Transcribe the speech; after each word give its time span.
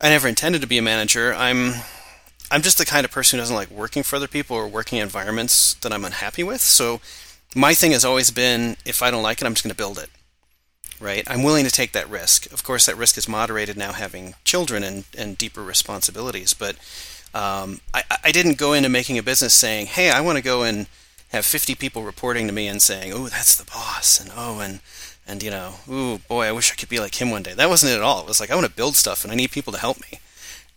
I 0.00 0.10
never 0.10 0.28
intended 0.28 0.60
to 0.60 0.68
be 0.68 0.78
a 0.78 0.82
manager. 0.82 1.34
I'm 1.34 1.74
I'm 2.50 2.62
just 2.62 2.78
the 2.78 2.86
kind 2.86 3.04
of 3.04 3.10
person 3.10 3.38
who 3.38 3.42
doesn't 3.42 3.56
like 3.56 3.70
working 3.70 4.02
for 4.02 4.16
other 4.16 4.28
people 4.28 4.56
or 4.56 4.68
working 4.68 4.98
environments 4.98 5.74
that 5.74 5.92
I'm 5.92 6.04
unhappy 6.04 6.42
with. 6.42 6.60
So 6.60 7.00
my 7.54 7.74
thing 7.74 7.92
has 7.92 8.04
always 8.04 8.30
been 8.30 8.76
if 8.84 9.02
I 9.02 9.10
don't 9.10 9.22
like 9.22 9.42
it, 9.42 9.46
I'm 9.46 9.54
just 9.54 9.64
going 9.64 9.72
to 9.72 9.76
build 9.76 9.98
it. 9.98 10.10
Right? 11.00 11.24
I'm 11.28 11.42
willing 11.42 11.64
to 11.64 11.70
take 11.70 11.92
that 11.92 12.08
risk. 12.08 12.50
Of 12.52 12.64
course, 12.64 12.86
that 12.86 12.96
risk 12.96 13.18
is 13.18 13.28
moderated 13.28 13.76
now 13.76 13.92
having 13.92 14.34
children 14.44 14.82
and, 14.82 15.04
and 15.16 15.38
deeper 15.38 15.62
responsibilities. 15.62 16.54
But 16.54 16.76
um, 17.34 17.80
I, 17.94 18.02
I 18.24 18.32
didn't 18.32 18.58
go 18.58 18.72
into 18.72 18.88
making 18.88 19.16
a 19.16 19.22
business 19.22 19.54
saying, 19.54 19.86
hey, 19.86 20.10
I 20.10 20.20
want 20.20 20.38
to 20.38 20.42
go 20.42 20.64
and 20.64 20.88
have 21.28 21.44
50 21.44 21.74
people 21.76 22.02
reporting 22.02 22.46
to 22.46 22.52
me 22.52 22.66
and 22.66 22.82
saying, 22.82 23.12
oh, 23.12 23.28
that's 23.28 23.56
the 23.56 23.70
boss. 23.70 24.18
And 24.18 24.32
oh, 24.34 24.58
and 24.60 24.80
and 25.28 25.42
you 25.42 25.50
know, 25.50 25.74
ooh, 25.88 26.18
boy, 26.18 26.46
I 26.46 26.52
wish 26.52 26.72
I 26.72 26.74
could 26.74 26.88
be 26.88 27.00
like 27.00 27.20
him 27.20 27.30
one 27.30 27.42
day. 27.42 27.52
That 27.52 27.68
wasn't 27.68 27.92
it 27.92 27.96
at 27.96 28.02
all. 28.02 28.20
It 28.20 28.28
was 28.28 28.40
like 28.40 28.50
I 28.50 28.54
want 28.54 28.66
to 28.66 28.72
build 28.72 28.96
stuff 28.96 29.22
and 29.22 29.32
I 29.32 29.36
need 29.36 29.50
people 29.50 29.72
to 29.72 29.78
help 29.78 30.00
me. 30.00 30.18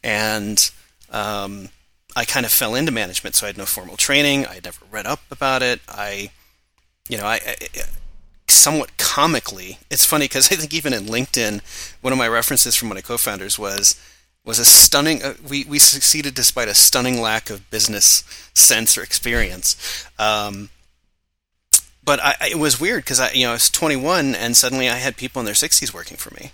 And 0.03 0.69
um, 1.09 1.69
I 2.15 2.25
kind 2.25 2.45
of 2.45 2.51
fell 2.51 2.75
into 2.75 2.91
management, 2.91 3.35
so 3.35 3.45
I 3.45 3.49
had 3.49 3.57
no 3.57 3.65
formal 3.65 3.97
training. 3.97 4.45
I 4.45 4.55
had 4.55 4.65
never 4.65 4.85
read 4.91 5.05
up 5.05 5.21
about 5.31 5.61
it. 5.61 5.79
I, 5.87 6.31
you 7.07 7.17
know, 7.17 7.25
I, 7.25 7.39
I 7.45 7.55
somewhat 8.49 8.97
comically, 8.97 9.79
it's 9.89 10.05
funny 10.05 10.25
because 10.25 10.51
I 10.51 10.55
think 10.55 10.73
even 10.73 10.93
in 10.93 11.05
LinkedIn, 11.05 11.61
one 12.01 12.13
of 12.13 12.19
my 12.19 12.27
references 12.27 12.75
from 12.75 12.89
one 12.89 12.97
of 12.97 13.03
co-founders 13.03 13.57
was 13.57 13.99
was 14.43 14.59
a 14.59 14.65
stunning. 14.65 15.23
Uh, 15.23 15.35
we 15.47 15.63
we 15.65 15.79
succeeded 15.79 16.33
despite 16.33 16.67
a 16.67 16.73
stunning 16.73 17.21
lack 17.21 17.49
of 17.49 17.69
business 17.69 18.23
sense 18.53 18.97
or 18.97 19.03
experience. 19.03 20.05
Um, 20.19 20.69
but 22.03 22.19
I, 22.21 22.35
it 22.51 22.59
was 22.59 22.79
weird 22.79 23.03
because 23.03 23.19
I, 23.19 23.31
you 23.31 23.45
know, 23.45 23.51
I 23.51 23.53
was 23.53 23.69
21 23.69 24.35
and 24.35 24.57
suddenly 24.57 24.89
I 24.89 24.95
had 24.95 25.17
people 25.17 25.39
in 25.39 25.45
their 25.45 25.53
60s 25.53 25.93
working 25.93 26.17
for 26.17 26.33
me. 26.33 26.51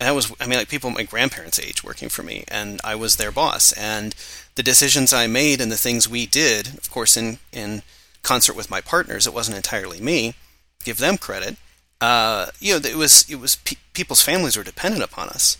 And 0.00 0.08
that 0.08 0.14
was, 0.16 0.32
I 0.40 0.46
mean, 0.46 0.58
like 0.58 0.68
people 0.68 0.90
my 0.90 1.04
grandparents' 1.04 1.60
age 1.60 1.84
working 1.84 2.08
for 2.08 2.24
me, 2.24 2.42
and 2.48 2.80
I 2.82 2.96
was 2.96 3.16
their 3.16 3.30
boss. 3.30 3.72
And 3.74 4.16
the 4.56 4.62
decisions 4.64 5.12
I 5.12 5.28
made 5.28 5.60
and 5.60 5.70
the 5.70 5.76
things 5.76 6.08
we 6.08 6.26
did, 6.26 6.74
of 6.74 6.90
course, 6.90 7.16
in 7.16 7.38
in 7.52 7.82
concert 8.24 8.56
with 8.56 8.68
my 8.68 8.80
partners, 8.80 9.28
it 9.28 9.34
wasn't 9.34 9.58
entirely 9.58 10.00
me. 10.00 10.34
Give 10.82 10.98
them 10.98 11.18
credit. 11.18 11.56
Uh, 12.00 12.46
you 12.58 12.72
know, 12.72 12.84
it 12.84 12.96
was 12.96 13.24
it 13.30 13.36
was 13.36 13.54
pe- 13.54 13.76
people's 13.92 14.22
families 14.22 14.56
were 14.56 14.64
dependent 14.64 15.04
upon 15.04 15.28
us, 15.28 15.56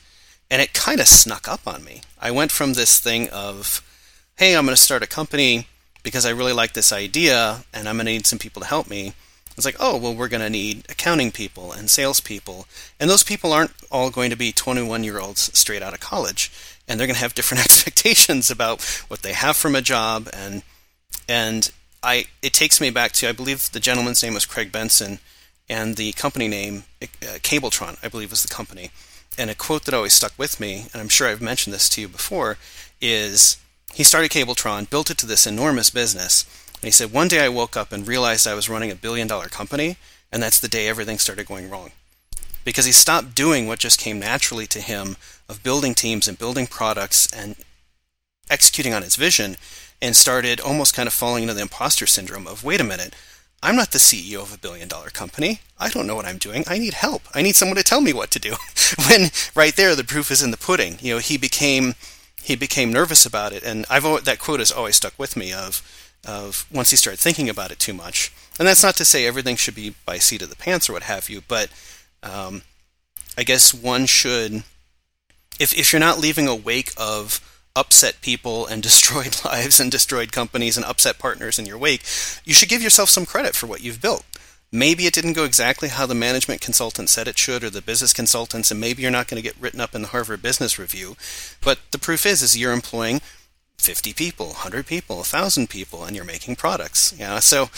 and 0.51 0.61
it 0.61 0.75
kind 0.75 0.99
of 0.99 1.07
snuck 1.07 1.47
up 1.47 1.69
on 1.69 1.85
me. 1.85 2.01
I 2.21 2.33
went 2.33 2.51
from 2.51 2.73
this 2.73 2.99
thing 2.99 3.29
of, 3.31 3.81
hey, 4.39 4.57
I'm 4.57 4.65
going 4.65 4.75
to 4.75 4.83
start 4.83 5.05
a 5.05 5.07
company 5.07 5.69
because 6.03 6.27
I 6.27 6.31
really 6.31 6.53
like 6.53 6.73
this 6.73 6.93
idea 6.93 7.65
and 7.73 7.89
I'm 7.89 7.97
going 7.97 8.07
to 8.07 8.13
need 8.13 8.27
some 8.27 8.39
people 8.39 8.61
to 8.63 8.69
help 8.69 8.89
me. 8.89 9.15
It's 9.57 9.67
like, 9.67 9.77
oh, 9.79 9.99
well, 9.99 10.15
we're 10.15 10.29
going 10.29 10.43
to 10.43 10.51
need 10.51 10.87
accounting 10.89 11.31
people 11.31 11.73
and 11.73 11.91
salespeople. 11.91 12.67
And 12.99 13.11
those 13.11 13.23
people 13.23 13.53
aren't 13.53 13.73
all 13.91 14.11
going 14.11 14.31
to 14.31 14.37
be 14.37 14.51
21 14.51 15.05
year 15.05 15.21
olds 15.21 15.57
straight 15.59 15.83
out 15.83 15.93
of 15.93 16.01
college. 16.01 16.51
And 16.89 16.99
they're 16.99 17.07
going 17.07 17.17
to 17.17 17.23
have 17.23 17.35
different 17.35 17.65
expectations 17.65 18.51
about 18.51 18.83
what 19.09 19.23
they 19.23 19.35
have 19.35 19.57
from 19.57 19.75
a 19.75 19.83
job. 19.83 20.29
And, 20.33 20.63
and 21.29 21.71
I, 22.03 22.27
it 22.43 22.53
takes 22.53 22.81
me 22.81 22.91
back 22.91 23.13
to, 23.13 23.29
I 23.29 23.33
believe 23.33 23.71
the 23.71 23.81
gentleman's 23.81 24.23
name 24.23 24.35
was 24.35 24.47
Craig 24.47 24.73
Benson, 24.73 25.21
and 25.69 25.97
the 25.97 26.13
company 26.13 26.49
name, 26.49 26.85
uh, 27.01 27.07
Cabletron, 27.39 27.97
I 28.03 28.09
believe 28.09 28.31
was 28.31 28.43
the 28.43 28.53
company. 28.53 28.91
And 29.39 29.49
a 29.49 29.55
quote 29.55 29.85
that 29.85 29.95
always 29.95 30.13
stuck 30.13 30.33
with 30.37 30.61
me, 30.61 30.87
and 30.93 31.01
I'm 31.01 31.09
sure 31.09 31.29
I've 31.29 31.41
mentioned 31.41 31.73
this 31.73 31.89
to 31.91 32.01
you 32.01 32.09
before, 32.09 32.59
is 33.01 33.57
he 33.95 34.05
started 34.05 34.31
Cabletron, 34.31 34.89
built 34.89 35.11
it 35.11 35.19
to 35.19 35.27
this 35.27 35.47
enormous 35.47 35.91
business, 35.91 36.45
and 36.75 36.85
he 36.85 36.91
said, 36.91 37.13
One 37.13 37.29
day 37.29 37.45
I 37.45 37.49
woke 37.49 37.77
up 37.77 37.93
and 37.93 38.07
realized 38.07 38.47
I 38.47 38.55
was 38.55 38.69
running 38.69 38.91
a 38.91 38.97
billion 38.97 39.29
dollar 39.29 39.47
company, 39.47 39.97
and 40.33 40.43
that's 40.43 40.59
the 40.59 40.69
day 40.69 40.89
everything 40.89 41.19
started 41.19 41.47
going 41.47 41.71
wrong. 41.71 41.93
Because 42.65 42.87
he 42.87 42.93
stopped 42.93 43.35
doing 43.35 43.67
what 43.67 43.79
just 43.79 44.01
came 44.01 44.19
naturally 44.19 44.67
to 44.69 44.81
him 44.81 45.17
of 45.49 45.63
building 45.63 45.95
teams 45.95 46.27
and 46.27 46.39
building 46.39 46.67
products 46.67 47.31
and 47.33 47.57
executing 48.51 48.95
on 48.95 49.03
his 49.03 49.17
vision, 49.17 49.57
and 50.01 50.17
started 50.17 50.61
almost 50.61 50.95
kind 50.95 51.07
of 51.07 51.13
falling 51.13 51.45
into 51.45 51.55
the 51.55 51.63
imposter 51.63 52.07
syndrome 52.07 52.47
of, 52.47 52.65
wait 52.65 52.81
a 52.81 52.85
minute, 52.85 53.15
I'm 53.63 53.77
not 53.77 53.93
the 53.93 53.99
CEO 53.99 54.43
of 54.43 54.53
a 54.53 54.59
billion 54.59 54.89
dollar 54.89 55.11
company. 55.11 55.61
I 55.79 55.89
don't 55.89 56.07
know 56.07 56.17
what 56.17 56.27
I'm 56.27 56.39
doing. 56.39 56.65
I 56.67 56.79
need 56.79 56.95
help. 56.95 57.23
I 57.33 57.43
need 57.43 57.55
someone 57.55 57.77
to 57.77 57.85
tell 57.85 58.01
me 58.01 58.13
what 58.13 58.33
to 58.33 58.41
do. 58.41 58.57
when 59.09 59.31
right 59.55 59.77
there, 59.77 59.95
the 59.95 60.03
proof 60.03 60.33
is 60.33 60.43
in 60.43 60.51
the 60.51 60.57
pudding. 60.57 60.99
You 61.01 61.15
know, 61.15 61.19
he 61.21 61.39
became 61.39 61.95
he 62.43 62.57
became 62.57 62.93
nervous 62.93 63.25
about 63.25 63.53
it, 63.53 63.63
and 63.63 63.87
I've 63.89 64.05
always, 64.05 64.25
that 64.25 64.39
quote 64.39 64.59
has 64.59 64.73
always 64.73 64.97
stuck 64.97 65.19
with 65.19 65.37
me. 65.37 65.53
Of 65.53 65.83
of 66.27 66.67
once 66.73 66.91
he 66.91 66.97
started 66.97 67.19
thinking 67.19 67.49
about 67.49 67.71
it 67.71 67.79
too 67.79 67.95
much, 67.95 68.33
and 68.59 68.67
that's 68.67 68.83
not 68.83 68.97
to 68.97 69.05
say 69.05 69.27
everything 69.27 69.57
should 69.57 69.75
be 69.75 69.95
by 70.05 70.19
seat 70.19 70.43
of 70.43 70.51
the 70.51 70.57
pants 70.57 70.89
or 70.89 70.93
what 70.93 71.05
have 71.05 71.29
you, 71.31 71.43
but 71.47 71.69
um, 72.23 72.63
I 73.37 73.43
guess 73.45 73.73
one 73.73 74.07
should, 74.07 74.65
if 75.59 75.77
if 75.77 75.93
you're 75.93 76.01
not 76.01 76.19
leaving 76.19 76.49
a 76.49 76.55
wake 76.55 76.93
of 76.97 77.41
upset 77.75 78.21
people 78.21 78.67
and 78.67 78.83
destroyed 78.89 79.37
lives 79.45 79.81
and 79.81 79.91
destroyed 79.91 80.33
companies 80.33 80.77
and 80.77 80.85
upset 80.87 81.19
partners 81.19 81.59
in 81.59 81.67
your 81.67 81.79
wake, 81.79 82.03
you 82.45 82.55
should 82.55 82.69
give 82.69 82.83
yourself 82.83 83.09
some 83.09 83.27
credit 83.27 83.55
for 83.55 83.67
what 83.67 83.83
you've 83.83 84.03
built. 84.03 84.25
Maybe 84.75 85.05
it 85.05 85.13
didn't 85.13 85.35
go 85.35 85.45
exactly 85.45 85.91
how 85.91 86.07
the 86.07 86.15
management 86.15 86.63
consultant 86.63 87.11
said 87.11 87.29
it 87.29 87.37
should 87.37 87.63
or 87.63 87.69
the 87.69 87.83
business 87.83 88.15
consultants, 88.15 88.71
and 88.71 88.81
maybe 88.81 89.03
you're 89.03 89.11
not 89.11 89.29
going 89.29 89.37
to 89.37 89.47
get 89.47 89.61
written 89.61 89.83
up 89.83 89.95
in 89.95 90.01
the 90.01 90.09
Harvard 90.09 90.41
Business 90.41 90.79
Review. 90.79 91.15
But 91.61 91.81
the 91.91 91.99
proof 91.99 92.25
is, 92.25 92.41
is 92.41 92.57
you're 92.57 92.73
employing 92.73 93.21
50 93.77 94.15
people, 94.15 94.47
100 94.47 94.87
people, 94.87 95.17
1,000 95.17 95.69
people, 95.69 96.05
and 96.05 96.17
you're 96.17 96.25
making 96.25 96.57
products. 96.57 97.15
Yeah. 97.19 97.39
So 97.41 97.69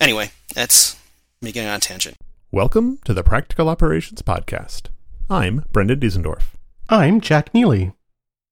anyway, 0.00 0.30
that's 0.54 0.96
me 1.42 1.50
getting 1.50 1.68
on 1.68 1.78
a 1.78 1.80
tangent. 1.80 2.16
Welcome 2.52 3.00
to 3.06 3.12
the 3.12 3.24
Practical 3.24 3.68
Operations 3.68 4.22
Podcast. 4.22 4.82
I'm 5.28 5.64
Brendan 5.72 5.98
Diesendorf. 5.98 6.54
I'm 6.88 7.20
Jack 7.20 7.52
Neely. 7.54 7.90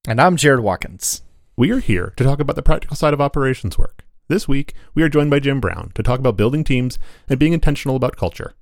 And 0.05 0.19
I'm 0.19 0.35
Jared 0.35 0.59
Watkins. 0.59 1.21
We 1.55 1.71
are 1.71 1.79
here 1.79 2.11
to 2.17 2.25
talk 2.25 2.41
about 2.41 2.57
the 2.57 2.61
practical 2.61 2.97
side 2.97 3.13
of 3.13 3.21
operations 3.21 3.77
work. 3.77 4.04
This 4.27 4.47
week, 4.47 4.73
we 4.95 5.03
are 5.03 5.09
joined 5.09 5.29
by 5.29 5.39
Jim 5.39 5.59
Brown 5.59 5.91
to 5.93 6.01
talk 6.01 6.19
about 6.19 6.35
building 6.35 6.63
teams 6.63 6.97
and 7.29 7.37
being 7.37 7.53
intentional 7.53 7.95
about 7.95 8.17
culture. 8.17 8.53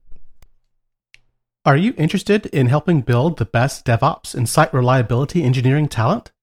Are 1.64 1.78
you 1.78 1.94
interested 1.98 2.48
in 2.48 2.68
helping 2.68 3.00
build 3.00 3.38
the 3.38 3.46
best 3.46 3.86
DevOps 3.86 4.36
and 4.36 4.50
site 4.50 4.74
reliability 4.74 5.42
engineering 5.42 5.88
talent? 5.88 6.34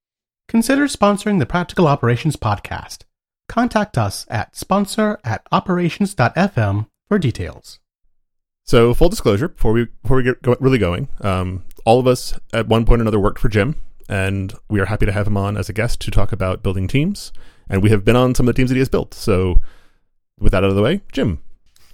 Consider 0.48 0.86
sponsoring 0.86 1.38
the 1.38 1.44
Practical 1.44 1.86
Operations 1.86 2.36
podcast. 2.36 3.02
Contact 3.46 3.98
us 3.98 4.24
at 4.30 4.56
sponsor 4.56 5.18
at 5.22 5.46
operations.fm 5.52 6.86
for 7.06 7.18
details. 7.18 7.78
So, 8.64 8.94
full 8.94 9.10
disclosure, 9.10 9.48
before 9.48 9.72
we 9.72 9.88
before 10.02 10.16
we 10.16 10.22
get 10.22 10.40
go, 10.40 10.56
really 10.60 10.78
going, 10.78 11.08
um, 11.20 11.64
all 11.84 12.00
of 12.00 12.06
us 12.06 12.38
at 12.54 12.68
one 12.68 12.86
point 12.86 13.00
or 13.00 13.02
another 13.02 13.20
worked 13.20 13.40
for 13.40 13.50
Jim, 13.50 13.74
and 14.08 14.54
we 14.70 14.80
are 14.80 14.86
happy 14.86 15.04
to 15.04 15.12
have 15.12 15.26
him 15.26 15.36
on 15.36 15.58
as 15.58 15.68
a 15.68 15.74
guest 15.74 16.00
to 16.00 16.10
talk 16.10 16.32
about 16.32 16.62
building 16.62 16.88
teams 16.88 17.32
and 17.70 17.82
we 17.82 17.90
have 17.90 18.04
been 18.04 18.16
on 18.16 18.34
some 18.34 18.46
of 18.46 18.54
the 18.54 18.58
teams 18.58 18.68
that 18.68 18.74
he 18.74 18.80
has 18.80 18.88
built. 18.88 19.14
So, 19.14 19.60
with 20.38 20.52
that 20.52 20.64
out 20.64 20.70
of 20.70 20.76
the 20.76 20.82
way, 20.82 21.00
Jim, 21.12 21.38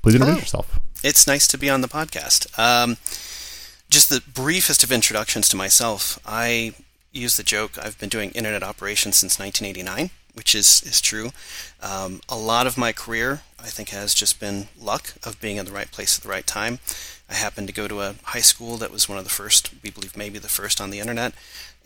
please 0.02 0.14
introduce 0.14 0.40
yourself. 0.40 0.80
It's 1.04 1.26
nice 1.26 1.46
to 1.48 1.58
be 1.58 1.68
on 1.70 1.82
the 1.82 1.88
podcast. 1.88 2.58
Um, 2.58 2.96
just 3.88 4.08
the 4.08 4.22
briefest 4.32 4.82
of 4.82 4.90
introductions 4.90 5.48
to 5.50 5.56
myself. 5.56 6.18
I 6.26 6.74
use 7.12 7.36
the 7.36 7.42
joke 7.42 7.78
I've 7.80 7.98
been 7.98 8.08
doing 8.08 8.30
internet 8.30 8.62
operations 8.62 9.16
since 9.16 9.38
1989, 9.38 10.10
which 10.34 10.54
is 10.54 10.82
is 10.82 11.00
true. 11.00 11.30
Um, 11.82 12.20
a 12.28 12.36
lot 12.36 12.66
of 12.66 12.78
my 12.78 12.92
career, 12.92 13.42
I 13.58 13.66
think, 13.66 13.90
has 13.90 14.14
just 14.14 14.40
been 14.40 14.68
luck 14.80 15.14
of 15.24 15.40
being 15.40 15.58
in 15.58 15.66
the 15.66 15.72
right 15.72 15.90
place 15.90 16.18
at 16.18 16.22
the 16.22 16.30
right 16.30 16.46
time. 16.46 16.78
I 17.28 17.34
happened 17.34 17.66
to 17.68 17.74
go 17.74 17.88
to 17.88 18.00
a 18.02 18.14
high 18.24 18.40
school 18.40 18.76
that 18.76 18.92
was 18.92 19.08
one 19.08 19.18
of 19.18 19.24
the 19.24 19.30
first, 19.30 19.70
we 19.82 19.90
believe 19.90 20.16
maybe 20.16 20.38
the 20.38 20.48
first 20.48 20.80
on 20.80 20.90
the 20.90 21.00
internet. 21.00 21.32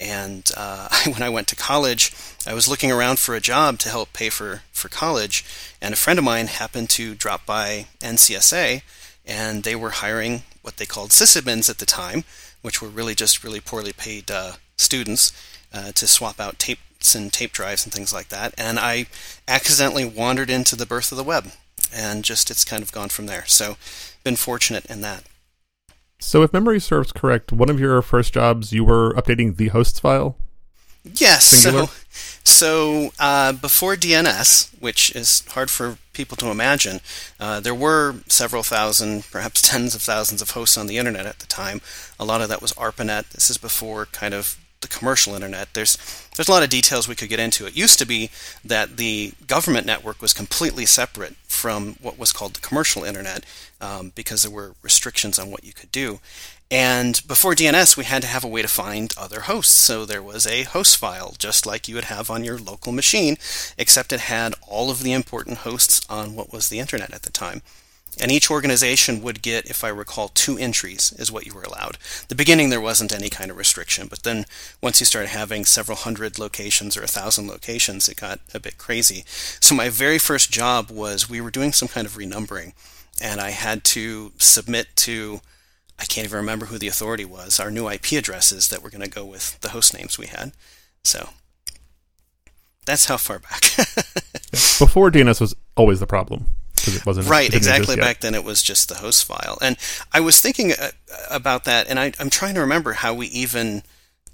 And 0.00 0.50
uh, 0.56 0.88
when 1.04 1.22
I 1.22 1.28
went 1.28 1.46
to 1.48 1.56
college, 1.56 2.12
I 2.46 2.54
was 2.54 2.68
looking 2.68 2.90
around 2.90 3.18
for 3.18 3.34
a 3.34 3.40
job 3.40 3.78
to 3.80 3.90
help 3.90 4.12
pay 4.12 4.30
for, 4.30 4.62
for 4.72 4.88
college, 4.88 5.44
and 5.80 5.92
a 5.92 5.96
friend 5.96 6.18
of 6.18 6.24
mine 6.24 6.46
happened 6.46 6.90
to 6.90 7.14
drop 7.14 7.44
by 7.44 7.86
NCSA, 8.00 8.82
and 9.26 9.62
they 9.62 9.76
were 9.76 9.90
hiring 9.90 10.42
what 10.62 10.78
they 10.78 10.86
called 10.86 11.10
sysadmins 11.10 11.68
at 11.68 11.78
the 11.78 11.86
time, 11.86 12.24
which 12.62 12.80
were 12.80 12.88
really 12.88 13.14
just 13.14 13.44
really 13.44 13.60
poorly 13.60 13.92
paid 13.92 14.30
uh, 14.30 14.52
students 14.76 15.32
uh, 15.72 15.92
to 15.92 16.06
swap 16.06 16.40
out 16.40 16.58
tapes 16.58 17.14
and 17.14 17.32
tape 17.32 17.52
drives 17.52 17.84
and 17.84 17.92
things 17.92 18.12
like 18.12 18.28
that. 18.28 18.54
And 18.58 18.78
I 18.78 19.06
accidentally 19.46 20.04
wandered 20.04 20.50
into 20.50 20.76
the 20.76 20.86
birth 20.86 21.12
of 21.12 21.18
the 21.18 21.24
web, 21.24 21.52
and 21.94 22.24
just 22.24 22.50
it's 22.50 22.64
kind 22.64 22.82
of 22.82 22.92
gone 22.92 23.08
from 23.08 23.26
there. 23.26 23.44
So, 23.46 23.76
been 24.24 24.36
fortunate 24.36 24.86
in 24.86 25.00
that. 25.02 25.24
So, 26.20 26.42
if 26.42 26.52
memory 26.52 26.80
serves 26.80 27.12
correct, 27.12 27.52
one 27.52 27.70
of 27.70 27.80
your 27.80 28.02
first 28.02 28.34
jobs, 28.34 28.72
you 28.72 28.84
were 28.84 29.14
updating 29.14 29.56
the 29.56 29.68
hosts 29.68 29.98
file. 29.98 30.36
Yes. 31.04 31.46
Singular? 31.46 31.86
So, 31.86 31.92
so 32.44 33.10
uh, 33.18 33.52
before 33.52 33.96
DNS, 33.96 34.80
which 34.80 35.14
is 35.16 35.44
hard 35.48 35.70
for 35.70 35.96
people 36.12 36.36
to 36.36 36.50
imagine, 36.50 37.00
uh, 37.38 37.60
there 37.60 37.74
were 37.74 38.16
several 38.28 38.62
thousand, 38.62 39.24
perhaps 39.30 39.62
tens 39.70 39.94
of 39.94 40.02
thousands 40.02 40.42
of 40.42 40.50
hosts 40.50 40.76
on 40.76 40.86
the 40.86 40.98
internet 40.98 41.26
at 41.26 41.38
the 41.38 41.46
time. 41.46 41.80
A 42.18 42.24
lot 42.24 42.40
of 42.40 42.48
that 42.48 42.62
was 42.62 42.72
ARPANET. 42.74 43.30
This 43.30 43.50
is 43.50 43.58
before 43.58 44.06
kind 44.06 44.34
of 44.34 44.58
the 44.80 44.88
commercial 44.88 45.34
internet. 45.34 45.74
There's 45.74 45.96
there's 46.36 46.48
a 46.48 46.52
lot 46.52 46.62
of 46.62 46.70
details 46.70 47.06
we 47.06 47.14
could 47.14 47.28
get 47.28 47.40
into. 47.40 47.66
It 47.66 47.76
used 47.76 47.98
to 47.98 48.06
be 48.06 48.30
that 48.64 48.96
the 48.96 49.32
government 49.46 49.86
network 49.86 50.22
was 50.22 50.32
completely 50.32 50.86
separate 50.86 51.36
from 51.46 51.96
what 52.00 52.18
was 52.18 52.32
called 52.32 52.54
the 52.54 52.60
commercial 52.60 53.04
internet 53.04 53.44
um, 53.80 54.12
because 54.14 54.42
there 54.42 54.50
were 54.50 54.74
restrictions 54.82 55.38
on 55.38 55.50
what 55.50 55.64
you 55.64 55.72
could 55.72 55.92
do. 55.92 56.20
And 56.70 57.20
before 57.26 57.54
DNS, 57.54 57.96
we 57.96 58.04
had 58.04 58.22
to 58.22 58.28
have 58.28 58.44
a 58.44 58.48
way 58.48 58.62
to 58.62 58.68
find 58.68 59.12
other 59.18 59.40
hosts. 59.40 59.74
So 59.74 60.06
there 60.06 60.22
was 60.22 60.46
a 60.46 60.62
host 60.62 60.96
file, 60.96 61.34
just 61.36 61.66
like 61.66 61.88
you 61.88 61.96
would 61.96 62.04
have 62.04 62.30
on 62.30 62.44
your 62.44 62.58
local 62.58 62.92
machine, 62.92 63.36
except 63.76 64.12
it 64.12 64.20
had 64.20 64.54
all 64.66 64.88
of 64.88 65.02
the 65.02 65.12
important 65.12 65.58
hosts 65.58 66.00
on 66.08 66.36
what 66.36 66.52
was 66.52 66.68
the 66.68 66.78
internet 66.78 67.12
at 67.12 67.22
the 67.22 67.32
time. 67.32 67.62
And 68.18 68.30
each 68.30 68.50
organization 68.50 69.22
would 69.22 69.40
get, 69.40 69.70
if 69.70 69.84
I 69.84 69.88
recall, 69.88 70.28
two 70.28 70.58
entries 70.58 71.12
is 71.12 71.30
what 71.30 71.46
you 71.46 71.54
were 71.54 71.62
allowed. 71.62 71.96
The 72.28 72.34
beginning 72.34 72.68
there 72.68 72.80
wasn't 72.80 73.14
any 73.14 73.30
kind 73.30 73.50
of 73.50 73.56
restriction, 73.56 74.08
but 74.08 74.24
then 74.24 74.46
once 74.82 75.00
you 75.00 75.06
started 75.06 75.28
having 75.28 75.64
several 75.64 75.96
hundred 75.96 76.38
locations 76.38 76.96
or 76.96 77.02
a 77.02 77.08
thousand 77.08 77.46
locations, 77.46 78.08
it 78.08 78.16
got 78.16 78.40
a 78.52 78.60
bit 78.60 78.78
crazy. 78.78 79.24
So 79.60 79.74
my 79.74 79.88
very 79.88 80.18
first 80.18 80.50
job 80.50 80.90
was 80.90 81.30
we 81.30 81.40
were 81.40 81.50
doing 81.50 81.72
some 81.72 81.88
kind 81.88 82.06
of 82.06 82.14
renumbering, 82.16 82.72
and 83.22 83.40
I 83.40 83.50
had 83.50 83.84
to 83.84 84.32
submit 84.38 84.88
to 84.96 85.40
I 86.00 86.04
can't 86.04 86.24
even 86.24 86.38
remember 86.38 86.66
who 86.66 86.78
the 86.78 86.88
authority 86.88 87.26
was, 87.26 87.60
our 87.60 87.70
new 87.70 87.86
IP 87.88 88.12
addresses 88.12 88.68
that 88.68 88.82
were 88.82 88.88
going 88.88 89.02
to 89.02 89.10
go 89.10 89.24
with 89.24 89.60
the 89.60 89.68
host 89.68 89.92
names 89.92 90.18
we 90.18 90.28
had. 90.28 90.52
So 91.04 91.28
that's 92.86 93.04
how 93.04 93.18
far 93.18 93.38
back. 93.38 93.60
Before 94.50 95.10
DNS 95.10 95.40
was 95.42 95.54
always 95.76 96.00
the 96.00 96.06
problem 96.06 96.46
it 96.88 97.06
wasn't 97.06 97.28
right. 97.28 97.48
It 97.48 97.54
exactly. 97.54 97.96
Back 97.96 98.20
then, 98.20 98.34
it 98.34 98.44
was 98.44 98.62
just 98.62 98.88
the 98.88 98.96
host 98.96 99.24
file, 99.24 99.58
and 99.60 99.76
I 100.12 100.20
was 100.20 100.40
thinking 100.40 100.72
uh, 100.72 100.90
about 101.30 101.64
that, 101.64 101.88
and 101.88 101.98
I, 101.98 102.12
I'm 102.18 102.30
trying 102.30 102.54
to 102.54 102.60
remember 102.60 102.94
how 102.94 103.14
we 103.14 103.26
even. 103.28 103.82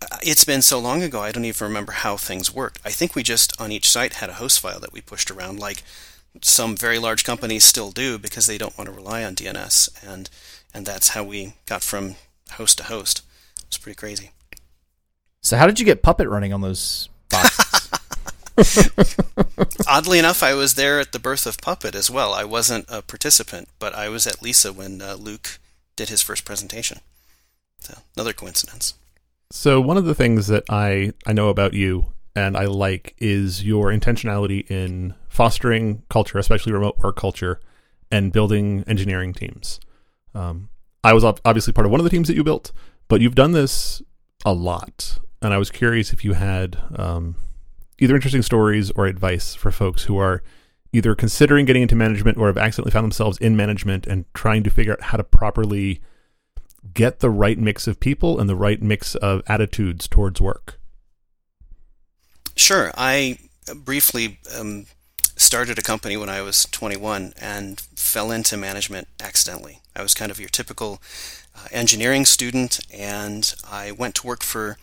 Uh, 0.03 0.19
it's 0.23 0.45
been 0.45 0.61
so 0.61 0.79
long 0.79 1.03
ago, 1.03 1.21
I 1.21 1.33
don't 1.33 1.47
even 1.47 1.67
remember 1.67 1.93
how 1.93 2.19
things 2.19 2.55
worked. 2.55 2.81
I 2.85 2.91
think 2.91 3.15
we 3.15 3.23
just 3.23 3.59
on 3.59 3.73
each 3.73 3.89
site 3.89 4.15
had 4.15 4.29
a 4.29 4.35
host 4.35 4.61
file 4.61 4.79
that 4.81 4.93
we 4.93 5.01
pushed 5.01 5.31
around, 5.31 5.59
like 5.59 5.83
some 6.43 6.77
very 6.77 6.99
large 6.99 7.25
companies 7.25 7.65
still 7.65 7.93
do, 7.93 8.19
because 8.19 8.47
they 8.47 8.59
don't 8.59 8.77
want 8.77 8.91
to 8.91 8.95
rely 8.95 9.25
on 9.25 9.35
DNS, 9.35 10.05
and 10.07 10.29
and 10.75 10.85
that's 10.85 11.09
how 11.11 11.25
we 11.25 11.55
got 11.65 11.83
from 11.83 12.17
host 12.53 12.79
to 12.79 12.85
host. 12.85 13.23
It's 13.67 13.79
pretty 13.79 13.97
crazy. 13.97 14.31
So, 15.41 15.57
how 15.57 15.67
did 15.67 15.79
you 15.79 15.87
get 15.87 16.03
Puppet 16.03 16.29
running 16.29 16.53
on 16.53 16.61
those 16.61 17.09
boxes? 17.31 17.66
Oddly 19.87 20.19
enough, 20.19 20.43
I 20.43 20.55
was 20.55 20.75
there 20.75 20.99
at 20.99 21.13
the 21.13 21.19
birth 21.19 21.47
of 21.47 21.61
Puppet 21.61 21.95
as 21.95 22.11
well. 22.11 22.33
I 22.33 22.45
wasn't 22.45 22.87
a 22.89 23.03
participant, 23.03 23.69
but 23.79 23.95
I 23.95 24.09
was 24.09 24.27
at 24.27 24.43
LISA 24.43 24.73
when 24.73 25.03
uh, 25.03 25.15
Luke 25.15 25.59
did 25.95 26.09
his 26.09 26.23
first 26.23 26.45
presentation. 26.45 27.01
So, 27.81 27.99
another 28.17 28.33
coincidence. 28.33 28.95
So, 29.51 29.81
one 29.81 29.97
of 29.97 30.05
the 30.05 30.15
things 30.15 30.47
that 30.49 30.65
I, 30.71 31.13
I 31.27 31.33
know 31.33 31.49
about 31.49 31.75
you 31.75 32.13
and 32.35 32.57
I 32.57 32.65
like 32.65 33.15
is 33.19 33.65
your 33.65 33.91
intentionality 33.91 34.71
in 34.71 35.15
fostering 35.29 36.03
culture, 36.09 36.39
especially 36.39 36.73
remote 36.73 36.99
work 36.99 37.17
culture, 37.17 37.61
and 38.11 38.33
building 38.33 38.85
engineering 38.87 39.33
teams. 39.33 39.81
Um, 40.35 40.69
I 41.03 41.13
was 41.13 41.25
obviously 41.25 41.73
part 41.73 41.87
of 41.87 41.91
one 41.91 42.01
of 42.01 42.05
the 42.05 42.11
teams 42.11 42.29
that 42.29 42.35
you 42.35 42.45
built, 42.45 42.73
but 43.09 43.21
you've 43.21 43.35
done 43.35 43.53
this 43.53 44.03
a 44.45 44.53
lot. 44.53 45.19
And 45.41 45.55
I 45.55 45.59
was 45.59 45.71
curious 45.71 46.13
if 46.13 46.25
you 46.25 46.33
had 46.33 46.79
um, 46.97 47.37
either 47.99 48.15
interesting 48.15 48.43
stories 48.43 48.91
or 48.93 49.07
advice 49.07 49.55
for 49.55 49.71
folks 49.71 50.05
who 50.05 50.19
are 50.19 50.43
either 50.93 51.15
considering 51.15 51.67
getting 51.67 51.83
into 51.83 51.95
management 51.95 52.39
or 52.39 52.47
have 52.47 52.59
accidentally 52.59 52.91
found 52.91 53.05
themselves 53.05 53.39
in 53.39 53.57
management 53.57 54.07
and 54.07 54.25
trying 54.35 54.63
to 54.63 54.71
figure 54.71 54.93
out 54.93 55.03
how 55.03 55.17
to 55.17 55.25
properly 55.25 56.01
get 56.95 57.21
the 57.21 57.31
right 57.31 57.59
mix 57.59 57.87
of 57.87 58.01
people 58.01 58.39
and 58.39 58.49
the 58.49 58.57
right 58.57 58.81
mix 58.81 59.15
of 59.17 59.43
attitudes 59.47 60.09
towards 60.09 60.41
work. 60.41 60.79
Sure. 62.57 62.91
I 62.97 63.39
briefly 63.75 64.39
um, 64.59 64.87
started 65.37 65.79
a 65.79 65.83
company 65.83 66.17
when 66.17 66.29
I 66.29 66.41
was 66.41 66.65
21 66.71 67.35
and 67.41 67.81
fell 67.95 68.31
into 68.31 68.57
management 68.57 69.09
accidentally. 69.21 69.81
I 69.95 70.03
was 70.03 70.15
kind 70.15 70.31
of 70.31 70.41
your 70.41 70.49
typical 70.49 71.01
uh, 71.55 71.69
engineering 71.71 72.25
student, 72.25 72.81
and 72.93 73.55
I 73.71 73.93
went 73.93 74.15
to 74.17 74.27
work 74.27 74.43
for 74.43 74.79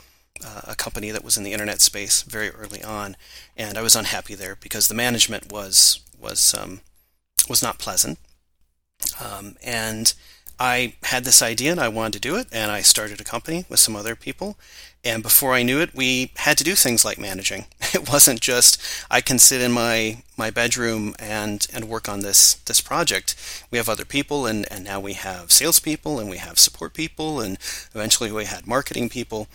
uh, 0.45 0.62
a 0.65 0.75
company 0.75 1.12
that 1.12 1.24
was 1.24 1.38
in 1.38 1.44
the 1.44 1.53
internet 1.53 1.81
space 1.81 2.21
very 2.24 2.50
early 2.50 2.83
on, 2.83 3.15
and 3.57 3.77
I 3.77 3.81
was 3.81 3.95
unhappy 3.95 4.35
there 4.35 4.57
because 4.59 4.88
the 4.88 4.94
management 4.94 5.51
was 5.51 6.00
was 6.19 6.53
um, 6.53 6.81
was 7.50 7.62
not 7.62 7.80
pleasant, 7.80 8.19
um, 9.19 9.56
and 9.63 10.13
I 10.59 10.94
had 11.03 11.25
this 11.25 11.41
idea 11.41 11.71
and 11.71 11.80
I 11.80 11.88
wanted 11.88 12.13
to 12.13 12.19
do 12.19 12.35
it, 12.35 12.47
and 12.51 12.71
I 12.71 12.81
started 12.81 13.19
a 13.19 13.25
company 13.25 13.65
with 13.69 13.80
some 13.80 13.95
other 13.95 14.15
people. 14.15 14.57
And 15.03 15.21
before 15.21 15.53
I 15.53 15.63
knew 15.63 15.81
it, 15.81 15.94
we 15.94 16.31
had 16.38 16.57
to 16.57 16.63
do 16.63 16.75
things 16.75 17.03
like 17.03 17.18
managing. 17.19 17.65
It 17.94 18.09
wasn't 18.09 18.41
just 18.41 18.81
I 19.12 19.21
can 19.21 19.38
sit 19.38 19.62
in 19.62 19.71
my, 19.71 20.24
my 20.36 20.50
bedroom 20.50 21.13
and, 21.19 21.68
and 21.71 21.88
work 21.88 22.09
on 22.09 22.21
this 22.21 22.56
this 22.65 22.81
project. 22.81 23.36
We 23.69 23.77
have 23.77 23.89
other 23.89 24.06
people, 24.06 24.47
and, 24.47 24.65
and 24.71 24.83
now 24.83 25.00
we 25.00 25.13
have 25.13 25.51
salespeople, 25.51 26.19
and 26.19 26.27
we 26.27 26.38
have 26.38 26.57
support 26.57 26.94
people, 26.95 27.39
and 27.39 27.59
eventually 27.94 28.31
we 28.31 28.45
had 28.45 28.65
marketing 28.65 29.09
people 29.09 29.47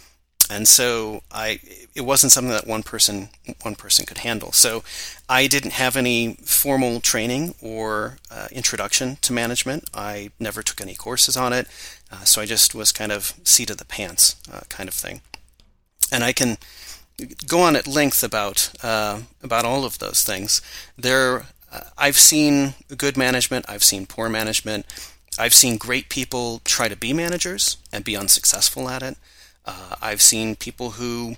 and 0.50 0.66
so 0.66 1.22
I 1.30 1.60
it 1.94 2.02
wasn't 2.02 2.32
something 2.32 2.52
that 2.52 2.66
one 2.66 2.82
person 2.82 3.28
one 3.62 3.74
person 3.74 4.06
could 4.06 4.18
handle. 4.18 4.52
So 4.52 4.82
I 5.28 5.46
didn't 5.46 5.72
have 5.72 5.96
any 5.96 6.34
formal 6.44 7.00
training 7.00 7.54
or 7.60 8.18
uh, 8.30 8.48
introduction 8.52 9.16
to 9.22 9.32
management. 9.32 9.88
I 9.94 10.30
never 10.38 10.62
took 10.62 10.80
any 10.80 10.94
courses 10.94 11.36
on 11.36 11.52
it, 11.52 11.66
uh, 12.10 12.24
so 12.24 12.40
I 12.40 12.46
just 12.46 12.74
was 12.74 12.92
kind 12.92 13.12
of 13.12 13.34
seat 13.44 13.70
of 13.70 13.76
the 13.76 13.84
pants 13.84 14.36
uh, 14.52 14.60
kind 14.68 14.88
of 14.88 14.94
thing. 14.94 15.20
And 16.10 16.24
I 16.24 16.32
can 16.32 16.56
go 17.46 17.60
on 17.60 17.76
at 17.76 17.86
length 17.86 18.22
about 18.22 18.70
uh, 18.82 19.20
about 19.42 19.64
all 19.64 19.84
of 19.84 19.98
those 19.98 20.22
things. 20.24 20.62
There, 20.96 21.46
uh, 21.72 21.80
I've 21.96 22.16
seen 22.16 22.74
good 22.96 23.16
management. 23.16 23.66
I've 23.68 23.84
seen 23.84 24.06
poor 24.06 24.28
management. 24.28 24.86
I've 25.38 25.54
seen 25.54 25.76
great 25.76 26.08
people 26.08 26.60
try 26.64 26.88
to 26.88 26.96
be 26.96 27.12
managers 27.12 27.76
and 27.92 28.04
be 28.04 28.16
unsuccessful 28.16 28.88
at 28.88 29.02
it. 29.02 29.16
Uh, 29.68 29.96
I've 30.00 30.22
seen 30.22 30.56
people 30.56 30.92
who 30.92 31.36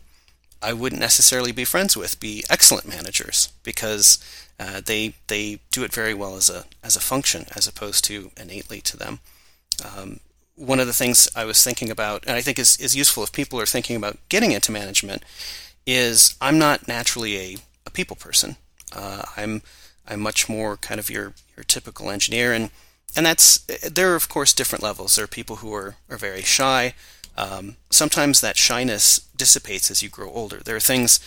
I 0.62 0.72
wouldn't 0.72 1.00
necessarily 1.00 1.50
be 1.50 1.64
friends 1.64 1.96
with 1.96 2.20
be 2.20 2.44
excellent 2.48 2.86
managers 2.86 3.48
because 3.64 4.22
uh, 4.60 4.80
they 4.84 5.14
they 5.26 5.58
do 5.72 5.82
it 5.82 5.92
very 5.92 6.14
well 6.14 6.36
as 6.36 6.48
a 6.48 6.64
as 6.84 6.94
a 6.94 7.00
function 7.00 7.46
as 7.56 7.66
opposed 7.66 8.04
to 8.04 8.30
innately 8.36 8.80
to 8.82 8.96
them. 8.96 9.18
Um, 9.84 10.20
one 10.54 10.78
of 10.78 10.86
the 10.86 10.92
things 10.92 11.28
I 11.34 11.44
was 11.44 11.60
thinking 11.62 11.90
about, 11.90 12.24
and 12.26 12.36
I 12.36 12.42
think 12.42 12.58
is, 12.58 12.76
is 12.76 12.94
useful 12.94 13.24
if 13.24 13.32
people 13.32 13.58
are 13.58 13.66
thinking 13.66 13.96
about 13.96 14.18
getting 14.28 14.52
into 14.52 14.70
management, 14.70 15.24
is 15.84 16.36
I'm 16.40 16.58
not 16.58 16.86
naturally 16.86 17.36
a, 17.36 17.56
a 17.86 17.90
people 17.90 18.14
person. 18.14 18.56
Uh, 18.94 19.22
I'm 19.36 19.62
I'm 20.06 20.20
much 20.20 20.48
more 20.48 20.76
kind 20.76 21.00
of 21.00 21.10
your 21.10 21.32
your 21.56 21.64
typical 21.64 22.10
engineer, 22.10 22.52
and 22.52 22.70
and 23.16 23.26
that's 23.26 23.58
there 23.90 24.12
are 24.12 24.16
of 24.16 24.28
course 24.28 24.52
different 24.52 24.84
levels. 24.84 25.16
There 25.16 25.24
are 25.24 25.28
people 25.38 25.56
who 25.56 25.74
are 25.74 25.96
are 26.08 26.18
very 26.18 26.42
shy. 26.42 26.94
Um, 27.36 27.76
sometimes 27.90 28.40
that 28.40 28.56
shyness 28.56 29.20
dissipates 29.36 29.90
as 29.90 30.02
you 30.02 30.08
grow 30.08 30.30
older. 30.30 30.58
There 30.58 30.76
are 30.76 30.80
things 30.80 31.20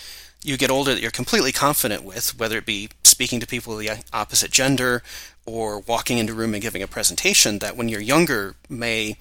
you 0.44 0.58
get 0.58 0.70
older 0.70 0.94
that 0.94 1.02
you're 1.02 1.12
completely 1.12 1.52
confident 1.52 2.04
with, 2.04 2.38
whether 2.38 2.58
it 2.58 2.66
be 2.66 2.90
speaking 3.04 3.40
to 3.40 3.48
people 3.48 3.74
of 3.74 3.80
the 3.80 4.04
opposite 4.12 4.52
gender 4.52 5.02
or 5.46 5.80
walking 5.80 6.18
into 6.18 6.34
a 6.34 6.36
room 6.36 6.54
and 6.54 6.62
giving 6.62 6.84
a 6.84 6.88
presentation, 6.88 7.60
that 7.60 7.78
when 7.78 7.90
you're 7.90 8.02
younger 8.02 8.56
may 8.70 9.18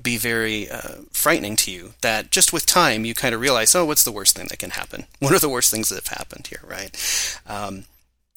be 0.00 0.16
very 0.16 0.70
uh, 0.70 1.02
frightening 1.12 1.56
to 1.56 1.70
you. 1.70 1.94
That 2.00 2.30
just 2.30 2.52
with 2.52 2.66
time, 2.66 3.04
you 3.04 3.14
kind 3.14 3.34
of 3.34 3.40
realize, 3.40 3.74
oh, 3.74 3.84
what's 3.84 4.04
the 4.04 4.12
worst 4.12 4.36
thing 4.36 4.46
that 4.48 4.58
can 4.58 4.70
happen? 4.70 5.06
What 5.18 5.32
are 5.32 5.38
the 5.38 5.48
worst 5.48 5.70
things 5.70 5.88
that 5.88 5.96
have 5.96 6.18
happened 6.18 6.46
here, 6.46 6.62
right? 6.66 6.90
Um, 7.46 7.84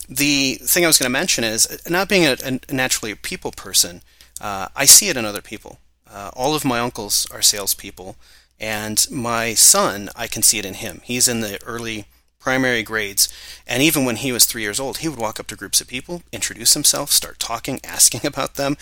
the 0.10 0.56
thing 0.56 0.84
I 0.84 0.88
was 0.88 0.98
going 0.98 1.08
to 1.08 1.20
mention 1.20 1.44
is 1.44 1.82
not 1.90 2.10
being 2.10 2.26
a, 2.26 2.36
a 2.44 2.74
naturally 2.74 3.12
a 3.12 3.16
people 3.16 3.52
person, 3.52 4.02
uh, 4.42 4.68
I 4.76 4.86
see 4.86 5.10
it 5.10 5.18
in 5.18 5.26
other 5.26 5.42
people. 5.42 5.80
Uh, 6.14 6.30
all 6.36 6.54
of 6.54 6.64
my 6.64 6.80
uncles 6.80 7.28
are 7.32 7.42
salespeople, 7.42 8.16
and 8.60 9.08
my 9.10 9.56
son, 9.56 10.10
I 10.16 10.28
can 10.28 10.44
see 10.44 10.60
it 10.60 10.66
in 10.66 10.76
him. 10.76 11.02
He's 11.04 11.28
in 11.28 11.42
the 11.42 11.62
early 11.66 12.06
primary 12.40 12.84
grades, 12.84 13.34
and 13.66 13.82
even 13.82 14.06
when 14.06 14.18
he 14.18 14.32
was 14.32 14.46
three 14.46 14.62
years 14.62 14.80
old, 14.80 14.98
he 14.98 15.10
would 15.10 15.20
walk 15.20 15.40
up 15.40 15.48
to 15.48 15.56
groups 15.56 15.82
of 15.82 15.88
people, 15.88 16.22
introduce 16.32 16.76
himself, 16.76 17.10
start 17.10 17.40
talking, 17.40 17.80
asking 17.84 18.26
about 18.26 18.56
them. 18.56 18.78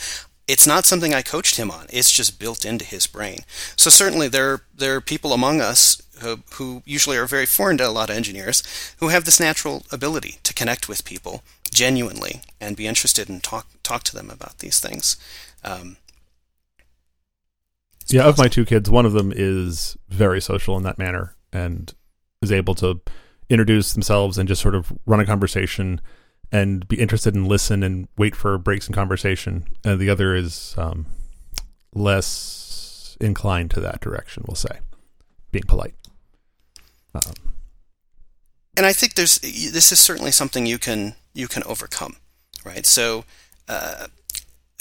It's 0.47 0.67
not 0.67 0.85
something 0.85 1.13
I 1.13 1.21
coached 1.21 1.55
him 1.55 1.71
on. 1.71 1.85
It's 1.89 2.11
just 2.11 2.39
built 2.39 2.65
into 2.65 2.83
his 2.83 3.07
brain. 3.07 3.39
So 3.77 3.89
certainly 3.89 4.27
there 4.27 4.63
there 4.75 4.95
are 4.95 5.01
people 5.01 5.31
among 5.31 5.61
us 5.61 6.01
who, 6.19 6.39
who 6.53 6.83
usually 6.85 7.15
are 7.15 7.25
very 7.25 7.45
foreign 7.45 7.77
to 7.77 7.87
a 7.87 7.89
lot 7.89 8.09
of 8.09 8.15
engineers 8.17 8.63
who 8.97 9.09
have 9.09 9.23
this 9.23 9.39
natural 9.39 9.83
ability 9.91 10.39
to 10.43 10.53
connect 10.53 10.89
with 10.89 11.05
people 11.05 11.43
genuinely 11.71 12.41
and 12.59 12.75
be 12.75 12.87
interested 12.87 13.29
and 13.29 13.41
talk 13.41 13.67
talk 13.83 14.03
to 14.03 14.15
them 14.15 14.29
about 14.29 14.59
these 14.59 14.79
things. 14.79 15.15
Um, 15.63 15.97
yeah, 18.13 18.23
of 18.23 18.37
my 18.37 18.47
two 18.47 18.65
kids, 18.65 18.89
one 18.89 19.05
of 19.05 19.13
them 19.13 19.31
is 19.35 19.97
very 20.09 20.41
social 20.41 20.77
in 20.77 20.83
that 20.83 20.97
manner 20.97 21.35
and 21.51 21.93
is 22.41 22.51
able 22.51 22.75
to 22.75 23.01
introduce 23.49 23.93
themselves 23.93 24.37
and 24.37 24.47
just 24.47 24.61
sort 24.61 24.75
of 24.75 24.91
run 25.05 25.19
a 25.19 25.25
conversation 25.25 26.01
and 26.51 26.87
be 26.87 26.99
interested 26.99 27.33
and 27.35 27.47
listen 27.47 27.83
and 27.83 28.07
wait 28.17 28.35
for 28.35 28.57
breaks 28.57 28.87
in 28.87 28.93
conversation. 28.93 29.65
And 29.83 29.99
the 29.99 30.09
other 30.09 30.35
is 30.35 30.75
um, 30.77 31.05
less 31.93 33.17
inclined 33.19 33.71
to 33.71 33.79
that 33.81 34.01
direction, 34.01 34.43
we'll 34.47 34.55
say, 34.55 34.79
being 35.51 35.65
polite. 35.67 35.95
Um, 37.13 37.33
and 38.77 38.85
I 38.85 38.93
think 38.93 39.15
there's 39.15 39.39
this 39.39 39.91
is 39.91 39.99
certainly 39.99 40.31
something 40.31 40.65
you 40.65 40.77
can 40.77 41.15
you 41.33 41.47
can 41.47 41.63
overcome, 41.63 42.17
right? 42.65 42.85
So. 42.85 43.25
Uh, 43.67 44.07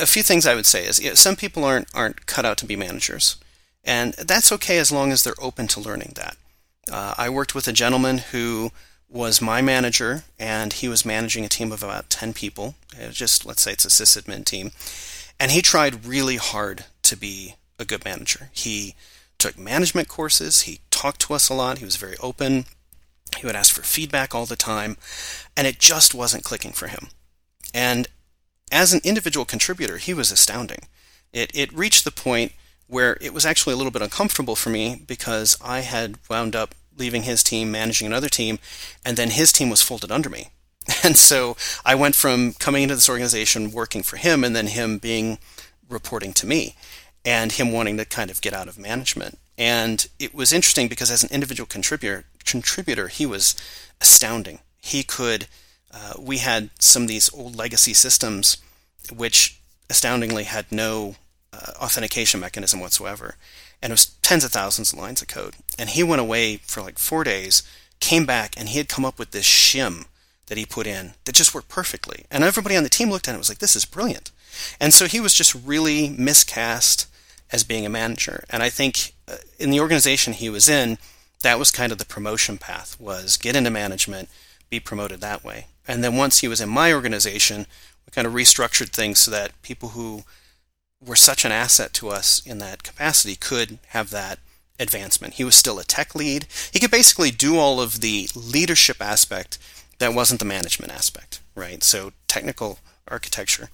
a 0.00 0.06
few 0.06 0.22
things 0.22 0.46
I 0.46 0.54
would 0.54 0.66
say 0.66 0.86
is 0.86 0.98
you 0.98 1.10
know, 1.10 1.14
some 1.14 1.36
people 1.36 1.64
aren't 1.64 1.88
aren't 1.94 2.26
cut 2.26 2.44
out 2.44 2.58
to 2.58 2.66
be 2.66 2.76
managers. 2.76 3.36
And 3.84 4.12
that's 4.14 4.52
okay 4.52 4.78
as 4.78 4.92
long 4.92 5.10
as 5.10 5.24
they're 5.24 5.34
open 5.40 5.66
to 5.68 5.80
learning 5.80 6.12
that. 6.16 6.36
Uh, 6.90 7.14
I 7.16 7.30
worked 7.30 7.54
with 7.54 7.66
a 7.66 7.72
gentleman 7.72 8.18
who 8.18 8.72
was 9.08 9.40
my 9.40 9.62
manager, 9.62 10.24
and 10.38 10.72
he 10.72 10.88
was 10.88 11.04
managing 11.04 11.44
a 11.44 11.48
team 11.48 11.72
of 11.72 11.82
about 11.82 12.10
10 12.10 12.32
people. 12.32 12.74
Just 13.10 13.46
let's 13.46 13.62
say 13.62 13.72
it's 13.72 13.84
a 13.84 13.88
sysadmin 13.88 14.44
team. 14.44 14.72
And 15.38 15.50
he 15.50 15.62
tried 15.62 16.04
really 16.04 16.36
hard 16.36 16.84
to 17.02 17.16
be 17.16 17.54
a 17.78 17.84
good 17.84 18.04
manager. 18.04 18.50
He 18.52 18.94
took 19.38 19.58
management 19.58 20.08
courses, 20.08 20.62
he 20.62 20.80
talked 20.90 21.22
to 21.22 21.34
us 21.34 21.48
a 21.48 21.54
lot, 21.54 21.78
he 21.78 21.84
was 21.84 21.96
very 21.96 22.16
open, 22.20 22.66
he 23.38 23.46
would 23.46 23.56
ask 23.56 23.74
for 23.74 23.82
feedback 23.82 24.34
all 24.34 24.44
the 24.44 24.56
time, 24.56 24.98
and 25.56 25.66
it 25.66 25.78
just 25.78 26.14
wasn't 26.14 26.44
clicking 26.44 26.72
for 26.72 26.88
him. 26.88 27.08
And 27.72 28.06
as 28.70 28.92
an 28.92 29.00
individual 29.04 29.44
contributor, 29.44 29.98
he 29.98 30.14
was 30.14 30.30
astounding. 30.30 30.80
It, 31.32 31.50
it 31.54 31.72
reached 31.72 32.04
the 32.04 32.10
point 32.10 32.52
where 32.86 33.16
it 33.20 33.32
was 33.32 33.46
actually 33.46 33.72
a 33.72 33.76
little 33.76 33.92
bit 33.92 34.02
uncomfortable 34.02 34.56
for 34.56 34.70
me 34.70 35.02
because 35.06 35.56
I 35.62 35.80
had 35.80 36.18
wound 36.28 36.56
up 36.56 36.74
leaving 36.96 37.22
his 37.22 37.42
team, 37.42 37.70
managing 37.70 38.06
another 38.06 38.28
team, 38.28 38.58
and 39.04 39.16
then 39.16 39.30
his 39.30 39.52
team 39.52 39.70
was 39.70 39.82
folded 39.82 40.10
under 40.10 40.28
me. 40.28 40.48
And 41.04 41.16
so 41.16 41.56
I 41.84 41.94
went 41.94 42.16
from 42.16 42.54
coming 42.54 42.82
into 42.82 42.96
this 42.96 43.08
organization 43.08 43.70
working 43.70 44.02
for 44.02 44.16
him 44.16 44.42
and 44.42 44.56
then 44.56 44.66
him 44.66 44.98
being 44.98 45.38
reporting 45.88 46.32
to 46.34 46.46
me 46.46 46.74
and 47.24 47.52
him 47.52 47.70
wanting 47.70 47.96
to 47.98 48.04
kind 48.04 48.30
of 48.30 48.40
get 48.40 48.52
out 48.52 48.68
of 48.68 48.78
management. 48.78 49.38
And 49.56 50.08
it 50.18 50.34
was 50.34 50.52
interesting 50.52 50.88
because 50.88 51.10
as 51.10 51.22
an 51.22 51.30
individual 51.30 51.66
contributor, 51.66 52.24
contributor, 52.44 53.08
he 53.08 53.26
was 53.26 53.54
astounding. 54.00 54.60
He 54.78 55.02
could, 55.02 55.46
uh, 55.92 56.14
we 56.18 56.38
had 56.38 56.70
some 56.78 57.02
of 57.02 57.08
these 57.08 57.32
old 57.34 57.56
legacy 57.56 57.94
systems 57.94 58.58
which 59.14 59.60
astoundingly 59.88 60.44
had 60.44 60.70
no 60.70 61.16
uh, 61.52 61.72
authentication 61.76 62.40
mechanism 62.40 62.80
whatsoever. 62.80 63.36
And 63.82 63.90
it 63.90 63.94
was 63.94 64.06
tens 64.22 64.44
of 64.44 64.52
thousands 64.52 64.92
of 64.92 64.98
lines 64.98 65.22
of 65.22 65.28
code. 65.28 65.54
And 65.78 65.90
he 65.90 66.02
went 66.02 66.20
away 66.20 66.58
for 66.58 66.82
like 66.82 66.98
four 66.98 67.24
days, 67.24 67.62
came 67.98 68.26
back, 68.26 68.54
and 68.56 68.68
he 68.68 68.78
had 68.78 68.88
come 68.88 69.04
up 69.04 69.18
with 69.18 69.30
this 69.30 69.46
shim 69.46 70.06
that 70.46 70.58
he 70.58 70.66
put 70.66 70.86
in 70.86 71.14
that 71.24 71.34
just 71.34 71.54
worked 71.54 71.68
perfectly. 71.68 72.26
And 72.30 72.44
everybody 72.44 72.76
on 72.76 72.82
the 72.82 72.88
team 72.88 73.10
looked 73.10 73.26
at 73.26 73.32
it 73.32 73.34
and 73.34 73.40
was 73.40 73.48
like, 73.48 73.58
this 73.58 73.76
is 73.76 73.84
brilliant. 73.84 74.30
And 74.80 74.92
so 74.92 75.06
he 75.06 75.20
was 75.20 75.34
just 75.34 75.54
really 75.54 76.08
miscast 76.10 77.06
as 77.52 77.64
being 77.64 77.86
a 77.86 77.90
manager. 77.90 78.44
And 78.50 78.62
I 78.62 78.68
think 78.68 79.14
uh, 79.28 79.36
in 79.58 79.70
the 79.70 79.80
organization 79.80 80.34
he 80.34 80.50
was 80.50 80.68
in, 80.68 80.98
that 81.42 81.58
was 81.58 81.70
kind 81.70 81.90
of 81.90 81.98
the 81.98 82.04
promotion 82.04 82.58
path 82.58 83.00
was 83.00 83.36
get 83.36 83.56
into 83.56 83.70
management, 83.70 84.28
be 84.68 84.78
promoted 84.78 85.20
that 85.20 85.44
way. 85.44 85.66
And 85.90 86.04
then 86.04 86.14
once 86.14 86.38
he 86.38 86.46
was 86.46 86.60
in 86.60 86.68
my 86.68 86.92
organization, 86.92 87.66
we 88.06 88.12
kind 88.12 88.24
of 88.24 88.32
restructured 88.32 88.90
things 88.90 89.18
so 89.18 89.30
that 89.32 89.60
people 89.62 89.90
who 89.90 90.22
were 91.04 91.16
such 91.16 91.44
an 91.44 91.50
asset 91.50 91.92
to 91.94 92.10
us 92.10 92.40
in 92.46 92.58
that 92.58 92.84
capacity 92.84 93.34
could 93.34 93.80
have 93.88 94.10
that 94.10 94.38
advancement. 94.78 95.34
He 95.34 95.44
was 95.44 95.56
still 95.56 95.80
a 95.80 95.84
tech 95.84 96.14
lead. 96.14 96.46
He 96.72 96.78
could 96.78 96.92
basically 96.92 97.32
do 97.32 97.58
all 97.58 97.80
of 97.80 98.00
the 98.00 98.28
leadership 98.36 99.02
aspect 99.02 99.58
that 99.98 100.14
wasn't 100.14 100.38
the 100.38 100.46
management 100.46 100.92
aspect, 100.92 101.40
right? 101.56 101.82
So 101.82 102.12
technical 102.28 102.78
architecture. 103.08 103.68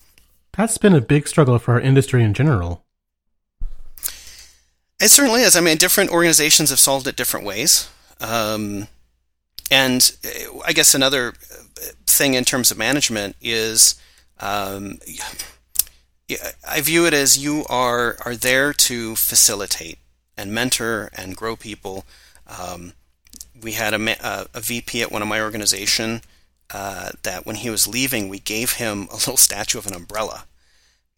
That's 0.56 0.78
been 0.78 0.94
a 0.94 1.02
big 1.02 1.28
struggle 1.28 1.58
for 1.58 1.74
our 1.74 1.80
industry 1.80 2.24
in 2.24 2.32
general. 2.32 2.82
It 4.98 5.10
certainly 5.10 5.42
is. 5.42 5.54
I 5.54 5.60
mean, 5.60 5.76
different 5.76 6.10
organizations 6.10 6.70
have 6.70 6.78
solved 6.78 7.06
it 7.06 7.16
different 7.16 7.44
ways. 7.44 7.90
Um, 8.20 8.88
and 9.70 10.16
I 10.64 10.72
guess 10.72 10.94
another 10.94 11.34
thing 12.06 12.34
in 12.34 12.44
terms 12.44 12.70
of 12.70 12.78
management 12.78 13.36
is 13.40 14.00
um, 14.40 14.98
I 16.68 16.80
view 16.80 17.06
it 17.06 17.14
as 17.14 17.38
you 17.38 17.64
are 17.68 18.16
are 18.24 18.34
there 18.34 18.72
to 18.72 19.16
facilitate 19.16 19.98
and 20.36 20.52
mentor 20.52 21.10
and 21.14 21.36
grow 21.36 21.56
people. 21.56 22.04
Um, 22.46 22.92
we 23.60 23.72
had 23.72 23.94
a, 23.94 24.48
a, 24.54 24.60
VP 24.60 25.02
at 25.02 25.10
one 25.10 25.22
of 25.22 25.28
my 25.28 25.40
organization 25.40 26.20
uh, 26.72 27.10
that 27.22 27.46
when 27.46 27.56
he 27.56 27.70
was 27.70 27.88
leaving, 27.88 28.28
we 28.28 28.38
gave 28.38 28.74
him 28.74 29.08
a 29.10 29.14
little 29.14 29.36
statue 29.36 29.78
of 29.78 29.86
an 29.86 29.94
umbrella. 29.94 30.44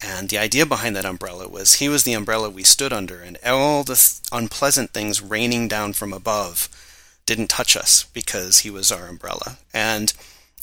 And 0.01 0.29
the 0.29 0.37
idea 0.37 0.65
behind 0.65 0.95
that 0.95 1.05
umbrella 1.05 1.49
was 1.49 1.75
he 1.75 1.89
was 1.89 2.03
the 2.03 2.13
umbrella 2.13 2.49
we 2.49 2.63
stood 2.63 2.93
under, 2.93 3.19
and 3.19 3.37
all 3.45 3.83
the 3.83 3.95
th- 3.95 4.21
unpleasant 4.31 4.91
things 4.91 5.21
raining 5.21 5.67
down 5.67 5.91
from 5.93 6.13
above 6.13 6.69
didn't 7.29 7.47
touch 7.47 7.77
us 7.77 8.05
because 8.11 8.59
he 8.59 8.71
was 8.71 8.91
our 8.91 9.07
umbrella. 9.07 9.59
And 9.71 10.11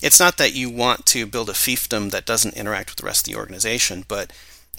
it's 0.02 0.18
not 0.18 0.36
that 0.36 0.52
you 0.52 0.68
want 0.68 1.06
to 1.06 1.24
build 1.24 1.48
a 1.48 1.52
fiefdom 1.52 2.10
that 2.10 2.26
doesn't 2.26 2.56
interact 2.56 2.90
with 2.90 2.96
the 2.96 3.06
rest 3.06 3.26
of 3.26 3.32
the 3.32 3.38
organization, 3.38 4.04
but 4.06 4.32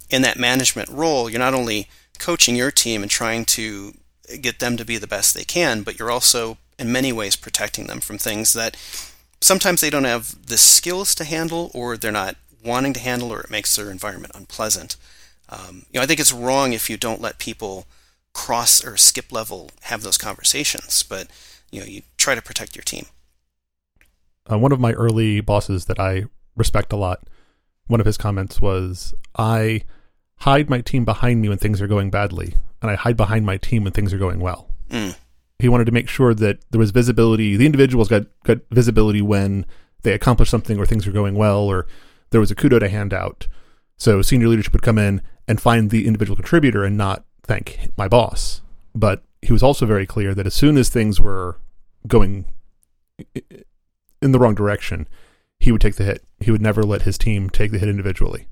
in 0.09 0.21
that 0.21 0.37
management 0.37 0.89
role, 0.89 1.29
you're 1.29 1.39
not 1.39 1.53
only 1.53 1.87
coaching 2.19 2.57
your 2.57 2.71
team 2.71 3.01
and 3.01 3.09
trying 3.09 3.45
to 3.45 3.93
get 4.41 4.59
them 4.59 4.75
to 4.75 4.83
be 4.83 4.97
the 4.97 5.07
best 5.07 5.33
they 5.33 5.45
can, 5.45 5.81
but 5.81 5.97
you're 5.97 6.11
also 6.11 6.57
in 6.77 6.91
many 6.91 7.13
ways 7.13 7.37
protecting 7.37 7.87
them 7.87 8.01
from 8.01 8.17
things 8.17 8.51
that 8.51 8.75
sometimes 9.39 9.79
they 9.79 9.89
don't 9.89 10.03
have 10.03 10.47
the 10.47 10.57
skills 10.57 11.15
to 11.15 11.23
handle 11.23 11.71
or 11.73 11.95
they're 11.95 12.11
not 12.11 12.35
wanting 12.63 12.91
to 12.93 12.99
handle 12.99 13.31
or 13.31 13.39
it 13.39 13.49
makes 13.49 13.75
their 13.75 13.89
environment 13.89 14.33
unpleasant. 14.35 14.97
Um, 15.47 15.85
you 15.89 15.99
know, 15.99 16.01
I 16.01 16.05
think 16.05 16.19
it's 16.19 16.33
wrong 16.33 16.73
if 16.73 16.89
you 16.89 16.97
don't 16.97 17.21
let 17.21 17.39
people 17.39 17.85
cross 18.33 18.83
or 18.83 18.97
skip 18.97 19.31
level 19.31 19.71
have 19.83 20.03
those 20.03 20.17
conversations, 20.17 21.01
but 21.01 21.27
you 21.71 21.79
know, 21.79 21.85
you 21.85 22.01
try 22.17 22.35
to 22.35 22.41
protect 22.41 22.75
your 22.75 22.83
team 22.83 23.05
uh, 24.51 24.57
one 24.57 24.71
of 24.71 24.79
my 24.79 24.93
early 24.93 25.41
bosses 25.41 25.85
that 25.85 25.99
I 25.99 26.25
respect 26.55 26.93
a 26.93 26.97
lot, 26.97 27.27
one 27.87 27.99
of 27.99 28.05
his 28.05 28.17
comments 28.17 28.61
was, 28.61 29.13
I 29.37 29.83
hide 30.37 30.69
my 30.69 30.81
team 30.81 31.05
behind 31.05 31.41
me 31.41 31.49
when 31.49 31.57
things 31.57 31.81
are 31.81 31.87
going 31.87 32.09
badly, 32.09 32.55
and 32.81 32.91
I 32.91 32.95
hide 32.95 33.17
behind 33.17 33.45
my 33.45 33.57
team 33.57 33.83
when 33.83 33.93
things 33.93 34.13
are 34.13 34.17
going 34.17 34.39
well. 34.39 34.69
Mm. 34.89 35.15
He 35.59 35.69
wanted 35.69 35.85
to 35.85 35.91
make 35.91 36.07
sure 36.07 36.33
that 36.33 36.59
there 36.71 36.79
was 36.79 36.91
visibility. 36.91 37.57
The 37.57 37.65
individuals 37.65 38.07
got, 38.07 38.25
got 38.43 38.59
visibility 38.71 39.21
when 39.21 39.65
they 40.03 40.13
accomplished 40.13 40.51
something 40.51 40.77
or 40.77 40.85
things 40.85 41.07
were 41.07 41.13
going 41.13 41.35
well 41.35 41.61
or 41.61 41.87
there 42.29 42.39
was 42.39 42.51
a 42.51 42.55
kudo 42.55 42.79
to 42.79 42.89
hand 42.89 43.13
out. 43.13 43.47
So 43.97 44.21
senior 44.21 44.47
leadership 44.47 44.73
would 44.73 44.83
come 44.83 44.99
in 44.99 45.23
and 45.47 45.59
find 45.59 45.89
the 45.89 46.05
individual 46.05 46.35
contributor 46.35 46.83
and 46.83 46.95
not 46.95 47.25
thank 47.41 47.89
my 47.97 48.07
boss. 48.07 48.61
But 48.93 49.23
he 49.47 49.53
was 49.53 49.63
also 49.63 49.85
very 49.85 50.05
clear 50.05 50.35
that 50.35 50.45
as 50.45 50.53
soon 50.53 50.75
as 50.77 50.89
things 50.89 51.21
were 51.21 51.57
going 52.05 52.43
in 54.21 54.33
the 54.33 54.39
wrong 54.39 54.53
direction, 54.53 55.07
he 55.57 55.71
would 55.71 55.79
take 55.79 55.95
the 55.95 56.03
hit. 56.03 56.21
He 56.41 56.51
would 56.51 56.61
never 56.61 56.83
let 56.83 57.03
his 57.03 57.17
team 57.17 57.49
take 57.49 57.71
the 57.71 57.79
hit 57.79 57.87
individually. 57.87 58.49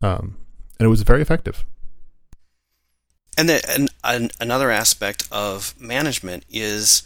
Um, 0.00 0.38
and 0.80 0.86
it 0.86 0.88
was 0.88 1.02
very 1.02 1.22
effective. 1.22 1.64
And, 3.38 3.48
the, 3.48 3.64
and, 3.70 3.90
and 4.02 4.32
another 4.40 4.72
aspect 4.72 5.28
of 5.30 5.80
management 5.80 6.46
is 6.50 7.04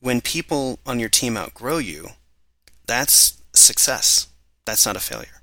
when 0.00 0.22
people 0.22 0.78
on 0.86 0.98
your 0.98 1.10
team 1.10 1.36
outgrow 1.36 1.76
you, 1.76 2.08
that's 2.86 3.42
success. 3.52 4.28
That's 4.64 4.86
not 4.86 4.96
a 4.96 5.00
failure. 5.00 5.42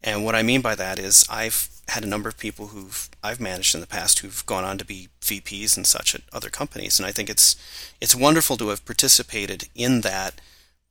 And 0.00 0.24
what 0.24 0.36
I 0.36 0.44
mean 0.44 0.60
by 0.60 0.76
that 0.76 1.00
is 1.00 1.26
I've 1.28 1.75
had 1.88 2.04
a 2.04 2.08
number 2.08 2.28
of 2.28 2.38
people 2.38 2.68
who've 2.68 3.08
I've 3.22 3.40
managed 3.40 3.74
in 3.74 3.80
the 3.80 3.86
past 3.86 4.18
who've 4.18 4.44
gone 4.46 4.64
on 4.64 4.78
to 4.78 4.84
be 4.84 5.08
VPs 5.20 5.76
and 5.76 5.86
such 5.86 6.14
at 6.14 6.22
other 6.32 6.50
companies, 6.50 6.98
and 6.98 7.06
I 7.06 7.12
think 7.12 7.30
it's 7.30 7.56
it's 8.00 8.14
wonderful 8.14 8.56
to 8.58 8.68
have 8.68 8.84
participated 8.84 9.68
in 9.74 10.00
that 10.02 10.40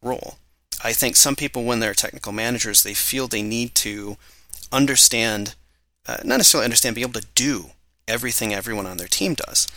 role. 0.01 0.37
I 0.83 0.93
think 0.93 1.15
some 1.15 1.35
people, 1.35 1.63
when 1.63 1.79
they're 1.79 1.93
technical 1.93 2.31
managers, 2.31 2.83
they 2.83 2.93
feel 2.93 3.27
they 3.27 3.41
need 3.41 3.75
to 3.75 4.17
understand, 4.71 5.55
uh, 6.07 6.17
not 6.23 6.37
necessarily 6.37 6.65
understand, 6.65 6.95
be 6.95 7.01
able 7.01 7.19
to 7.19 7.27
do 7.33 7.71
everything 8.07 8.53
everyone 8.53 8.85
on 8.85 8.97
their 8.97 9.07
team 9.07 9.33
does. 9.33 9.67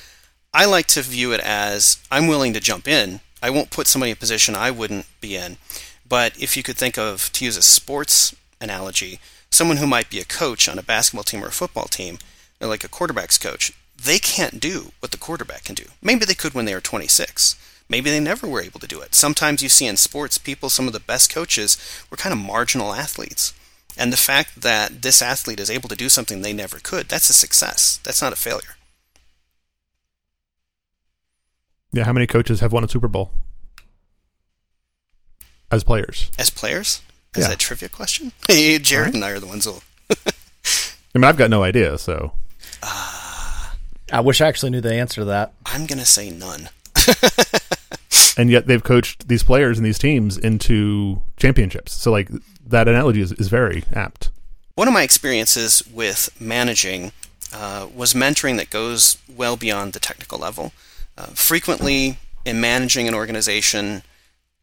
I 0.53 0.65
like 0.65 0.87
to 0.89 1.03
view 1.03 1.33
it 1.33 1.41
as 1.41 1.99
I'm 2.11 2.27
willing 2.27 2.53
to 2.55 2.61
jump 2.61 2.89
in. 2.89 3.21
I 3.43 3.51
won't 3.51 3.71
put 3.71 3.87
somebody 3.87 4.11
in 4.11 4.17
a 4.17 4.19
position 4.19 4.55
I 4.55 4.71
wouldn't 4.71 5.07
be 5.21 5.37
in. 5.37 5.57
But 6.09 6.37
if 6.41 6.57
you 6.57 6.63
could 6.63 6.77
think 6.77 6.99
of, 6.99 7.31
to 7.33 7.45
use 7.45 7.57
a 7.57 7.63
sports 7.63 8.35
analogy, 8.61 9.21
someone 9.50 9.78
who 9.78 9.87
might 9.87 10.11
be 10.11 10.21
a 10.21 10.25
coach 10.25 10.69
on 10.69 10.78
a 10.78 10.83
basketball 10.83 11.25
team 11.25 11.43
or 11.43 11.49
a 11.49 11.52
football 11.52 11.87
team, 11.87 12.19
like 12.61 12.85
a 12.85 12.88
quarterback's 12.88 13.38
coach, 13.38 13.73
they 13.97 14.19
can't 14.19 14.61
do 14.61 14.93
what 15.00 15.11
the 15.11 15.19
quarterback 15.19 15.64
can 15.64 15.75
do. 15.75 15.85
Maybe 16.02 16.25
they 16.25 16.35
could 16.35 16.55
when 16.55 16.64
they 16.64 16.75
were 16.75 16.81
26. 16.81 17.57
Maybe 17.88 18.11
they 18.11 18.21
never 18.21 18.47
were 18.47 18.62
able 18.62 18.81
to 18.81 18.87
do 18.87 19.00
it. 19.00 19.14
Sometimes 19.14 19.62
you 19.62 19.69
see 19.69 19.87
in 19.87 19.97
sports 19.97 20.38
people, 20.38 20.69
some 20.69 20.87
of 20.87 20.93
the 20.93 21.00
best 21.00 21.33
coaches 21.33 21.76
were 22.11 22.17
kind 22.17 22.33
of 22.33 22.38
marginal 22.38 22.93
athletes. 22.93 23.55
And 23.97 24.12
the 24.12 24.19
fact 24.19 24.61
that 24.61 25.02
this 25.02 25.23
athlete 25.23 25.59
is 25.59 25.71
able 25.71 25.88
to 25.88 25.97
do 25.97 26.09
something 26.09 26.43
they 26.43 26.52
never 26.52 26.78
could, 26.78 27.09
that's 27.09 27.31
a 27.31 27.33
success. 27.33 27.99
That's 28.05 28.23
not 28.23 28.33
a 28.33 28.37
failure. 28.37 28.76
Yeah, 31.93 32.05
how 32.05 32.12
many 32.12 32.26
coaches 32.26 32.61
have 32.61 32.73
won 32.73 32.85
a 32.85 32.88
Super 32.88 33.09
Bowl? 33.09 33.33
As 35.71 35.83
players. 35.83 36.31
As 36.38 36.50
players? 36.50 37.00
Is 37.38 37.45
yeah. 37.45 37.49
that 37.49 37.54
a 37.54 37.59
trivia 37.59 37.88
question? 37.88 38.33
Hey, 38.49 38.78
Jared 38.78 39.07
right. 39.07 39.14
and 39.14 39.25
I 39.25 39.30
are 39.30 39.40
the 39.40 39.47
ones 39.47 39.64
who. 39.64 39.76
I 40.11 41.18
mean, 41.18 41.25
I've 41.25 41.37
got 41.37 41.50
no 41.50 41.62
idea, 41.62 41.99
so. 41.99 42.33
Uh, 42.83 43.71
I 44.12 44.21
wish 44.21 44.40
I 44.40 44.49
actually 44.49 44.71
knew 44.71 44.80
the 44.80 44.95
answer 44.95 45.21
to 45.21 45.25
that. 45.26 45.52
I'm 45.66 45.87
going 45.87 45.99
to 45.99 46.07
say 46.07 46.30
none. 46.30 46.71
and 48.37 48.50
yet 48.50 48.66
they've 48.66 48.83
coached 48.83 49.28
these 49.28 49.42
players 49.42 49.78
and 49.78 49.87
these 49.87 49.99
teams 49.99 50.38
into 50.38 51.23
championships. 51.37 51.92
So 51.92 52.11
like 52.11 52.28
that 52.66 52.88
analogy 52.88 53.21
is, 53.21 53.33
is 53.33 53.49
very 53.49 53.85
apt. 53.92 54.30
One 54.75 54.88
of 54.88 54.95
my 54.95 55.02
experiences 55.02 55.83
with 55.92 56.30
managing 56.40 57.12
uh, 57.52 57.88
was 57.95 58.14
mentoring 58.14 58.57
that 58.59 58.71
goes 58.71 59.18
well 59.35 59.57
beyond 59.57 59.92
the 59.92 60.00
technical 60.00 60.38
level. 60.38 60.73
Uh, 61.16 61.26
frequently, 61.26 62.18
in 62.45 62.61
managing 62.61 63.09
an 63.09 63.14
organization, 63.14 64.02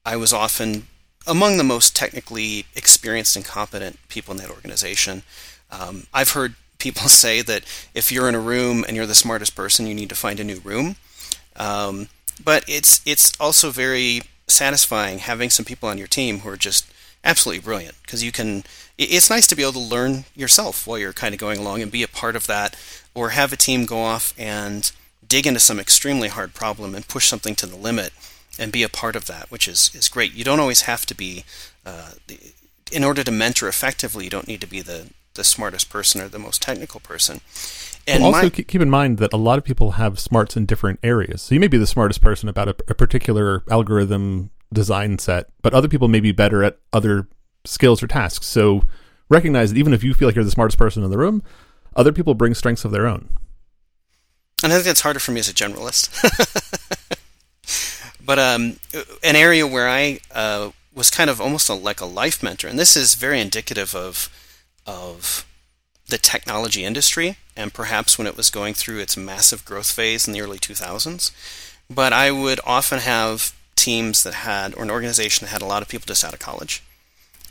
I 0.06 0.16
was 0.16 0.32
often 0.32 0.88
among 1.28 1.58
the 1.58 1.64
most 1.64 1.96
technically 1.96 2.66
experienced 2.76 3.36
and 3.36 3.46
competent 3.46 4.00
people 4.10 4.32
in 4.34 4.38
that 4.38 4.50
organization. 4.50 5.24
Um, 5.72 6.08
I've 6.14 6.32
heard 6.32 6.56
people 6.78 7.08
say 7.24 7.42
that 7.42 7.64
if 7.94 8.12
you're 8.12 8.30
in 8.30 8.36
a 8.36 8.40
room 8.40 8.84
and 8.88 8.96
you're 8.96 9.06
the 9.06 9.16
smartest 9.16 9.56
person, 9.56 9.88
you 9.88 9.94
need 9.94 10.10
to 10.10 10.16
find 10.16 10.40
a 10.40 10.44
new 10.44 10.60
room. 10.60 10.96
Um, 11.56 12.10
but 12.44 12.66
it's 12.68 13.02
it's 13.06 13.32
also 13.40 13.72
very 13.72 14.22
satisfying 14.48 15.20
having 15.20 15.50
some 15.50 15.66
people 15.66 15.90
on 15.90 15.98
your 15.98 16.08
team 16.08 16.40
who 16.40 16.50
are 16.50 16.58
just 16.58 16.86
absolutely 17.24 17.64
brilliant 17.64 17.96
because 18.04 18.24
you 18.24 18.32
can 18.32 18.64
it's 18.98 19.30
nice 19.30 19.48
to 19.48 19.56
be 19.56 19.64
able 19.64 19.74
to 19.74 19.80
learn 19.80 20.26
yourself 20.36 20.86
while 20.86 21.00
you're 21.00 21.14
kind 21.14 21.34
of 21.34 21.40
going 21.40 21.60
along 21.60 21.82
and 21.82 21.92
be 21.92 22.04
a 22.04 22.08
part 22.08 22.36
of 22.36 22.46
that 22.48 22.78
or 23.14 23.30
have 23.30 23.52
a 23.52 23.58
team 23.58 23.86
go 23.86 24.00
off 24.00 24.34
and 24.38 24.92
dig 25.28 25.48
into 25.48 25.60
some 25.60 25.80
extremely 25.80 26.28
hard 26.28 26.54
problem 26.54 26.94
and 26.94 27.08
push 27.08 27.28
something 27.28 27.56
to 27.56 27.66
the 27.66 27.76
limit 27.76 28.14
and 28.60 28.72
be 28.72 28.84
a 28.84 28.90
part 28.90 29.16
of 29.16 29.26
that 29.26 29.50
which 29.52 29.68
is, 29.68 29.92
is 29.94 30.10
great 30.10 30.34
you 30.34 30.44
don't 30.44 30.60
always 30.60 30.82
have 30.84 31.06
to 31.06 31.16
be 31.16 31.44
uh, 31.86 32.12
in 32.92 33.04
order 33.04 33.24
to 33.24 33.32
mentor 33.32 33.68
effectively 33.68 34.24
you 34.24 34.30
don't 34.30 34.48
need 34.48 34.62
to 34.62 34.68
be 34.68 34.82
the, 34.82 35.10
the 35.34 35.44
smartest 35.44 35.90
person 35.90 36.22
or 36.22 36.28
the 36.28 36.40
most 36.40 36.62
technical 36.62 37.00
person 37.00 37.42
and 38.08 38.22
well, 38.22 38.36
also 38.36 38.48
my, 38.48 38.50
keep 38.50 38.82
in 38.82 38.90
mind 38.90 39.18
that 39.18 39.34
a 39.34 39.38
lot 39.38 39.58
of 39.58 39.64
people 39.64 39.92
have 39.92 40.20
smarts 40.20 40.56
in 40.56 40.66
different 40.66 41.00
areas 41.04 41.42
so 41.42 41.56
you 41.56 41.60
may 41.60 41.68
be 41.68 41.78
the 41.78 41.88
smartest 41.88 42.22
person 42.22 42.50
about 42.50 42.68
a, 42.68 42.76
a 42.88 42.94
particular 42.94 43.64
algorithm 43.70 44.52
design 44.74 45.18
set, 45.18 45.48
but 45.62 45.74
other 45.74 45.88
people 45.88 46.08
may 46.08 46.20
be 46.20 46.32
better 46.32 46.64
at 46.64 46.78
other 46.94 47.28
skills 47.64 48.04
or 48.04 48.08
tasks. 48.08 48.46
So 48.46 48.84
recognize 49.30 49.72
that 49.72 49.80
even 49.80 49.94
if 49.94 50.04
you 50.04 50.14
feel 50.14 50.28
like 50.28 50.36
you're 50.36 50.46
the 50.46 50.52
smartest 50.52 50.78
person 50.78 51.04
in 51.04 51.10
the 51.10 51.18
room, 51.18 51.42
other 51.96 52.12
people 52.12 52.36
bring 52.36 52.54
strengths 52.54 52.86
of 52.86 52.92
their 52.92 53.08
own. 53.08 53.30
And 54.64 54.72
I 54.72 54.76
think 54.76 54.86
that's 54.86 55.02
harder 55.02 55.20
for 55.20 55.32
me 55.32 55.40
as 55.40 55.50
a 55.50 55.54
generalist. 55.54 56.10
but 58.26 58.40
um, 58.40 58.78
an 59.24 59.36
area 59.36 59.68
where 59.68 59.88
I 59.88 60.20
uh, 60.34 60.72
was 60.94 61.10
kind 61.10 61.30
of 61.30 61.40
almost 61.40 61.70
a, 61.70 61.74
like 61.74 62.02
a 62.02 62.06
life 62.06 62.42
mentor, 62.42 62.68
and 62.68 62.80
this 62.80 62.96
is 62.96 63.16
very 63.16 63.40
indicative 63.40 63.96
of 63.96 64.30
of 64.88 65.46
the 66.08 66.18
technology 66.18 66.84
industry, 66.84 67.38
and 67.56 67.74
perhaps 67.74 68.18
when 68.18 68.28
it 68.28 68.38
was 68.38 68.50
going 68.50 68.74
through 68.74 69.00
its 69.00 69.18
massive 69.18 69.66
growth 69.66 69.92
phase 69.92 70.28
in 70.28 70.34
the 70.34 70.42
early 70.42 70.60
2000s. 70.60 71.32
But 71.90 72.14
I 72.14 72.32
would 72.32 72.60
often 72.66 73.00
have 73.00 73.56
teams 73.76 74.24
that 74.24 74.34
had, 74.34 74.74
or 74.76 74.84
an 74.84 74.92
organization 74.92 75.46
that 75.46 75.52
had 75.52 75.62
a 75.62 75.68
lot 75.68 75.82
of 75.82 75.88
people 75.90 76.06
just 76.06 76.24
out 76.24 76.34
of 76.34 76.40
college. 76.40 76.84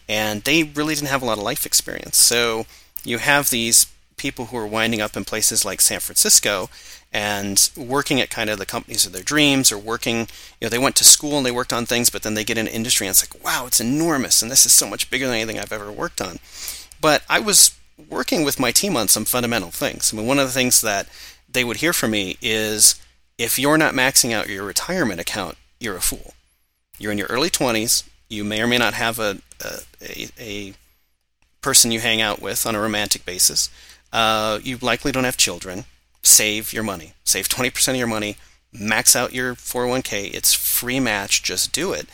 And 0.08 0.42
they 0.42 0.62
really 0.62 0.94
didn't 0.94 1.08
have 1.08 1.22
a 1.22 1.24
lot 1.24 1.38
of 1.38 1.44
life 1.44 1.66
experience. 1.66 2.16
So 2.16 2.66
you 3.04 3.18
have 3.18 3.50
these 3.50 3.86
people 4.16 4.46
who 4.46 4.56
are 4.56 4.66
winding 4.66 5.00
up 5.00 5.16
in 5.16 5.24
places 5.24 5.64
like 5.64 5.80
San 5.80 6.00
Francisco 6.00 6.68
and 7.12 7.70
working 7.76 8.20
at 8.20 8.30
kind 8.30 8.50
of 8.50 8.58
the 8.58 8.66
companies 8.66 9.06
of 9.06 9.12
their 9.12 9.22
dreams 9.22 9.70
or 9.70 9.78
working, 9.78 10.20
you 10.60 10.62
know, 10.62 10.68
they 10.68 10.78
went 10.78 10.96
to 10.96 11.04
school 11.04 11.36
and 11.36 11.46
they 11.46 11.50
worked 11.50 11.72
on 11.72 11.86
things, 11.86 12.10
but 12.10 12.22
then 12.22 12.34
they 12.34 12.44
get 12.44 12.58
into 12.58 12.74
industry 12.74 13.06
and 13.06 13.12
it's 13.12 13.32
like, 13.32 13.44
wow, 13.44 13.66
it's 13.66 13.80
enormous 13.80 14.42
and 14.42 14.50
this 14.50 14.66
is 14.66 14.72
so 14.72 14.88
much 14.88 15.10
bigger 15.10 15.26
than 15.26 15.36
anything 15.36 15.58
I've 15.58 15.72
ever 15.72 15.92
worked 15.92 16.20
on. 16.20 16.38
But 17.00 17.22
I 17.28 17.38
was 17.40 17.78
working 18.08 18.44
with 18.44 18.58
my 18.58 18.72
team 18.72 18.96
on 18.96 19.08
some 19.08 19.24
fundamental 19.24 19.70
things. 19.70 20.12
I 20.12 20.16
mean, 20.16 20.26
one 20.26 20.38
of 20.38 20.46
the 20.46 20.52
things 20.52 20.80
that 20.80 21.08
they 21.48 21.64
would 21.64 21.78
hear 21.78 21.92
from 21.92 22.10
me 22.10 22.36
is 22.42 23.00
if 23.38 23.58
you're 23.58 23.78
not 23.78 23.94
maxing 23.94 24.32
out 24.32 24.48
your 24.48 24.64
retirement 24.64 25.20
account, 25.20 25.56
you're 25.78 25.96
a 25.96 26.00
fool. 26.00 26.34
You're 26.98 27.12
in 27.12 27.18
your 27.18 27.28
early 27.28 27.50
20s. 27.50 28.08
You 28.28 28.44
may 28.44 28.60
or 28.60 28.66
may 28.66 28.78
not 28.78 28.94
have 28.94 29.18
a, 29.18 29.38
a, 30.00 30.28
a 30.38 30.74
person 31.60 31.90
you 31.90 32.00
hang 32.00 32.20
out 32.20 32.40
with 32.40 32.66
on 32.66 32.74
a 32.74 32.80
romantic 32.80 33.24
basis. 33.24 33.68
Uh, 34.14 34.60
you 34.62 34.78
likely 34.78 35.12
don't 35.12 35.24
have 35.24 35.36
children. 35.36 35.84
Save 36.22 36.72
your 36.72 36.84
money. 36.84 37.12
Save 37.24 37.48
20% 37.48 37.88
of 37.88 37.96
your 37.96 38.06
money. 38.06 38.36
Max 38.72 39.14
out 39.14 39.34
your 39.34 39.54
401k. 39.56 40.32
It's 40.32 40.54
free 40.54 41.00
match. 41.00 41.42
Just 41.42 41.72
do 41.72 41.92
it. 41.92 42.06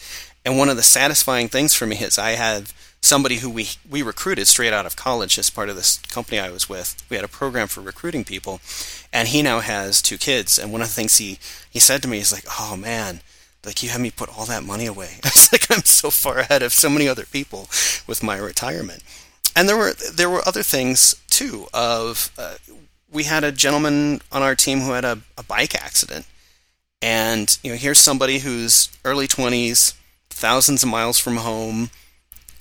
And 0.45 0.59
one 0.59 0.71
of 0.71 0.76
the 0.76 0.83
satisfying 0.83 1.49
things 1.49 1.75
for 1.75 1.87
me 1.87 1.99
is 1.99 2.19
I 2.19 2.30
have 2.30 2.73
somebody 3.02 3.36
who 3.36 3.50
we 3.50 3.69
we 3.89 4.02
recruited 4.02 4.47
straight 4.47 4.73
out 4.73 4.86
of 4.86 4.97
college 4.97 5.39
as 5.39 5.50
part 5.50 5.69
of 5.69 5.76
this 5.76 5.99
company 5.99 6.39
I 6.39 6.50
was 6.50 6.69
with. 6.69 7.02
We 7.10 7.17
had 7.17 7.25
a 7.25 7.28
program 7.28 7.69
for 7.69 7.82
recruiting 7.82 8.25
people, 8.25 8.60
and 9.13 9.28
he 9.28 9.43
now 9.43 9.60
has 9.60 10.00
two 10.00 10.17
kids. 10.19 10.58
And 10.58 10.73
one 10.73 10.80
of 10.80 10.89
the 10.89 10.95
things 10.95 11.19
he 11.19 11.39
he 11.71 11.78
said 11.78 12.02
to 12.02 12.08
me 12.08 12.19
is 12.19 12.32
like, 12.32 12.45
"Oh 12.58 12.76
man, 12.76 13.21
like 13.65 13.82
you 13.82 13.91
had 13.91 14.00
me 14.00 14.10
put 14.10 14.30
all 14.36 14.47
that 14.47 14.65
money 14.65 14.86
away. 14.86 15.19
It's 15.25 15.52
like 15.52 15.71
I'm 15.71 15.84
so 15.84 16.10
far 16.10 16.39
ahead 16.39 16.63
of 16.63 16.73
so 16.73 16.89
many 16.89 17.08
other 17.08 17.25
people 17.25 17.69
with 18.06 18.23
my 18.23 18.36
retirement. 18.36 19.02
And 19.56 19.69
there 19.69 19.76
were 19.76 19.93
there 19.93 20.30
were 20.30 20.47
other 20.47 20.63
things 20.63 21.15
too. 21.28 21.67
Of 21.73 22.30
uh, 22.39 22.56
we 23.10 23.25
had 23.25 23.45
a 23.45 23.52
gentleman 23.52 24.21
on 24.30 24.43
our 24.43 24.54
team 24.54 24.80
who 24.80 24.93
had 24.93 25.04
a, 25.04 25.19
a 25.36 25.43
bike 25.43 25.75
accident, 25.75 26.26
and 27.02 27.58
you 27.63 27.71
know 27.71 27.76
here's 27.76 27.99
somebody 27.99 28.39
who's 28.39 28.91
early 29.04 29.26
20s, 29.26 29.95
thousands 30.28 30.82
of 30.82 30.89
miles 30.89 31.19
from 31.19 31.39
home. 31.39 31.91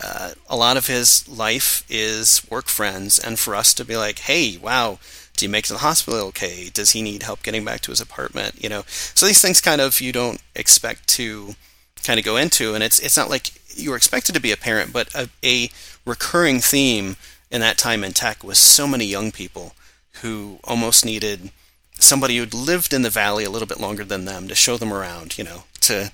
Uh, 0.01 0.31
a 0.49 0.55
lot 0.55 0.77
of 0.77 0.87
his 0.87 1.27
life 1.27 1.83
is 1.89 2.41
work 2.49 2.67
friends, 2.67 3.19
and 3.19 3.37
for 3.37 3.53
us 3.53 3.73
to 3.73 3.83
be 3.83 3.97
like, 3.97 4.19
hey, 4.19 4.57
wow, 4.57 4.97
do 5.35 5.45
you 5.45 5.49
make 5.49 5.65
it 5.65 5.67
to 5.67 5.73
the 5.73 5.79
hospital 5.79 6.19
okay? 6.27 6.69
Does 6.73 6.91
he 6.91 7.01
need 7.01 7.23
help 7.23 7.43
getting 7.43 7.65
back 7.65 7.81
to 7.81 7.91
his 7.91 7.99
apartment? 7.99 8.63
You 8.63 8.69
know, 8.69 8.83
so 8.87 9.25
these 9.25 9.41
things 9.41 9.59
kind 9.61 9.81
of 9.81 9.99
you 9.99 10.13
don't 10.13 10.41
expect 10.55 11.07
to 11.09 11.55
kind 12.03 12.17
of 12.17 12.25
go 12.25 12.37
into, 12.37 12.73
and 12.73 12.83
it's 12.83 12.99
it's 12.99 13.17
not 13.17 13.29
like 13.29 13.51
you 13.75 13.91
were 13.91 13.97
expected 13.97 14.35
to 14.35 14.41
be 14.41 14.51
a 14.51 14.57
parent, 14.57 14.93
but 14.93 15.13
a, 15.15 15.29
a 15.43 15.69
recurring 16.09 16.59
theme 16.59 17.15
in 17.51 17.61
that 17.61 17.77
time 17.77 18.03
in 18.03 18.11
tech 18.11 18.43
was 18.43 18.57
so 18.57 18.87
many 18.87 19.05
young 19.05 19.31
people 19.31 19.73
who 20.21 20.59
almost 20.63 21.05
needed 21.05 21.51
somebody 21.93 22.37
who'd 22.37 22.53
lived 22.53 22.93
in 22.93 23.01
the 23.01 23.09
valley 23.09 23.43
a 23.43 23.49
little 23.49 23.67
bit 23.67 23.79
longer 23.79 24.03
than 24.03 24.25
them 24.25 24.47
to 24.47 24.55
show 24.55 24.77
them 24.77 24.93
around, 24.93 25.37
you 25.37 25.43
know, 25.43 25.63
to 25.81 26.11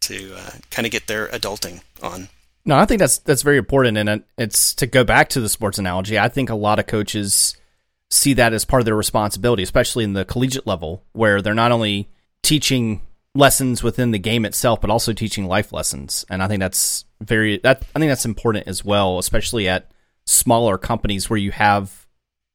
to 0.00 0.34
uh, 0.36 0.50
kind 0.70 0.86
of 0.86 0.92
get 0.92 1.06
their 1.06 1.28
adulting 1.28 1.80
on. 2.02 2.28
No, 2.64 2.76
I 2.76 2.84
think 2.84 2.98
that's 2.98 3.18
that's 3.18 3.42
very 3.42 3.58
important, 3.58 3.96
and 3.96 4.24
it's 4.36 4.74
to 4.74 4.86
go 4.86 5.04
back 5.04 5.30
to 5.30 5.40
the 5.40 5.48
sports 5.48 5.78
analogy. 5.78 6.18
I 6.18 6.28
think 6.28 6.50
a 6.50 6.54
lot 6.54 6.78
of 6.78 6.86
coaches 6.86 7.56
see 8.10 8.34
that 8.34 8.52
as 8.52 8.64
part 8.64 8.80
of 8.80 8.86
their 8.86 8.96
responsibility, 8.96 9.62
especially 9.62 10.04
in 10.04 10.12
the 10.12 10.24
collegiate 10.24 10.66
level, 10.66 11.02
where 11.12 11.40
they're 11.40 11.54
not 11.54 11.72
only 11.72 12.08
teaching 12.42 13.02
lessons 13.34 13.82
within 13.82 14.10
the 14.10 14.18
game 14.18 14.44
itself, 14.44 14.80
but 14.80 14.90
also 14.90 15.12
teaching 15.12 15.46
life 15.46 15.72
lessons. 15.72 16.24
And 16.30 16.42
I 16.42 16.48
think 16.48 16.60
that's 16.60 17.04
very 17.20 17.58
that 17.58 17.84
I 17.94 17.98
think 17.98 18.10
that's 18.10 18.24
important 18.24 18.66
as 18.66 18.84
well, 18.84 19.18
especially 19.18 19.68
at 19.68 19.90
smaller 20.26 20.78
companies 20.78 21.30
where 21.30 21.38
you 21.38 21.50
have 21.52 22.06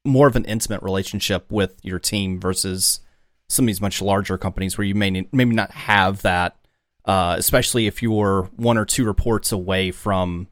more 0.04 0.26
of 0.26 0.36
an 0.36 0.44
intimate 0.44 0.82
relationship 0.82 1.50
with 1.50 1.74
your 1.82 1.98
team 1.98 2.40
versus 2.40 3.00
some 3.48 3.64
of 3.64 3.66
these 3.66 3.80
much 3.80 4.02
larger 4.02 4.38
companies 4.38 4.76
where 4.76 4.86
you 4.86 4.94
may 4.94 5.26
maybe 5.32 5.54
not 5.54 5.70
have 5.70 6.22
that, 6.22 6.56
uh, 7.04 7.36
especially 7.38 7.86
if 7.86 8.02
you're 8.02 8.50
one 8.56 8.78
or 8.78 8.84
two 8.84 9.04
reports 9.04 9.52
away 9.52 9.90
from 9.90 10.48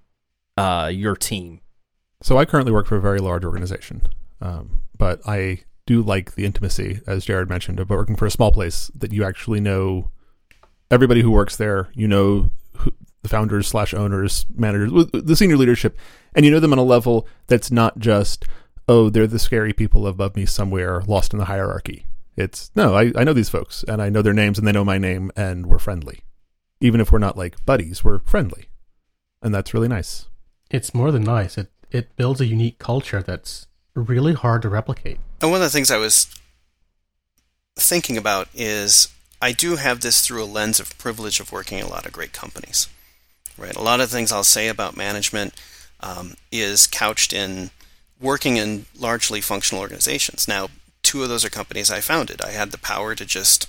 uh, 0.57 0.91
your 0.93 1.17
team. 1.17 1.61
So 2.23 2.39
I 2.39 2.45
currently 2.45 2.73
work 2.73 2.87
for 2.87 2.97
a 2.97 3.01
very 3.01 3.19
large 3.19 3.45
organization. 3.45 4.03
Um, 4.41 4.83
but 4.97 5.21
I 5.27 5.61
do 5.87 6.03
like 6.03 6.35
the 6.35 6.45
intimacy, 6.45 7.01
as 7.07 7.25
Jared 7.25 7.49
mentioned, 7.49 7.81
of 7.81 7.91
working 7.91 8.17
for 8.17 8.27
a 8.27 8.31
small 8.31 8.53
place 8.53 8.91
that 8.95 9.13
you 9.13 9.25
actually 9.25 9.61
know 9.61 10.11
everybody 10.91 11.23
who 11.23 11.31
works 11.31 11.57
there. 11.57 11.89
You 11.95 12.09
know 12.09 12.51
who, 12.77 12.93
the 13.23 13.29
founders 13.29 13.69
slash 13.69 13.95
owners, 13.95 14.47
managers, 14.55 14.93
the 15.13 15.37
senior 15.37 15.57
leadership, 15.57 15.97
and 16.35 16.45
you 16.45 16.51
know 16.51 16.61
them 16.61 16.73
on 16.73 16.79
a 16.79 16.85
level 16.85 17.27
that's 17.47 17.71
not 17.71 17.99
just 17.99 18.45
oh 18.89 19.09
they're 19.09 19.27
the 19.27 19.39
scary 19.39 19.73
people 19.73 20.07
above 20.07 20.35
me 20.35 20.45
somewhere 20.45 21.03
lost 21.03 21.33
in 21.33 21.39
the 21.39 21.47
hierarchy. 21.47 22.07
It's 22.37 22.71
no, 22.75 22.95
I, 22.97 23.13
I 23.17 23.25
know 23.25 23.33
these 23.33 23.51
folks 23.51 23.85
and 23.85 24.01
I 24.01 24.09
know 24.09 24.23
their 24.23 24.33
names 24.33 24.59
and 24.59 24.67
they 24.67 24.73
know 24.73 24.85
my 24.85 24.99
name 24.99 25.31
and 25.37 25.67
we're 25.67 25.79
friendly. 25.79 26.21
Even 26.81 27.01
if 27.01 27.13
we're 27.13 27.19
not 27.19 27.37
like 27.37 27.65
buddies, 27.65 28.03
we're 28.03 28.21
friendly. 28.21 28.69
And 29.43 29.55
that's 29.55 29.75
really 29.75 29.89
nice. 29.89 30.27
It's 30.71 30.95
more 30.95 31.13
than 31.13 31.25
nice. 31.25 31.59
It 31.59 31.71
it 31.91 32.17
builds 32.17 32.41
a 32.41 32.47
unique 32.47 32.79
culture 32.79 33.23
that's 33.23 33.67
really 33.95 34.35
hard 34.35 34.63
to 34.63 34.69
replicate. 34.69 35.19
And 35.41 35.51
one 35.51 35.61
of 35.61 35.67
the 35.67 35.71
things 35.71 35.91
I 35.91 35.99
was 35.99 36.27
thinking 37.77 38.17
about 38.17 38.49
is 38.55 39.09
I 39.41 39.53
do 39.53 39.77
have 39.77 40.01
this 40.01 40.21
through 40.25 40.43
a 40.43 40.47
lens 40.47 40.79
of 40.81 40.97
privilege 40.99 41.41
of 41.41 41.53
working 41.53 41.79
in 41.79 41.85
a 41.85 41.91
lot 41.91 42.07
of 42.07 42.13
great 42.13 42.33
companies. 42.33 42.89
Right, 43.59 43.77
a 43.77 43.83
lot 43.83 44.01
of 44.01 44.11
things 44.11 44.33
I'll 44.33 44.45
say 44.45 44.69
about 44.69 44.97
management 44.97 45.55
um, 46.01 46.35
is 46.51 46.87
couched 46.87 47.33
in 47.33 47.71
working 48.21 48.57
in 48.57 48.87
largely 48.99 49.41
functional 49.41 49.83
organizations. 49.83 50.49
Now, 50.49 50.69
two 51.03 51.23
of 51.23 51.29
those 51.29 51.45
are 51.45 51.51
companies 51.51 51.91
I 51.91 52.01
founded. 52.01 52.41
I 52.41 52.51
had 52.51 52.71
the 52.71 52.79
power 52.79 53.15
to 53.15 53.27
just, 53.27 53.69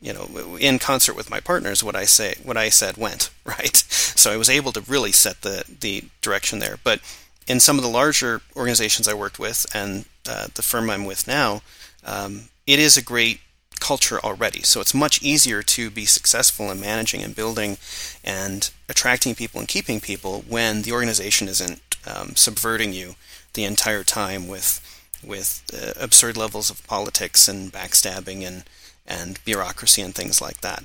you 0.00 0.12
know, 0.12 0.56
in 0.60 0.78
concert 0.78 1.14
with 1.14 1.30
my 1.30 1.40
partners, 1.40 1.82
what 1.82 1.96
I 1.96 2.04
say, 2.04 2.34
what 2.42 2.56
I 2.56 2.68
said 2.68 2.96
went 2.96 3.30
right. 3.44 3.76
So 3.76 4.30
I 4.32 4.36
was 4.36 4.50
able 4.50 4.72
to 4.72 4.80
really 4.82 5.12
set 5.12 5.42
the 5.42 5.64
the 5.80 6.04
direction 6.20 6.58
there. 6.58 6.78
But 6.82 7.00
in 7.46 7.60
some 7.60 7.76
of 7.76 7.82
the 7.82 7.90
larger 7.90 8.40
organizations 8.54 9.06
I 9.08 9.14
worked 9.14 9.38
with 9.38 9.66
and 9.74 10.04
uh, 10.28 10.48
the 10.54 10.62
firm 10.62 10.90
I'm 10.90 11.04
with 11.04 11.26
now, 11.26 11.62
um, 12.04 12.48
it 12.66 12.78
is 12.78 12.96
a 12.96 13.02
great 13.02 13.40
culture 13.80 14.18
already. 14.20 14.62
So 14.62 14.80
it's 14.80 14.94
much 14.94 15.22
easier 15.22 15.62
to 15.62 15.90
be 15.90 16.06
successful 16.06 16.70
in 16.70 16.80
managing 16.80 17.22
and 17.22 17.36
building 17.36 17.76
and 18.24 18.70
attracting 18.88 19.34
people 19.34 19.60
and 19.60 19.68
keeping 19.68 20.00
people 20.00 20.44
when 20.48 20.82
the 20.82 20.92
organization 20.92 21.48
isn't 21.48 21.80
um, 22.06 22.34
subverting 22.34 22.92
you 22.92 23.14
the 23.54 23.64
entire 23.64 24.04
time 24.04 24.48
with 24.48 24.82
with 25.24 25.62
uh, 25.74 25.92
absurd 26.00 26.36
levels 26.36 26.70
of 26.70 26.86
politics 26.86 27.48
and 27.48 27.72
backstabbing 27.72 28.46
and 28.46 28.64
and 29.06 29.42
bureaucracy 29.44 30.02
and 30.02 30.14
things 30.14 30.40
like 30.40 30.60
that. 30.60 30.84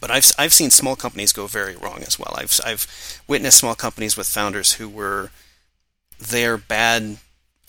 But 0.00 0.10
I've 0.10 0.30
I've 0.38 0.52
seen 0.52 0.70
small 0.70 0.96
companies 0.96 1.32
go 1.32 1.46
very 1.46 1.76
wrong 1.76 2.02
as 2.06 2.18
well. 2.18 2.34
I've 2.36 2.60
I've 2.64 3.22
witnessed 3.26 3.58
small 3.58 3.74
companies 3.74 4.16
with 4.16 4.26
founders 4.26 4.74
who 4.74 4.88
were 4.88 5.30
their 6.18 6.56
bad 6.56 7.18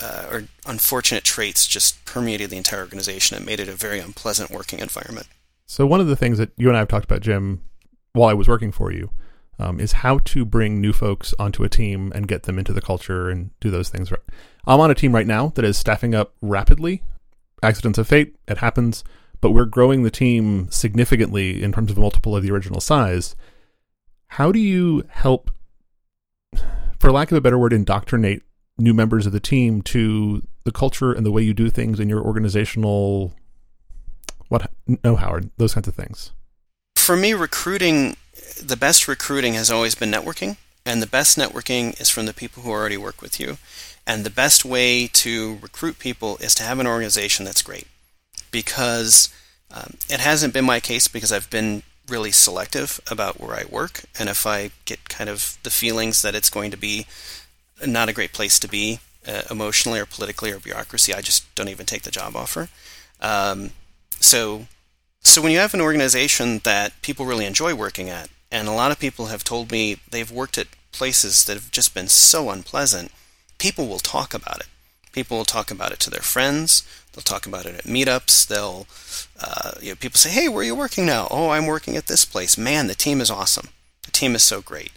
uh, 0.02 0.28
or 0.32 0.44
unfortunate 0.66 1.24
traits 1.24 1.68
just 1.68 2.04
permeated 2.06 2.50
the 2.50 2.58
entire 2.58 2.82
organization 2.82 3.38
and 3.38 3.46
made 3.46 3.60
it 3.60 3.68
a 3.68 3.74
very 3.74 4.00
unpleasant 4.00 4.50
working 4.50 4.80
environment. 4.80 5.28
So 5.66 5.86
one 5.86 6.00
of 6.00 6.08
the 6.08 6.16
things 6.16 6.38
that 6.38 6.52
you 6.58 6.68
and 6.68 6.76
I 6.76 6.80
have 6.80 6.88
talked 6.88 7.06
about, 7.06 7.22
Jim, 7.22 7.62
while 8.14 8.30
I 8.30 8.34
was 8.34 8.48
working 8.48 8.72
for 8.72 8.92
you, 8.92 9.12
um, 9.60 9.80
is 9.80 9.92
how 9.92 10.20
to 10.20 10.46
bring 10.46 10.80
new 10.80 10.94
folks 10.94 11.34
onto 11.38 11.64
a 11.64 11.70
team 11.70 12.12
and 12.16 12.28
get 12.28 12.44
them 12.44 12.58
into 12.58 12.74
the 12.74 12.82
culture 12.82 13.30
and 13.30 13.52
do 13.60 13.70
those 13.70 13.90
things. 13.90 14.12
I'm 14.66 14.80
on 14.80 14.90
a 14.90 14.96
team 14.96 15.14
right 15.14 15.28
now 15.28 15.50
that 15.56 15.66
is 15.66 15.78
staffing 15.78 16.16
up 16.16 16.34
rapidly. 16.42 17.04
Accidents 17.62 18.00
of 18.00 18.08
fate, 18.08 18.38
it 18.48 18.60
happens, 18.60 19.04
but 19.42 19.52
we're 19.52 19.66
growing 19.66 20.04
the 20.04 20.12
team 20.12 20.72
significantly 20.72 21.62
in 21.62 21.74
terms 21.74 21.92
of 21.92 21.98
multiple 21.98 22.36
of 22.36 22.44
the 22.44 22.52
original 22.52 22.80
size. 22.80 23.36
How 24.28 24.52
do 24.52 24.60
you 24.60 25.04
help, 25.10 25.52
for 27.00 27.12
lack 27.12 27.32
of 27.32 27.38
a 27.38 27.42
better 27.42 27.58
word, 27.58 27.74
indoctrinate 27.74 28.44
new 28.78 28.94
members 28.94 29.26
of 29.26 29.32
the 29.32 29.40
team 29.40 29.82
to 29.82 30.42
the 30.64 30.72
culture 30.72 31.12
and 31.12 31.26
the 31.26 31.32
way 31.32 31.42
you 31.42 31.54
do 31.54 31.70
things 31.70 32.00
in 32.00 32.10
your 32.10 32.22
organizational 32.22 33.34
what 34.48 34.70
know 35.04 35.16
Howard 35.16 35.50
those 35.58 35.74
kinds 35.74 35.88
of 35.88 35.96
things. 35.96 36.32
For 36.96 37.16
me 37.16 37.34
recruiting 37.34 38.16
the 38.64 38.78
best 38.78 39.08
recruiting 39.08 39.54
has 39.54 39.70
always 39.70 39.96
been 39.96 40.12
networking 40.12 40.58
and 40.86 41.02
the 41.02 41.08
best 41.08 41.38
networking 41.38 42.00
is 42.00 42.10
from 42.10 42.26
the 42.26 42.34
people 42.34 42.64
who 42.64 42.72
already 42.72 42.98
work 42.98 43.22
with 43.22 43.40
you. 43.40 43.58
And 44.08 44.24
the 44.24 44.32
best 44.32 44.66
way 44.66 45.08
to 45.08 45.60
recruit 45.62 46.00
people 46.00 46.38
is 46.38 46.56
to 46.56 46.64
have 46.64 46.80
an 46.80 46.88
organization 46.88 47.46
that's 47.46 47.62
great. 47.62 47.88
Because 48.50 49.30
um, 49.72 49.96
it 50.10 50.20
hasn't 50.20 50.54
been 50.54 50.66
my 50.66 50.80
case 50.80 51.08
because 51.08 51.32
I've 51.32 51.50
been 51.50 51.84
really 52.10 52.32
selective 52.32 53.00
about 53.10 53.40
where 53.40 53.56
I 53.56 53.66
work 53.70 54.04
and 54.18 54.30
if 54.30 54.46
I 54.46 54.72
get 54.86 55.10
kind 55.10 55.30
of 55.30 55.58
the 55.64 55.70
feelings 55.70 56.22
that 56.22 56.36
it's 56.36 56.50
going 56.50 56.72
to 56.72 56.78
be 56.78 57.06
not 57.86 58.10
a 58.10 58.14
great 58.14 58.34
place 58.34 58.60
to 58.60 58.68
be 58.68 59.00
uh, 59.28 59.44
emotionally 59.50 60.00
or 60.00 60.06
politically 60.06 60.52
or 60.52 60.60
bureaucracy. 60.60 61.14
I 61.14 61.22
just 61.22 61.54
don't 61.56 61.70
even 61.70 61.86
take 61.86 62.04
the 62.04 62.12
job 62.12 62.36
offer. 62.36 62.70
Um, 63.22 63.72
so, 64.20 64.68
so 65.22 65.42
when 65.42 65.52
you 65.52 65.60
have 65.60 65.74
an 65.74 65.82
organization 65.82 66.60
that 66.64 67.02
people 67.02 67.26
really 67.26 67.46
enjoy 67.46 67.74
working 67.74 68.10
at, 68.10 68.30
and 68.52 68.68
a 68.68 68.74
lot 68.74 68.92
of 68.92 69.00
people 69.00 69.28
have 69.28 69.44
told 69.44 69.72
me 69.72 69.98
they've 70.10 70.32
worked 70.32 70.58
at 70.58 70.68
places 70.92 71.46
that 71.46 71.54
have 71.54 71.72
just 71.72 71.94
been 71.94 72.08
so 72.08 72.50
unpleasant, 72.50 73.12
people 73.58 73.88
will 73.88 74.00
talk 74.00 74.34
about 74.34 74.60
it. 74.60 74.68
People 75.12 75.38
will 75.38 75.46
talk 75.46 75.72
about 75.72 75.92
it 75.92 76.00
to 76.02 76.10
their 76.10 76.22
friends. 76.22 76.84
They'll 77.14 77.24
talk 77.24 77.46
about 77.46 77.66
it 77.66 77.76
at 77.76 77.84
meetups. 77.84 78.48
They'll, 78.48 78.88
uh, 79.42 79.72
you 79.82 79.90
know, 79.90 79.96
people 79.96 80.18
say, 80.18 80.30
"Hey, 80.30 80.48
where 80.48 80.62
are 80.62 80.66
you 80.66 80.76
working 80.76 81.06
now?" 81.06 81.28
"Oh, 81.32 81.50
I'm 81.50 81.66
working 81.66 81.96
at 81.96 82.08
this 82.08 82.26
place." 82.26 82.58
Man, 82.58 82.88
the 82.88 82.96
team 82.96 83.22
is 83.22 83.32
awesome. 83.32 83.70
The 84.04 84.12
team 84.12 84.36
is 84.36 84.44
so 84.44 84.62
great 84.62 84.92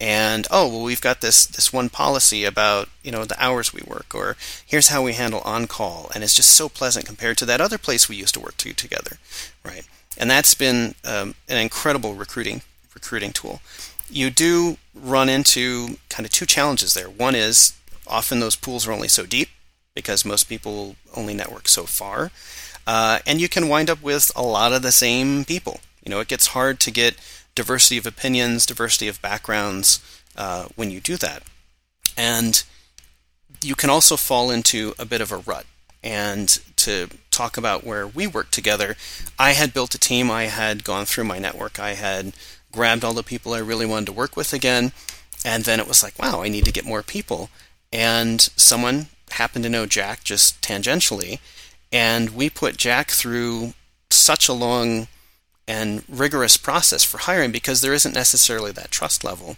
and 0.00 0.46
oh 0.50 0.68
well 0.68 0.82
we've 0.82 1.00
got 1.00 1.20
this 1.20 1.46
this 1.46 1.72
one 1.72 1.88
policy 1.88 2.44
about 2.44 2.88
you 3.02 3.10
know 3.10 3.24
the 3.24 3.42
hours 3.42 3.72
we 3.72 3.82
work 3.86 4.14
or 4.14 4.36
here's 4.64 4.88
how 4.88 5.02
we 5.02 5.12
handle 5.12 5.40
on 5.40 5.66
call 5.66 6.10
and 6.14 6.22
it's 6.22 6.34
just 6.34 6.50
so 6.50 6.68
pleasant 6.68 7.04
compared 7.04 7.36
to 7.36 7.44
that 7.44 7.60
other 7.60 7.78
place 7.78 8.08
we 8.08 8.16
used 8.16 8.34
to 8.34 8.40
work 8.40 8.56
to 8.56 8.72
together 8.72 9.16
right 9.64 9.86
and 10.16 10.30
that's 10.30 10.54
been 10.54 10.94
um, 11.04 11.34
an 11.48 11.58
incredible 11.58 12.14
recruiting 12.14 12.62
recruiting 12.94 13.32
tool 13.32 13.60
you 14.08 14.30
do 14.30 14.76
run 14.94 15.28
into 15.28 15.98
kind 16.08 16.24
of 16.24 16.30
two 16.30 16.46
challenges 16.46 16.94
there 16.94 17.10
one 17.10 17.34
is 17.34 17.74
often 18.06 18.38
those 18.40 18.56
pools 18.56 18.86
are 18.86 18.92
only 18.92 19.08
so 19.08 19.26
deep 19.26 19.48
because 19.94 20.24
most 20.24 20.44
people 20.44 20.94
only 21.16 21.34
network 21.34 21.66
so 21.66 21.84
far 21.84 22.30
uh, 22.88 23.20
and 23.24 23.40
you 23.40 23.48
can 23.48 23.68
wind 23.68 23.88
up 23.88 24.02
with 24.02 24.32
a 24.34 24.42
lot 24.42 24.72
of 24.72 24.82
the 24.82 24.92
same 24.92 25.44
people 25.44 25.80
you 26.04 26.10
know 26.10 26.18
it 26.20 26.28
gets 26.28 26.48
hard 26.48 26.80
to 26.80 26.90
get 26.90 27.14
diversity 27.58 27.98
of 27.98 28.06
opinions, 28.06 28.64
diversity 28.64 29.08
of 29.08 29.20
backgrounds 29.20 30.00
uh, 30.36 30.68
when 30.76 30.92
you 30.92 31.00
do 31.00 31.16
that. 31.16 31.42
And 32.16 32.62
you 33.60 33.74
can 33.74 33.90
also 33.90 34.16
fall 34.16 34.52
into 34.52 34.94
a 34.96 35.04
bit 35.04 35.20
of 35.20 35.32
a 35.32 35.38
rut. 35.38 35.66
And 36.00 36.48
to 36.76 37.08
talk 37.32 37.56
about 37.56 37.82
where 37.82 38.06
we 38.06 38.28
work 38.28 38.52
together, 38.52 38.94
I 39.40 39.52
had 39.52 39.74
built 39.74 39.96
a 39.96 39.98
team, 39.98 40.30
I 40.30 40.44
had 40.44 40.84
gone 40.84 41.04
through 41.04 41.24
my 41.24 41.40
network, 41.40 41.80
I 41.80 41.94
had 41.94 42.32
grabbed 42.70 43.02
all 43.04 43.12
the 43.12 43.24
people 43.24 43.54
I 43.54 43.58
really 43.58 43.86
wanted 43.86 44.06
to 44.06 44.12
work 44.12 44.36
with 44.36 44.52
again, 44.52 44.92
and 45.44 45.64
then 45.64 45.80
it 45.80 45.88
was 45.88 46.04
like, 46.04 46.16
wow, 46.16 46.42
I 46.42 46.48
need 46.48 46.64
to 46.66 46.72
get 46.72 46.84
more 46.84 47.02
people. 47.02 47.50
And 47.92 48.40
someone 48.40 49.06
happened 49.30 49.64
to 49.64 49.70
know 49.70 49.86
Jack 49.86 50.22
just 50.22 50.62
tangentially, 50.62 51.40
and 51.92 52.30
we 52.30 52.50
put 52.50 52.76
Jack 52.76 53.10
through 53.10 53.74
such 54.10 54.48
a 54.48 54.52
long 54.52 55.08
and 55.66 56.02
rigorous 56.08 56.56
process 56.56 57.04
for 57.04 57.18
hiring 57.18 57.52
because 57.52 57.80
there 57.80 57.92
isn't 57.92 58.14
necessarily 58.14 58.72
that 58.72 58.90
trust 58.90 59.22
level. 59.22 59.56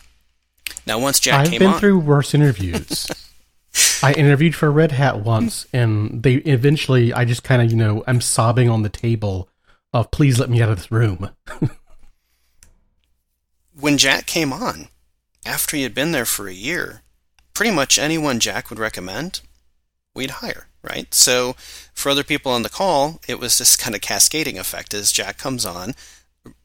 Now, 0.86 0.98
once 0.98 1.20
Jack 1.20 1.40
I've 1.40 1.50
came 1.50 1.58
been 1.60 1.68
on, 1.68 1.80
through 1.80 2.00
worse 2.00 2.34
interviews. 2.34 3.06
I 4.02 4.12
interviewed 4.14 4.54
for 4.54 4.70
Red 4.70 4.92
Hat 4.92 5.20
once, 5.20 5.66
and 5.72 6.22
they 6.22 6.34
eventually, 6.34 7.12
I 7.12 7.24
just 7.24 7.44
kind 7.44 7.62
of, 7.62 7.70
you 7.70 7.76
know, 7.76 8.02
I'm 8.06 8.20
sobbing 8.20 8.68
on 8.68 8.82
the 8.82 8.88
table 8.88 9.48
of 9.92 10.10
please 10.10 10.38
let 10.40 10.50
me 10.50 10.60
out 10.60 10.70
of 10.70 10.78
this 10.78 10.90
room. 10.90 11.30
when 13.78 13.98
Jack 13.98 14.26
came 14.26 14.52
on, 14.52 14.88
after 15.46 15.76
he 15.76 15.84
had 15.84 15.94
been 15.94 16.12
there 16.12 16.24
for 16.24 16.48
a 16.48 16.52
year, 16.52 17.02
pretty 17.54 17.72
much 17.72 17.98
anyone 17.98 18.40
Jack 18.40 18.70
would 18.70 18.78
recommend, 18.78 19.42
we'd 20.14 20.30
hire 20.30 20.69
right? 20.82 21.12
So 21.14 21.54
for 21.92 22.10
other 22.10 22.24
people 22.24 22.52
on 22.52 22.62
the 22.62 22.68
call, 22.68 23.20
it 23.28 23.38
was 23.38 23.58
this 23.58 23.76
kind 23.76 23.94
of 23.94 24.00
cascading 24.00 24.58
effect 24.58 24.94
as 24.94 25.12
Jack 25.12 25.38
comes 25.38 25.66
on, 25.66 25.94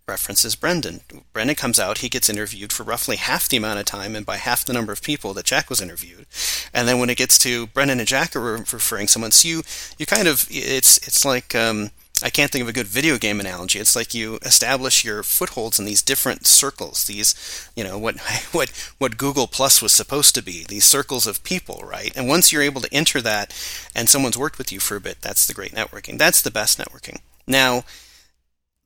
references 0.07 0.55
Brendan. 0.55 1.01
Brendan 1.33 1.55
comes 1.55 1.79
out, 1.79 1.99
he 1.99 2.09
gets 2.09 2.29
interviewed 2.29 2.71
for 2.71 2.83
roughly 2.83 3.15
half 3.15 3.49
the 3.49 3.57
amount 3.57 3.79
of 3.79 3.85
time 3.85 4.15
and 4.15 4.25
by 4.25 4.37
half 4.37 4.63
the 4.63 4.73
number 4.73 4.93
of 4.93 5.01
people 5.01 5.33
that 5.33 5.45
Jack 5.45 5.69
was 5.69 5.81
interviewed. 5.81 6.25
And 6.73 6.87
then 6.87 6.99
when 6.99 7.09
it 7.09 7.17
gets 7.17 7.37
to 7.39 7.67
Brendan 7.67 7.99
and 7.99 8.07
Jack 8.07 8.35
are 8.35 8.57
referring 8.57 9.07
someone, 9.07 9.31
so 9.31 9.47
you, 9.47 9.61
you 9.97 10.05
kind 10.05 10.27
of, 10.27 10.47
it's, 10.49 10.97
it's 11.07 11.25
like, 11.25 11.55
um, 11.55 11.91
I 12.25 12.31
can't 12.31 12.51
think 12.51 12.63
of 12.63 12.67
a 12.67 12.73
good 12.73 12.87
video 12.87 13.19
game 13.19 13.39
analogy. 13.39 13.77
It's 13.77 13.95
like 13.95 14.15
you 14.15 14.39
establish 14.41 15.05
your 15.05 15.21
footholds 15.21 15.77
in 15.77 15.85
these 15.85 16.01
different 16.01 16.47
circles. 16.47 17.05
These, 17.05 17.69
you 17.75 17.83
know, 17.83 17.99
what 17.99 18.19
what 18.51 18.69
what 18.97 19.17
Google 19.17 19.45
Plus 19.45 19.79
was 19.79 19.91
supposed 19.91 20.33
to 20.33 20.41
be. 20.41 20.65
These 20.67 20.85
circles 20.85 21.27
of 21.27 21.43
people, 21.43 21.83
right? 21.85 22.11
And 22.17 22.27
once 22.27 22.51
you're 22.51 22.63
able 22.63 22.81
to 22.81 22.91
enter 22.91 23.21
that, 23.21 23.53
and 23.95 24.09
someone's 24.09 24.39
worked 24.39 24.57
with 24.57 24.71
you 24.71 24.79
for 24.79 24.95
a 24.95 25.01
bit, 25.01 25.21
that's 25.21 25.45
the 25.45 25.53
great 25.53 25.73
networking. 25.73 26.17
That's 26.17 26.41
the 26.41 26.49
best 26.49 26.79
networking. 26.79 27.19
Now, 27.45 27.83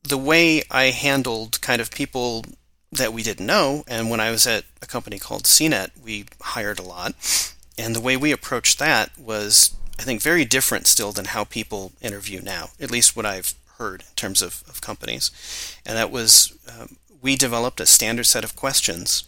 the 0.03 0.17
way 0.17 0.63
I 0.69 0.87
handled 0.87 1.61
kind 1.61 1.79
of 1.79 1.91
people 1.91 2.43
that 2.91 3.13
we 3.13 3.23
didn't 3.23 3.45
know, 3.45 3.85
and 3.87 4.09
when 4.09 4.19
I 4.19 4.31
was 4.31 4.45
at 4.47 4.65
a 4.81 4.85
company 4.85 5.17
called 5.17 5.43
CNET, 5.43 5.91
we 6.03 6.25
hired 6.41 6.79
a 6.79 6.83
lot, 6.83 7.13
and 7.77 7.95
the 7.95 8.01
way 8.01 8.17
we 8.17 8.33
approached 8.33 8.79
that 8.79 9.17
was 9.17 9.78
I 9.99 10.03
think, 10.03 10.21
very 10.21 10.45
different 10.45 10.87
still 10.87 11.11
than 11.11 11.25
how 11.25 11.43
people 11.43 11.91
interview 12.01 12.41
now, 12.41 12.69
at 12.79 12.89
least 12.89 13.17
what 13.17 13.25
I've 13.25 13.53
heard 13.77 14.01
in 14.01 14.15
terms 14.15 14.41
of, 14.41 14.63
of 14.69 14.79
companies. 14.79 15.29
And 15.85 15.97
that 15.97 16.09
was 16.09 16.57
um, 16.69 16.95
we 17.21 17.35
developed 17.35 17.81
a 17.81 17.85
standard 17.85 18.23
set 18.23 18.45
of 18.45 18.55
questions 18.55 19.25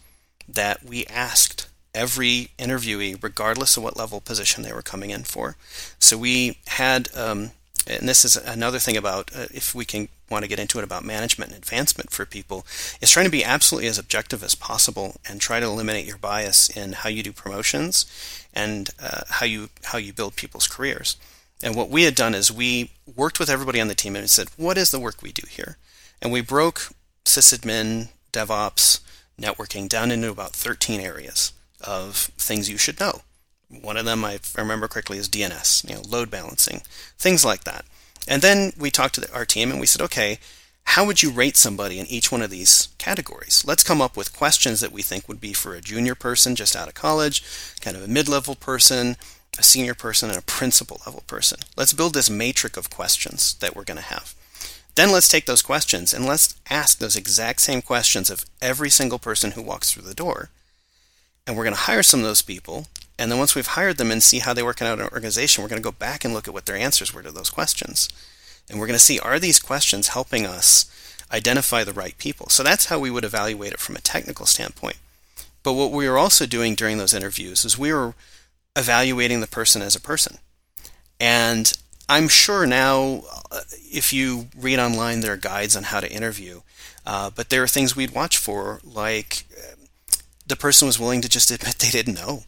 that 0.48 0.82
we 0.82 1.04
asked 1.06 1.68
every 1.94 2.48
interviewee, 2.58 3.22
regardless 3.22 3.76
of 3.76 3.82
what 3.82 3.98
level 3.98 4.22
position 4.22 4.62
they 4.62 4.72
were 4.72 4.82
coming 4.82 5.10
in 5.10 5.24
for. 5.24 5.56
So 5.98 6.16
we 6.16 6.56
had, 6.68 7.14
um, 7.14 7.50
and 7.86 8.08
this 8.08 8.24
is 8.24 8.36
another 8.36 8.78
thing 8.78 8.96
about 8.96 9.30
uh, 9.36 9.48
if 9.52 9.74
we 9.74 9.84
can 9.84 10.08
want 10.30 10.42
to 10.42 10.48
get 10.48 10.58
into 10.58 10.78
it 10.78 10.84
about 10.84 11.04
management 11.04 11.50
and 11.50 11.58
advancement 11.58 12.10
for 12.10 12.24
people, 12.24 12.64
is 13.02 13.10
trying 13.10 13.26
to 13.26 13.30
be 13.30 13.44
absolutely 13.44 13.88
as 13.88 13.98
objective 13.98 14.42
as 14.42 14.54
possible 14.54 15.16
and 15.28 15.38
try 15.38 15.60
to 15.60 15.66
eliminate 15.66 16.06
your 16.06 16.16
bias 16.16 16.74
in 16.74 16.92
how 16.92 17.10
you 17.10 17.22
do 17.22 17.32
promotions 17.32 18.06
and 18.52 18.90
uh, 19.00 19.22
how 19.28 19.46
you 19.46 19.70
how 19.84 19.98
you 19.98 20.12
build 20.12 20.36
people's 20.36 20.68
careers. 20.68 21.16
And 21.62 21.76
what 21.76 21.90
we 21.90 22.02
had 22.02 22.14
done 22.14 22.34
is 22.34 22.50
we 22.50 22.90
worked 23.16 23.38
with 23.38 23.48
everybody 23.48 23.80
on 23.80 23.88
the 23.88 23.94
team 23.94 24.16
and 24.16 24.28
said, 24.28 24.48
what 24.56 24.76
is 24.76 24.90
the 24.90 24.98
work 24.98 25.22
we 25.22 25.30
do 25.30 25.46
here? 25.48 25.76
And 26.20 26.32
we 26.32 26.40
broke 26.40 26.88
sysadmin, 27.24 28.08
DevOps, 28.32 29.00
networking 29.40 29.88
down 29.88 30.10
into 30.10 30.30
about 30.30 30.52
13 30.52 31.00
areas 31.00 31.52
of 31.80 32.30
things 32.36 32.68
you 32.68 32.78
should 32.78 32.98
know. 32.98 33.22
One 33.68 33.96
of 33.96 34.04
them, 34.04 34.24
I 34.24 34.38
remember 34.56 34.88
correctly, 34.88 35.18
is 35.18 35.28
DNS, 35.28 35.88
you 35.88 35.94
know, 35.94 36.02
load 36.06 36.30
balancing, 36.30 36.82
things 37.16 37.44
like 37.44 37.64
that. 37.64 37.84
And 38.28 38.42
then 38.42 38.72
we 38.78 38.90
talked 38.90 39.14
to 39.14 39.20
the, 39.20 39.32
our 39.32 39.44
team 39.44 39.70
and 39.70 39.80
we 39.80 39.86
said, 39.86 40.02
okay, 40.02 40.38
how 40.84 41.06
would 41.06 41.22
you 41.22 41.30
rate 41.30 41.56
somebody 41.56 41.98
in 41.98 42.06
each 42.06 42.30
one 42.30 42.42
of 42.42 42.50
these 42.50 42.88
categories? 42.98 43.64
Let's 43.66 43.84
come 43.84 44.02
up 44.02 44.16
with 44.16 44.36
questions 44.36 44.80
that 44.80 44.92
we 44.92 45.02
think 45.02 45.28
would 45.28 45.40
be 45.40 45.52
for 45.52 45.74
a 45.74 45.80
junior 45.80 46.14
person 46.14 46.54
just 46.54 46.76
out 46.76 46.88
of 46.88 46.94
college, 46.94 47.42
kind 47.80 47.96
of 47.96 48.02
a 48.02 48.08
mid 48.08 48.28
level 48.28 48.54
person, 48.54 49.16
a 49.58 49.62
senior 49.62 49.94
person, 49.94 50.28
and 50.28 50.38
a 50.38 50.42
principal 50.42 51.00
level 51.06 51.22
person. 51.26 51.60
Let's 51.76 51.92
build 51.94 52.14
this 52.14 52.28
matrix 52.28 52.76
of 52.76 52.90
questions 52.90 53.54
that 53.54 53.74
we're 53.74 53.84
going 53.84 53.98
to 53.98 54.02
have. 54.02 54.34
Then 54.94 55.10
let's 55.10 55.28
take 55.28 55.46
those 55.46 55.62
questions 55.62 56.12
and 56.12 56.26
let's 56.26 56.54
ask 56.68 56.98
those 56.98 57.16
exact 57.16 57.62
same 57.62 57.80
questions 57.80 58.28
of 58.28 58.44
every 58.60 58.90
single 58.90 59.18
person 59.18 59.52
who 59.52 59.62
walks 59.62 59.90
through 59.90 60.02
the 60.02 60.14
door. 60.14 60.50
And 61.46 61.56
we're 61.56 61.64
going 61.64 61.74
to 61.74 61.82
hire 61.82 62.02
some 62.02 62.20
of 62.20 62.26
those 62.26 62.42
people 62.42 62.86
And 63.18 63.30
then 63.30 63.38
once 63.38 63.54
we've 63.54 63.66
hired 63.66 63.98
them 63.98 64.10
and 64.10 64.22
see 64.22 64.40
how 64.40 64.52
they 64.52 64.62
work 64.62 64.80
in 64.80 64.86
our 64.86 65.00
organization, 65.12 65.62
we're 65.62 65.68
going 65.68 65.80
to 65.80 65.84
go 65.84 65.92
back 65.92 66.24
and 66.24 66.34
look 66.34 66.48
at 66.48 66.54
what 66.54 66.66
their 66.66 66.76
answers 66.76 67.14
were 67.14 67.22
to 67.22 67.30
those 67.30 67.50
questions. 67.50 68.08
And 68.70 68.78
we're 68.78 68.86
going 68.86 68.98
to 68.98 69.04
see 69.04 69.18
are 69.18 69.38
these 69.38 69.60
questions 69.60 70.08
helping 70.08 70.46
us 70.46 70.86
identify 71.32 71.84
the 71.84 71.92
right 71.92 72.16
people? 72.18 72.48
So 72.48 72.62
that's 72.62 72.86
how 72.86 72.98
we 72.98 73.10
would 73.10 73.24
evaluate 73.24 73.72
it 73.72 73.80
from 73.80 73.96
a 73.96 74.00
technical 74.00 74.46
standpoint. 74.46 74.96
But 75.62 75.74
what 75.74 75.92
we 75.92 76.08
were 76.08 76.18
also 76.18 76.46
doing 76.46 76.74
during 76.74 76.98
those 76.98 77.14
interviews 77.14 77.64
is 77.64 77.78
we 77.78 77.92
were 77.92 78.14
evaluating 78.74 79.40
the 79.40 79.46
person 79.46 79.82
as 79.82 79.94
a 79.94 80.00
person. 80.00 80.38
And 81.20 81.72
I'm 82.08 82.28
sure 82.28 82.66
now, 82.66 83.22
uh, 83.50 83.60
if 83.70 84.12
you 84.12 84.48
read 84.56 84.78
online, 84.78 85.20
there 85.20 85.34
are 85.34 85.38
guides 85.38 85.76
on 85.76 85.84
how 85.84 86.00
to 86.00 86.12
interview. 86.12 86.62
Uh, 87.06 87.30
but 87.30 87.50
there 87.50 87.62
are 87.62 87.68
things 87.68 87.96
we'd 87.96 88.14
watch 88.14 88.36
for, 88.36 88.80
like 88.84 89.44
uh, 89.56 89.76
the 90.46 90.56
person 90.56 90.86
was 90.86 90.98
willing 90.98 91.20
to 91.22 91.28
just 91.28 91.50
admit 91.52 91.78
they 91.78 91.90
didn't 91.90 92.14
know. 92.14 92.44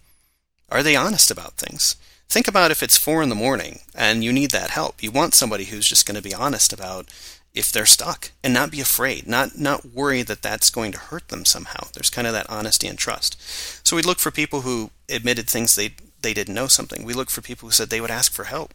Are 0.71 0.83
they 0.83 0.97
honest 0.97 1.31
about 1.31 1.55
things? 1.55 1.97
Think 2.29 2.49
about 2.49 2.71
if 2.71 2.83
it's 2.83 2.99
four 2.99 3.23
in 3.23 3.29
the 3.29 3.35
morning 3.35 3.81
and 3.95 4.25
you 4.25 4.33
need 4.33 4.51
that 4.51 4.71
help. 4.71 5.03
You 5.03 5.11
want 5.11 5.35
somebody 5.35 5.67
who's 5.67 5.89
just 5.89 6.07
going 6.07 6.17
to 6.17 6.23
be 6.23 6.35
honest 6.35 6.73
about 6.73 7.07
if 7.55 7.71
they're 7.71 7.87
stuck 7.87 8.33
and 8.43 8.53
not 8.53 8.73
be 8.73 8.81
afraid, 8.81 9.29
not 9.29 9.57
not 9.57 9.87
worry 9.87 10.23
that 10.23 10.43
that's 10.43 10.71
going 10.71 10.91
to 10.93 10.99
hurt 10.99 11.29
them 11.29 11.45
somehow. 11.45 11.87
There's 11.93 12.11
kind 12.11 12.27
of 12.27 12.33
that 12.33 12.51
honesty 12.51 12.89
and 12.89 12.99
trust. 12.99 13.41
So 13.87 13.95
we 13.95 14.03
look 14.03 14.19
for 14.19 14.33
people 14.33 14.63
who 14.63 14.91
admitted 15.09 15.49
things 15.49 15.77
they 15.77 15.95
they 16.23 16.35
didn't 16.35 16.55
know 16.55 16.67
something. 16.67 17.05
We 17.05 17.15
look 17.15 17.31
for 17.31 17.43
people 17.43 17.69
who 17.69 17.73
said 17.73 17.91
they 17.91 18.01
would 18.01 18.11
ask 18.11 18.33
for 18.33 18.45
help. 18.45 18.75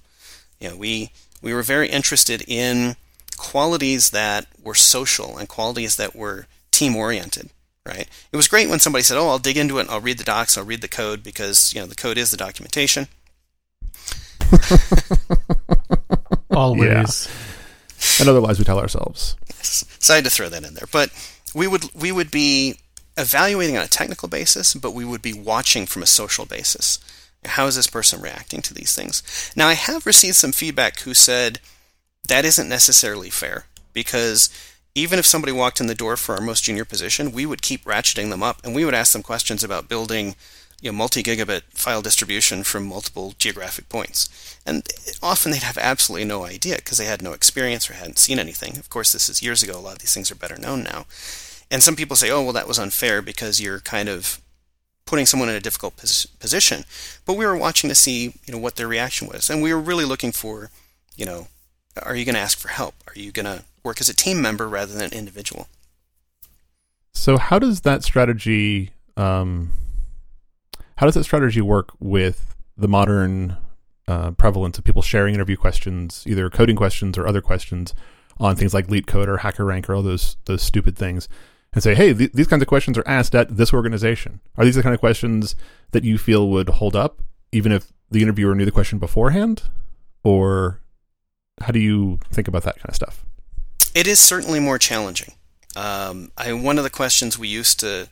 You 0.60 0.70
know, 0.70 0.78
we 0.78 1.12
we 1.42 1.54
were 1.54 1.64
very 1.64 1.90
interested 1.90 2.44
in 2.48 2.96
qualities 3.38 4.12
that 4.12 4.48
were 4.62 4.76
social 4.76 5.38
and 5.38 5.50
qualities 5.50 5.98
that 5.98 6.16
were 6.16 6.48
team 6.72 6.96
oriented. 6.96 7.50
Right. 7.86 8.08
It 8.32 8.38
was 8.38 8.48
great 8.48 8.70
when 8.70 8.80
somebody 8.80 9.04
said, 9.04 9.18
"Oh, 9.18 9.30
I'll 9.30 9.40
dig 9.40 9.58
into 9.58 9.80
it. 9.80 9.88
I'll 9.90 10.00
read 10.00 10.20
the 10.20 10.24
docs. 10.24 10.58
I'll 10.58 10.64
read 10.64 10.82
the 10.82 10.88
code 10.88 11.24
because 11.24 11.74
you 11.74 11.82
know 11.82 11.88
the 11.88 11.96
code 11.96 12.18
is 12.18 12.32
the 12.32 12.38
documentation." 12.38 13.08
Always. 16.52 17.28
Yeah. 17.28 18.22
And 18.22 18.30
other 18.30 18.40
lies 18.40 18.60
we 18.60 18.66
tell 18.66 18.80
ourselves. 18.80 19.36
Yes. 19.58 19.86
So 20.00 20.14
I 20.14 20.18
had 20.18 20.24
to 20.26 20.30
throw 20.30 20.50
that 20.50 20.64
in 20.64 20.74
there. 20.74 20.88
But 20.92 21.12
we 21.54 21.68
would 21.68 21.86
we 21.94 22.12
would 22.12 22.32
be 22.32 22.76
evaluating 23.18 23.78
on 23.78 23.84
a 23.84 23.88
technical 23.88 24.30
basis, 24.30 24.74
but 24.74 24.92
we 24.92 25.06
would 25.06 25.22
be 25.22 25.34
watching 25.34 25.86
from 25.86 26.04
a 26.04 26.08
social 26.08 26.46
basis. 26.46 27.00
How 27.46 27.68
is 27.68 27.76
this 27.76 27.88
person 27.88 28.22
reacting 28.22 28.62
to 28.64 28.74
these 28.74 28.96
things? 28.96 29.52
Now 29.56 29.68
I 29.68 29.74
have 29.74 30.06
received 30.06 30.36
some 30.36 30.52
feedback 30.52 31.02
who 31.02 31.14
said 31.14 31.60
that 32.28 32.46
isn't 32.46 32.70
necessarily 32.70 33.30
fair 33.30 33.66
because 33.94 34.50
even 34.96 35.20
if 35.20 35.26
somebody 35.26 35.52
walked 35.52 35.80
in 35.80 35.88
the 35.88 35.96
door 35.96 36.18
for 36.18 36.36
our 36.36 36.42
most 36.42 36.64
junior 36.64 36.86
position, 36.86 37.32
we 37.32 37.46
would 37.46 37.62
keep 37.62 37.86
ratcheting 37.86 38.30
them 38.30 38.44
up 38.44 38.60
and 38.64 38.76
we 38.76 38.84
would 38.84 38.94
ask 38.94 39.14
them 39.14 39.24
questions 39.24 39.64
about 39.64 39.88
building 39.88 40.36
you 40.82 40.92
know, 40.92 40.98
multi-gigabit 40.98 41.64
file 41.74 42.02
distribution 42.02 42.64
from 42.64 42.86
multiple 42.86 43.34
geographic 43.38 43.90
points. 43.90 44.58
And 44.66 44.88
often 45.22 45.52
they'd 45.52 45.64
have 45.64 45.78
absolutely 45.78 46.26
no 46.26 46.46
idea 46.46 46.78
because 46.78 46.98
they 46.98 47.06
had 47.06 47.22
no 47.22 47.34
experience 47.34 47.90
or 47.90 47.94
hadn't 47.94 48.20
seen 48.20 48.40
anything. 48.40 48.78
Of 48.78 48.90
course, 48.90 49.12
this 49.12 49.30
is 49.30 49.44
years 49.44 49.62
ago. 49.62 49.78
A 49.78 49.80
lot 49.80 49.94
of 49.94 50.00
these 50.00 50.14
things 50.14 50.32
are 50.32 50.36
better 50.36 50.58
known 50.58 50.84
now. 50.84 51.06
And 51.72 51.84
some 51.84 51.96
people 51.96 52.16
say, 52.16 52.32
oh, 52.32 52.42
well, 52.42 52.54
that 52.54 52.68
was 52.68 52.80
unfair 52.80 53.22
because 53.22 53.62
you're 53.62 53.80
kind 53.80 54.10
of 54.10 54.42
putting 55.06 55.26
someone 55.26 55.50
in 55.50 55.56
a 55.56 55.60
difficult 55.60 55.98
pos- 55.98 56.26
position. 56.26 56.86
But 57.26 57.34
we 57.34 57.46
were 57.46 57.58
watching 57.58 57.90
to 57.90 57.96
see, 57.96 58.34
you 58.46 58.54
know, 58.54 58.58
what 58.58 58.76
their 58.76 58.88
reaction 58.88 59.28
was. 59.28 59.50
And 59.50 59.62
we 59.62 59.74
were 59.74 59.80
really 59.80 60.06
looking 60.06 60.32
for, 60.32 60.70
you 61.16 61.26
know, 61.26 61.48
are 62.02 62.16
you 62.16 62.26
going 62.26 62.36
to 62.36 62.42
ask 62.42 62.58
for 62.58 62.70
help? 62.70 62.96
Are 63.08 63.20
you 63.20 63.32
going 63.32 63.46
to 63.46 63.64
work 63.84 64.00
as 64.00 64.10
a 64.10 64.16
team 64.16 64.42
member 64.42 64.68
rather 64.68 64.94
than 64.94 65.06
an 65.06 65.14
individual? 65.14 65.68
So 67.14 67.38
how 67.38 67.60
does 67.60 67.82
that 67.82 68.04
strategy 68.04 68.92
um, 69.18 69.72
how 71.00 71.06
does 71.06 71.16
that 71.16 71.24
strategy 71.24 71.62
work 71.62 71.94
with 72.02 72.58
the 72.76 72.88
modern 72.88 73.56
uh, 74.06 74.32
prevalence 74.32 74.78
of 74.78 74.84
people 74.84 75.02
sharing 75.02 75.34
interview 75.34 75.56
questions, 75.56 76.26
either 76.28 76.50
coding 76.50 76.76
questions 76.76 77.18
or 77.18 77.26
other 77.26 77.40
questions 77.40 77.94
on 78.38 78.58
things 78.58 78.74
like 78.74 78.88
LeetCode 78.88 79.30
or 79.30 79.38
HackerRank 79.38 79.88
or 79.88 79.96
all 79.96 80.02
those 80.02 80.36
those 80.44 80.62
stupid 80.62 80.98
things, 80.98 81.30
and 81.72 81.82
say, 81.82 81.96
hey, 81.96 82.14
th- 82.14 82.34
these 82.34 82.48
kinds 82.48 82.62
of 82.62 82.68
questions 82.68 82.98
are 82.98 83.08
asked 83.08 83.34
at 83.34 83.56
this 83.56 83.74
organization. 83.74 84.42
Are 84.58 84.66
these 84.66 84.76
the 84.76 84.84
kind 84.84 84.94
of 84.94 85.00
questions 85.00 85.56
that 85.92 86.04
you 86.04 86.18
feel 86.18 86.50
would 86.50 86.68
hold 86.68 86.98
up, 86.98 87.22
even 87.54 87.72
if 87.72 87.94
the 88.12 88.22
interviewer 88.22 88.54
knew 88.54 88.66
the 88.66 88.72
question 88.72 89.00
beforehand, 89.00 89.64
or 90.22 90.82
how 91.62 91.72
do 91.72 91.80
you 91.80 92.20
think 92.30 92.50
about 92.50 92.64
that 92.64 92.76
kind 92.76 92.90
of 92.90 92.96
stuff? 92.96 93.26
It 93.96 94.06
is 94.06 94.20
certainly 94.20 94.60
more 94.60 94.78
challenging. 94.78 95.34
Um, 95.78 96.34
I, 96.38 96.52
one 96.52 96.78
of 96.78 96.84
the 96.84 96.90
questions 96.90 97.40
we 97.40 97.48
used 97.48 97.80
to 97.80 98.10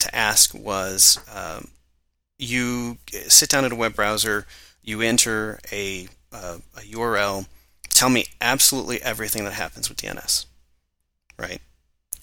to 0.00 0.14
ask 0.14 0.52
was, 0.54 1.20
um, 1.32 1.68
you 2.38 2.98
sit 3.28 3.48
down 3.48 3.64
at 3.64 3.72
a 3.72 3.76
web 3.76 3.94
browser, 3.94 4.46
you 4.82 5.00
enter 5.00 5.58
a, 5.72 6.08
uh, 6.32 6.58
a 6.76 6.80
URL, 6.80 7.46
tell 7.88 8.10
me 8.10 8.26
absolutely 8.40 9.02
everything 9.02 9.44
that 9.44 9.54
happens 9.54 9.88
with 9.88 9.98
DNS, 9.98 10.46
right? 11.38 11.60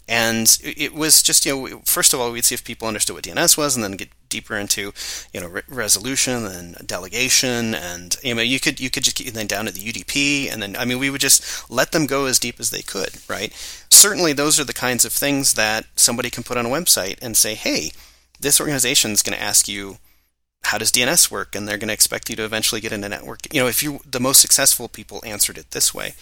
And 0.08 0.58
it 0.62 0.94
was 0.94 1.24
just, 1.24 1.46
you 1.46 1.56
know, 1.56 1.82
first 1.86 2.14
of 2.14 2.20
all, 2.20 2.32
we'd 2.32 2.44
see 2.44 2.56
if 2.56 2.64
people 2.66 2.88
understood 2.88 3.16
what 3.16 3.24
DNS 3.24 3.58
was, 3.58 3.76
and 3.76 3.84
then 3.84 3.94
get 3.94 4.10
deeper 4.28 4.58
into, 4.58 4.92
you 5.32 5.40
know, 5.40 5.48
re- 5.48 5.62
resolution 5.70 6.46
and 6.46 6.76
delegation, 6.86 7.74
and 7.74 8.18
you 8.22 8.36
know, 8.36 8.42
you 8.42 8.60
could 8.60 8.82
you 8.82 8.90
could 8.90 9.04
just 9.04 9.16
get 9.16 9.34
then 9.34 9.48
down 9.48 9.66
to 9.66 9.72
the 9.72 9.80
UDP, 9.80 10.52
and 10.52 10.62
then 10.62 10.76
I 10.76 10.84
mean, 10.84 11.00
we 11.00 11.10
would 11.10 11.22
just 11.22 11.72
let 11.72 11.94
them 11.94 12.06
go 12.06 12.26
as 12.26 12.38
deep 12.38 12.60
as 12.60 12.70
they 12.70 12.82
could, 12.82 13.18
right? 13.30 13.54
Certainly, 13.90 14.34
those 14.34 14.60
are 14.60 14.66
the 14.66 14.74
kinds 14.74 15.06
of 15.06 15.14
things 15.14 15.54
that 15.54 15.86
somebody 15.96 16.30
can 16.30 16.44
put 16.44 16.58
on 16.58 16.66
a 16.66 16.70
website 16.70 17.18
and 17.22 17.38
say, 17.38 17.56
hey, 17.56 17.92
this 18.44 18.60
organization 18.60 19.12
is 19.12 19.24
going 19.24 19.38
to 19.38 19.44
ask 19.44 19.68
you 19.68 19.98
how 20.66 20.78
does 20.78 20.92
DNS 20.92 21.30
work, 21.30 21.56
and 21.56 21.68
they're 21.68 21.78
going 21.78 21.90
to 21.90 21.94
expect 21.94 22.30
you 22.30 22.36
to 22.36 22.46
eventually 22.46 22.80
get 22.80 22.94
into 22.94 23.10
network. 23.10 23.54
You 23.54 23.62
know, 23.62 23.68
if 23.68 23.84
you 23.84 24.00
the 24.10 24.20
most 24.20 24.42
successful 24.42 24.88
people 24.88 25.22
answered 25.26 25.58
it 25.58 25.72
this 25.72 25.94
way. 25.94 26.14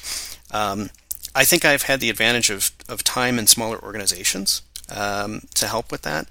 Um, 0.52 0.90
I 1.34 1.46
think 1.46 1.64
I've 1.64 1.84
had 1.84 2.00
the 2.00 2.10
advantage 2.10 2.50
of 2.50 2.72
of 2.90 3.04
time 3.04 3.38
in 3.38 3.48
smaller 3.48 3.82
organizations 3.82 4.62
um, 4.90 5.42
to 5.56 5.68
help 5.68 5.92
with 5.92 6.02
that. 6.04 6.28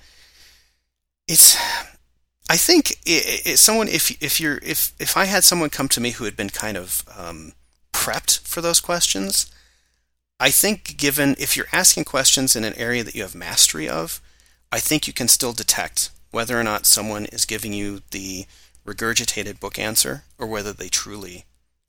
It's 1.29 1.57
I 2.50 2.57
think 2.57 2.90
it, 3.07 3.46
it, 3.46 3.59
someone 3.59 3.88
if 3.88 4.11
if 4.22 4.40
you're 4.40 4.59
if 4.62 4.92
if 4.98 5.16
I 5.16 5.26
had 5.26 5.44
someone 5.44 5.70
come 5.70 5.88
to 5.88 6.00
me 6.00 6.11
who 6.11 6.24
had 6.24 6.37
been 6.37 6.50
kind 6.50 6.76
of 6.76 7.05
um, 7.16 7.53
prepped 7.92 8.40
for 8.40 8.61
those 8.61 8.81
questions, 8.81 9.50
I 10.40 10.50
think 10.50 10.96
given 10.96 11.37
if 11.38 11.57
you're 11.57 11.72
asking 11.72 12.05
questions 12.05 12.57
in 12.57 12.64
an 12.64 12.74
area 12.74 13.05
that 13.05 13.14
you 13.14 13.22
have 13.22 13.35
mastery 13.35 13.88
of, 13.88 14.20
I 14.73 14.79
think 14.79 15.07
you 15.07 15.13
can 15.13 15.29
still 15.29 15.53
detect 15.53 16.11
whether 16.31 16.59
or 16.59 16.63
not 16.63 16.87
someone 16.87 17.27
is 17.27 17.45
giving 17.45 17.73
you 17.73 18.03
the 18.11 18.47
regurgitated 18.87 19.61
book 19.61 19.79
answer 19.79 20.25
or 20.39 20.47
whether 20.47 20.73
they 20.73 20.89
truly 20.89 21.45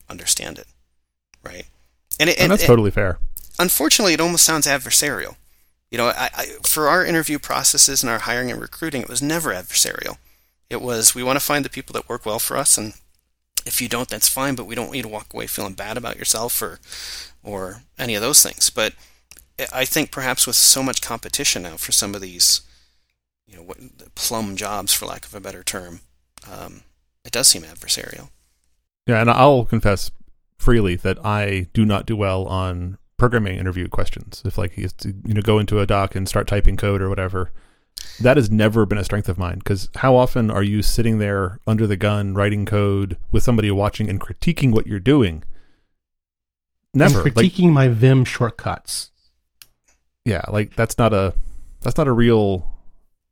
understand 0.09 0.57
it, 0.57 0.67
right? 1.43 1.65
And, 2.19 2.29
it, 2.29 2.37
and, 2.37 2.43
and 2.43 2.51
that's 2.51 2.65
totally 2.65 2.91
fair. 2.91 3.19
Unfortunately, 3.59 4.13
it 4.13 4.21
almost 4.21 4.43
sounds 4.43 4.67
adversarial. 4.67 5.35
You 5.89 5.97
know, 5.97 6.07
I, 6.07 6.29
I, 6.33 6.45
for 6.65 6.87
our 6.87 7.05
interview 7.05 7.37
processes 7.37 8.01
and 8.01 8.09
our 8.09 8.19
hiring 8.19 8.49
and 8.49 8.61
recruiting, 8.61 9.01
it 9.01 9.09
was 9.09 9.21
never 9.21 9.51
adversarial. 9.51 10.17
It 10.69 10.81
was 10.81 11.13
we 11.13 11.23
want 11.23 11.37
to 11.37 11.45
find 11.45 11.65
the 11.65 11.69
people 11.69 11.93
that 11.93 12.07
work 12.07 12.25
well 12.25 12.39
for 12.39 12.55
us, 12.55 12.77
and 12.77 12.93
if 13.65 13.81
you 13.81 13.89
don't, 13.89 14.07
that's 14.07 14.29
fine. 14.29 14.55
But 14.55 14.65
we 14.65 14.73
don't 14.73 14.87
want 14.87 14.97
you 14.97 15.03
to 15.03 15.09
walk 15.09 15.33
away 15.33 15.47
feeling 15.47 15.73
bad 15.73 15.97
about 15.97 16.15
yourself 16.15 16.61
or 16.61 16.79
or 17.43 17.83
any 17.99 18.15
of 18.15 18.21
those 18.21 18.41
things. 18.41 18.69
But 18.69 18.93
I 19.73 19.83
think 19.83 20.11
perhaps 20.11 20.47
with 20.47 20.55
so 20.55 20.81
much 20.81 21.01
competition 21.01 21.63
now 21.63 21.75
for 21.75 21.91
some 21.91 22.15
of 22.15 22.21
these 22.21 22.61
you 23.51 23.57
know, 23.57 23.63
what, 23.63 23.77
plum 24.15 24.55
jobs, 24.55 24.93
for 24.93 25.05
lack 25.05 25.25
of 25.25 25.35
a 25.35 25.41
better 25.41 25.61
term, 25.61 25.99
um, 26.49 26.83
it 27.25 27.31
does 27.31 27.47
seem 27.47 27.63
adversarial. 27.63 28.29
Yeah, 29.05 29.19
and 29.19 29.29
I'll 29.29 29.65
confess 29.65 30.09
freely 30.57 30.95
that 30.95 31.23
I 31.25 31.67
do 31.73 31.85
not 31.85 32.05
do 32.05 32.15
well 32.15 32.45
on 32.45 32.97
programming 33.17 33.57
interview 33.57 33.87
questions. 33.87 34.41
If 34.45 34.57
like 34.57 34.77
you 34.77 34.87
know 35.25 35.41
go 35.41 35.59
into 35.59 35.79
a 35.79 35.85
doc 35.85 36.15
and 36.15 36.29
start 36.29 36.47
typing 36.47 36.77
code 36.77 37.01
or 37.01 37.09
whatever, 37.09 37.51
that 38.21 38.37
has 38.37 38.49
never 38.49 38.85
been 38.85 38.97
a 38.97 39.03
strength 39.03 39.27
of 39.27 39.37
mine. 39.37 39.57
Because 39.57 39.89
how 39.97 40.15
often 40.15 40.49
are 40.49 40.63
you 40.63 40.81
sitting 40.81 41.17
there 41.17 41.59
under 41.67 41.85
the 41.85 41.97
gun 41.97 42.33
writing 42.33 42.65
code 42.65 43.17
with 43.31 43.43
somebody 43.43 43.69
watching 43.69 44.09
and 44.09 44.21
critiquing 44.21 44.71
what 44.71 44.87
you're 44.87 44.99
doing? 44.99 45.43
Never 46.93 47.21
and 47.21 47.35
critiquing 47.35 47.65
like, 47.65 47.73
my 47.73 47.87
Vim 47.89 48.23
shortcuts. 48.23 49.11
Yeah, 50.23 50.43
like 50.49 50.75
that's 50.75 50.97
not 50.97 51.13
a 51.13 51.33
that's 51.81 51.97
not 51.97 52.07
a 52.07 52.13
real 52.13 52.70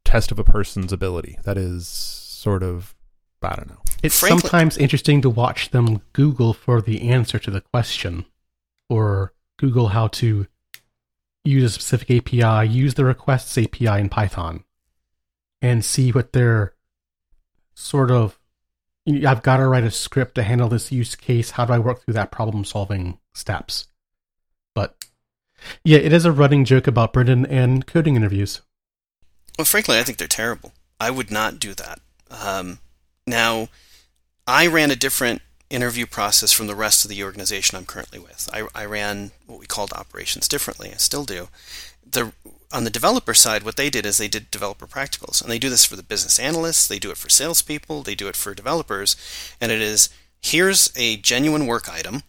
test 0.09 0.31
of 0.31 0.39
a 0.39 0.43
person's 0.43 0.91
ability. 0.91 1.37
That 1.43 1.57
is 1.57 1.87
sort 1.87 2.63
of 2.63 2.95
I 3.41 3.55
don't 3.55 3.69
know. 3.69 3.81
It's 4.03 4.19
Frankly, 4.19 4.41
sometimes 4.41 4.77
interesting 4.77 5.21
to 5.21 5.29
watch 5.29 5.69
them 5.69 6.01
Google 6.13 6.53
for 6.53 6.81
the 6.81 7.09
answer 7.09 7.39
to 7.39 7.51
the 7.51 7.61
question, 7.61 8.25
or 8.89 9.33
Google 9.57 9.89
how 9.89 10.07
to 10.07 10.47
use 11.45 11.63
a 11.63 11.69
specific 11.69 12.09
API, 12.11 12.67
use 12.67 12.95
the 12.95 13.05
requests 13.05 13.57
API 13.57 13.99
in 13.99 14.09
Python, 14.09 14.63
and 15.61 15.85
see 15.85 16.11
what 16.11 16.33
their 16.33 16.73
sort 17.75 18.11
of. 18.11 18.39
You 19.05 19.19
know, 19.19 19.29
I've 19.31 19.43
got 19.43 19.57
to 19.57 19.67
write 19.67 19.85
a 19.85 19.91
script 19.91 20.35
to 20.35 20.43
handle 20.43 20.69
this 20.69 20.91
use 20.91 21.15
case. 21.15 21.51
How 21.51 21.65
do 21.65 21.73
I 21.73 21.79
work 21.79 22.01
through 22.03 22.15
that 22.15 22.31
problem 22.31 22.65
solving 22.65 23.19
steps? 23.33 23.87
But 24.75 25.05
yeah, 25.83 25.99
it 25.99 26.13
is 26.13 26.25
a 26.25 26.31
running 26.31 26.65
joke 26.65 26.87
about 26.87 27.13
Brendan 27.13 27.45
and 27.45 27.85
coding 27.85 28.15
interviews. 28.15 28.61
Well, 29.57 29.65
frankly, 29.65 29.97
I 29.99 30.03
think 30.03 30.17
they're 30.17 30.27
terrible. 30.27 30.73
I 30.99 31.11
would 31.11 31.31
not 31.31 31.59
do 31.59 31.73
that. 31.73 31.99
Um, 32.29 32.79
Now, 33.25 33.69
I 34.47 34.67
ran 34.67 34.91
a 34.91 34.95
different 34.95 35.41
interview 35.69 36.05
process 36.07 36.51
from 36.51 36.67
the 36.67 36.75
rest 36.75 37.05
of 37.05 37.09
the 37.09 37.23
organization 37.23 37.77
I'm 37.77 37.85
currently 37.85 38.19
with. 38.19 38.49
I, 38.51 38.67
I 38.73 38.85
ran 38.85 39.31
what 39.45 39.59
we 39.59 39.67
called 39.67 39.93
operations 39.93 40.47
differently. 40.47 40.89
I 40.91 40.97
still 40.97 41.25
do. 41.25 41.49
The 42.09 42.33
on 42.71 42.83
the 42.83 42.89
developer 42.89 43.33
side, 43.33 43.63
what 43.63 43.77
they 43.77 43.89
did 43.89 44.05
is 44.05 44.17
they 44.17 44.27
did 44.27 44.51
developer 44.51 44.85
practicals, 44.85 45.41
and 45.41 45.51
they 45.51 45.57
do 45.59 45.69
this 45.69 45.85
for 45.85 45.95
the 45.95 46.03
business 46.03 46.37
analysts, 46.37 46.87
they 46.87 46.99
do 46.99 47.09
it 47.09 47.17
for 47.17 47.29
salespeople, 47.29 48.03
they 48.03 48.13
do 48.15 48.27
it 48.27 48.35
for 48.35 48.53
developers, 48.53 49.15
and 49.59 49.71
it 49.71 49.81
is 49.81 50.09
here's 50.41 50.91
a 50.95 51.17
genuine 51.17 51.65
work 51.65 51.89
item. 51.89 52.23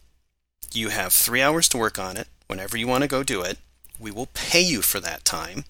You 0.73 0.89
have 0.91 1.13
three 1.13 1.43
hours 1.43 1.69
to 1.71 1.79
work 1.79 1.99
on 1.99 2.17
it. 2.17 2.29
Whenever 2.47 2.77
you 2.77 2.87
want 2.87 3.03
to 3.03 3.09
go 3.09 3.23
do 3.23 3.43
it, 3.43 3.59
we 3.99 4.11
will 4.11 4.29
pay 4.33 4.63
you 4.63 4.83
for 4.83 4.99
that 5.01 5.25
time, 5.25 5.65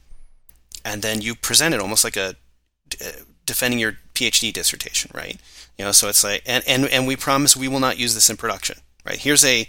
and 0.84 1.02
then 1.02 1.20
you 1.20 1.34
present 1.34 1.74
it 1.74 1.80
almost 1.80 2.04
like 2.04 2.16
a 2.16 2.36
uh, 3.00 3.10
defending 3.46 3.80
your 3.80 3.98
PhD 4.14 4.52
dissertation, 4.52 5.10
right? 5.14 5.36
You 5.78 5.84
know, 5.84 5.92
so 5.92 6.08
it's 6.08 6.22
like, 6.22 6.42
and, 6.46 6.62
and, 6.66 6.86
and 6.86 7.06
we 7.06 7.16
promise 7.16 7.56
we 7.56 7.68
will 7.68 7.80
not 7.80 7.98
use 7.98 8.14
this 8.14 8.30
in 8.30 8.36
production, 8.36 8.78
right? 9.04 9.18
Here's 9.18 9.44
a 9.44 9.66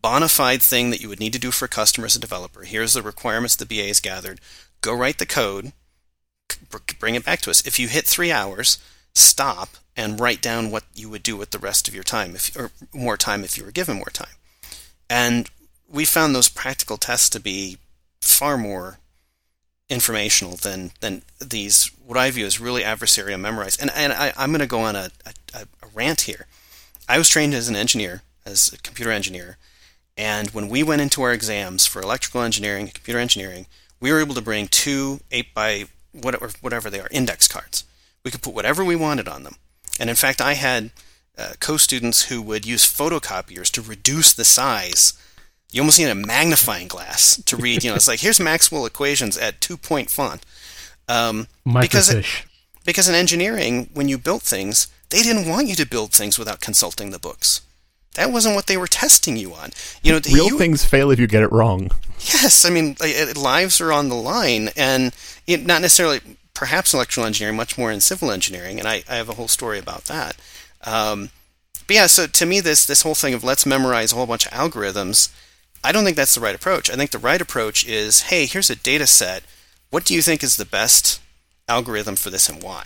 bona 0.00 0.28
fide 0.28 0.62
thing 0.62 0.90
that 0.90 1.00
you 1.00 1.08
would 1.08 1.20
need 1.20 1.32
to 1.32 1.38
do 1.38 1.50
for 1.50 1.64
a 1.64 1.68
customer 1.68 2.06
as 2.06 2.16
a 2.16 2.20
developer. 2.20 2.62
Here's 2.62 2.92
the 2.92 3.02
requirements 3.02 3.56
the 3.56 3.66
BA 3.66 3.88
has 3.88 4.00
gathered. 4.00 4.40
Go 4.80 4.94
write 4.94 5.18
the 5.18 5.26
code, 5.26 5.72
bring 6.98 7.14
it 7.14 7.24
back 7.24 7.40
to 7.40 7.50
us. 7.50 7.66
If 7.66 7.78
you 7.78 7.88
hit 7.88 8.06
three 8.06 8.30
hours, 8.30 8.78
stop 9.14 9.70
and 9.96 10.20
write 10.20 10.42
down 10.42 10.70
what 10.70 10.84
you 10.94 11.08
would 11.08 11.22
do 11.22 11.36
with 11.36 11.50
the 11.50 11.58
rest 11.58 11.88
of 11.88 11.94
your 11.94 12.04
time, 12.04 12.34
if 12.34 12.54
or 12.56 12.70
more 12.92 13.16
time 13.16 13.42
if 13.42 13.58
you 13.58 13.64
were 13.64 13.72
given 13.72 13.96
more 13.96 14.10
time. 14.12 14.36
And 15.10 15.50
we 15.88 16.04
found 16.04 16.34
those 16.34 16.48
practical 16.48 16.96
tests 16.96 17.30
to 17.30 17.40
be 17.40 17.78
far 18.20 18.56
more 18.56 18.98
informational 19.88 20.56
than 20.56 20.90
than 21.00 21.22
these 21.38 21.90
what 22.04 22.18
I 22.18 22.30
view 22.30 22.46
as 22.46 22.60
really 22.60 22.82
adversarial 22.82 23.40
memorized. 23.40 23.80
And 23.80 23.90
and 23.94 24.12
I, 24.12 24.32
am 24.36 24.50
going 24.50 24.60
to 24.60 24.66
go 24.66 24.80
on 24.80 24.96
a, 24.96 25.10
a, 25.54 25.60
a 25.82 25.86
rant 25.94 26.22
here. 26.22 26.46
I 27.08 27.18
was 27.18 27.28
trained 27.28 27.54
as 27.54 27.68
an 27.68 27.76
engineer, 27.76 28.22
as 28.44 28.72
a 28.72 28.78
computer 28.78 29.12
engineer, 29.12 29.58
and 30.16 30.50
when 30.50 30.68
we 30.68 30.82
went 30.82 31.02
into 31.02 31.22
our 31.22 31.32
exams 31.32 31.86
for 31.86 32.02
electrical 32.02 32.42
engineering, 32.42 32.88
computer 32.88 33.20
engineering, 33.20 33.66
we 34.00 34.10
were 34.10 34.20
able 34.20 34.34
to 34.34 34.42
bring 34.42 34.66
two 34.68 35.20
eight 35.30 35.54
by 35.54 35.86
whatever 36.12 36.50
whatever 36.60 36.90
they 36.90 37.00
are 37.00 37.08
index 37.10 37.46
cards. 37.46 37.84
We 38.24 38.30
could 38.30 38.42
put 38.42 38.54
whatever 38.54 38.84
we 38.84 38.96
wanted 38.96 39.28
on 39.28 39.44
them. 39.44 39.56
And 40.00 40.10
in 40.10 40.16
fact, 40.16 40.40
I 40.40 40.54
had 40.54 40.90
uh, 41.38 41.52
co-students 41.60 42.22
who 42.22 42.42
would 42.42 42.66
use 42.66 42.84
photocopiers 42.84 43.70
to 43.72 43.82
reduce 43.82 44.32
the 44.32 44.44
size 44.44 45.12
you 45.76 45.82
almost 45.82 45.98
need 45.98 46.08
a 46.08 46.14
magnifying 46.14 46.88
glass 46.88 47.40
to 47.44 47.54
read. 47.54 47.84
You 47.84 47.90
know, 47.90 47.96
it's 47.96 48.08
like 48.08 48.20
here's 48.20 48.40
Maxwell 48.40 48.86
equations 48.86 49.36
at 49.36 49.60
two 49.60 49.76
point 49.76 50.08
font. 50.08 50.44
Um, 51.06 51.48
because 51.66 52.08
it, 52.08 52.24
because 52.86 53.10
in 53.10 53.14
engineering, 53.14 53.90
when 53.92 54.08
you 54.08 54.16
built 54.16 54.42
things, 54.42 54.88
they 55.10 55.22
didn't 55.22 55.46
want 55.46 55.68
you 55.68 55.74
to 55.74 55.86
build 55.86 56.12
things 56.12 56.38
without 56.38 56.62
consulting 56.62 57.10
the 57.10 57.18
books. 57.18 57.60
That 58.14 58.32
wasn't 58.32 58.54
what 58.54 58.68
they 58.68 58.78
were 58.78 58.86
testing 58.86 59.36
you 59.36 59.52
on. 59.52 59.70
You 60.02 60.12
know, 60.12 60.20
real 60.32 60.46
you, 60.46 60.58
things 60.58 60.82
fail 60.82 61.10
if 61.10 61.20
you 61.20 61.26
get 61.26 61.42
it 61.42 61.52
wrong. 61.52 61.90
Yes, 62.20 62.64
I 62.64 62.70
mean, 62.70 62.96
lives 63.36 63.78
are 63.78 63.92
on 63.92 64.08
the 64.08 64.14
line, 64.14 64.70
and 64.74 65.14
it, 65.46 65.66
not 65.66 65.82
necessarily, 65.82 66.20
perhaps 66.54 66.94
electrical 66.94 67.26
engineering, 67.26 67.56
much 67.56 67.76
more 67.76 67.92
in 67.92 68.00
civil 68.00 68.30
engineering, 68.30 68.78
and 68.78 68.88
I, 68.88 69.04
I 69.06 69.16
have 69.16 69.28
a 69.28 69.34
whole 69.34 69.48
story 69.48 69.78
about 69.78 70.04
that. 70.04 70.36
Um, 70.84 71.28
but 71.86 71.96
yeah, 71.96 72.06
so 72.06 72.26
to 72.26 72.46
me, 72.46 72.60
this 72.60 72.86
this 72.86 73.02
whole 73.02 73.14
thing 73.14 73.34
of 73.34 73.44
let's 73.44 73.66
memorize 73.66 74.12
a 74.12 74.16
whole 74.16 74.26
bunch 74.26 74.46
of 74.46 74.52
algorithms 74.52 75.30
I 75.86 75.92
don't 75.92 76.02
think 76.02 76.16
that's 76.16 76.34
the 76.34 76.40
right 76.40 76.54
approach. 76.54 76.90
I 76.90 76.96
think 76.96 77.12
the 77.12 77.18
right 77.18 77.40
approach 77.40 77.86
is 77.86 78.22
hey, 78.22 78.46
here's 78.46 78.70
a 78.70 78.74
data 78.74 79.06
set. 79.06 79.44
What 79.90 80.04
do 80.04 80.14
you 80.14 80.22
think 80.22 80.42
is 80.42 80.56
the 80.56 80.64
best 80.64 81.20
algorithm 81.68 82.16
for 82.16 82.28
this 82.28 82.48
and 82.48 82.60
why? 82.60 82.84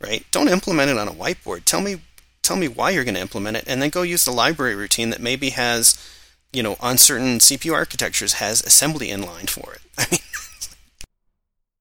Right? 0.00 0.24
Don't 0.30 0.48
implement 0.48 0.90
it 0.90 0.96
on 0.96 1.06
a 1.06 1.12
whiteboard. 1.12 1.66
Tell 1.66 1.82
me 1.82 2.00
tell 2.40 2.56
me 2.56 2.66
why 2.66 2.90
you're 2.90 3.04
going 3.04 3.14
to 3.14 3.20
implement 3.20 3.58
it 3.58 3.64
and 3.66 3.82
then 3.82 3.90
go 3.90 4.00
use 4.00 4.24
the 4.24 4.30
library 4.30 4.74
routine 4.74 5.10
that 5.10 5.20
maybe 5.20 5.50
has, 5.50 5.98
you 6.50 6.62
know, 6.62 6.76
on 6.80 6.96
certain 6.96 7.40
CPU 7.40 7.74
architectures 7.74 8.34
has 8.34 8.62
assembly 8.62 9.08
inline 9.08 9.50
for 9.50 9.74
it. 9.74 10.20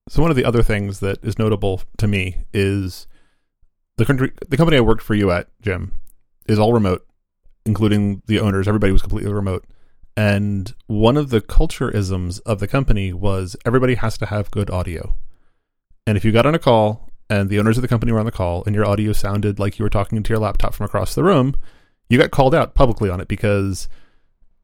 So 0.10 0.22
one 0.22 0.30
of 0.30 0.38
the 0.38 0.46
other 0.46 0.62
things 0.62 1.00
that 1.00 1.24
is 1.24 1.40
notable 1.40 1.82
to 1.98 2.06
me 2.06 2.46
is 2.54 3.08
the 3.98 4.06
country 4.06 4.32
the 4.48 4.58
company 4.58 4.78
I 4.78 4.82
worked 4.82 5.02
for 5.02 5.16
you 5.16 5.32
at, 5.32 5.48
Jim, 5.60 5.94
is 6.46 6.60
all 6.60 6.72
remote, 6.72 7.04
including 7.66 8.22
the 8.28 8.40
owners. 8.40 8.68
Everybody 8.68 8.92
was 8.92 9.02
completely 9.02 9.34
remote. 9.34 9.66
And 10.16 10.74
one 10.88 11.18
of 11.18 11.30
the 11.30 11.42
culture 11.42 11.90
isms 11.90 12.40
of 12.40 12.60
the 12.60 12.68
company 12.68 13.14
was 13.14 13.56
everybody 13.66 13.96
has 13.96 14.18
to 14.20 14.28
have 14.28 14.52
good 14.52 14.70
audio. 14.70 15.16
And 16.06 16.18
if 16.18 16.26
you 16.26 16.32
got 16.32 16.46
on 16.46 16.56
a 16.56 16.60
call 16.60 17.10
and 17.30 17.50
the 17.50 17.60
owners 17.60 17.78
of 17.78 17.82
the 17.82 17.88
company 17.88 18.12
were 18.12 18.20
on 18.20 18.26
the 18.26 18.32
call 18.32 18.64
and 18.66 18.76
your 18.76 18.86
audio 18.86 19.14
sounded 19.14 19.60
like 19.60 19.80
you 19.80 19.84
were 19.84 19.90
talking 19.90 20.22
to 20.22 20.30
your 20.30 20.40
laptop 20.40 20.74
from 20.74 20.86
across 20.86 21.16
the 21.16 21.24
room, 21.24 21.56
you 22.10 22.18
got 22.18 22.32
called 22.32 22.54
out 22.54 22.76
publicly 22.76 23.10
on 23.10 23.22
it 23.22 23.28
because 23.28 23.88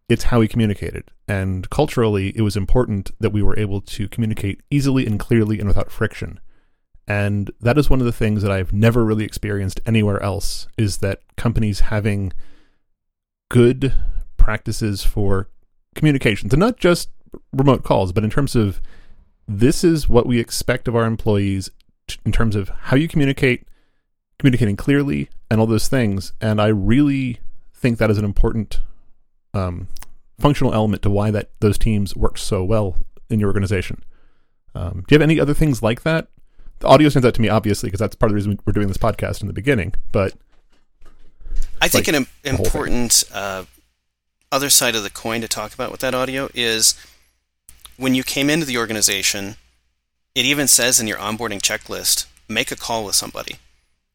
it's 0.08 0.26
how 0.26 0.40
we 0.40 0.48
communicated. 0.48 1.06
And 1.28 1.70
culturally, 1.70 2.36
it 2.36 2.42
was 2.42 2.58
important 2.58 3.12
that 3.20 3.32
we 3.32 3.42
were 3.42 3.58
able 3.58 3.82
to 3.82 4.08
communicate 4.08 4.62
easily 4.70 5.06
and 5.06 5.20
clearly 5.20 5.60
and 5.60 5.68
without 5.68 5.92
friction. 5.92 6.40
And 7.08 7.50
that 7.62 7.78
is 7.78 7.90
one 7.90 8.00
of 8.00 8.06
the 8.06 8.12
things 8.12 8.44
that 8.44 8.52
I've 8.52 8.74
never 8.74 9.04
really 9.04 9.26
experienced 9.26 9.82
anywhere 9.86 10.22
else 10.22 10.68
is 10.78 10.98
that 10.98 11.22
companies 11.38 11.80
having 11.80 12.34
good 13.50 13.94
practices 14.50 15.04
for 15.04 15.48
communications, 15.94 16.52
and 16.52 16.60
not 16.60 16.78
just 16.78 17.12
remote 17.54 17.84
calls, 17.84 18.12
but 18.12 18.24
in 18.24 18.32
terms 18.32 18.56
of 18.56 18.82
this 19.48 19.84
is 19.84 20.10
what 20.10 20.26
we 20.26 20.40
expect 20.40 20.88
of 20.88 20.96
our 20.96 21.06
employees 21.06 21.70
in 22.26 22.32
terms 22.32 22.56
of 22.56 22.70
how 22.70 22.98
you 22.98 23.08
communicate, 23.08 23.68
communicating 24.40 24.76
clearly, 24.76 25.30
and 25.52 25.60
all 25.60 25.68
those 25.68 25.88
things. 25.88 26.34
And 26.42 26.60
I 26.60 26.70
really 26.70 27.38
think 27.76 28.00
that 28.00 28.10
is 28.10 28.18
an 28.18 28.26
important 28.26 28.80
um, 29.54 29.88
functional 30.40 30.74
element 30.74 31.04
to 31.04 31.12
why 31.12 31.30
that 31.30 31.52
those 31.60 31.78
teams 31.78 32.16
work 32.16 32.40
so 32.40 32.64
well 32.64 32.96
in 33.30 33.40
your 33.40 33.50
organization. 33.50 34.04
Um, 34.74 35.04
do 35.08 35.14
you 35.14 35.20
have 35.20 35.30
any 35.30 35.40
other 35.40 35.54
things 35.54 35.84
like 35.84 36.02
that? 36.02 36.28
The 36.80 36.88
audio 36.88 37.10
stands 37.10 37.28
out 37.28 37.36
to 37.36 37.42
me, 37.42 37.50
obviously, 37.50 37.86
because 37.86 38.00
that's 38.00 38.16
part 38.16 38.32
of 38.32 38.34
the 38.34 38.38
reason 38.38 38.60
we're 38.66 38.74
doing 38.74 38.88
this 38.88 38.98
podcast 38.98 39.42
in 39.42 39.48
the 39.48 39.54
beginning. 39.54 39.94
But 40.12 40.34
I 41.80 41.88
think 41.88 42.08
like 42.08 42.16
an 42.16 42.28
important 42.44 43.24
uh, 43.32 43.66
other 44.52 44.70
side 44.70 44.96
of 44.96 45.04
the 45.04 45.10
coin 45.10 45.42
to 45.42 45.48
talk 45.48 45.74
about 45.74 45.92
with 45.92 46.00
that 46.02 46.16
audio 46.16 46.50
is 46.54 46.96
when 47.98 48.16
you 48.16 48.24
came 48.24 48.50
into 48.50 48.66
the 48.66 48.78
organization, 48.78 49.56
it 50.34 50.46
even 50.46 50.68
says 50.68 51.00
in 51.00 51.08
your 51.08 51.18
onboarding 51.18 51.62
checklist, 51.62 52.26
make 52.48 52.72
a 52.72 52.76
call 52.76 53.06
with 53.06 53.16
somebody. 53.16 53.58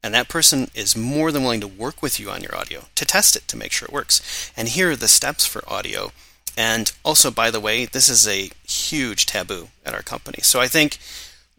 And 0.03 0.13
that 0.15 0.29
person 0.29 0.69
is 0.75 0.97
more 0.97 1.33
than 1.33 1.43
willing 1.43 1.61
to 1.61 1.69
work 1.69 2.03
with 2.03 2.21
you 2.21 2.31
on 2.31 2.43
your 2.43 2.57
audio 2.57 2.85
to 2.95 3.05
test 3.05 3.37
it 3.37 3.49
to 3.49 3.57
make 3.57 3.73
sure 3.73 3.87
it 3.87 3.93
works. 3.93 4.53
And 4.57 4.69
here 4.69 4.91
are 4.91 4.97
the 4.97 5.09
steps 5.09 5.47
for 5.47 5.63
audio. 5.67 6.13
And 6.57 6.93
also, 7.05 7.31
by 7.31 7.51
the 7.51 7.61
way, 7.61 7.87
this 7.87 8.09
is 8.09 8.29
a 8.29 8.51
huge 8.69 9.27
taboo 9.27 9.69
at 9.85 9.95
our 9.95 10.03
company. 10.03 10.41
So 10.43 10.61
I 10.61 10.69
think 10.69 10.99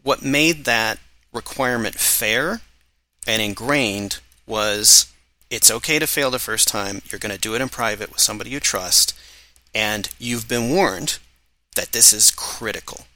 what 0.02 0.22
made 0.22 0.64
that 0.64 0.98
requirement 1.32 1.96
fair 1.96 2.60
and 3.26 3.42
ingrained 3.42 4.20
was 4.46 5.12
it's 5.50 5.70
okay 5.70 5.98
to 5.98 6.06
fail 6.06 6.30
the 6.30 6.38
first 6.38 6.68
time. 6.68 7.02
You're 7.10 7.18
going 7.18 7.34
to 7.34 7.40
do 7.40 7.54
it 7.54 7.60
in 7.60 7.68
private 7.68 8.10
with 8.10 8.20
somebody 8.20 8.50
you 8.50 8.60
trust, 8.60 9.16
and 9.74 10.08
you've 10.18 10.48
been 10.48 10.70
warned 10.70 11.18
that 11.74 11.92
this 11.92 12.12
is 12.12 12.30
critical, 12.30 13.06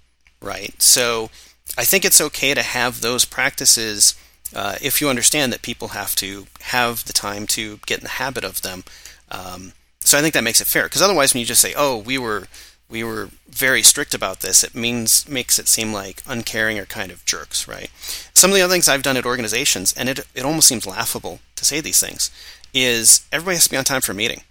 right? 0.40 0.81
So 0.81 1.31
I 1.77 1.85
think 1.85 2.05
it's 2.05 2.21
okay 2.21 2.55
to 2.55 2.62
have 2.62 3.01
those 3.01 3.25
practices 3.25 4.14
uh, 4.55 4.77
if 4.83 5.01
you 5.01 5.09
understand 5.09 5.53
that 5.53 5.62
people 5.62 5.88
have 5.88 6.14
to 6.16 6.47
have 6.62 7.05
the 7.05 7.12
time 7.12 7.47
to 7.47 7.79
get 7.87 7.99
in 7.99 8.05
the 8.05 8.11
habit 8.11 8.45
of 8.45 8.62
them. 8.62 8.85
Um, 9.31 9.73
so 10.01 10.19
I 10.19 10.23
think 10.23 10.35
that 10.35 10.45
makes 10.45 10.61
it 10.61 10.66
fair 10.66 10.85
because 10.85 11.03
otherwise, 11.03 11.33
when 11.33 11.40
you 11.40 11.47
just 11.47 11.61
say, 11.61 11.75
"Oh, 11.77 11.97
we 11.97 12.19
were 12.19 12.49
we 12.90 13.05
were 13.05 13.31
very 13.48 13.83
strict 13.83 14.14
about 14.14 14.40
this," 14.40 14.64
it 14.64 14.74
means 14.74 15.29
makes 15.29 15.59
it 15.59 15.68
seem 15.68 15.92
like 15.92 16.22
uncaring 16.26 16.79
or 16.79 16.87
kind 16.87 17.12
of 17.12 17.24
jerks, 17.24 17.68
right? 17.68 17.90
Some 18.35 18.50
of 18.50 18.57
the 18.57 18.62
other 18.62 18.72
things 18.72 18.88
I've 18.88 19.03
done 19.03 19.16
at 19.16 19.26
organizations, 19.26 19.92
and 19.92 20.09
it 20.09 20.20
it 20.35 20.44
almost 20.44 20.68
seems 20.68 20.87
laughable 20.87 21.40
to 21.57 21.64
say 21.64 21.81
these 21.81 22.00
things, 22.00 22.31
is 22.74 23.27
everybody 23.33 23.56
has 23.56 23.65
to 23.65 23.71
be 23.71 23.77
on 23.77 23.85
time 23.85 24.00
for 24.00 24.12
a 24.12 24.15
meeting. 24.15 24.42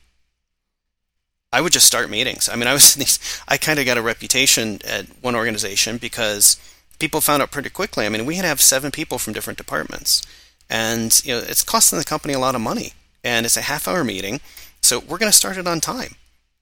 I 1.51 1.61
would 1.61 1.73
just 1.73 1.87
start 1.87 2.09
meetings. 2.09 2.47
I 2.47 2.55
mean, 2.55 2.67
I 2.67 2.73
was 2.73 2.93
these, 2.95 3.19
I 3.47 3.57
kind 3.57 3.79
of 3.79 3.85
got 3.85 3.97
a 3.97 4.01
reputation 4.01 4.79
at 4.85 5.05
one 5.21 5.35
organization 5.35 5.97
because 5.97 6.57
people 6.99 7.21
found 7.21 7.41
out 7.41 7.51
pretty 7.51 7.69
quickly. 7.69 8.05
I 8.05 8.09
mean, 8.09 8.25
we 8.25 8.35
had 8.35 8.43
to 8.43 8.49
have 8.49 8.61
seven 8.61 8.91
people 8.91 9.17
from 9.17 9.33
different 9.33 9.57
departments, 9.57 10.21
and 10.69 11.23
you 11.25 11.35
know, 11.35 11.39
it's 11.39 11.63
costing 11.63 11.99
the 11.99 12.05
company 12.05 12.33
a 12.33 12.39
lot 12.39 12.55
of 12.55 12.61
money. 12.61 12.93
And 13.21 13.45
it's 13.45 13.57
a 13.57 13.61
half-hour 13.61 14.05
meeting, 14.05 14.39
so 14.81 14.99
we're 14.99 15.17
going 15.17 15.31
to 15.31 15.37
start 15.37 15.57
it 15.57 15.67
on 15.67 15.81
time, 15.81 16.15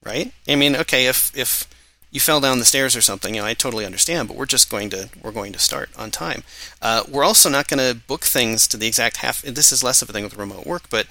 right? 0.08 0.32
I 0.48 0.54
mean, 0.56 0.74
okay, 0.76 1.06
if 1.06 1.36
if 1.36 1.68
you 2.10 2.20
fell 2.20 2.40
down 2.40 2.58
the 2.58 2.64
stairs 2.64 2.96
or 2.96 3.02
something, 3.02 3.34
you 3.34 3.42
know, 3.42 3.46
I 3.46 3.54
totally 3.54 3.84
understand, 3.84 4.28
but 4.28 4.36
we're 4.36 4.46
just 4.46 4.70
going 4.70 4.90
to 4.90 5.10
we're 5.22 5.32
going 5.32 5.52
to 5.52 5.58
start 5.58 5.90
on 5.96 6.10
time. 6.10 6.42
Uh, 6.80 7.02
we're 7.08 7.24
also 7.24 7.48
not 7.50 7.68
going 7.68 7.78
to 7.86 8.00
book 8.06 8.22
things 8.22 8.66
to 8.68 8.76
the 8.76 8.86
exact 8.86 9.18
half. 9.18 9.42
This 9.42 9.72
is 9.72 9.84
less 9.84 10.02
of 10.02 10.08
a 10.08 10.12
thing 10.12 10.24
with 10.24 10.36
remote 10.38 10.66
work, 10.66 10.88
but 10.90 11.06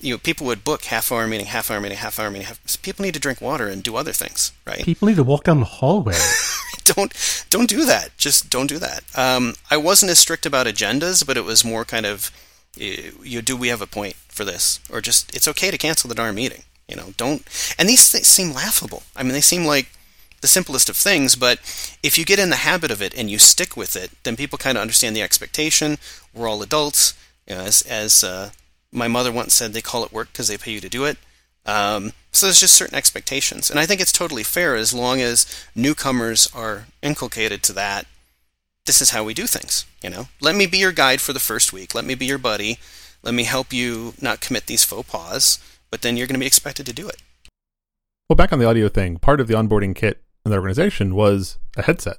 you 0.00 0.12
know, 0.12 0.18
people 0.18 0.46
would 0.46 0.62
book 0.62 0.84
half 0.84 1.10
hour 1.10 1.26
meeting, 1.26 1.46
half 1.46 1.70
hour 1.70 1.80
meeting, 1.80 1.98
half 1.98 2.18
hour 2.20 2.30
meeting. 2.30 2.46
Half, 2.46 2.82
people 2.82 3.02
need 3.02 3.14
to 3.14 3.20
drink 3.20 3.40
water 3.40 3.66
and 3.66 3.82
do 3.82 3.96
other 3.96 4.12
things, 4.12 4.52
right? 4.66 4.84
People 4.84 5.08
need 5.08 5.16
to 5.16 5.24
walk 5.24 5.44
down 5.44 5.60
the 5.60 5.66
hallway. 5.66 6.14
don't 6.84 7.12
don't 7.50 7.68
do 7.68 7.84
that. 7.86 8.16
Just 8.16 8.50
don't 8.50 8.68
do 8.68 8.78
that. 8.78 9.02
Um, 9.16 9.54
I 9.70 9.76
wasn't 9.76 10.10
as 10.10 10.18
strict 10.18 10.46
about 10.46 10.66
agendas, 10.66 11.26
but 11.26 11.36
it 11.36 11.44
was 11.44 11.64
more 11.64 11.84
kind 11.84 12.06
of 12.06 12.30
You, 12.76 13.18
you 13.22 13.42
do 13.42 13.56
we 13.56 13.68
have 13.68 13.82
a 13.82 13.86
point 13.86 14.16
for 14.28 14.44
this, 14.44 14.80
or 14.90 15.00
just 15.00 15.34
it's 15.34 15.48
okay 15.48 15.70
to 15.70 15.78
cancel 15.78 16.08
the 16.08 16.14
darn 16.14 16.34
meeting. 16.34 16.62
You 16.88 16.96
know, 16.96 17.14
don't. 17.16 17.42
And 17.78 17.88
these 17.88 18.10
things 18.10 18.26
seem 18.26 18.52
laughable. 18.52 19.02
I 19.16 19.22
mean, 19.22 19.32
they 19.32 19.40
seem 19.40 19.64
like 19.64 19.90
the 20.40 20.46
simplest 20.48 20.88
of 20.88 20.96
things, 20.96 21.34
but 21.34 21.58
if 22.02 22.16
you 22.16 22.24
get 22.24 22.38
in 22.38 22.50
the 22.50 22.56
habit 22.56 22.90
of 22.90 23.02
it 23.02 23.16
and 23.18 23.28
you 23.30 23.38
stick 23.38 23.76
with 23.76 23.96
it, 23.96 24.10
then 24.22 24.36
people 24.36 24.58
kind 24.58 24.76
of 24.76 24.82
understand 24.82 25.16
the 25.16 25.22
expectation. 25.22 25.98
We're 26.32 26.48
all 26.48 26.62
adults. 26.62 27.14
You 27.46 27.56
know, 27.56 27.62
as 27.62 27.82
as 27.82 28.22
uh, 28.22 28.50
my 28.92 29.08
mother 29.08 29.32
once 29.32 29.54
said, 29.54 29.72
they 29.72 29.82
call 29.82 30.04
it 30.04 30.12
work 30.12 30.28
because 30.32 30.48
they 30.48 30.58
pay 30.58 30.72
you 30.72 30.80
to 30.80 30.88
do 30.88 31.04
it. 31.04 31.16
Um, 31.64 32.12
so 32.30 32.46
there's 32.46 32.60
just 32.60 32.74
certain 32.74 32.94
expectations, 32.96 33.70
and 33.70 33.80
I 33.80 33.86
think 33.86 34.00
it's 34.00 34.12
totally 34.12 34.44
fair 34.44 34.76
as 34.76 34.94
long 34.94 35.20
as 35.20 35.46
newcomers 35.74 36.48
are 36.54 36.86
inculcated 37.02 37.62
to 37.64 37.72
that. 37.72 38.06
This 38.84 39.02
is 39.02 39.10
how 39.10 39.24
we 39.24 39.34
do 39.34 39.48
things. 39.48 39.84
You 40.02 40.10
know, 40.10 40.28
let 40.40 40.54
me 40.54 40.66
be 40.66 40.78
your 40.78 40.92
guide 40.92 41.20
for 41.20 41.32
the 41.32 41.40
first 41.40 41.72
week. 41.72 41.94
Let 41.94 42.04
me 42.04 42.14
be 42.14 42.26
your 42.26 42.38
buddy. 42.38 42.78
Let 43.22 43.34
me 43.34 43.44
help 43.44 43.72
you 43.72 44.14
not 44.20 44.40
commit 44.40 44.66
these 44.66 44.84
faux 44.84 45.10
pas. 45.10 45.58
But 45.96 46.02
then 46.02 46.18
you're 46.18 46.26
going 46.26 46.34
to 46.34 46.40
be 46.40 46.46
expected 46.46 46.84
to 46.84 46.92
do 46.92 47.08
it. 47.08 47.22
Well, 48.28 48.36
back 48.36 48.52
on 48.52 48.58
the 48.58 48.66
audio 48.66 48.86
thing, 48.90 49.16
part 49.16 49.40
of 49.40 49.48
the 49.48 49.54
onboarding 49.54 49.96
kit 49.96 50.22
in 50.44 50.50
the 50.50 50.58
organization 50.58 51.14
was 51.14 51.58
a 51.74 51.84
headset. 51.84 52.18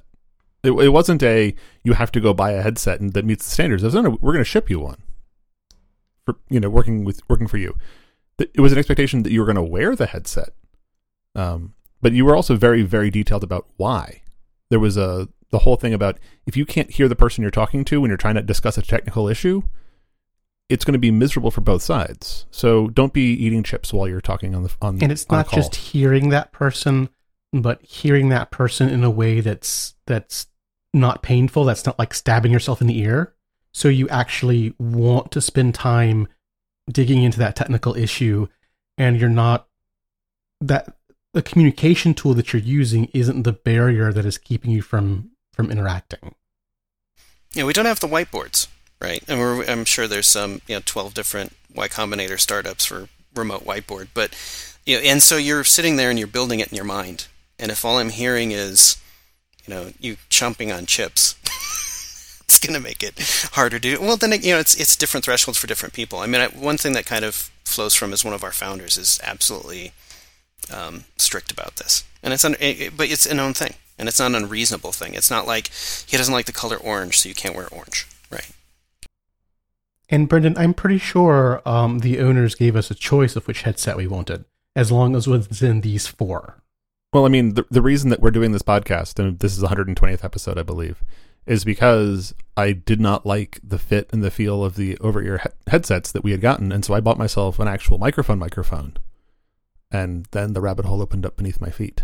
It, 0.64 0.72
it 0.72 0.88
wasn't 0.88 1.22
a 1.22 1.54
you 1.84 1.92
have 1.92 2.10
to 2.10 2.20
go 2.20 2.34
buy 2.34 2.50
a 2.50 2.62
headset 2.62 2.98
and 2.98 3.12
that 3.12 3.24
meets 3.24 3.44
the 3.44 3.52
standards. 3.52 3.84
It 3.84 3.86
was, 3.86 3.94
we're 3.94 4.32
going 4.32 4.38
to 4.38 4.44
ship 4.44 4.68
you 4.68 4.80
one 4.80 5.00
for 6.24 6.40
you 6.50 6.58
know 6.58 6.68
working 6.68 7.04
with 7.04 7.20
working 7.28 7.46
for 7.46 7.56
you. 7.56 7.76
It 8.40 8.58
was 8.58 8.72
an 8.72 8.78
expectation 8.78 9.22
that 9.22 9.30
you 9.30 9.38
were 9.38 9.46
going 9.46 9.54
to 9.54 9.62
wear 9.62 9.94
the 9.94 10.06
headset, 10.06 10.48
um, 11.36 11.74
but 12.02 12.12
you 12.12 12.24
were 12.24 12.34
also 12.34 12.56
very 12.56 12.82
very 12.82 13.12
detailed 13.12 13.44
about 13.44 13.68
why. 13.76 14.22
There 14.70 14.80
was 14.80 14.96
a 14.96 15.28
the 15.50 15.60
whole 15.60 15.76
thing 15.76 15.94
about 15.94 16.18
if 16.48 16.56
you 16.56 16.66
can't 16.66 16.90
hear 16.90 17.06
the 17.06 17.14
person 17.14 17.42
you're 17.42 17.52
talking 17.52 17.84
to 17.84 18.00
when 18.00 18.10
you're 18.10 18.16
trying 18.16 18.34
to 18.34 18.42
discuss 18.42 18.76
a 18.76 18.82
technical 18.82 19.28
issue, 19.28 19.62
it's 20.68 20.84
going 20.84 20.92
to 20.92 20.98
be 20.98 21.10
miserable 21.10 21.50
for 21.50 21.60
both 21.60 21.82
sides. 21.82 22.46
So 22.50 22.88
don't 22.88 23.12
be 23.12 23.32
eating 23.32 23.62
chips 23.62 23.92
while 23.92 24.06
you're 24.06 24.20
talking 24.20 24.54
on 24.54 24.62
the 24.62 24.70
on. 24.82 25.02
And 25.02 25.10
it's 25.10 25.26
on 25.28 25.34
a 25.34 25.38
not 25.38 25.48
call. 25.48 25.58
just 25.58 25.74
hearing 25.74 26.28
that 26.30 26.52
person, 26.52 27.08
but 27.52 27.82
hearing 27.82 28.28
that 28.28 28.50
person 28.50 28.88
in 28.88 29.02
a 29.04 29.10
way 29.10 29.40
that's 29.40 29.94
that's 30.06 30.46
not 30.92 31.22
painful. 31.22 31.64
That's 31.64 31.86
not 31.86 31.98
like 31.98 32.12
stabbing 32.14 32.52
yourself 32.52 32.80
in 32.80 32.86
the 32.86 32.98
ear. 32.98 33.34
So 33.72 33.88
you 33.88 34.08
actually 34.08 34.74
want 34.78 35.30
to 35.32 35.40
spend 35.40 35.74
time 35.74 36.28
digging 36.90 37.22
into 37.22 37.38
that 37.38 37.56
technical 37.56 37.94
issue, 37.96 38.48
and 38.96 39.18
you're 39.18 39.28
not 39.28 39.68
that 40.60 40.96
the 41.34 41.42
communication 41.42 42.14
tool 42.14 42.34
that 42.34 42.52
you're 42.52 42.62
using 42.62 43.06
isn't 43.14 43.42
the 43.42 43.52
barrier 43.52 44.12
that 44.12 44.24
is 44.24 44.38
keeping 44.38 44.70
you 44.70 44.82
from 44.82 45.30
from 45.52 45.70
interacting. 45.70 46.34
Yeah, 47.54 47.64
we 47.64 47.72
don't 47.72 47.86
have 47.86 48.00
the 48.00 48.08
whiteboards, 48.08 48.68
right? 49.00 49.22
And 49.28 49.40
I'm 49.68 49.84
sure 49.84 50.06
there's 50.06 50.26
some, 50.26 50.60
you 50.66 50.76
know, 50.76 50.82
12 50.84 51.14
different 51.14 51.54
Y 51.74 51.88
Combinator 51.88 52.38
startups 52.38 52.84
for 52.84 53.08
remote 53.34 53.64
whiteboard, 53.64 54.08
but 54.14 54.34
you 54.84 54.96
know, 54.96 55.02
and 55.02 55.22
so 55.22 55.36
you're 55.36 55.64
sitting 55.64 55.96
there 55.96 56.10
and 56.10 56.18
you're 56.18 56.28
building 56.28 56.60
it 56.60 56.68
in 56.68 56.76
your 56.76 56.84
mind. 56.84 57.26
And 57.58 57.70
if 57.70 57.84
all 57.84 57.98
I'm 57.98 58.10
hearing 58.10 58.52
is, 58.52 58.96
you 59.66 59.74
know, 59.74 59.92
you 60.00 60.16
chomping 60.30 60.74
on 60.74 60.86
chips, 60.86 61.34
it's 62.44 62.58
going 62.58 62.74
to 62.74 62.80
make 62.80 63.02
it 63.02 63.14
harder 63.52 63.78
to 63.78 63.96
do. 63.96 64.00
Well, 64.00 64.16
then 64.16 64.32
you 64.42 64.52
know, 64.52 64.58
it's 64.58 64.74
it's 64.74 64.96
different 64.96 65.24
thresholds 65.24 65.58
for 65.58 65.66
different 65.66 65.94
people. 65.94 66.20
I 66.20 66.26
mean, 66.26 66.40
I, 66.40 66.46
one 66.48 66.78
thing 66.78 66.94
that 66.94 67.06
kind 67.06 67.24
of 67.24 67.50
flows 67.64 67.94
from 67.94 68.12
is 68.12 68.24
one 68.24 68.34
of 68.34 68.42
our 68.42 68.52
founders 68.52 68.96
is 68.96 69.20
absolutely 69.22 69.92
um, 70.72 71.04
strict 71.18 71.52
about 71.52 71.76
this, 71.76 72.04
and 72.22 72.32
it's 72.32 72.44
un, 72.44 72.56
it, 72.58 72.96
but 72.96 73.10
it's 73.10 73.26
an 73.26 73.38
own 73.40 73.52
thing, 73.52 73.74
and 73.98 74.08
it's 74.08 74.18
not 74.18 74.30
an 74.30 74.36
unreasonable 74.36 74.92
thing. 74.92 75.14
It's 75.14 75.30
not 75.30 75.46
like 75.46 75.70
he 76.06 76.16
doesn't 76.16 76.32
like 76.32 76.46
the 76.46 76.52
color 76.52 76.76
orange, 76.78 77.18
so 77.18 77.28
you 77.28 77.34
can't 77.34 77.54
wear 77.54 77.68
orange? 77.68 78.06
And 80.08 80.28
Brendan, 80.28 80.56
I'm 80.56 80.74
pretty 80.74 80.98
sure 80.98 81.60
um, 81.66 81.98
the 81.98 82.18
owners 82.20 82.54
gave 82.54 82.76
us 82.76 82.90
a 82.90 82.94
choice 82.94 83.36
of 83.36 83.46
which 83.46 83.62
headset 83.62 83.96
we 83.96 84.06
wanted, 84.06 84.44
as 84.74 84.90
long 84.90 85.14
as 85.14 85.26
it 85.26 85.30
was 85.30 85.62
in 85.62 85.82
these 85.82 86.06
four. 86.06 86.62
Well, 87.12 87.26
I 87.26 87.28
mean, 87.28 87.54
the, 87.54 87.64
the 87.70 87.82
reason 87.82 88.10
that 88.10 88.20
we're 88.20 88.30
doing 88.30 88.52
this 88.52 88.62
podcast, 88.62 89.18
and 89.18 89.38
this 89.38 89.52
is 89.52 89.58
the 89.58 89.68
120th 89.68 90.24
episode, 90.24 90.58
I 90.58 90.62
believe, 90.62 91.02
is 91.46 91.64
because 91.64 92.34
I 92.56 92.72
did 92.72 93.00
not 93.00 93.24
like 93.24 93.58
the 93.62 93.78
fit 93.78 94.08
and 94.12 94.22
the 94.22 94.30
feel 94.30 94.62
of 94.62 94.76
the 94.76 94.98
over 94.98 95.22
ear 95.22 95.38
he- 95.38 95.70
headsets 95.70 96.12
that 96.12 96.22
we 96.22 96.32
had 96.32 96.42
gotten. 96.42 96.70
And 96.72 96.84
so 96.84 96.94
I 96.94 97.00
bought 97.00 97.18
myself 97.18 97.58
an 97.58 97.68
actual 97.68 97.98
microphone 97.98 98.38
microphone. 98.38 98.96
And 99.90 100.26
then 100.32 100.52
the 100.52 100.60
rabbit 100.60 100.84
hole 100.84 101.00
opened 101.00 101.24
up 101.24 101.36
beneath 101.36 101.60
my 101.60 101.70
feet. 101.70 102.02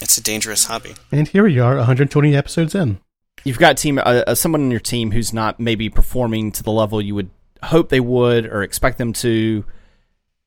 It's 0.00 0.16
a 0.16 0.22
dangerous 0.22 0.66
hobby. 0.66 0.94
And 1.10 1.26
here 1.26 1.42
we 1.42 1.58
are, 1.58 1.76
120 1.76 2.36
episodes 2.36 2.76
in. 2.76 3.00
You've 3.44 3.58
got 3.58 3.76
team 3.76 3.98
uh, 3.98 4.02
uh, 4.26 4.34
someone 4.34 4.62
on 4.62 4.70
your 4.70 4.80
team 4.80 5.10
who's 5.10 5.32
not 5.32 5.58
maybe 5.60 5.88
performing 5.88 6.52
to 6.52 6.62
the 6.62 6.72
level 6.72 7.00
you 7.00 7.14
would 7.14 7.30
hope 7.62 7.88
they 7.88 8.00
would 8.00 8.46
or 8.46 8.62
expect 8.62 8.98
them 8.98 9.12
to. 9.14 9.64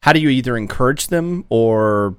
How 0.01 0.13
do 0.13 0.19
you 0.19 0.29
either 0.29 0.57
encourage 0.57 1.07
them 1.07 1.45
or 1.49 2.15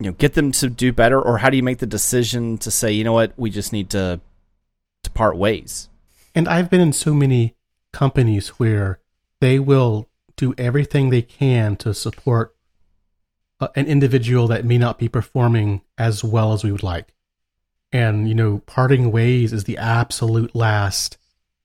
you 0.00 0.06
know 0.06 0.12
get 0.12 0.34
them 0.34 0.52
to 0.52 0.68
do 0.68 0.92
better, 0.92 1.20
or 1.20 1.38
how 1.38 1.50
do 1.50 1.56
you 1.56 1.62
make 1.62 1.78
the 1.78 1.86
decision 1.86 2.58
to 2.58 2.70
say, 2.70 2.92
you 2.92 3.04
know 3.04 3.12
what, 3.12 3.32
we 3.36 3.50
just 3.50 3.72
need 3.72 3.90
to 3.90 4.20
to 5.02 5.10
part 5.10 5.36
ways? 5.36 5.88
And 6.34 6.48
I've 6.48 6.70
been 6.70 6.80
in 6.80 6.92
so 6.92 7.14
many 7.14 7.54
companies 7.92 8.48
where 8.50 9.00
they 9.40 9.58
will 9.58 10.08
do 10.36 10.54
everything 10.56 11.10
they 11.10 11.22
can 11.22 11.76
to 11.76 11.92
support 11.92 12.54
uh, 13.60 13.68
an 13.76 13.86
individual 13.86 14.48
that 14.48 14.64
may 14.64 14.78
not 14.78 14.98
be 14.98 15.08
performing 15.08 15.82
as 15.98 16.24
well 16.24 16.52
as 16.52 16.64
we 16.64 16.72
would 16.72 16.82
like. 16.82 17.14
And, 17.92 18.28
you 18.28 18.34
know, 18.34 18.62
parting 18.66 19.12
ways 19.12 19.52
is 19.52 19.64
the 19.64 19.78
absolute 19.78 20.54
last 20.54 21.18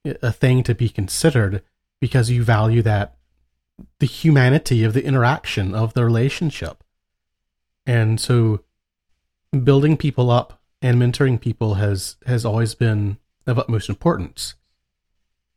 uh, 0.06 0.14
a 0.22 0.32
thing 0.32 0.62
to 0.64 0.74
be 0.74 0.88
considered 0.88 1.62
because 2.00 2.30
you 2.30 2.44
value 2.44 2.82
that 2.82 3.16
the 3.98 4.06
humanity 4.06 4.84
of 4.84 4.92
the 4.92 5.04
interaction 5.04 5.74
of 5.74 5.94
the 5.94 6.04
relationship. 6.04 6.84
And 7.86 8.20
so 8.20 8.60
building 9.64 9.96
people 9.96 10.30
up 10.30 10.60
and 10.82 11.00
mentoring 11.00 11.40
people 11.40 11.74
has 11.74 12.16
has 12.26 12.44
always 12.44 12.74
been 12.74 13.18
of 13.46 13.58
utmost 13.58 13.88
importance. 13.88 14.54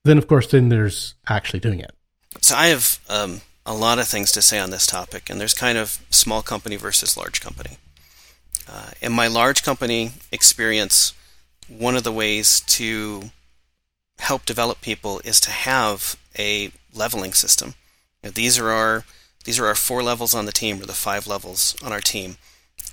Then, 0.03 0.17
of 0.17 0.27
course, 0.27 0.47
then 0.47 0.69
there's 0.69 1.15
actually 1.27 1.59
doing 1.59 1.79
it. 1.79 1.91
So 2.39 2.55
I 2.55 2.67
have 2.67 2.99
um, 3.09 3.41
a 3.65 3.73
lot 3.73 3.99
of 3.99 4.07
things 4.07 4.31
to 4.31 4.41
say 4.41 4.57
on 4.57 4.71
this 4.71 4.87
topic, 4.87 5.29
and 5.29 5.39
there's 5.39 5.53
kind 5.53 5.77
of 5.77 5.99
small 6.09 6.41
company 6.41 6.75
versus 6.75 7.17
large 7.17 7.41
company. 7.41 7.77
Uh, 8.67 8.91
in 9.01 9.11
my 9.11 9.27
large 9.27 9.63
company 9.63 10.11
experience, 10.31 11.13
one 11.67 11.95
of 11.95 12.03
the 12.03 12.11
ways 12.11 12.61
to 12.61 13.31
help 14.19 14.45
develop 14.45 14.81
people 14.81 15.21
is 15.23 15.39
to 15.41 15.51
have 15.51 16.15
a 16.37 16.71
leveling 16.93 17.33
system. 17.33 17.73
You 18.21 18.27
know, 18.29 18.31
these 18.31 18.59
are 18.59 18.69
our 18.69 19.05
these 19.43 19.59
are 19.59 19.65
our 19.65 19.75
four 19.75 20.03
levels 20.03 20.35
on 20.35 20.45
the 20.45 20.51
team, 20.51 20.79
or 20.81 20.85
the 20.85 20.93
five 20.93 21.25
levels 21.25 21.75
on 21.83 21.91
our 21.91 21.99
team, 21.99 22.37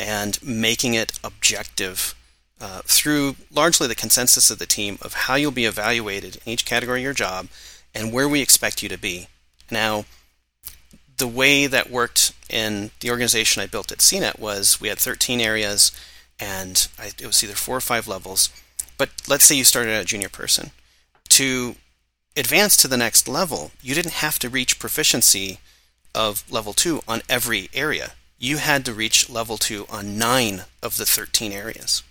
and 0.00 0.42
making 0.42 0.94
it 0.94 1.18
objective 1.22 2.14
uh, 2.60 2.80
through 2.84 3.36
largely 3.52 3.86
the 3.86 3.94
consensus 3.94 4.50
of 4.50 4.58
the 4.58 4.66
team 4.66 4.98
of 5.02 5.12
how 5.12 5.34
you'll 5.34 5.50
be 5.50 5.66
evaluated 5.66 6.36
in 6.36 6.52
each 6.52 6.64
category 6.64 7.00
of 7.00 7.04
your 7.04 7.12
job 7.12 7.48
and 7.94 8.12
where 8.12 8.28
we 8.28 8.40
expect 8.40 8.82
you 8.82 8.88
to 8.88 8.98
be. 8.98 9.28
Now, 9.70 10.06
the 11.18 11.28
way 11.28 11.66
that 11.66 11.90
worked 11.90 12.32
in 12.48 12.90
the 13.00 13.10
organization 13.10 13.62
I 13.62 13.66
built 13.66 13.92
at 13.92 13.98
CNET 13.98 14.38
was 14.38 14.80
we 14.80 14.88
had 14.88 14.98
13 14.98 15.40
areas 15.40 15.92
and 16.40 16.88
I, 16.98 17.06
it 17.18 17.26
was 17.26 17.42
either 17.42 17.54
four 17.54 17.76
or 17.76 17.80
five 17.80 18.08
levels. 18.08 18.50
But 18.96 19.10
let's 19.28 19.44
say 19.44 19.54
you 19.54 19.64
started 19.64 19.94
out 19.94 20.02
a 20.02 20.06
junior 20.06 20.28
person. 20.28 20.70
To 21.30 21.76
advance 22.36 22.76
to 22.78 22.88
the 22.88 22.96
next 22.96 23.28
level, 23.28 23.72
you 23.82 23.94
didn't 23.94 24.14
have 24.14 24.38
to 24.40 24.48
reach 24.48 24.78
proficiency 24.78 25.58
of 26.14 26.50
level 26.50 26.72
two 26.72 27.02
on 27.06 27.22
every 27.28 27.68
area. 27.74 28.12
You 28.38 28.58
had 28.58 28.84
to 28.84 28.92
reach 28.92 29.28
level 29.28 29.56
two 29.56 29.86
on 29.90 30.18
nine 30.18 30.62
of 30.82 30.96
the 30.96 31.04
13 31.04 31.52
areas. 31.52 32.02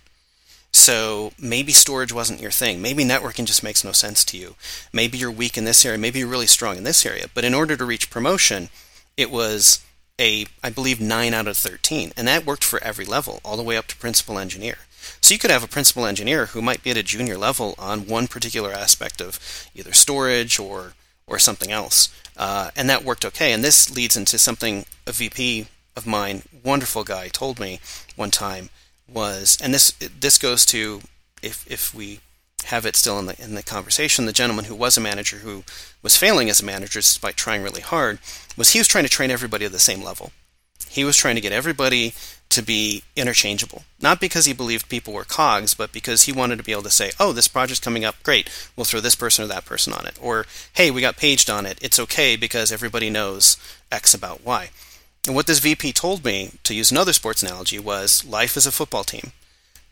So 0.72 1.32
maybe 1.38 1.72
storage 1.72 2.12
wasn't 2.12 2.40
your 2.40 2.50
thing. 2.50 2.82
Maybe 2.82 3.04
networking 3.04 3.46
just 3.46 3.62
makes 3.62 3.82
no 3.82 3.92
sense 3.92 4.24
to 4.26 4.36
you. 4.36 4.54
Maybe 4.92 5.16
you're 5.16 5.30
weak 5.30 5.56
in 5.56 5.64
this 5.64 5.84
area. 5.84 5.98
Maybe 5.98 6.18
you're 6.18 6.28
really 6.28 6.46
strong 6.46 6.76
in 6.76 6.84
this 6.84 7.06
area. 7.06 7.26
But 7.32 7.44
in 7.44 7.54
order 7.54 7.76
to 7.76 7.84
reach 7.84 8.10
promotion, 8.10 8.68
it 9.18 9.30
was 9.30 9.84
a, 10.18 10.46
I 10.62 10.70
believe, 10.70 11.00
9 11.00 11.34
out 11.34 11.48
of 11.48 11.56
13. 11.56 12.12
And 12.16 12.26
that 12.26 12.46
worked 12.46 12.64
for 12.64 12.82
every 12.82 13.04
level, 13.04 13.40
all 13.44 13.56
the 13.56 13.62
way 13.62 13.76
up 13.76 13.88
to 13.88 13.96
principal 13.96 14.38
engineer. 14.38 14.78
So 15.20 15.34
you 15.34 15.38
could 15.38 15.50
have 15.50 15.64
a 15.64 15.68
principal 15.68 16.06
engineer 16.06 16.46
who 16.46 16.62
might 16.62 16.82
be 16.82 16.90
at 16.90 16.96
a 16.96 17.02
junior 17.02 17.36
level 17.36 17.74
on 17.78 18.06
one 18.06 18.28
particular 18.28 18.72
aspect 18.72 19.20
of 19.20 19.38
either 19.74 19.92
storage 19.92 20.58
or, 20.58 20.94
or 21.26 21.38
something 21.38 21.70
else. 21.70 22.08
Uh, 22.36 22.70
and 22.76 22.88
that 22.88 23.04
worked 23.04 23.24
okay. 23.24 23.52
And 23.52 23.64
this 23.64 23.94
leads 23.94 24.16
into 24.16 24.38
something 24.38 24.86
a 25.06 25.12
VP 25.12 25.66
of 25.96 26.06
mine, 26.06 26.44
wonderful 26.64 27.02
guy, 27.02 27.28
told 27.28 27.58
me 27.58 27.80
one 28.14 28.30
time 28.30 28.70
was, 29.12 29.58
and 29.60 29.74
this 29.74 29.90
this 30.20 30.38
goes 30.38 30.64
to 30.66 31.00
if 31.42 31.68
if 31.70 31.94
we 31.94 32.20
have 32.68 32.86
it 32.86 32.96
still 32.96 33.18
in 33.18 33.26
the 33.26 33.42
in 33.42 33.54
the 33.54 33.62
conversation, 33.62 34.26
the 34.26 34.32
gentleman 34.32 34.66
who 34.66 34.74
was 34.74 34.96
a 34.96 35.00
manager 35.00 35.38
who 35.38 35.64
was 36.02 36.16
failing 36.16 36.48
as 36.50 36.60
a 36.60 36.64
manager 36.64 37.00
despite 37.00 37.36
trying 37.36 37.62
really 37.62 37.80
hard 37.80 38.18
was 38.56 38.70
he 38.70 38.78
was 38.78 38.88
trying 38.88 39.04
to 39.04 39.10
train 39.10 39.30
everybody 39.30 39.64
at 39.64 39.72
the 39.72 39.78
same 39.78 40.02
level. 40.02 40.32
He 40.88 41.04
was 41.04 41.16
trying 41.16 41.34
to 41.34 41.40
get 41.40 41.52
everybody 41.52 42.14
to 42.50 42.62
be 42.62 43.02
interchangeable. 43.14 43.84
Not 44.00 44.20
because 44.20 44.46
he 44.46 44.52
believed 44.52 44.88
people 44.88 45.12
were 45.12 45.24
cogs, 45.24 45.74
but 45.74 45.92
because 45.92 46.22
he 46.22 46.32
wanted 46.32 46.56
to 46.56 46.64
be 46.64 46.72
able 46.72 46.82
to 46.82 46.90
say, 46.90 47.12
oh, 47.20 47.32
this 47.32 47.48
project's 47.48 47.80
coming 47.80 48.04
up, 48.04 48.22
great, 48.22 48.48
we'll 48.74 48.84
throw 48.84 49.00
this 49.00 49.14
person 49.14 49.44
or 49.44 49.48
that 49.48 49.66
person 49.66 49.92
on 49.92 50.06
it. 50.06 50.18
Or, 50.20 50.46
hey, 50.72 50.90
we 50.90 51.02
got 51.02 51.16
paged 51.18 51.50
on 51.50 51.66
it, 51.66 51.78
it's 51.82 51.98
okay 51.98 52.36
because 52.36 52.72
everybody 52.72 53.10
knows 53.10 53.58
X 53.92 54.14
about 54.14 54.44
Y. 54.44 54.70
And 55.26 55.34
what 55.34 55.46
this 55.46 55.58
VP 55.58 55.92
told 55.92 56.24
me, 56.24 56.52
to 56.64 56.74
use 56.74 56.90
another 56.90 57.12
sports 57.12 57.42
analogy, 57.42 57.78
was 57.78 58.24
life 58.24 58.56
is 58.56 58.66
a 58.66 58.72
football 58.72 59.04
team. 59.04 59.32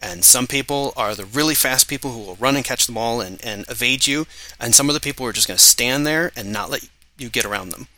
And 0.01 0.25
some 0.25 0.47
people 0.47 0.93
are 0.97 1.15
the 1.15 1.25
really 1.25 1.55
fast 1.55 1.89
people 1.89 2.13
who 2.13 2.21
will 2.21 2.37
run 2.37 2.57
and 2.57 2.65
catch 2.65 2.87
the 2.87 2.93
ball 2.93 3.21
and, 3.21 3.43
and 3.45 3.65
evade 3.69 4.07
you. 4.07 4.27
And 4.61 4.75
some 4.75 4.89
of 4.89 4.95
the 4.95 5.01
people 5.01 5.27
are 5.27 5.33
just 5.33 5.49
going 5.49 5.59
to 5.59 5.65
stand 5.65 6.07
there 6.07 6.33
and 6.37 6.53
not 6.53 6.71
let 6.71 6.89
you 7.17 7.29
get 7.29 7.45
around 7.45 7.71
them. 7.71 7.89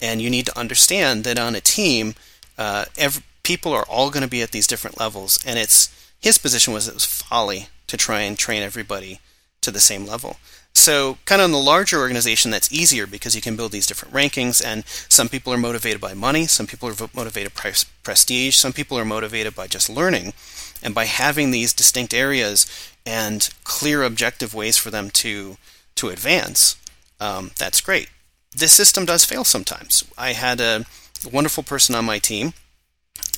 And 0.00 0.20
you 0.20 0.30
need 0.30 0.46
to 0.46 0.58
understand 0.58 1.24
that 1.24 1.38
on 1.38 1.54
a 1.54 1.60
team, 1.60 2.14
uh, 2.56 2.84
every, 2.96 3.22
people 3.42 3.72
are 3.72 3.86
all 3.88 4.10
going 4.10 4.22
to 4.22 4.28
be 4.28 4.42
at 4.42 4.52
these 4.52 4.66
different 4.66 5.00
levels. 5.00 5.42
And 5.46 5.58
it's 5.58 5.88
his 6.20 6.38
position 6.38 6.74
was 6.74 6.86
it 6.86 6.94
was 6.94 7.04
folly 7.04 7.68
to 7.86 7.96
try 7.96 8.20
and 8.20 8.36
train 8.36 8.62
everybody 8.62 9.20
to 9.62 9.70
the 9.70 9.80
same 9.80 10.06
level. 10.06 10.36
So, 10.74 11.18
kind 11.24 11.40
of 11.40 11.46
in 11.46 11.52
the 11.52 11.58
larger 11.58 11.98
organization, 11.98 12.50
that's 12.50 12.70
easier 12.70 13.06
because 13.06 13.34
you 13.34 13.40
can 13.40 13.56
build 13.56 13.72
these 13.72 13.86
different 13.86 14.14
rankings, 14.14 14.64
and 14.64 14.84
some 14.86 15.28
people 15.28 15.52
are 15.52 15.58
motivated 15.58 16.00
by 16.00 16.14
money, 16.14 16.46
some 16.46 16.66
people 16.66 16.88
are 16.88 17.08
motivated 17.14 17.52
by 17.54 17.72
prestige, 18.04 18.54
some 18.54 18.72
people 18.72 18.96
are 18.96 19.04
motivated 19.04 19.56
by 19.56 19.66
just 19.66 19.90
learning. 19.90 20.34
And 20.82 20.94
by 20.94 21.04
having 21.04 21.50
these 21.50 21.72
distinct 21.72 22.14
areas 22.14 22.66
and 23.04 23.48
clear 23.64 24.02
objective 24.02 24.54
ways 24.54 24.76
for 24.76 24.90
them 24.90 25.10
to, 25.10 25.56
to 25.96 26.08
advance, 26.08 26.76
um, 27.20 27.50
that's 27.58 27.80
great. 27.80 28.08
This 28.54 28.72
system 28.72 29.04
does 29.04 29.24
fail 29.24 29.44
sometimes. 29.44 30.04
I 30.16 30.32
had 30.32 30.60
a 30.60 30.84
wonderful 31.30 31.62
person 31.62 31.94
on 31.94 32.04
my 32.04 32.18
team 32.18 32.54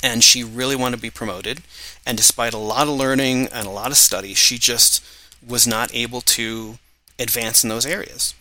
and 0.03 0.25
she 0.25 0.45
really 0.45 0.77
wanted 0.77 0.97
to 0.97 1.03
be 1.03 1.11
promoted. 1.11 1.63
And 2.07 2.17
despite 2.17 2.55
a 2.55 2.59
lot 2.59 2.89
of 2.89 2.95
learning 2.95 3.49
and 3.49 3.67
a 3.67 3.71
lot 3.71 3.91
of 3.91 3.97
study, 3.97 4.35
she 4.35 4.59
just 4.59 5.05
was 5.47 5.67
not 5.67 5.95
able 5.95 6.21
to 6.21 6.79
advance 7.19 7.63
in 7.63 7.71
those 7.71 7.87
areas 7.87 8.35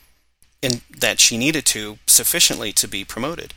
and 0.61 0.81
that 0.97 1.19
she 1.19 1.37
needed 1.37 1.65
to 1.65 1.97
sufficiently 2.05 2.71
to 2.73 2.87
be 2.87 3.03
promoted. 3.05 3.53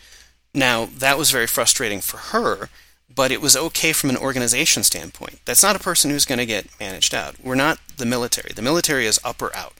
Now, 0.55 0.86
that 0.86 1.18
was 1.18 1.30
very 1.30 1.47
frustrating 1.47 2.01
for 2.01 2.18
her, 2.18 2.68
but 3.14 3.30
it 3.30 3.40
was 3.40 3.56
okay 3.56 3.92
from 3.92 4.10
an 4.10 4.16
organization 4.16 4.82
standpoint. 4.82 5.40
That's 5.44 5.62
not 5.62 5.76
a 5.76 5.80
person 5.80 6.10
who's 6.10 6.24
going 6.24 6.38
to 6.38 6.46
get 6.46 6.66
managed 6.80 7.14
out. 7.14 7.36
We're 7.42 7.54
not 7.54 7.78
the 7.96 8.06
military. 8.06 8.52
The 8.54 8.62
military 8.62 9.06
is 9.06 9.20
up 9.24 9.42
or 9.42 9.54
out. 9.54 9.74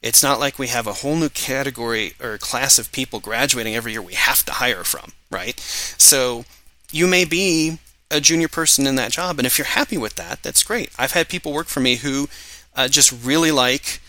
It's 0.00 0.22
not 0.22 0.38
like 0.38 0.58
we 0.58 0.68
have 0.68 0.86
a 0.86 0.94
whole 0.94 1.16
new 1.16 1.28
category 1.28 2.14
or 2.20 2.38
class 2.38 2.78
of 2.78 2.92
people 2.92 3.18
graduating 3.18 3.74
every 3.74 3.92
year 3.92 4.02
we 4.02 4.14
have 4.14 4.44
to 4.44 4.52
hire 4.52 4.84
from, 4.84 5.12
right? 5.30 5.58
So 5.58 6.44
you 6.92 7.06
may 7.06 7.24
be 7.24 7.78
a 8.10 8.20
junior 8.20 8.48
person 8.48 8.86
in 8.86 8.94
that 8.94 9.12
job, 9.12 9.38
and 9.38 9.46
if 9.46 9.58
you're 9.58 9.66
happy 9.66 9.98
with 9.98 10.14
that, 10.14 10.42
that's 10.42 10.62
great. 10.62 10.90
I've 10.98 11.12
had 11.12 11.28
people 11.28 11.52
work 11.52 11.66
for 11.66 11.80
me 11.80 11.96
who 11.96 12.28
uh, 12.74 12.88
just 12.88 13.12
really 13.24 13.50
like 13.50 14.00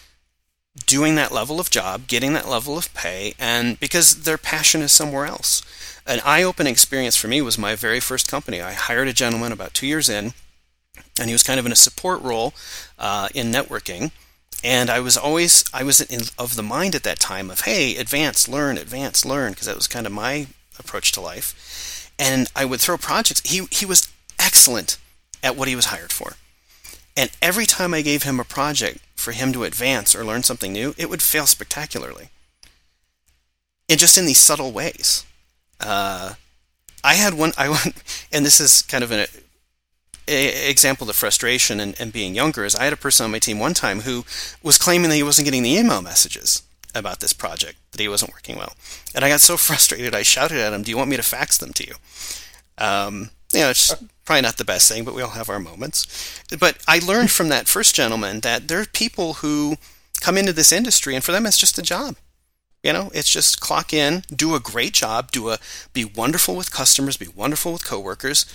doing 0.85 1.15
that 1.15 1.31
level 1.31 1.59
of 1.59 1.69
job, 1.69 2.07
getting 2.07 2.33
that 2.33 2.47
level 2.47 2.77
of 2.77 2.93
pay, 2.93 3.33
and 3.39 3.79
because 3.79 4.23
their 4.23 4.37
passion 4.37 4.81
is 4.81 4.91
somewhere 4.91 5.25
else. 5.25 5.63
An 6.09 6.21
eye 6.25 6.41
opening 6.41 6.71
experience 6.71 7.15
for 7.15 7.27
me 7.27 7.39
was 7.39 7.59
my 7.59 7.75
very 7.75 7.99
first 7.99 8.27
company. 8.27 8.59
I 8.61 8.73
hired 8.73 9.07
a 9.07 9.13
gentleman 9.13 9.51
about 9.51 9.75
two 9.75 9.85
years 9.85 10.09
in, 10.09 10.33
and 11.19 11.29
he 11.29 11.33
was 11.33 11.43
kind 11.43 11.59
of 11.59 11.67
in 11.67 11.71
a 11.71 11.75
support 11.75 12.19
role 12.23 12.55
uh, 12.97 13.29
in 13.35 13.51
networking. 13.51 14.09
And 14.63 14.89
I 14.89 15.01
was 15.01 15.15
always 15.15 15.63
I 15.71 15.83
was 15.83 16.01
in, 16.01 16.21
of 16.39 16.55
the 16.55 16.63
mind 16.63 16.95
at 16.95 17.03
that 17.03 17.19
time 17.19 17.51
of 17.51 17.61
hey, 17.61 17.95
advance, 17.95 18.47
learn, 18.49 18.79
advance, 18.79 19.23
learn, 19.23 19.51
because 19.51 19.67
that 19.67 19.75
was 19.75 19.85
kind 19.85 20.07
of 20.07 20.11
my 20.11 20.47
approach 20.79 21.11
to 21.11 21.21
life. 21.21 22.11
And 22.17 22.51
I 22.55 22.65
would 22.65 22.81
throw 22.81 22.97
projects. 22.97 23.47
He 23.47 23.67
he 23.69 23.85
was 23.85 24.11
excellent 24.39 24.97
at 25.43 25.55
what 25.55 25.67
he 25.67 25.75
was 25.75 25.85
hired 25.85 26.11
for. 26.11 26.37
And 27.15 27.29
every 27.39 27.67
time 27.67 27.93
I 27.93 28.01
gave 28.01 28.23
him 28.23 28.39
a 28.39 28.43
project 28.43 28.97
for 29.15 29.31
him 29.31 29.53
to 29.53 29.63
advance 29.63 30.15
or 30.15 30.25
learn 30.25 30.41
something 30.41 30.73
new, 30.73 30.95
it 30.97 31.07
would 31.07 31.21
fail 31.21 31.45
spectacularly. 31.45 32.29
And 33.87 33.99
just 33.99 34.17
in 34.17 34.25
these 34.25 34.39
subtle 34.39 34.71
ways. 34.71 35.23
Uh, 35.79 36.33
I 37.03 37.15
had 37.15 37.33
one, 37.33 37.53
I 37.57 37.69
went, 37.69 38.27
and 38.31 38.45
this 38.45 38.59
is 38.59 38.81
kind 38.81 39.03
of 39.03 39.11
an 39.11 39.27
a, 40.27 40.69
example 40.69 41.09
of 41.09 41.15
frustration 41.15 41.79
and, 41.79 41.99
and 41.99 42.13
being 42.13 42.35
younger. 42.35 42.65
Is 42.65 42.75
I 42.75 42.83
had 42.83 42.93
a 42.93 42.97
person 42.97 43.23
on 43.23 43.31
my 43.31 43.39
team 43.39 43.59
one 43.59 43.73
time 43.73 44.01
who 44.01 44.25
was 44.61 44.77
claiming 44.77 45.09
that 45.09 45.15
he 45.15 45.23
wasn't 45.23 45.45
getting 45.45 45.63
the 45.63 45.75
email 45.75 46.01
messages 46.01 46.63
about 46.95 47.19
this 47.19 47.33
project, 47.33 47.77
that 47.91 48.01
he 48.01 48.07
wasn't 48.07 48.33
working 48.33 48.57
well. 48.57 48.73
And 49.13 49.23
I 49.23 49.29
got 49.29 49.41
so 49.41 49.57
frustrated, 49.57 50.15
I 50.15 50.23
shouted 50.23 50.59
at 50.59 50.73
him, 50.73 50.83
Do 50.83 50.91
you 50.91 50.97
want 50.97 51.09
me 51.09 51.17
to 51.17 51.23
fax 51.23 51.57
them 51.57 51.73
to 51.73 51.87
you? 51.87 51.93
Um, 52.77 53.31
you 53.53 53.61
know, 53.61 53.69
it's 53.69 53.93
probably 54.25 54.41
not 54.41 54.57
the 54.57 54.65
best 54.65 54.91
thing, 54.91 55.03
but 55.03 55.15
we 55.15 55.21
all 55.21 55.31
have 55.31 55.49
our 55.49 55.59
moments. 55.59 56.43
But 56.59 56.77
I 56.87 56.99
learned 56.99 57.31
from 57.31 57.49
that 57.49 57.67
first 57.67 57.95
gentleman 57.95 58.41
that 58.41 58.67
there 58.67 58.79
are 58.79 58.85
people 58.85 59.35
who 59.35 59.77
come 60.21 60.37
into 60.37 60.53
this 60.53 60.71
industry, 60.71 61.15
and 61.15 61.23
for 61.23 61.31
them, 61.31 61.45
it's 61.45 61.57
just 61.57 61.79
a 61.79 61.83
job. 61.83 62.15
You 62.83 62.93
know, 62.93 63.11
it's 63.13 63.29
just 63.29 63.59
clock 63.59 63.93
in, 63.93 64.23
do 64.33 64.55
a 64.55 64.59
great 64.59 64.93
job, 64.93 65.31
do 65.31 65.49
a 65.49 65.59
be 65.91 66.05
wonderful 66.05 66.55
with 66.55 66.71
customers, 66.71 67.17
be 67.17 67.27
wonderful 67.27 67.73
with 67.73 67.85
coworkers. 67.85 68.45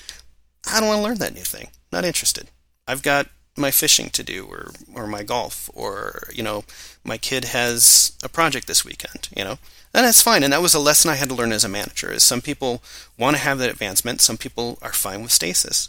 I 0.67 0.81
don't 0.81 0.89
want 0.89 0.99
to 0.99 1.05
learn 1.05 1.19
that 1.19 1.35
new 1.35 1.43
thing. 1.43 1.69
Not 1.93 2.05
interested. 2.05 2.49
I've 2.89 3.03
got 3.03 3.29
my 3.57 3.71
fishing 3.71 4.11
to 4.11 4.23
do 4.23 4.47
or 4.47 4.73
or 4.95 5.07
my 5.07 5.23
golf 5.23 5.71
or 5.75 6.29
you 6.35 6.43
know 6.43 6.65
my 7.05 7.17
kid 7.17 7.47
has 7.47 8.13
a 8.23 8.29
project 8.29 8.67
this 8.67 8.85
weekend 8.85 9.29
you 9.37 9.45
know 9.45 9.59
and 9.93 10.05
that's 10.05 10.23
fine 10.23 10.43
and 10.43 10.53
that 10.53 10.63
was 10.63 10.75
a 10.75 10.81
lesson 10.81 11.11
i 11.11 11.15
had 11.15 11.29
to 11.29 11.35
learn 11.35 11.53
as 11.53 11.65
a 11.65 11.69
manager 11.69 12.11
is 12.11 12.23
some 12.23 12.41
people 12.41 12.83
want 13.17 13.37
to 13.37 13.43
have 13.43 13.59
that 13.59 13.71
advancement 13.71 14.21
some 14.21 14.37
people 14.37 14.77
are 14.83 14.93
fine 14.93 15.23
with 15.23 15.31
stasis 15.31 15.89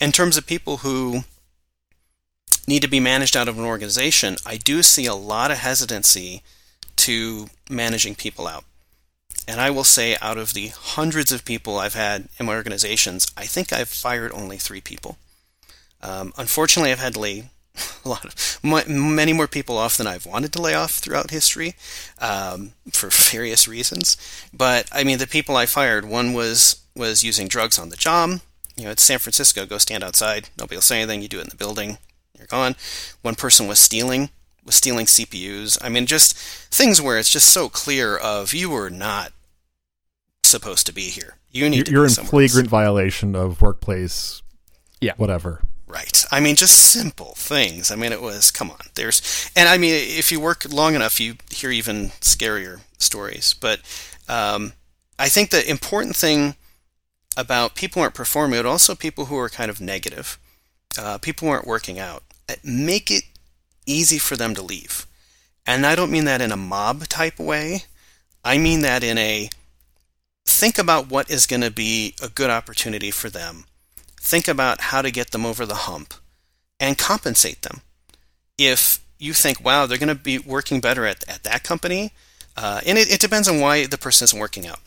in 0.00 0.12
terms 0.12 0.36
of 0.36 0.46
people 0.46 0.78
who 0.78 1.22
need 2.68 2.82
to 2.82 2.88
be 2.88 3.00
managed 3.00 3.36
out 3.36 3.48
of 3.48 3.58
an 3.58 3.64
organization 3.64 4.36
i 4.46 4.56
do 4.56 4.80
see 4.82 5.06
a 5.06 5.14
lot 5.14 5.50
of 5.50 5.58
hesitancy 5.58 6.42
to 7.00 7.48
managing 7.68 8.14
people 8.14 8.46
out 8.46 8.64
and 9.48 9.60
i 9.60 9.70
will 9.70 9.84
say 9.84 10.16
out 10.20 10.38
of 10.38 10.54
the 10.54 10.68
hundreds 10.68 11.32
of 11.32 11.44
people 11.44 11.78
i've 11.78 11.94
had 11.94 12.28
in 12.38 12.46
my 12.46 12.54
organizations 12.54 13.26
i 13.36 13.44
think 13.44 13.72
i've 13.72 13.88
fired 13.88 14.32
only 14.32 14.56
three 14.56 14.80
people 14.80 15.16
um, 16.02 16.32
unfortunately, 16.36 16.92
I've 16.92 16.98
had 16.98 17.14
to 17.14 17.20
lay 17.20 17.50
a 18.04 18.08
lot 18.08 18.24
of 18.24 18.58
many 18.88 19.32
more 19.32 19.46
people 19.46 19.78
off 19.78 19.96
than 19.96 20.06
I've 20.06 20.26
wanted 20.26 20.52
to 20.54 20.62
lay 20.62 20.74
off 20.74 20.92
throughout 20.92 21.30
history 21.30 21.74
um, 22.18 22.72
for 22.92 23.08
various 23.10 23.68
reasons. 23.68 24.16
But 24.52 24.88
I 24.92 25.04
mean, 25.04 25.18
the 25.18 25.26
people 25.26 25.56
I 25.56 25.66
fired, 25.66 26.04
one 26.04 26.32
was 26.32 26.82
was 26.96 27.22
using 27.22 27.48
drugs 27.48 27.78
on 27.78 27.88
the 27.88 27.96
job. 27.96 28.40
You 28.76 28.84
know, 28.84 28.90
it's 28.90 29.02
San 29.02 29.18
Francisco. 29.18 29.66
Go 29.66 29.78
stand 29.78 30.02
outside. 30.02 30.48
Nobody 30.58 30.76
will 30.76 30.82
say 30.82 31.00
anything. 31.00 31.22
You 31.22 31.28
do 31.28 31.38
it 31.38 31.44
in 31.44 31.50
the 31.50 31.56
building. 31.56 31.98
You're 32.36 32.46
gone. 32.46 32.76
One 33.22 33.34
person 33.34 33.66
was 33.66 33.78
stealing 33.78 34.30
stealing 34.68 35.06
CPUs. 35.06 35.78
I 35.82 35.88
mean, 35.88 36.06
just 36.06 36.36
things 36.36 37.00
where 37.00 37.18
it's 37.18 37.30
just 37.30 37.48
so 37.48 37.68
clear 37.68 38.16
of 38.16 38.52
you 38.54 38.70
were 38.70 38.90
not 38.90 39.32
supposed 40.42 40.86
to 40.86 40.92
be 40.92 41.04
here. 41.04 41.36
You 41.50 41.68
need 41.68 41.88
you're, 41.88 42.06
to 42.06 42.20
in 42.20 42.26
flagrant 42.26 42.66
else. 42.66 42.70
violation 42.70 43.34
of 43.34 43.60
workplace. 43.60 44.42
Yeah, 45.00 45.14
whatever. 45.16 45.62
Right. 45.86 46.24
I 46.30 46.38
mean, 46.38 46.54
just 46.54 46.92
simple 46.92 47.34
things. 47.36 47.90
I 47.90 47.96
mean, 47.96 48.12
it 48.12 48.22
was, 48.22 48.52
come 48.52 48.70
on. 48.70 48.78
There's, 48.94 49.50
and 49.56 49.68
I 49.68 49.76
mean, 49.76 49.92
if 49.94 50.30
you 50.30 50.38
work 50.38 50.72
long 50.72 50.94
enough, 50.94 51.18
you 51.18 51.34
hear 51.50 51.70
even 51.70 52.10
scarier 52.20 52.80
stories. 52.98 53.54
But 53.54 53.80
um, 54.28 54.74
I 55.18 55.28
think 55.28 55.50
the 55.50 55.68
important 55.68 56.14
thing 56.14 56.54
about 57.36 57.74
people 57.74 58.00
who 58.00 58.04
aren't 58.04 58.14
performing, 58.14 58.58
but 58.58 58.66
also 58.66 58.94
people 58.94 59.26
who 59.26 59.36
are 59.38 59.48
kind 59.48 59.70
of 59.70 59.80
negative, 59.80 60.38
uh, 60.98 61.18
people 61.18 61.48
who 61.48 61.52
aren't 61.52 61.66
working 61.66 61.98
out, 61.98 62.22
uh, 62.48 62.54
make 62.62 63.10
it 63.10 63.24
easy 63.90 64.18
for 64.18 64.36
them 64.36 64.54
to 64.54 64.62
leave. 64.62 65.06
And 65.66 65.86
I 65.86 65.94
don't 65.94 66.10
mean 66.10 66.24
that 66.24 66.40
in 66.40 66.52
a 66.52 66.56
mob 66.56 67.06
type 67.08 67.38
way. 67.38 67.84
I 68.44 68.58
mean 68.58 68.80
that 68.82 69.04
in 69.04 69.18
a 69.18 69.50
think 70.46 70.78
about 70.78 71.10
what 71.10 71.30
is 71.30 71.46
going 71.46 71.62
to 71.62 71.70
be 71.70 72.14
a 72.22 72.28
good 72.28 72.50
opportunity 72.50 73.10
for 73.10 73.30
them 73.30 73.64
think 74.20 74.46
about 74.46 74.80
how 74.80 75.02
to 75.02 75.10
get 75.10 75.30
them 75.30 75.46
over 75.46 75.66
the 75.66 75.74
hump 75.74 76.14
and 76.78 76.96
compensate 76.98 77.62
them. 77.62 77.80
If 78.58 79.00
you 79.18 79.32
think, 79.32 79.64
wow, 79.64 79.86
they're 79.86 79.98
going 79.98 80.08
to 80.08 80.14
be 80.14 80.38
working 80.38 80.80
better 80.80 81.06
at, 81.06 81.26
at 81.28 81.42
that 81.42 81.64
company, 81.64 82.12
uh, 82.56 82.80
and 82.86 82.98
it, 82.98 83.10
it 83.10 83.20
depends 83.20 83.48
on 83.48 83.60
why 83.60 83.86
the 83.86 83.98
person 83.98 84.24
isn't 84.26 84.38
working 84.38 84.66
out. 84.66 84.80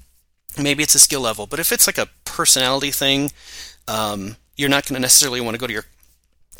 Maybe 0.57 0.83
it's 0.83 0.95
a 0.95 0.99
skill 0.99 1.21
level, 1.21 1.47
but 1.47 1.59
if 1.59 1.71
it's 1.71 1.87
like 1.87 1.97
a 1.97 2.09
personality 2.25 2.91
thing, 2.91 3.31
um, 3.87 4.37
you're 4.55 4.69
not 4.69 4.85
going 4.85 4.95
to 4.95 5.01
necessarily 5.01 5.41
want 5.41 5.55
to 5.55 5.59
go 5.59 5.65
to 5.65 5.73
your 5.73 5.85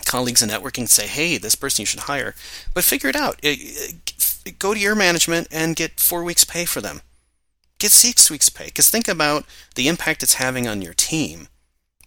colleagues 0.05 0.41
in 0.41 0.49
networking 0.49 0.79
and 0.79 0.89
say, 0.89 1.07
hey, 1.07 1.37
this 1.37 1.55
person 1.55 1.83
you 1.83 1.85
should 1.87 2.01
hire. 2.01 2.35
But 2.73 2.83
figure 2.83 3.09
it 3.09 3.15
out. 3.15 3.39
It, 3.41 4.01
it, 4.45 4.59
go 4.59 4.73
to 4.73 4.79
your 4.79 4.95
management 4.95 5.47
and 5.51 5.75
get 5.75 5.99
four 5.99 6.23
weeks' 6.23 6.43
pay 6.43 6.65
for 6.65 6.81
them. 6.81 7.01
Get 7.79 7.91
six 7.91 8.29
weeks' 8.29 8.49
pay. 8.49 8.65
Because 8.65 8.89
think 8.89 9.07
about 9.07 9.45
the 9.75 9.87
impact 9.87 10.23
it's 10.23 10.35
having 10.35 10.67
on 10.67 10.81
your 10.81 10.93
team 10.93 11.47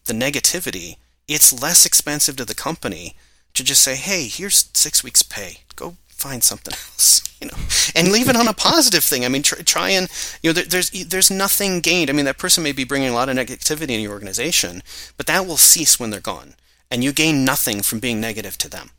the 0.07 0.13
negativity, 0.13 0.97
it's 1.29 1.63
less 1.63 1.85
expensive 1.85 2.37
to 2.37 2.45
the 2.45 2.55
company 2.55 3.17
to 3.55 3.65
just 3.65 3.83
say, 3.83 3.97
hey, 3.97 4.29
here's 4.29 4.71
six 4.75 5.05
weeks' 5.05 5.23
pay. 5.23 5.59
Go 5.75 5.97
find 6.09 6.43
something 6.43 6.73
else, 6.75 7.23
you 7.41 7.49
know, 7.49 7.57
and 7.95 8.13
leave 8.13 8.29
it 8.29 8.37
on 8.37 8.49
a 8.49 8.53
positive 8.71 9.05
thing. 9.05 9.25
I 9.25 9.29
mean, 9.29 9.43
try, 9.43 9.59
try 9.59 9.91
and 9.91 10.09
you 10.43 10.51
know, 10.51 10.55
there, 10.55 10.65
there's 10.65 10.91
there's 10.91 11.31
nothing 11.31 11.81
gained. 11.81 12.11
I 12.11 12.13
mean, 12.13 12.25
that 12.25 12.39
person 12.39 12.65
may 12.65 12.73
be 12.73 12.85
bringing 12.85 13.11
a 13.11 13.15
lot 13.15 13.29
of 13.29 13.37
negativity 13.37 13.91
in 13.91 14.01
your 14.01 14.13
organization, 14.13 14.83
but 15.17 15.27
that 15.27 15.47
will 15.47 15.57
cease 15.57 16.01
when 16.01 16.11
they're 16.11 16.21
gone, 16.21 16.55
and 16.91 17.03
you 17.03 17.13
gain 17.13 17.45
nothing 17.45 17.83
from 17.83 17.99
being 18.01 18.21
negative 18.21 18.57
to 18.59 18.69
them, 18.69 18.91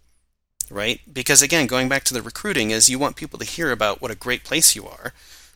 right? 0.70 1.00
Because 1.12 1.42
again, 1.42 1.68
going 1.68 1.88
back 1.90 2.04
to 2.06 2.14
the 2.14 2.22
recruiting, 2.22 2.72
is 2.72 2.90
you 2.90 3.00
want 3.00 3.16
people 3.16 3.40
to 3.40 3.46
hear 3.46 3.72
about 3.72 4.02
what 4.02 4.12
a 4.12 4.16
great 4.16 4.44
place 4.44 4.76
you 4.76 4.86
are, 4.88 5.14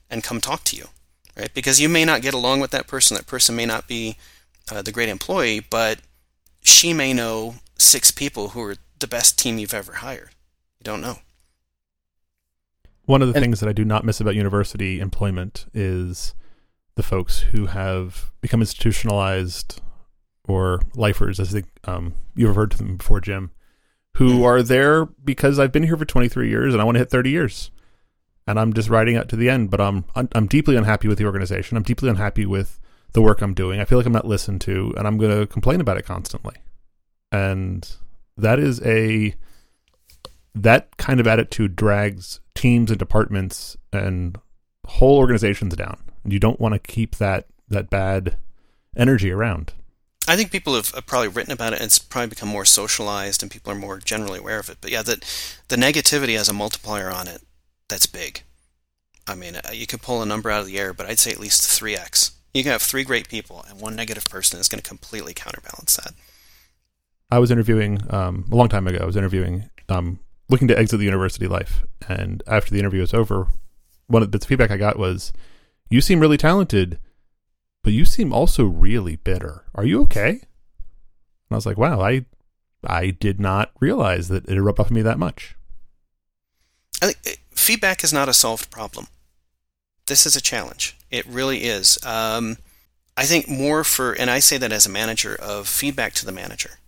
and 0.10 0.24
come 0.24 0.42
talk 0.42 0.64
to 0.66 0.76
you, 0.76 0.86
right? 1.38 1.54
Because 1.54 1.80
you 1.82 1.90
may 1.90 2.06
not 2.06 2.22
get 2.22 2.34
along 2.34 2.60
with 2.60 2.72
that 2.72 2.88
person. 2.88 3.16
That 3.16 3.28
person 3.28 3.56
may 3.56 3.66
not 3.66 3.88
be 3.88 4.18
uh, 4.72 4.82
the 4.82 4.92
great 4.92 5.10
employee, 5.10 5.60
but 5.60 6.00
she 6.64 6.94
may 6.94 7.14
know 7.14 7.56
six 7.78 8.12
people 8.12 8.50
who 8.50 8.62
are 8.62 8.76
the 9.00 9.08
best 9.08 9.38
team 9.40 9.58
you've 9.58 9.74
ever 9.74 9.94
hired. 9.94 10.30
You 10.80 10.84
don't 10.84 11.02
know. 11.02 11.20
One 13.06 13.22
of 13.22 13.28
the 13.28 13.34
And- 13.36 13.44
things 13.44 13.60
that 13.60 13.68
I 13.70 13.74
do 13.74 13.84
not 13.84 14.06
miss 14.06 14.22
about 14.22 14.36
university 14.36 15.00
employment 15.00 15.66
is 15.74 16.34
the 16.96 17.04
folks 17.04 17.40
who 17.40 17.66
have 17.68 18.32
become 18.42 18.62
institutionalized 18.62 19.82
or 20.48 20.82
lifers, 20.96 21.40
as 21.40 21.52
they, 21.52 21.64
um, 21.86 22.14
you've 22.36 22.50
referred 22.50 22.72
to 22.72 22.78
them 22.78 22.98
before, 22.98 23.22
Jim, 23.22 23.52
who 24.18 24.40
Mm. 24.40 24.44
are 24.46 24.64
there 24.64 25.06
because 25.06 25.60
I've 25.60 25.72
been 25.72 25.84
here 25.84 25.98
for 25.98 26.06
23 26.06 26.50
years 26.50 26.74
and 26.74 26.82
I 26.82 26.84
want 26.86 26.96
to 26.96 27.00
hit 27.00 27.10
30 27.10 27.30
years. 27.30 27.72
And 28.48 28.60
I'm 28.60 28.74
just 28.74 28.90
riding 28.90 29.16
out 29.16 29.30
to 29.30 29.36
the 29.36 29.50
end, 29.50 29.70
but 29.70 29.80
I'm, 29.80 30.04
I'm 30.16 30.28
I'm 30.34 30.48
deeply 30.48 30.76
unhappy 30.76 31.08
with 31.08 31.20
the 31.20 31.26
organization. 31.26 31.78
I'm 31.78 31.84
deeply 31.84 32.10
unhappy 32.10 32.46
with 32.46 32.80
the 33.14 33.22
work 33.22 33.42
I'm 33.42 33.54
doing. 33.54 33.80
I 33.80 33.86
feel 33.86 34.00
like 34.00 34.08
I'm 34.08 34.12
not 34.14 34.26
listened 34.28 34.62
to, 34.62 34.94
and 34.98 35.06
I'm 35.08 35.18
going 35.20 35.40
to 35.40 35.46
complain 35.46 35.80
about 35.80 35.98
it 35.98 36.06
constantly. 36.06 36.56
And 37.32 37.88
that 38.36 38.58
is 38.60 38.82
a 38.82 39.36
that 40.56 40.98
kind 40.98 41.20
of 41.20 41.28
attitude 41.28 41.76
drags 41.76 42.40
teams 42.56 42.90
and 42.92 43.00
departments 43.00 43.78
and 43.94 44.38
whole 44.86 45.18
organizations 45.18 45.76
down. 45.76 45.98
And 46.24 46.34
you 46.34 46.40
don't 46.40 46.60
want 46.60 46.74
to 46.74 46.80
keep 46.80 47.16
that 47.18 47.46
that 47.70 47.90
bad 47.90 48.38
energy 48.98 49.32
around. 49.32 49.74
I 50.32 50.38
think 50.38 50.50
people 50.50 50.76
have, 50.76 50.94
probably 51.08 51.28
written 51.28 51.52
about 51.52 51.74
it, 51.74 51.80
and 51.80 51.88
it's 51.88 52.00
probably 52.00 52.30
become 52.30 52.48
more 52.48 52.64
socialized, 52.64 53.44
and 53.44 53.52
people 53.52 53.70
are 53.70 53.76
more 53.76 54.00
generally 54.00 54.40
aware 54.40 54.60
of 54.60 54.70
it. 54.70 54.78
But 54.80 54.90
yeah, 54.90 55.02
that 55.02 55.26
the 55.68 55.76
negativity 55.76 56.38
has 56.38 56.48
a 56.48 56.54
multiplier 56.54 57.12
on 57.12 57.28
it. 57.28 57.42
That's 57.90 58.06
big. 58.06 58.44
I 59.28 59.36
mean, 59.36 59.58
uh, 59.58 59.72
you 59.74 59.86
could 59.86 60.02
pull 60.02 60.22
a 60.22 60.26
number 60.26 60.50
out 60.50 60.62
of 60.62 60.68
the 60.68 60.80
air, 60.80 60.94
but 60.94 61.06
I'd 61.06 61.20
say 61.20 61.32
at 61.32 61.40
least 61.42 61.70
three 61.70 61.98
x. 61.98 62.32
You 62.54 62.64
can 62.64 62.72
have 62.72 62.82
three 62.82 63.04
great 63.04 63.28
people, 63.28 63.66
and 63.68 63.82
one 63.82 63.94
negative 63.94 64.24
person 64.24 64.58
is 64.58 64.70
going 64.70 64.82
to 64.82 64.88
completely 64.88 65.34
counterbalance 65.34 65.98
that. 65.98 66.14
I 67.30 67.40
was 67.40 67.52
interviewing 67.52 68.02
um, 68.10 68.46
a 68.50 68.56
long 68.56 68.70
time 68.70 68.88
ago. 68.88 69.00
I 69.02 69.06
was 69.06 69.18
interviewing, 69.18 69.70
um, 69.90 70.20
looking 70.48 70.70
to 70.70 70.80
exit 70.80 71.00
the 71.00 71.06
university 71.06 71.48
life, 71.48 71.84
and 72.08 72.42
after 72.48 72.72
the 72.72 72.80
interview 72.80 73.02
was 73.02 73.14
over, 73.14 73.50
one 74.08 74.24
of 74.24 74.32
the 74.32 74.40
feedback 74.40 74.72
I 74.72 74.78
got 74.78 74.98
was, 74.98 75.34
"You 75.90 76.00
seem 76.00 76.22
really 76.22 76.38
talented, 76.38 77.00
but 77.84 77.94
you 77.94 78.06
seem 78.06 78.34
also 78.34 78.66
really 78.66 79.16
bitter. 79.16 79.66
Are 79.76 79.86
you 79.86 80.02
okay?" 80.04 80.30
And 80.30 81.52
I 81.52 81.56
was 81.56 81.66
like, 81.66 81.78
"Wow, 81.78 82.02
I 82.02 82.26
I 82.84 83.12
did 83.12 83.40
not 83.40 83.72
realize 83.80 84.28
that 84.30 84.48
it 84.48 84.62
rubbed 84.62 84.80
off 84.80 84.92
me 84.92 85.02
that 85.02 85.20
much." 85.20 85.56
I 87.02 87.08
think 87.08 87.18
uh, 87.26 87.32
feedback 87.56 88.04
is 88.04 88.14
not 88.14 88.30
a 88.30 88.34
solved 88.34 88.70
problem. 88.70 89.08
This 90.08 90.26
is 90.26 90.36
a 90.36 90.42
challenge. 90.42 90.98
It 91.10 91.26
really 91.26 91.64
is. 91.64 92.04
Um, 92.06 92.58
I 93.18 93.24
think 93.24 93.50
more 93.50 93.84
for, 93.84 94.14
and 94.14 94.30
I 94.30 94.40
say 94.40 94.58
that 94.58 94.72
as 94.72 94.86
a 94.86 94.90
manager, 94.90 95.36
of 95.36 95.68
feedback 95.68 96.14
to 96.14 96.26
the 96.26 96.32
manager. 96.32 96.80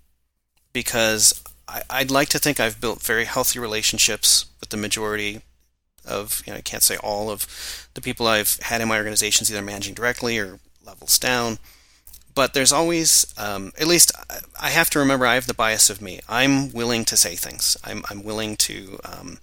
Because 0.72 1.44
I, 1.68 1.84
I'd 1.89 2.12
like 2.12 2.30
to 2.30 2.39
think 2.39 2.60
I've 2.60 2.82
built 2.82 3.02
very 3.02 3.26
healthy 3.26 3.60
relationships 3.60 4.46
with 4.60 4.70
the 4.70 4.78
majority 4.78 5.41
of, 6.06 6.41
you 6.46 6.54
know, 6.54 6.58
I 6.58 6.62
can't 6.62 6.84
say 6.84 6.98
all 6.98 7.30
of 7.30 7.89
the 7.94 8.02
people 8.02 8.28
I've 8.28 8.60
had 8.64 8.82
in 8.82 8.88
my 8.88 8.98
organizations, 8.98 9.52
either 9.52 9.62
managing 9.62 9.94
directly 9.94 10.38
or 10.38 10.60
levels 10.86 11.18
down. 11.20 11.60
But 12.36 12.54
there's 12.54 12.72
always, 12.72 13.26
um, 13.38 13.72
at 13.80 13.88
least 13.88 14.12
I- 14.60 14.72
have 14.72 14.90
to 14.92 15.00
remember 15.00 15.26
I 15.28 15.36
have 15.36 15.48
the 15.48 15.54
bias 15.54 15.90
of 15.90 16.02
me. 16.02 16.20
I'm 16.28 16.72
willing 16.72 17.06
to 17.06 17.18
say 17.18 17.36
things. 17.36 17.78
I'm, 17.84 18.04
I'm 18.10 18.24
willing 18.24 18.58
to, 18.58 19.00
um, 19.06 19.40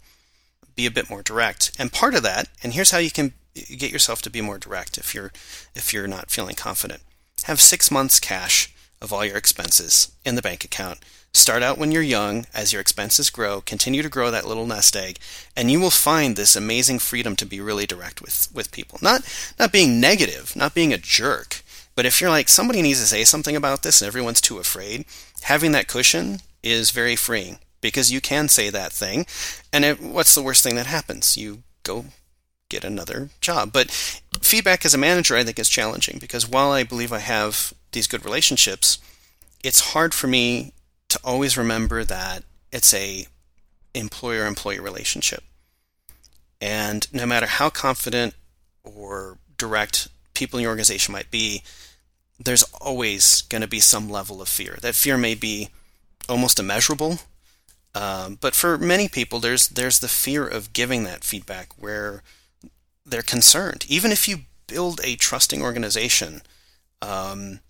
be 0.75 0.87
a 0.87 0.91
bit 0.91 1.11
more 1.11 1.23
direct. 1.23 1.73
And 1.79 1.93
part 1.93 2.15
of 2.15 2.23
that, 2.23 2.49
and 2.63 2.73
here's 2.73 2.91
how 2.91 2.99
you 2.99 3.11
can 3.11 3.35
get 3.55 3.91
yourself 3.93 4.23
to 4.23 4.31
be 4.31 4.41
more 4.41 4.59
direct 4.59 4.97
if 4.97 5.15
you're 5.15 5.33
if 5.75 5.93
you're 5.93 6.07
not 6.07 6.31
feeling 6.31 6.55
confident. 6.55 7.03
Have 7.45 7.61
6 7.61 7.91
months 7.91 8.21
cash 8.21 8.73
of 9.01 9.13
all 9.13 9.25
your 9.25 9.37
expenses 9.37 10.13
in 10.25 10.37
the 10.37 10.43
bank 10.43 10.65
account. 10.65 10.99
Start 11.33 11.63
out 11.63 11.79
when 11.79 11.93
you're 11.93 12.03
young 12.03 12.47
as 12.53 12.73
your 12.73 12.81
expenses 12.81 13.31
grow, 13.31 13.61
continue 13.61 14.03
to 14.03 14.09
grow 14.09 14.33
that 14.33 14.47
little 14.47 14.67
nest 14.67 14.97
egg, 14.97 15.19
and 15.57 15.71
you 15.71 15.79
will 15.79 15.91
find 15.91 16.35
this 16.35 16.57
amazing 16.57 16.99
freedom 16.99 17.37
to 17.37 17.47
be 17.47 17.61
really 17.61 17.87
direct 17.87 18.21
with 18.21 18.49
with 18.53 18.73
people. 18.73 18.99
Not 19.01 19.23
not 19.59 19.71
being 19.71 20.01
negative, 20.01 20.57
not 20.57 20.75
being 20.75 20.93
a 20.93 20.99
jerk, 20.99 21.63
but 21.95 22.05
if 22.05 22.21
you're 22.21 22.31
like 22.31 22.49
somebody 22.49 22.83
needs 22.83 23.01
to 23.01 23.07
say 23.07 23.23
something 23.25 23.55
about 23.55 23.85
this 23.85 24.03
and 24.03 24.09
everyone's 24.09 24.41
too 24.41 24.59
afraid, 24.59 25.05
having 25.43 25.71
that 25.73 25.87
cushion 25.87 26.41
is 26.65 26.91
very 26.91 27.15
freeing 27.15 27.59
because 27.81 28.11
you 28.11 28.21
can 28.21 28.49
say 28.49 28.69
that 28.69 28.93
thing 28.93 29.25
and 29.73 29.85
it, 29.85 30.01
what's 30.01 30.35
the 30.35 30.43
worst 30.43 30.65
thing 30.65 30.75
that 30.75 30.87
happens? 30.87 31.37
You 31.37 31.63
go 31.85 32.07
get 32.69 32.85
another 32.85 33.31
job. 33.41 33.73
But 33.73 33.91
feedback 34.41 34.85
as 34.85 34.95
a 34.95 34.99
manager, 34.99 35.37
I 35.37 35.45
think, 35.45 35.59
is 35.59 35.69
challenging 35.69 36.19
because 36.19 36.49
while 36.49 36.73
I 36.73 36.83
believe 36.83 37.13
I 37.13 37.21
have 37.21 37.73
these 37.93 38.07
good 38.07 38.25
relationships, 38.25 38.99
it's 39.63 39.93
hard 39.93 40.13
for 40.13 40.27
me 40.27 40.73
to 41.11 41.21
always 41.23 41.57
remember 41.57 42.05
that 42.05 42.45
it's 42.73 42.95
a 42.95 43.27
employer-employee 43.95 44.81
relationship. 44.81 45.43
And 46.61 47.07
no 47.13 47.27
matter 47.27 47.47
how 47.47 47.71
confident 47.71 48.35
or 48.85 49.39
direct 49.59 50.09
people 50.35 50.59
in 50.59 50.63
your 50.63 50.71
organization 50.71 51.13
might 51.13 51.31
be, 51.31 51.63
there's 52.39 52.63
always 52.81 53.43
going 53.43 53.63
to 53.63 53.69
be 53.69 53.81
some 53.81 54.09
level 54.09 54.41
of 54.41 54.49
fear. 54.49 54.79
That 54.81 54.95
fear 54.95 55.19
may 55.19 55.35
be 55.35 55.69
almost 56.29 56.59
immeasurable, 56.59 57.19
um, 57.95 58.39
but 58.41 58.55
for 58.55 58.79
many 58.79 59.09
people, 59.09 59.41
there's 59.41 59.69
there's 59.69 59.99
the 59.99 60.09
fear 60.09 60.47
of 60.47 60.73
giving 60.73 61.05
that 61.05 61.25
feedback 61.25 61.73
where 61.77 62.23
they're 63.05 63.23
concerned. 63.23 63.85
Even 63.89 64.13
if 64.13 64.29
you 64.29 64.45
build 64.67 65.01
a 65.03 65.17
trusting 65.17 65.61
organization, 65.61 66.43
um, 67.03 67.61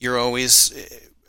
you're 0.00 0.18
always 0.18 0.72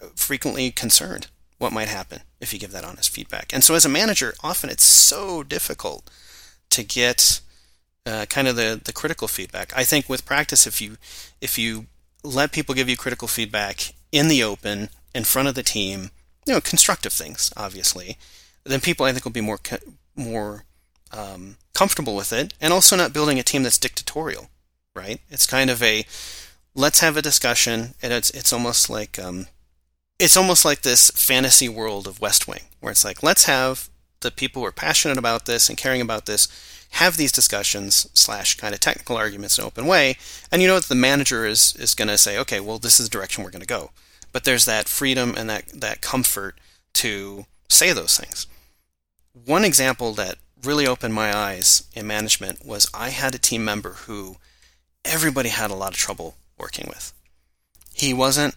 uh, 0.01 0.07
frequently 0.15 0.71
concerned 0.71 1.27
what 1.57 1.73
might 1.73 1.87
happen 1.87 2.21
if 2.39 2.53
you 2.53 2.59
give 2.59 2.71
that 2.71 2.85
honest 2.85 3.09
feedback. 3.09 3.51
And 3.53 3.63
so, 3.63 3.75
as 3.75 3.85
a 3.85 3.89
manager, 3.89 4.35
often 4.43 4.69
it's 4.69 4.83
so 4.83 5.43
difficult 5.43 6.09
to 6.69 6.83
get 6.83 7.41
uh, 8.05 8.25
kind 8.25 8.47
of 8.47 8.55
the 8.55 8.79
the 8.83 8.93
critical 8.93 9.27
feedback. 9.27 9.73
I 9.75 9.83
think 9.83 10.07
with 10.07 10.25
practice, 10.25 10.67
if 10.67 10.81
you 10.81 10.97
if 11.41 11.57
you 11.57 11.87
let 12.23 12.51
people 12.51 12.75
give 12.75 12.89
you 12.89 12.97
critical 12.97 13.27
feedback 13.27 13.93
in 14.11 14.27
the 14.27 14.43
open 14.43 14.89
in 15.13 15.23
front 15.23 15.47
of 15.47 15.55
the 15.55 15.63
team, 15.63 16.11
you 16.45 16.53
know, 16.53 16.61
constructive 16.61 17.13
things, 17.13 17.51
obviously, 17.57 18.17
then 18.63 18.79
people 18.79 19.05
I 19.05 19.11
think 19.11 19.25
will 19.25 19.31
be 19.31 19.41
more 19.41 19.59
more 20.15 20.63
um, 21.11 21.57
comfortable 21.73 22.15
with 22.15 22.31
it, 22.33 22.53
and 22.61 22.73
also 22.73 22.95
not 22.95 23.13
building 23.13 23.39
a 23.39 23.43
team 23.43 23.63
that's 23.63 23.77
dictatorial, 23.77 24.49
right? 24.95 25.21
It's 25.29 25.45
kind 25.45 25.69
of 25.69 25.81
a 25.81 26.05
let's 26.75 26.99
have 26.99 27.17
a 27.17 27.21
discussion, 27.21 27.95
and 28.01 28.13
it's 28.13 28.29
it's 28.29 28.53
almost 28.53 28.89
like 28.89 29.19
um, 29.19 29.47
it's 30.19 30.37
almost 30.37 30.65
like 30.65 30.81
this 30.81 31.11
fantasy 31.11 31.69
world 31.69 32.07
of 32.07 32.21
West 32.21 32.47
Wing, 32.47 32.61
where 32.79 32.91
it's 32.91 33.05
like 33.05 33.23
let's 33.23 33.45
have 33.45 33.89
the 34.21 34.31
people 34.31 34.61
who 34.61 34.67
are 34.67 34.71
passionate 34.71 35.17
about 35.17 35.45
this 35.45 35.69
and 35.69 35.77
caring 35.77 36.01
about 36.01 36.25
this 36.25 36.47
have 36.91 37.17
these 37.17 37.31
discussions 37.31 38.09
slash 38.13 38.55
kind 38.55 38.73
of 38.73 38.79
technical 38.79 39.17
arguments 39.17 39.57
in 39.57 39.63
an 39.63 39.67
open 39.67 39.85
way, 39.85 40.17
and 40.51 40.61
you 40.61 40.67
know 40.67 40.79
that 40.79 40.87
the 40.87 40.95
manager 40.95 41.45
is 41.45 41.75
is 41.75 41.93
going 41.93 42.07
to 42.07 42.17
say, 42.17 42.37
okay, 42.37 42.59
well 42.59 42.79
this 42.79 42.99
is 42.99 43.09
the 43.09 43.17
direction 43.17 43.43
we're 43.43 43.51
going 43.51 43.61
to 43.61 43.67
go, 43.67 43.91
but 44.31 44.43
there's 44.43 44.65
that 44.65 44.87
freedom 44.87 45.35
and 45.37 45.49
that 45.49 45.67
that 45.69 46.01
comfort 46.01 46.59
to 46.93 47.45
say 47.69 47.93
those 47.93 48.17
things. 48.17 48.47
One 49.33 49.63
example 49.63 50.13
that 50.13 50.37
really 50.63 50.87
opened 50.87 51.13
my 51.13 51.35
eyes 51.35 51.87
in 51.93 52.07
management 52.07 52.65
was 52.65 52.89
I 52.93 53.09
had 53.09 53.35
a 53.35 53.39
team 53.39 53.63
member 53.63 53.91
who 53.91 54.37
everybody 55.05 55.49
had 55.49 55.69
a 55.69 55.75
lot 55.75 55.93
of 55.93 55.97
trouble 55.99 56.37
working 56.57 56.87
with. 56.87 57.13
He 57.93 58.13
wasn't 58.13 58.55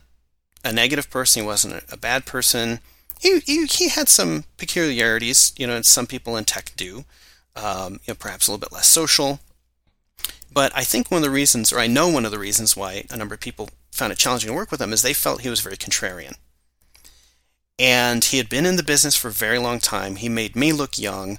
a 0.64 0.72
negative 0.72 1.10
person, 1.10 1.42
he 1.42 1.46
wasn't 1.46 1.82
a, 1.90 1.96
bad 1.96 2.26
person. 2.26 2.80
He, 3.20 3.40
he, 3.40 3.66
he 3.66 3.88
had 3.88 4.08
some 4.08 4.44
peculiarities, 4.56 5.52
you 5.56 5.66
know, 5.66 5.82
some 5.82 6.06
people 6.06 6.36
in 6.36 6.44
tech 6.44 6.72
do, 6.76 7.04
um, 7.56 7.94
you 8.04 8.12
know, 8.12 8.14
perhaps 8.14 8.46
a 8.46 8.50
little 8.50 8.60
bit 8.60 8.72
less 8.72 8.86
social. 8.86 9.40
But 10.52 10.72
I 10.74 10.82
think 10.82 11.10
one 11.10 11.18
of 11.18 11.24
the 11.24 11.30
reasons, 11.30 11.72
or 11.72 11.78
I 11.78 11.86
know 11.86 12.08
one 12.08 12.24
of 12.24 12.30
the 12.30 12.38
reasons 12.38 12.76
why 12.76 13.04
a 13.10 13.16
number 13.16 13.34
of 13.34 13.40
people 13.40 13.70
found 13.92 14.12
it 14.12 14.18
challenging 14.18 14.48
to 14.48 14.54
work 14.54 14.70
with 14.70 14.80
him 14.80 14.92
is 14.92 15.02
they 15.02 15.14
felt 15.14 15.42
he 15.42 15.50
was 15.50 15.60
very 15.60 15.76
contrarian. 15.76 16.36
And 17.78 18.24
he 18.24 18.36
had 18.36 18.48
been 18.48 18.66
in 18.66 18.76
the 18.76 18.82
business 18.82 19.16
for 19.16 19.28
a 19.28 19.32
very 19.32 19.58
long 19.58 19.80
time. 19.80 20.16
He 20.16 20.28
made 20.28 20.54
me 20.54 20.72
look 20.72 20.98
young. 20.98 21.38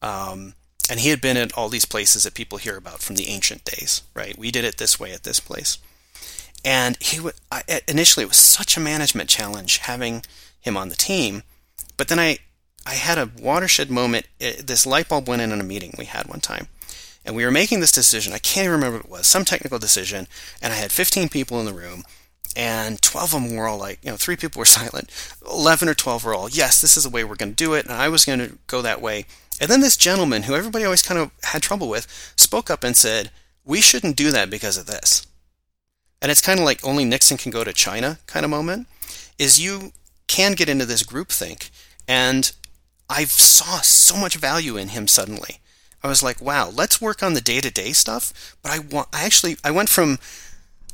Um, 0.00 0.54
and 0.90 1.00
he 1.00 1.10
had 1.10 1.20
been 1.20 1.36
at 1.36 1.56
all 1.56 1.68
these 1.68 1.84
places 1.84 2.24
that 2.24 2.34
people 2.34 2.58
hear 2.58 2.76
about 2.76 3.00
from 3.00 3.16
the 3.16 3.28
ancient 3.28 3.64
days, 3.64 4.02
right? 4.14 4.36
We 4.36 4.50
did 4.50 4.64
it 4.64 4.78
this 4.78 4.98
way 4.98 5.12
at 5.12 5.22
this 5.22 5.40
place. 5.40 5.78
And 6.64 6.96
he 7.00 7.18
would, 7.20 7.34
I, 7.50 7.62
initially, 7.88 8.24
it 8.24 8.28
was 8.28 8.36
such 8.36 8.76
a 8.76 8.80
management 8.80 9.28
challenge 9.28 9.78
having 9.78 10.22
him 10.60 10.76
on 10.76 10.88
the 10.88 10.96
team. 10.96 11.42
But 11.96 12.08
then 12.08 12.18
I, 12.18 12.38
I 12.86 12.94
had 12.94 13.18
a 13.18 13.30
watershed 13.40 13.90
moment. 13.90 14.26
It, 14.38 14.66
this 14.66 14.86
light 14.86 15.08
bulb 15.08 15.28
went 15.28 15.42
in 15.42 15.52
on 15.52 15.60
a 15.60 15.64
meeting 15.64 15.94
we 15.98 16.04
had 16.04 16.28
one 16.28 16.40
time. 16.40 16.68
And 17.24 17.36
we 17.36 17.44
were 17.44 17.50
making 17.50 17.80
this 17.80 17.92
decision. 17.92 18.32
I 18.32 18.38
can't 18.38 18.64
even 18.64 18.72
remember 18.72 18.98
what 18.98 19.06
it 19.06 19.10
was, 19.10 19.26
some 19.26 19.44
technical 19.44 19.78
decision. 19.78 20.26
And 20.60 20.72
I 20.72 20.76
had 20.76 20.90
15 20.90 21.28
people 21.28 21.60
in 21.60 21.66
the 21.66 21.74
room, 21.74 22.04
and 22.56 23.00
12 23.00 23.34
of 23.34 23.42
them 23.42 23.56
were 23.56 23.68
all 23.68 23.78
like, 23.78 23.98
you 24.02 24.10
know, 24.10 24.16
three 24.16 24.36
people 24.36 24.58
were 24.58 24.64
silent. 24.66 25.10
11 25.48 25.88
or 25.88 25.94
12 25.94 26.24
were 26.24 26.34
all, 26.34 26.48
yes, 26.48 26.80
this 26.80 26.96
is 26.96 27.04
the 27.04 27.10
way 27.10 27.24
we're 27.24 27.36
going 27.36 27.52
to 27.52 27.64
do 27.64 27.74
it. 27.74 27.84
And 27.84 27.94
I 27.94 28.08
was 28.08 28.24
going 28.24 28.40
to 28.40 28.58
go 28.66 28.82
that 28.82 29.00
way. 29.00 29.26
And 29.60 29.70
then 29.70 29.80
this 29.80 29.96
gentleman, 29.96 30.44
who 30.44 30.54
everybody 30.54 30.84
always 30.84 31.02
kind 31.02 31.20
of 31.20 31.30
had 31.44 31.62
trouble 31.62 31.88
with, 31.88 32.06
spoke 32.36 32.70
up 32.70 32.82
and 32.82 32.96
said, 32.96 33.30
we 33.64 33.80
shouldn't 33.80 34.16
do 34.16 34.30
that 34.32 34.50
because 34.50 34.76
of 34.76 34.86
this. 34.86 35.26
And 36.22 36.30
it's 36.30 36.40
kind 36.40 36.60
of 36.60 36.64
like 36.64 36.86
only 36.86 37.04
Nixon 37.04 37.36
can 37.36 37.50
go 37.50 37.64
to 37.64 37.72
China 37.72 38.20
kind 38.26 38.44
of 38.44 38.50
moment, 38.50 38.86
is 39.38 39.60
you 39.60 39.92
can 40.28 40.52
get 40.52 40.68
into 40.68 40.86
this 40.86 41.02
group 41.02 41.28
think. 41.28 41.70
And 42.06 42.52
I 43.10 43.24
saw 43.24 43.80
so 43.80 44.16
much 44.16 44.36
value 44.36 44.76
in 44.76 44.88
him 44.88 45.08
suddenly. 45.08 45.58
I 46.02 46.08
was 46.08 46.22
like, 46.22 46.40
wow, 46.40 46.70
let's 46.70 47.00
work 47.00 47.22
on 47.22 47.34
the 47.34 47.40
day 47.40 47.60
to 47.60 47.70
day 47.70 47.92
stuff. 47.92 48.56
But 48.62 48.72
I 48.72 48.78
want, 48.78 49.08
I 49.12 49.24
actually, 49.24 49.56
I 49.64 49.72
went 49.72 49.88
from, 49.88 50.18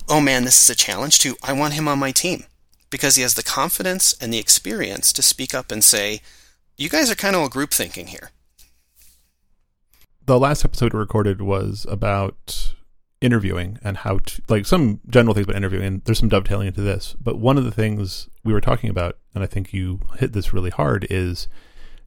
oh 0.09 0.21
man, 0.21 0.45
this 0.45 0.63
is 0.63 0.71
a 0.71 0.75
challenge 0.75 1.19
to, 1.21 1.37
I 1.43 1.53
want 1.53 1.75
him 1.75 1.89
on 1.89 1.99
my 1.99 2.11
team 2.11 2.45
because 2.89 3.17
he 3.17 3.23
has 3.23 3.35
the 3.35 3.43
confidence 3.43 4.15
and 4.21 4.33
the 4.33 4.39
experience 4.39 5.13
to 5.13 5.23
speak 5.23 5.55
up 5.55 5.71
and 5.71 5.85
say, 5.85 6.23
you 6.79 6.89
guys 6.89 7.11
are 7.11 7.15
kind 7.15 7.37
of 7.37 7.43
a 7.43 7.51
group 7.51 7.73
thinking 7.73 8.07
here. 8.07 8.31
The 10.25 10.39
last 10.39 10.65
episode 10.65 10.95
recorded 10.95 11.43
was 11.43 11.87
about 11.89 12.73
interviewing 13.21 13.79
and 13.83 13.99
how 13.99 14.19
to, 14.19 14.43
like 14.49 14.67
some 14.67 15.01
general 15.09 15.35
things 15.35 15.45
about 15.45 15.57
interviewing. 15.57 15.85
And 15.85 16.05
there's 16.05 16.19
some 16.19 16.29
dovetailing 16.29 16.69
into 16.69 16.83
this. 16.83 17.17
But 17.21 17.39
one 17.39 17.59
of 17.59 17.65
the 17.65 17.71
things 17.71 18.29
we 18.45 18.53
were 18.53 18.61
talking 18.61 18.91
about, 18.91 19.19
and 19.35 19.43
I 19.43 19.47
think 19.47 19.73
you 19.73 20.01
hit 20.19 20.33
this 20.33 20.53
really 20.53 20.71
hard, 20.71 21.07
is 21.11 21.49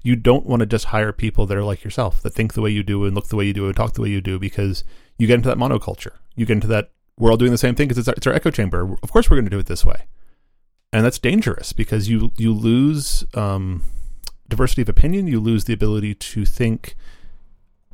you 0.04 0.16
don't 0.16 0.46
want 0.46 0.62
to 0.62 0.66
just 0.66 0.86
hire 0.86 1.12
people 1.12 1.46
that 1.46 1.58
are 1.58 1.64
like 1.64 1.84
yourself, 1.84 2.22
that 2.22 2.34
think 2.34 2.54
the 2.54 2.62
way 2.62 2.72
you 2.72 2.84
do 2.84 3.06
and 3.06 3.14
look 3.14 3.28
the 3.28 3.36
way 3.36 3.46
you 3.46 3.54
do 3.54 3.68
and 3.68 3.76
talk 3.76 3.94
the 3.94 4.02
way 4.02 4.10
you 4.10 4.22
do, 4.22 4.40
because 4.40 4.84
you 5.18 5.28
get 5.28 5.36
into 5.36 5.50
that 5.50 5.58
monoculture. 5.58 6.14
You 6.36 6.46
get 6.46 6.54
into 6.54 6.68
that 6.68 6.92
we're 7.22 7.30
all 7.30 7.38
doing 7.38 7.52
the 7.52 7.58
same 7.58 7.76
thing 7.76 7.88
because 7.88 8.00
it's 8.00 8.08
our, 8.08 8.16
it's 8.16 8.28
our 8.28 8.34
echo 8.34 8.50
chamber. 8.50 8.96
Of 9.04 9.12
course, 9.12 9.30
we're 9.30 9.38
going 9.38 9.46
to 9.46 9.52
do 9.52 9.60
it 9.60 9.68
this 9.68 9.86
way, 9.86 10.08
and 10.92 11.06
that's 11.06 11.20
dangerous 11.20 11.72
because 11.72 12.10
you 12.10 12.32
you 12.38 12.52
lose 12.52 13.24
um, 13.36 13.84
diversity 14.50 14.82
of 14.82 14.90
opinion. 14.90 15.28
You 15.28 15.40
lose 15.40 15.66
the 15.66 15.74
ability 15.74 16.16
to 16.16 16.46
think 16.46 16.96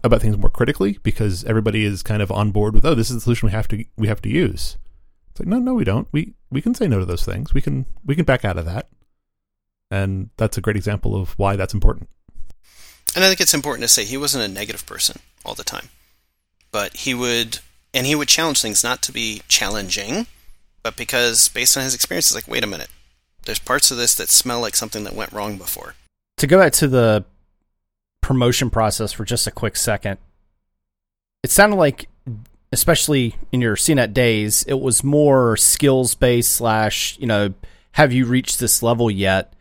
about 0.03 0.21
things 0.21 0.37
more 0.37 0.49
critically 0.49 0.99
because 1.03 1.43
everybody 1.45 1.83
is 1.83 2.03
kind 2.03 2.21
of 2.21 2.31
on 2.31 2.51
board 2.51 2.73
with 2.73 2.85
oh 2.85 2.95
this 2.95 3.09
is 3.09 3.15
the 3.15 3.21
solution 3.21 3.47
we 3.47 3.51
have 3.51 3.67
to 3.67 3.83
we 3.97 4.07
have 4.07 4.21
to 4.21 4.29
use. 4.29 4.77
It's 5.31 5.39
like 5.39 5.47
no 5.47 5.59
no 5.59 5.73
we 5.73 5.83
don't 5.83 6.07
we 6.11 6.33
we 6.49 6.61
can 6.61 6.73
say 6.73 6.87
no 6.87 6.99
to 6.99 7.05
those 7.05 7.25
things. 7.25 7.53
We 7.53 7.61
can 7.61 7.85
we 8.05 8.15
can 8.15 8.25
back 8.25 8.45
out 8.45 8.57
of 8.57 8.65
that. 8.65 8.89
And 9.89 10.29
that's 10.37 10.57
a 10.57 10.61
great 10.61 10.75
example 10.75 11.15
of 11.15 11.31
why 11.39 11.55
that's 11.55 11.73
important. 11.73 12.09
And 13.15 13.23
I 13.23 13.27
think 13.27 13.41
it's 13.41 13.53
important 13.53 13.83
to 13.83 13.87
say 13.87 14.03
he 14.03 14.17
wasn't 14.17 14.43
a 14.43 14.47
negative 14.47 14.85
person 14.85 15.19
all 15.45 15.55
the 15.55 15.63
time. 15.63 15.89
But 16.71 16.97
he 16.97 17.13
would, 17.13 17.59
and 17.93 18.05
he 18.05 18.15
would 18.15 18.27
challenge 18.27 18.61
things 18.61 18.83
not 18.83 19.01
to 19.03 19.11
be 19.11 19.41
challenging, 19.47 20.27
but 20.83 20.95
because 20.95 21.47
based 21.47 21.77
on 21.77 21.83
his 21.83 21.95
experience, 21.95 22.27
it's 22.27 22.35
like, 22.35 22.47
wait 22.47 22.63
a 22.63 22.67
minute, 22.67 22.89
there's 23.45 23.59
parts 23.59 23.91
of 23.91 23.97
this 23.97 24.13
that 24.15 24.29
smell 24.29 24.59
like 24.59 24.75
something 24.75 25.03
that 25.05 25.15
went 25.15 25.31
wrong 25.31 25.57
before. 25.57 25.95
To 26.37 26.47
go 26.47 26.59
back 26.59 26.73
to 26.73 26.87
the 26.87 27.25
promotion 28.27 28.69
process 28.69 29.13
for 29.13 29.23
just 29.23 29.47
a 29.47 29.51
quick 29.51 29.77
second, 29.77 30.17
it 31.43 31.49
sounded 31.49 31.77
like, 31.77 32.09
especially 32.73 33.35
in 33.53 33.61
your 33.61 33.77
CNET 33.77 34.13
days, 34.13 34.65
it 34.67 34.81
was 34.81 35.01
more 35.01 35.55
skills 35.55 36.13
based 36.13 36.51
slash, 36.51 37.17
you 37.19 37.25
know, 37.25 37.53
have 37.93 38.11
you 38.11 38.25
reached 38.25 38.59
this 38.59 38.83
level 38.83 39.09
yet? 39.09 39.53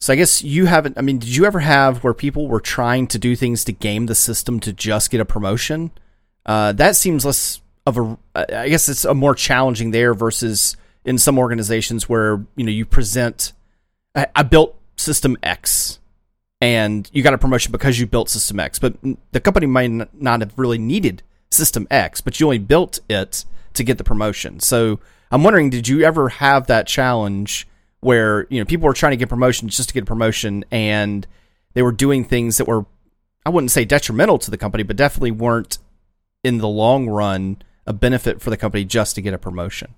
So 0.00 0.14
I 0.14 0.16
guess 0.16 0.42
you 0.42 0.64
haven't. 0.64 0.96
I 0.96 1.02
mean, 1.02 1.18
did 1.18 1.36
you 1.36 1.44
ever 1.44 1.60
have 1.60 2.02
where 2.02 2.14
people 2.14 2.48
were 2.48 2.60
trying 2.60 3.06
to 3.08 3.18
do 3.18 3.36
things 3.36 3.64
to 3.64 3.72
game 3.72 4.06
the 4.06 4.14
system 4.14 4.60
to 4.60 4.72
just 4.72 5.10
get 5.10 5.20
a 5.20 5.26
promotion? 5.26 5.90
Uh, 6.46 6.72
that 6.72 6.96
seems 6.96 7.24
less 7.24 7.60
of 7.86 7.98
a. 7.98 8.18
I 8.34 8.70
guess 8.70 8.88
it's 8.88 9.04
a 9.04 9.14
more 9.14 9.34
challenging 9.34 9.90
there 9.90 10.14
versus 10.14 10.76
in 11.04 11.16
some 11.18 11.38
organizations 11.38 12.08
where 12.08 12.44
you 12.56 12.64
know 12.64 12.72
you 12.72 12.84
present. 12.84 13.52
I, 14.14 14.26
I 14.34 14.42
built 14.42 14.74
system 14.96 15.36
X, 15.42 16.00
and 16.64 17.10
you 17.12 17.22
got 17.22 17.34
a 17.34 17.38
promotion 17.38 17.72
because 17.72 17.98
you 17.98 18.06
built 18.06 18.30
system 18.30 18.58
X, 18.58 18.78
but 18.78 18.96
the 19.32 19.40
company 19.40 19.66
might 19.66 19.90
not 20.20 20.40
have 20.40 20.52
really 20.56 20.78
needed 20.78 21.22
system 21.50 21.86
X, 21.90 22.20
but 22.20 22.40
you 22.40 22.46
only 22.46 22.58
built 22.58 23.00
it 23.08 23.44
to 23.74 23.84
get 23.84 23.98
the 23.98 24.04
promotion. 24.04 24.60
So 24.60 25.00
I'm 25.30 25.44
wondering, 25.44 25.70
did 25.70 25.88
you 25.88 26.02
ever 26.02 26.28
have 26.28 26.66
that 26.68 26.86
challenge? 26.86 27.66
where 28.04 28.46
you 28.50 28.60
know 28.60 28.66
people 28.66 28.86
were 28.86 28.92
trying 28.92 29.12
to 29.12 29.16
get 29.16 29.30
promotions 29.30 29.76
just 29.76 29.88
to 29.88 29.94
get 29.94 30.02
a 30.02 30.06
promotion, 30.06 30.62
and 30.70 31.26
they 31.72 31.82
were 31.82 31.90
doing 31.90 32.22
things 32.22 32.58
that 32.58 32.68
were 32.68 32.84
I 33.46 33.50
wouldn't 33.50 33.70
say 33.70 33.84
detrimental 33.84 34.38
to 34.38 34.50
the 34.50 34.58
company, 34.58 34.82
but 34.84 34.96
definitely 34.96 35.30
weren't 35.30 35.78
in 36.42 36.58
the 36.58 36.68
long 36.68 37.08
run 37.08 37.62
a 37.86 37.92
benefit 37.92 38.40
for 38.40 38.50
the 38.50 38.56
company 38.56 38.84
just 38.84 39.14
to 39.14 39.22
get 39.22 39.34
a 39.34 39.38
promotion. 39.38 39.94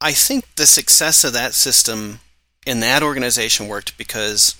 I 0.00 0.12
think 0.12 0.54
the 0.56 0.66
success 0.66 1.24
of 1.24 1.32
that 1.32 1.54
system 1.54 2.20
in 2.66 2.80
that 2.80 3.02
organization 3.02 3.66
worked 3.66 3.96
because 3.96 4.54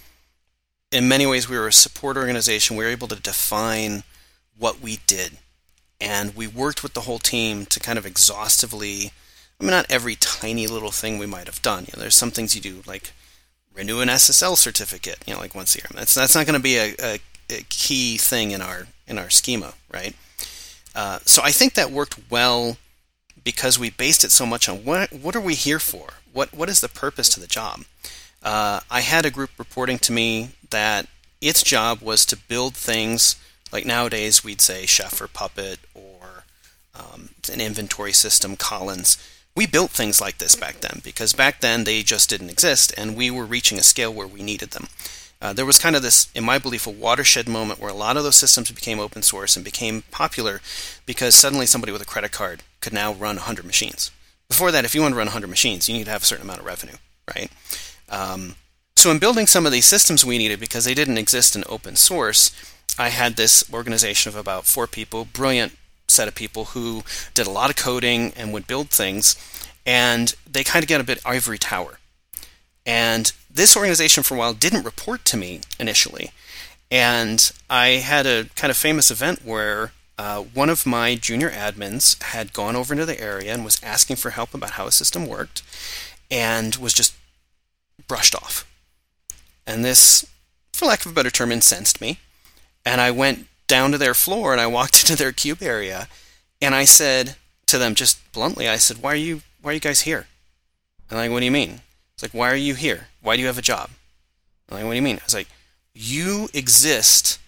in 0.91 1.09
many 1.09 1.27
ways 1.27 1.49
we 1.49 1.59
were 1.59 1.69
a 1.69 1.73
support 1.73 2.17
organization. 2.17 2.77
We 2.77 2.85
were 2.85 2.91
able 2.91 3.09
to 3.09 3.21
define 3.21 4.05
what 4.57 4.81
we 4.81 4.99
did. 5.07 5.39
And 6.01 6.37
we 6.37 6.47
worked 6.47 6.83
with 6.83 6.95
the 6.95 7.03
whole 7.03 7.19
team 7.19 7.67
to 7.67 7.81
kind 7.81 7.99
of 7.99 8.07
exhaustively 8.07 9.13
I 9.61 9.65
mean, 9.65 9.73
not 9.73 9.91
every 9.91 10.15
tiny 10.15 10.67
little 10.67 10.93
thing 10.93 11.19
we 11.19 11.27
might 11.27 11.47
have 11.47 11.61
done. 11.63 11.85
You 11.85 11.93
know, 11.97 12.03
there's 12.03 12.15
some 12.15 12.31
things 12.31 12.55
you 12.55 12.61
do 12.61 12.83
like 12.87 13.13
renew 13.75 14.01
an 14.01 14.09
SSL 14.09 14.57
certificate, 14.57 15.19
you 15.27 15.35
know, 15.35 15.41
like 15.41 15.55
once 15.55 15.75
a 15.75 15.79
year. 15.79 15.87
That's 15.95 16.15
that's 16.15 16.35
not 16.35 16.47
going 16.47 16.59
to 16.59 16.63
be 16.63 16.77
a, 16.77 16.95
a, 17.03 17.19
a, 17.51 17.63
key 17.69 18.19
thing 18.19 18.53
in 18.53 18.63
our 18.63 18.87
in 19.07 19.19
our 19.19 19.31
schema, 19.31 19.75
right? 19.93 20.15
Uh, 20.95 21.19
so 21.25 21.43
I 21.43 21.51
think 21.51 21.75
that 21.75 21.91
worked 21.91 22.19
well 22.31 22.77
because 23.43 23.79
we 23.79 23.91
based 23.91 24.25
it 24.25 24.31
so 24.31 24.47
much 24.47 24.69
on 24.69 24.85
what 24.85 25.13
what 25.13 25.35
are 25.35 25.41
we 25.41 25.55
here 25.55 25.81
for? 25.81 26.15
What 26.33 26.55
what 26.55 26.69
is 26.69 26.81
the 26.81 26.89
purpose 26.89 27.29
to 27.31 27.41
the 27.41 27.47
job? 27.49 27.81
Uh, 28.43 28.81
I 28.91 29.01
had 29.01 29.27
a 29.27 29.31
group 29.31 29.51
reporting 29.59 29.99
to 30.01 30.13
me 30.13 30.51
that 30.71 31.07
its 31.41 31.63
job 31.63 32.01
was 32.01 32.25
to 32.27 32.37
build 32.37 32.75
things 32.75 33.37
like 33.73 33.85
nowadays 33.85 34.43
we'd 34.43 34.61
say 34.61 34.87
Chef 34.87 35.21
or 35.21 35.29
Puppet 35.29 35.79
or 35.95 36.45
um, 36.95 37.31
an 37.53 37.61
inventory 37.61 38.13
system, 38.13 38.57
Collins 38.57 39.19
we 39.59 39.67
built 39.67 39.91
things 39.91 40.21
like 40.21 40.39
this 40.39 40.55
back 40.55 40.77
then 40.83 41.01
because 41.03 41.33
back 41.33 41.61
then 41.61 41.83
they 41.83 42.05
just 42.05 42.31
didn't 42.31 42.49
exist 42.49 42.95
and 42.97 43.17
we 43.17 43.29
were 43.29 43.45
reaching 43.45 43.77
a 43.77 43.83
scale 43.83 44.15
where 44.15 44.27
we 44.29 44.41
needed 44.41 44.71
them. 44.71 44.87
Uh, 45.43 45.53
there 45.53 45.67
was 45.67 45.81
kind 45.81 45.97
of 45.97 46.03
this, 46.03 46.31
in 46.33 46.45
my 46.45 46.59
belief, 46.59 46.87
a 46.87 46.91
watershed 46.91 47.49
moment 47.49 47.81
where 47.81 47.91
a 47.91 47.95
lot 47.95 48.17
of 48.17 48.23
those 48.23 48.37
systems 48.37 48.71
became 48.71 49.01
open 49.01 49.21
source 49.21 49.57
and 49.57 49.65
became 49.65 50.03
popular 50.13 50.61
because 51.07 51.35
suddenly 51.35 51.67
somebody 51.67 51.93
with 51.93 52.01
a 52.01 52.07
credit 52.07 52.31
card 52.31 52.63
could 52.81 52.93
now 52.93 53.13
run 53.13 53.35
100 53.35 53.65
machines. 53.65 54.13
Before 54.49 54.71
that, 54.71 54.85
if 54.85 54.95
you 54.95 55.03
want 55.03 55.13
to 55.13 55.19
run 55.19 55.27
100 55.27 55.49
machines, 55.49 55.89
you 55.89 55.97
need 55.97 56.05
to 56.05 56.13
have 56.13 56.23
a 56.23 56.27
certain 56.27 56.45
amount 56.45 56.61
of 56.61 56.67
revenue, 56.67 56.97
right? 57.35 57.51
Um, 58.09 58.55
so, 58.97 59.11
in 59.11 59.19
building 59.19 59.47
some 59.47 59.67
of 59.67 59.73
these 59.73 59.87
systems 59.87 60.25
we 60.25 60.39
needed 60.39 60.59
because 60.59 60.85
they 60.85 60.95
didn't 60.95 61.19
exist 61.19 61.55
in 61.55 61.65
open 61.69 61.97
source, 61.97 62.51
I 62.99 63.11
had 63.11 63.37
this 63.37 63.65
organization 63.73 64.29
of 64.29 64.37
about 64.37 64.67
four 64.67 64.87
people, 64.87 65.25
brilliant 65.25 65.73
set 66.09 66.27
of 66.27 66.35
people 66.35 66.67
who 66.67 67.03
did 67.35 67.47
a 67.47 67.51
lot 67.51 67.71
of 67.71 67.77
coding 67.77 68.33
and 68.37 68.53
would 68.53 68.67
build 68.67 68.91
things, 68.91 69.37
and 69.87 70.35
they 70.51 70.65
kind 70.65 70.83
of 70.83 70.89
get 70.89 71.01
a 71.01 71.05
bit 71.05 71.21
ivory 71.25 71.59
tower. 71.59 71.99
And 72.85 73.33
this 73.51 73.77
organization 73.77 74.23
for 74.23 74.35
a 74.35 74.39
while 74.39 74.55
didn't 74.55 74.85
report 74.85 75.25
to 75.27 75.37
me 75.37 75.61
initially. 75.79 76.33
And 76.91 77.53
I 77.69 78.01
had 78.03 78.27
a 78.27 78.47
kind 78.57 78.71
of 78.71 78.77
famous 78.77 79.11
event 79.11 79.45
where 79.45 79.93
uh, 80.19 80.41
one 80.41 80.71
of 80.71 80.87
my 80.87 81.15
junior 81.15 81.51
admins 81.51 82.21
had 82.23 82.53
gone 82.53 82.75
over 82.75 82.95
into 82.95 83.07
the 83.07 83.21
area 83.21 83.53
and 83.53 83.65
was 83.65 83.81
asking 83.83 84.17
for 84.17 84.31
help 84.31 84.55
about 84.55 84.71
how 84.71 84.87
a 84.87 84.93
system 84.93 85.27
worked 85.27 85.63
and 86.31 86.77
was 86.77 86.93
just 86.93 87.15
brushed 88.09 88.35
off. 88.35 88.65
And 89.67 89.85
this, 89.85 90.27
for 90.73 90.87
lack 90.87 91.05
of 91.05 91.13
a 91.13 91.15
better 91.15 91.31
term, 91.31 91.53
incensed 91.53 92.01
me. 92.01 92.19
And 92.85 93.01
I 93.01 93.11
went 93.11 93.47
down 93.67 93.93
to 93.93 93.99
their 93.99 94.15
floor 94.15 94.53
and 94.53 94.61
I 94.61 94.67
walked 94.67 95.01
into 95.03 95.15
their 95.15 95.33
cube 95.33 95.63
area 95.63 96.09
and 96.61 96.75
I 96.75 96.85
said 96.85 97.37
to 97.67 97.79
them 97.79 97.95
just 97.95 98.33
bluntly, 98.33 98.69
I 98.69 98.77
said, 98.77 99.03
"Why 99.03 99.13
are 99.13 99.17
you 99.17 99.43
why 99.61 99.71
are 99.71 99.75
you 99.75 99.81
guys 99.81 100.03
here?" 100.03 100.27
And 101.09 101.19
like, 101.19 101.31
"What 101.31 101.41
do 101.41 101.45
you 101.45 101.53
mean?" 101.53 101.83
It's 102.15 102.23
like, 102.23 102.33
"Why 102.33 102.51
are 102.51 102.57
you 102.57 102.75
here? 102.75 103.09
Why 103.21 103.37
do 103.37 103.43
you 103.43 103.47
have 103.47 103.59
a 103.59 103.63
job?" 103.63 103.91
I'm 104.69 104.79
like, 104.79 104.85
"What 104.85 104.93
do 104.93 104.97
you 104.97 105.03
mean?" 105.03 105.19
I 105.21 105.25
was 105.25 105.35
like, 105.35 105.49
"You 105.95 106.49
exist 106.53 107.39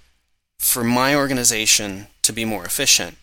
for 0.59 0.85
my 0.85 1.15
organization 1.15 2.07
to 2.23 2.33
be 2.33 2.45
more 2.45 2.65
efficient. 2.65 3.17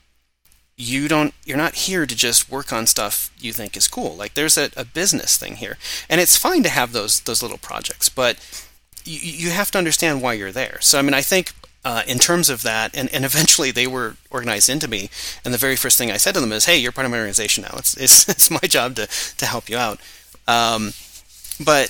You 0.78 1.07
don't 1.07 1.34
you're 1.43 1.57
not 1.57 1.75
here 1.75 2.05
to 2.05 2.15
just 2.15 2.51
work 2.51 2.71
on 2.71 2.86
stuff 2.86 3.32
you 3.39 3.51
think 3.51 3.75
is 3.75 3.88
cool. 3.88 4.15
Like 4.15 4.36
there's 4.36 4.57
a, 4.57 4.69
a 4.78 4.86
business 4.86 5.36
thing 5.38 5.55
here. 5.55 5.78
And 6.07 6.21
it's 6.21 6.38
fine 6.38 6.61
to 6.63 6.69
have 6.69 6.91
those 6.91 7.19
those 7.21 7.41
little 7.41 7.57
projects, 7.57 8.09
but 8.09 8.38
you, 9.03 9.19
you 9.19 9.49
have 9.49 9.71
to 9.71 9.78
understand 9.80 10.21
why 10.21 10.34
you're 10.34 10.51
there. 10.51 10.78
So 10.82 10.99
I 10.99 11.01
mean 11.01 11.15
I 11.15 11.21
think 11.21 11.53
uh, 11.88 12.03
in 12.05 12.19
terms 12.19 12.49
of 12.49 12.63
that, 12.63 12.95
and, 12.97 13.11
and 13.13 13.23
eventually 13.25 13.71
they 13.71 13.88
were 13.88 14.17
organized 14.30 14.67
into 14.67 14.89
me. 14.89 15.09
And 15.45 15.53
the 15.53 15.57
very 15.57 15.78
first 15.78 15.97
thing 15.97 16.11
I 16.11 16.17
said 16.17 16.34
to 16.34 16.41
them 16.41 16.51
is, 16.51 16.65
"Hey, 16.65 16.78
you're 16.78 16.91
part 16.91 17.05
of 17.05 17.11
my 17.11 17.17
organization 17.17 17.63
now. 17.63 17.75
It's 17.78 17.95
it's, 17.95 18.28
it's 18.34 18.51
my 18.51 18.59
job 18.59 18.95
to 18.95 19.07
to 19.07 19.45
help 19.45 19.69
you 19.69 19.78
out." 19.78 19.99
Um, 20.47 20.93
but 21.63 21.89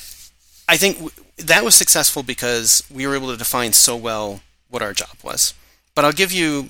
I 0.70 0.78
think 0.78 0.98
w- 0.98 1.12
that 1.38 1.64
was 1.64 1.76
successful 1.76 2.22
because 2.22 2.84
we 2.94 3.08
were 3.08 3.16
able 3.16 3.32
to 3.32 3.38
define 3.38 3.74
so 3.74 3.96
well 3.96 4.42
what 4.70 4.84
our 4.84 4.94
job 4.94 5.18
was. 5.24 5.54
But 5.96 6.06
I'll 6.06 6.12
give 6.12 6.32
you 6.32 6.70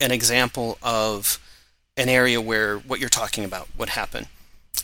an 0.00 0.10
example 0.10 0.78
of 0.82 1.38
an 1.96 2.08
area 2.08 2.40
where 2.40 2.78
what 2.78 3.00
you're 3.00 3.08
talking 3.08 3.44
about 3.44 3.68
would 3.76 3.90
happen. 3.90 4.26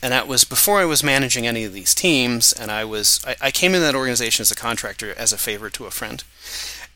And 0.01 0.13
that 0.13 0.27
was 0.27 0.43
before 0.43 0.79
I 0.79 0.85
was 0.85 1.03
managing 1.03 1.45
any 1.45 1.63
of 1.63 1.73
these 1.73 1.93
teams, 1.93 2.53
and 2.53 2.71
I 2.71 2.85
was 2.85 3.23
I, 3.25 3.35
I 3.41 3.51
came 3.51 3.75
in 3.75 3.81
that 3.81 3.95
organization 3.95 4.41
as 4.41 4.51
a 4.51 4.55
contractor 4.55 5.13
as 5.15 5.31
a 5.33 5.37
favor 5.37 5.69
to 5.69 5.85
a 5.85 5.91
friend, 5.91 6.23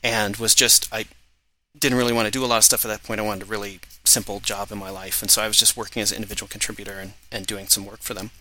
and 0.04 0.38
was 0.38 0.56
just 0.56 0.92
I 0.94 1.06
didn't 1.78 1.98
really 1.98 2.14
want 2.14 2.26
to 2.26 2.32
do 2.32 2.44
a 2.44 2.48
lot 2.48 2.58
of 2.58 2.64
stuff 2.64 2.86
at 2.86 2.88
that 2.88 3.04
point. 3.04 3.20
I 3.20 3.24
wanted 3.24 3.44
a 3.44 3.46
really 3.48 3.80
simple 4.06 4.40
job 4.40 4.72
in 4.72 4.78
my 4.78 4.90
life, 4.90 5.22
and 5.22 5.30
so 5.30 5.42
I 5.42 5.48
was 5.48 5.58
just 5.58 5.76
working 5.76 6.02
as 6.02 6.12
an 6.12 6.18
individual 6.18 6.48
contributor 6.48 6.94
and, 6.94 7.14
and 7.32 7.46
doing 7.46 7.68
some 7.68 7.86
work 7.86 8.00
for 8.00 8.14
them. 8.14 8.32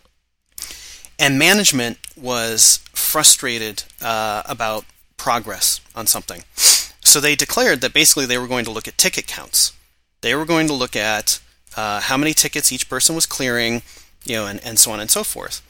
And 1.18 1.38
management 1.38 1.98
was 2.16 2.80
frustrated 2.92 3.84
uh, 4.00 4.42
about 4.46 4.84
progress 5.16 5.80
on 5.94 6.06
something. 6.06 6.42
So 6.56 7.20
they 7.20 7.36
declared 7.36 7.80
that 7.82 7.92
basically 7.92 8.26
they 8.26 8.38
were 8.38 8.48
going 8.48 8.64
to 8.64 8.70
look 8.70 8.88
at 8.88 8.98
ticket 8.98 9.26
counts. 9.26 9.72
They 10.20 10.34
were 10.34 10.44
going 10.44 10.66
to 10.68 10.72
look 10.72 10.96
at 10.96 11.40
uh, 11.76 12.00
how 12.00 12.16
many 12.16 12.32
tickets 12.34 12.72
each 12.72 12.88
person 12.88 13.14
was 13.14 13.26
clearing, 13.26 13.82
you 14.24 14.36
know, 14.36 14.46
and, 14.46 14.62
and 14.64 14.78
so 14.78 14.90
on 14.92 15.00
and 15.00 15.10
so 15.10 15.24
forth. 15.24 15.60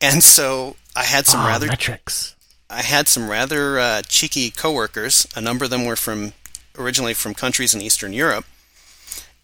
And 0.00 0.22
so 0.22 0.76
I 0.94 1.04
had 1.04 1.26
some 1.26 1.40
Ah, 1.40 1.48
rather 1.48 1.66
metrics. 1.66 2.34
I 2.70 2.82
had 2.82 3.08
some 3.08 3.28
rather 3.28 3.78
uh, 3.78 4.02
cheeky 4.02 4.50
coworkers. 4.50 5.26
A 5.34 5.40
number 5.40 5.64
of 5.64 5.70
them 5.70 5.84
were 5.84 5.96
from 5.96 6.32
originally 6.78 7.14
from 7.14 7.34
countries 7.34 7.74
in 7.74 7.82
Eastern 7.82 8.12
Europe, 8.12 8.44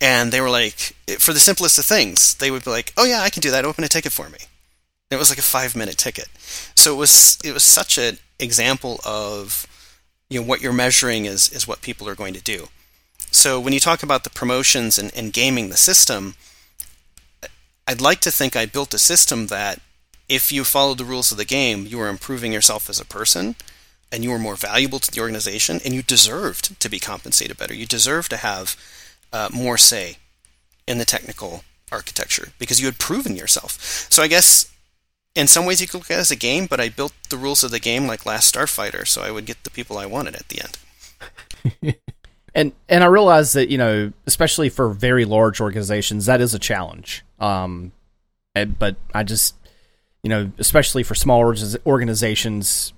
and 0.00 0.30
they 0.32 0.40
were 0.40 0.50
like, 0.50 0.94
for 1.18 1.32
the 1.32 1.40
simplest 1.40 1.78
of 1.78 1.84
things, 1.84 2.34
they 2.36 2.50
would 2.50 2.64
be 2.64 2.70
like, 2.70 2.92
"Oh 2.96 3.04
yeah, 3.04 3.22
I 3.22 3.30
can 3.30 3.40
do 3.40 3.50
that. 3.50 3.64
Open 3.64 3.82
a 3.84 3.88
ticket 3.88 4.12
for 4.12 4.28
me." 4.28 4.38
It 5.10 5.16
was 5.16 5.30
like 5.30 5.38
a 5.38 5.42
five-minute 5.42 5.96
ticket, 5.98 6.28
so 6.74 6.92
it 6.94 6.96
was 6.96 7.38
it 7.44 7.52
was 7.52 7.62
such 7.62 7.98
an 7.98 8.18
example 8.38 9.00
of 9.04 9.66
you 10.28 10.40
know 10.40 10.46
what 10.46 10.60
you're 10.60 10.72
measuring 10.72 11.24
is 11.24 11.48
is 11.50 11.66
what 11.68 11.82
people 11.82 12.08
are 12.08 12.14
going 12.14 12.34
to 12.34 12.42
do. 12.42 12.68
So 13.34 13.58
when 13.58 13.72
you 13.72 13.80
talk 13.80 14.04
about 14.04 14.22
the 14.22 14.30
promotions 14.30 14.96
and, 14.96 15.12
and 15.14 15.32
gaming 15.32 15.68
the 15.68 15.76
system, 15.76 16.36
I'd 17.86 18.00
like 18.00 18.20
to 18.20 18.30
think 18.30 18.54
I 18.54 18.64
built 18.64 18.94
a 18.94 18.98
system 18.98 19.48
that 19.48 19.80
if 20.28 20.52
you 20.52 20.62
followed 20.62 20.98
the 20.98 21.04
rules 21.04 21.32
of 21.32 21.36
the 21.36 21.44
game, 21.44 21.84
you 21.84 21.98
were 21.98 22.08
improving 22.08 22.52
yourself 22.52 22.88
as 22.88 23.00
a 23.00 23.04
person 23.04 23.56
and 24.12 24.22
you 24.22 24.30
were 24.30 24.38
more 24.38 24.54
valuable 24.54 25.00
to 25.00 25.10
the 25.10 25.20
organization 25.20 25.80
and 25.84 25.92
you 25.92 26.00
deserved 26.00 26.78
to 26.80 26.88
be 26.88 27.00
compensated 27.00 27.58
better. 27.58 27.74
You 27.74 27.86
deserved 27.86 28.30
to 28.30 28.36
have 28.36 28.76
uh, 29.32 29.48
more 29.52 29.78
say 29.78 30.18
in 30.86 30.98
the 30.98 31.04
technical 31.04 31.64
architecture 31.90 32.52
because 32.60 32.80
you 32.80 32.86
had 32.86 32.98
proven 32.98 33.34
yourself. 33.34 33.72
So 34.10 34.22
I 34.22 34.28
guess 34.28 34.72
in 35.34 35.48
some 35.48 35.66
ways 35.66 35.80
you 35.80 35.88
could 35.88 35.98
look 35.98 36.10
at 36.10 36.18
it 36.18 36.20
as 36.20 36.30
a 36.30 36.36
game, 36.36 36.66
but 36.66 36.80
I 36.80 36.88
built 36.88 37.14
the 37.30 37.36
rules 37.36 37.64
of 37.64 37.72
the 37.72 37.80
game 37.80 38.06
like 38.06 38.24
Last 38.24 38.54
Starfighter, 38.54 39.06
so 39.06 39.22
I 39.22 39.32
would 39.32 39.44
get 39.44 39.64
the 39.64 39.70
people 39.70 39.98
I 39.98 40.06
wanted 40.06 40.36
at 40.36 40.48
the 40.48 40.62
end. 41.82 41.96
and 42.54 42.72
and 42.88 43.02
I 43.02 43.06
realize 43.06 43.52
that 43.52 43.68
you 43.70 43.78
know, 43.78 44.12
especially 44.26 44.68
for 44.68 44.88
very 44.90 45.24
large 45.24 45.60
organizations, 45.60 46.26
that 46.26 46.40
is 46.40 46.54
a 46.54 46.58
challenge. 46.58 47.24
Um, 47.40 47.92
and- 48.54 48.78
but 48.78 48.96
I 49.14 49.22
just 49.24 49.54
you 50.22 50.30
know, 50.30 50.50
especially 50.58 51.02
for 51.02 51.14
small 51.14 51.40
organizations 51.86 52.94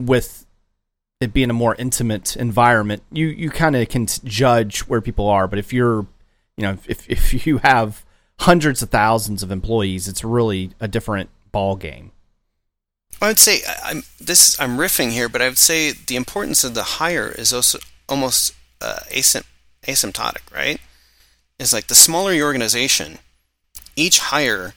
with 0.00 0.46
it 1.20 1.32
being 1.32 1.50
a 1.50 1.54
more 1.54 1.74
intimate 1.76 2.36
environment, 2.36 3.02
you 3.10 3.26
you 3.26 3.50
kind 3.50 3.74
of 3.74 3.88
can 3.88 4.06
judge 4.24 4.80
where 4.82 5.00
people 5.00 5.28
are. 5.28 5.48
But 5.48 5.58
if 5.58 5.72
you're, 5.72 6.06
you 6.56 6.62
know, 6.62 6.78
if 6.86 7.08
if 7.10 7.46
you 7.46 7.58
have 7.58 8.04
hundreds 8.40 8.82
of 8.82 8.90
thousands 8.90 9.42
of 9.42 9.50
employees, 9.50 10.06
it's 10.06 10.22
really 10.22 10.70
a 10.78 10.86
different 10.86 11.30
ball 11.50 11.74
game. 11.74 12.12
I 13.20 13.26
would 13.26 13.38
say 13.40 13.62
I'm 13.82 14.04
this. 14.20 14.58
I'm 14.60 14.76
riffing 14.78 15.10
here, 15.10 15.28
but 15.28 15.42
I 15.42 15.48
would 15.48 15.58
say 15.58 15.90
the 15.90 16.14
importance 16.14 16.62
of 16.62 16.74
the 16.74 16.84
hire 16.84 17.28
is 17.28 17.52
also 17.52 17.80
almost 18.08 18.54
uh, 18.80 19.00
asym- 19.10 19.44
asymptotic, 19.82 20.54
right? 20.54 20.80
It's 21.58 21.72
like 21.72 21.88
the 21.88 21.94
smaller 21.94 22.32
your 22.32 22.46
organization, 22.46 23.18
each 23.96 24.18
hire 24.18 24.74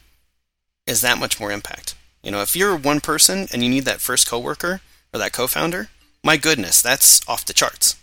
is 0.86 1.00
that 1.00 1.18
much 1.18 1.38
more 1.38 1.52
impact. 1.52 1.94
You 2.22 2.30
know, 2.30 2.42
if 2.42 2.56
you're 2.56 2.76
one 2.76 3.00
person 3.00 3.46
and 3.52 3.62
you 3.62 3.68
need 3.68 3.84
that 3.84 4.00
first 4.00 4.28
coworker 4.28 4.80
or 5.12 5.18
that 5.18 5.32
co-founder, 5.32 5.88
my 6.24 6.36
goodness, 6.36 6.80
that's 6.82 7.26
off 7.28 7.44
the 7.44 7.52
charts. 7.52 7.96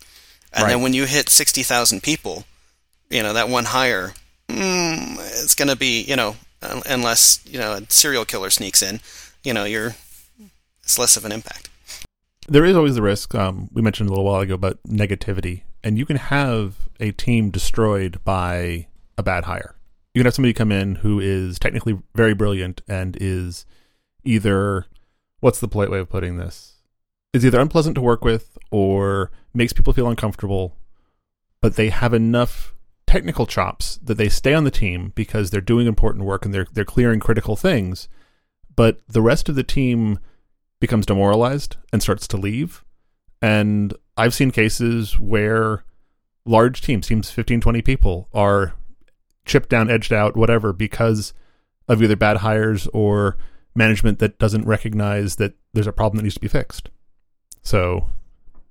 And 0.52 0.68
then 0.68 0.82
when 0.82 0.94
you 0.94 1.04
hit 1.04 1.28
sixty 1.28 1.62
thousand 1.62 2.02
people, 2.02 2.44
you 3.08 3.22
know 3.22 3.32
that 3.32 3.48
one 3.48 3.66
hire, 3.66 4.14
mm, 4.48 5.16
it's 5.18 5.54
going 5.54 5.68
to 5.68 5.76
be 5.76 6.02
you 6.02 6.16
know 6.16 6.36
unless 6.60 7.40
you 7.46 7.58
know 7.58 7.74
a 7.74 7.82
serial 7.88 8.24
killer 8.24 8.50
sneaks 8.50 8.82
in, 8.82 9.00
you 9.44 9.54
know 9.54 9.64
you're 9.64 9.94
it's 10.82 10.98
less 10.98 11.16
of 11.16 11.24
an 11.24 11.32
impact. 11.32 11.68
There 12.48 12.64
is 12.64 12.76
always 12.76 12.96
the 12.96 13.02
risk. 13.02 13.32
Um, 13.34 13.68
we 13.72 13.80
mentioned 13.80 14.08
a 14.08 14.12
little 14.12 14.24
while 14.24 14.40
ago 14.40 14.54
about 14.54 14.78
negativity, 14.88 15.62
and 15.82 15.98
you 15.98 16.06
can 16.06 16.16
have 16.16 16.88
a 16.98 17.12
team 17.12 17.50
destroyed 17.50 18.22
by 18.24 18.86
a 19.16 19.22
bad 19.22 19.44
hire. 19.44 19.76
You 20.14 20.20
can 20.20 20.26
have 20.26 20.34
somebody 20.34 20.52
come 20.52 20.72
in 20.72 20.96
who 20.96 21.20
is 21.20 21.58
technically 21.58 21.98
very 22.14 22.34
brilliant 22.34 22.82
and 22.88 23.16
is 23.20 23.64
either 24.24 24.86
what's 25.40 25.60
the 25.60 25.68
polite 25.68 25.90
way 25.90 25.98
of 25.98 26.08
putting 26.08 26.36
this? 26.36 26.74
Is 27.32 27.46
either 27.46 27.60
unpleasant 27.60 27.94
to 27.94 28.00
work 28.00 28.24
with 28.24 28.58
or 28.70 29.30
makes 29.54 29.72
people 29.72 29.92
feel 29.92 30.08
uncomfortable, 30.08 30.76
but 31.60 31.76
they 31.76 31.90
have 31.90 32.12
enough 32.12 32.74
technical 33.06 33.46
chops 33.46 33.98
that 34.02 34.16
they 34.16 34.28
stay 34.28 34.54
on 34.54 34.64
the 34.64 34.70
team 34.70 35.12
because 35.14 35.50
they're 35.50 35.60
doing 35.60 35.86
important 35.86 36.24
work 36.24 36.44
and 36.44 36.52
they're 36.54 36.66
they're 36.72 36.84
clearing 36.84 37.20
critical 37.20 37.56
things, 37.56 38.08
but 38.74 39.00
the 39.08 39.22
rest 39.22 39.48
of 39.48 39.54
the 39.54 39.62
team 39.62 40.18
becomes 40.80 41.06
demoralized 41.06 41.76
and 41.92 42.02
starts 42.02 42.26
to 42.26 42.36
leave. 42.36 42.84
And 43.42 43.94
I've 44.20 44.34
seen 44.34 44.50
cases 44.50 45.18
where 45.18 45.82
large 46.44 46.82
teams, 46.82 47.06
teams 47.06 47.30
15, 47.30 47.62
20 47.62 47.80
people, 47.80 48.28
are 48.34 48.74
chipped 49.46 49.70
down, 49.70 49.90
edged 49.90 50.12
out, 50.12 50.36
whatever, 50.36 50.74
because 50.74 51.32
of 51.88 52.02
either 52.02 52.16
bad 52.16 52.38
hires 52.38 52.86
or 52.88 53.38
management 53.74 54.18
that 54.18 54.38
doesn't 54.38 54.66
recognize 54.66 55.36
that 55.36 55.54
there's 55.72 55.86
a 55.86 55.92
problem 55.92 56.18
that 56.18 56.24
needs 56.24 56.34
to 56.34 56.40
be 56.40 56.48
fixed. 56.48 56.90
So 57.62 58.10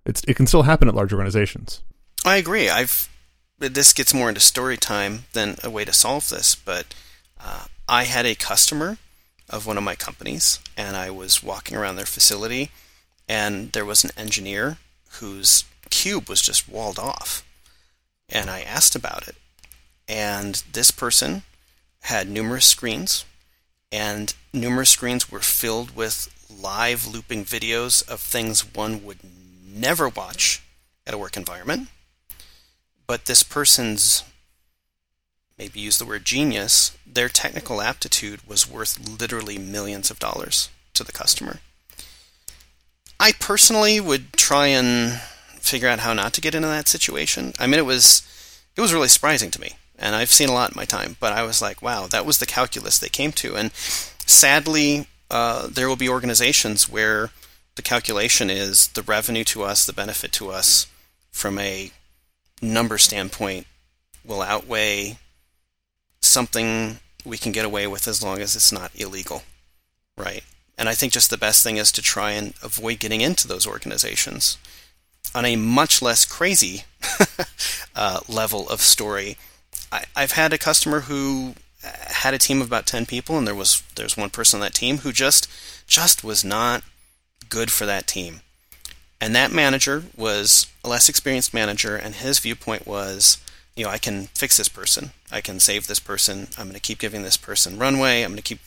it's 0.06 0.22
it 0.28 0.36
can 0.36 0.46
still 0.46 0.64
happen 0.64 0.88
at 0.88 0.94
large 0.94 1.14
organizations. 1.14 1.82
I 2.24 2.38
agree. 2.38 2.70
I've 2.70 3.10
this 3.58 3.92
gets 3.92 4.14
more 4.14 4.30
into 4.30 4.42
story 4.42 4.78
time 4.78 5.26
than 5.34 5.58
a 5.64 5.72
way 5.72 5.84
to 5.84 5.94
solve 5.94 6.30
this, 6.30 6.54
but 6.54 6.94
uh, 7.40 7.66
I 7.88 8.04
had 8.04 8.28
a 8.28 8.36
customer 8.36 9.00
of 9.50 9.66
one 9.66 9.80
of 9.80 9.84
my 9.84 9.96
companies, 9.96 10.60
and 10.78 10.96
I 10.96 11.10
was 11.10 11.42
walking 11.42 11.76
around 11.76 11.96
their 11.96 12.06
facility, 12.06 12.70
and 13.28 13.72
there 13.72 13.84
was 13.84 14.04
an 14.04 14.12
engineer 14.16 14.78
whose 15.20 15.66
cube 15.90 16.30
was 16.30 16.42
just 16.42 16.70
walled 16.70 17.00
off, 17.00 17.44
and 18.28 18.50
I 18.50 18.62
asked 18.62 18.96
about 18.96 19.28
it, 19.28 19.36
and 20.08 20.64
this 20.72 20.92
person 20.92 21.44
had 22.04 22.30
numerous 22.30 22.66
screens, 22.66 23.26
and 23.92 24.34
numerous 24.54 24.90
screens 24.90 25.32
were 25.32 25.40
filled 25.40 25.96
with 25.96 26.34
live 26.50 27.08
looping 27.08 27.46
videos 27.46 28.08
of 28.08 28.20
things 28.20 28.74
one 28.74 29.04
would 29.04 29.20
never 29.66 30.10
watch 30.10 30.62
at 31.06 31.14
a 31.14 31.18
work 31.18 31.38
environment. 31.38 31.90
But 33.08 33.26
this 33.26 33.44
person's, 33.44 34.24
maybe 35.58 35.80
use 35.80 35.98
the 35.98 36.06
word 36.06 36.26
genius, 36.26 36.96
their 37.06 37.30
technical 37.30 37.82
aptitude 37.82 38.48
was 38.48 38.70
worth 38.70 39.00
literally 39.20 39.58
millions 39.58 40.12
of 40.12 40.20
dollars 40.20 40.70
to 40.94 41.04
the 41.04 41.12
customer. 41.12 41.60
I 43.20 43.34
personally 43.34 44.00
would 44.00 44.34
try 44.34 44.68
and 44.68 45.20
figure 45.60 45.90
out 45.90 46.00
how 46.00 46.14
not 46.14 46.34
to 46.34 46.42
get 46.42 46.56
into 46.56 46.68
that 46.68 46.88
situation. 46.88 47.54
I 47.60 47.68
mean, 47.68 47.80
it 47.80 47.86
was 47.86 48.24
it 48.76 48.82
was 48.82 48.94
really 48.94 49.10
surprising 49.10 49.52
to 49.52 49.62
me, 49.62 49.74
and 49.98 50.16
I've 50.16 50.32
seen 50.32 50.50
a 50.50 50.54
lot 50.54 50.72
in 50.72 50.78
my 50.78 50.86
time. 50.86 51.18
But 51.20 51.34
I 51.34 51.44
was 51.44 51.62
like, 51.62 51.82
wow, 51.82 52.08
that 52.08 52.26
was 52.26 52.40
the 52.40 52.46
calculus 52.46 52.98
they 52.98 53.10
came 53.10 53.32
to. 53.34 53.56
And 53.56 53.74
sadly, 53.74 55.08
uh, 55.30 55.68
there 55.68 55.90
will 55.90 55.96
be 55.96 56.10
organizations 56.10 56.90
where 56.90 57.32
the 57.76 57.82
calculation 57.82 58.50
is 58.50 58.88
the 58.90 59.04
revenue 59.04 59.44
to 59.46 59.64
us, 59.64 59.86
the 59.86 59.94
benefit 59.94 60.32
to 60.34 60.50
us 60.50 60.88
from 61.32 61.60
a 61.60 61.92
number 62.62 62.98
standpoint 62.98 63.68
will 64.26 64.42
outweigh 64.42 65.18
something 66.22 67.00
we 67.26 67.38
can 67.38 67.52
get 67.52 67.66
away 67.66 67.88
with 67.88 68.08
as 68.08 68.24
long 68.24 68.40
as 68.40 68.56
it's 68.56 68.72
not 68.72 68.92
illegal, 68.96 69.44
right? 70.18 70.44
And 70.80 70.88
I 70.88 70.94
think 70.94 71.12
just 71.12 71.30
the 71.30 71.38
best 71.38 71.62
thing 71.62 71.76
is 71.76 71.92
to 71.92 72.02
try 72.02 72.32
and 72.32 72.54
avoid 72.64 73.00
getting 73.00 73.20
into 73.20 73.50
those 73.50 73.68
organizations. 73.68 74.58
On 75.36 75.44
a 75.44 75.58
much 75.58 76.02
less 76.02 76.26
crazy 76.26 76.86
uh, 77.96 78.22
level 78.30 78.68
of 78.70 78.80
story, 78.80 79.36
I, 79.92 80.06
I've 80.16 80.32
had 80.32 80.54
a 80.54 80.58
customer 80.58 81.02
who 81.02 81.56
had 81.82 82.34
a 82.34 82.38
team 82.38 82.62
of 82.62 82.68
about 82.68 82.86
ten 82.86 83.06
people, 83.06 83.38
and 83.38 83.46
there 83.46 83.54
was 83.54 83.84
there's 83.96 84.16
one 84.16 84.30
person 84.30 84.58
on 84.58 84.62
that 84.62 84.74
team 84.74 85.00
who 85.00 85.12
just 85.12 85.50
just 85.86 86.24
was 86.24 86.46
not 86.46 86.84
good 87.50 87.72
for 87.72 87.86
that 87.86 88.08
team. 88.08 88.40
And 89.20 89.36
that 89.36 89.52
manager 89.52 90.04
was 90.16 90.66
a 90.84 90.88
less 90.90 91.10
experienced 91.10 91.54
manager, 91.54 91.98
and 91.98 92.16
his 92.16 92.40
viewpoint 92.40 92.88
was, 92.88 93.38
you 93.76 93.84
know, 93.84 93.90
I 93.90 93.98
can 93.98 94.28
fix 94.28 94.56
this 94.56 94.70
person. 94.70 95.12
I 95.30 95.42
can 95.42 95.60
save 95.60 95.88
this 95.88 96.00
person. 96.00 96.48
I'm 96.58 96.68
going 96.68 96.74
to 96.74 96.80
keep 96.80 97.00
giving 97.00 97.24
this 97.24 97.38
person 97.38 97.78
runway. 97.78 98.22
I'm 98.22 98.32
going 98.32 98.38
to 98.38 98.44
keep. 98.44 98.60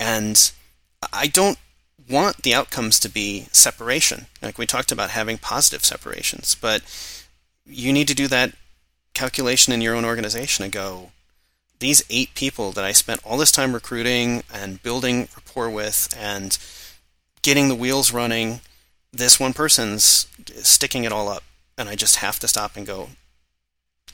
And 0.00 0.50
I 1.12 1.26
don't 1.26 1.58
want 2.08 2.42
the 2.42 2.54
outcomes 2.54 2.98
to 3.00 3.08
be 3.08 3.46
separation. 3.52 4.26
Like 4.42 4.58
we 4.58 4.66
talked 4.66 4.92
about 4.92 5.10
having 5.10 5.38
positive 5.38 5.84
separations, 5.84 6.54
but 6.54 6.82
you 7.66 7.92
need 7.92 8.08
to 8.08 8.14
do 8.14 8.28
that 8.28 8.52
calculation 9.14 9.72
in 9.72 9.80
your 9.80 9.94
own 9.94 10.04
organization 10.04 10.64
and 10.64 10.72
go, 10.72 11.10
these 11.78 12.04
eight 12.10 12.34
people 12.34 12.72
that 12.72 12.84
I 12.84 12.92
spent 12.92 13.20
all 13.24 13.36
this 13.36 13.52
time 13.52 13.72
recruiting 13.72 14.42
and 14.52 14.82
building 14.82 15.28
rapport 15.34 15.70
with 15.70 16.14
and 16.18 16.56
getting 17.42 17.68
the 17.68 17.74
wheels 17.74 18.12
running, 18.12 18.60
this 19.12 19.40
one 19.40 19.52
person's 19.52 20.28
sticking 20.62 21.04
it 21.04 21.12
all 21.12 21.28
up. 21.28 21.42
And 21.76 21.88
I 21.88 21.96
just 21.96 22.16
have 22.16 22.38
to 22.40 22.48
stop 22.48 22.76
and 22.76 22.86
go, 22.86 23.10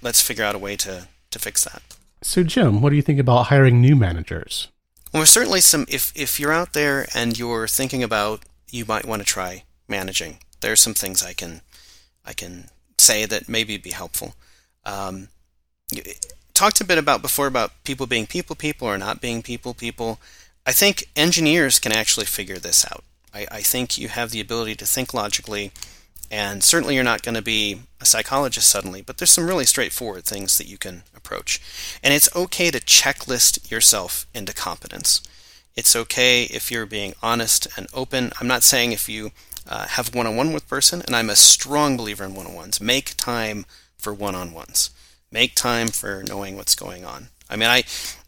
let's 0.01 0.23
figure 0.23 0.45
out 0.45 0.55
a 0.55 0.59
way 0.59 0.77
to, 0.77 1.09
to 1.31 1.39
fix 1.39 1.65
that. 1.65 1.83
So, 2.23 2.43
Jim, 2.43 2.81
what 2.81 2.91
do 2.91 2.97
you 2.97 3.03
think 3.03 3.19
about 3.19 3.47
hiring 3.47 3.81
new 3.81 3.97
managers? 3.97 4.69
Well, 5.13 5.27
certainly 5.27 5.61
some. 5.61 5.87
If 5.89 6.13
if 6.15 6.39
you're 6.39 6.53
out 6.53 6.73
there 6.73 7.07
and 7.15 7.39
you're 7.39 7.67
thinking 7.67 8.03
about, 8.03 8.45
you 8.71 8.85
might 8.85 9.05
want 9.05 9.23
to 9.23 9.27
try 9.27 9.65
managing. 9.89 10.39
There's 10.61 10.81
some 10.81 10.95
things 10.95 11.23
I 11.23 11.33
can 11.33 11.63
I 12.25 12.33
can 12.33 12.69
say 12.99 13.27
that 13.27 13.49
maybe 13.49 13.77
be 13.77 13.91
helpful. 13.91 14.35
Um, 14.85 15.29
talked 16.55 16.81
a 16.81 16.85
bit 16.85 16.99
about 16.99 17.23
before 17.23 17.47
about 17.47 17.73
people 17.85 18.07
being 18.07 18.27
people 18.27 18.55
people 18.55 18.87
or 18.87 18.99
not 18.99 19.21
being 19.21 19.43
people 19.43 19.75
people. 19.75 20.21
I 20.65 20.73
think 20.73 21.09
engineers 21.17 21.79
can 21.79 21.93
actually 21.93 22.27
figure 22.27 22.59
this 22.59 22.85
out. 22.85 23.03
I, 23.35 23.47
I 23.51 23.61
think 23.63 23.99
you 23.99 24.09
have 24.09 24.31
the 24.31 24.41
ability 24.41 24.77
to 24.77 24.87
think 24.87 25.15
logically 25.15 25.73
and 26.31 26.63
certainly 26.63 26.95
you're 26.95 27.05
not 27.05 27.23
going 27.23 27.35
to 27.35 27.43
be 27.43 27.81
a 28.01 28.07
psychologist 28.07 28.69
suddenly, 28.69 29.03
but 29.03 29.19
there's 29.19 29.31
some 29.31 29.47
really 29.47 29.65
straightforward 29.65 30.25
things 30.25 30.59
that 30.59 30.69
you 30.69 30.79
can 30.79 31.03
approach. 31.15 31.61
And 32.03 32.15
it's 32.15 32.35
okay 32.37 32.71
to 32.71 32.81
checklist 32.81 33.71
yourself 33.71 34.27
into 34.35 34.55
competence. 34.55 35.23
It's 35.75 35.97
okay 35.97 36.45
if 36.45 36.71
you're 36.71 36.87
being 36.87 37.15
honest 37.23 37.67
and 37.77 37.87
open. 37.93 38.33
I'm 38.41 38.47
not 38.47 38.63
saying 38.63 38.93
if 38.93 39.09
you 39.09 39.33
uh, 39.69 39.87
have 39.89 40.15
one 40.15 40.27
on 40.27 40.37
one 40.37 40.53
with 40.53 40.69
person, 40.69 41.03
and 41.07 41.15
I'm 41.15 41.31
a 41.31 41.37
strong 41.37 41.97
believer 41.97 42.25
in 42.25 42.35
one 42.35 42.47
on 42.47 42.55
ones. 42.55 42.81
Make 42.81 43.17
time 43.17 43.67
for 43.99 44.15
one 44.15 44.35
on 44.35 44.53
ones. 44.53 44.91
Make 45.33 45.55
time 45.55 45.89
for 45.89 46.23
knowing 46.27 46.57
what's 46.57 46.75
going 46.75 47.05
on. 47.05 47.29
I 47.51 47.57
mean, 47.57 47.69
I 47.69 47.83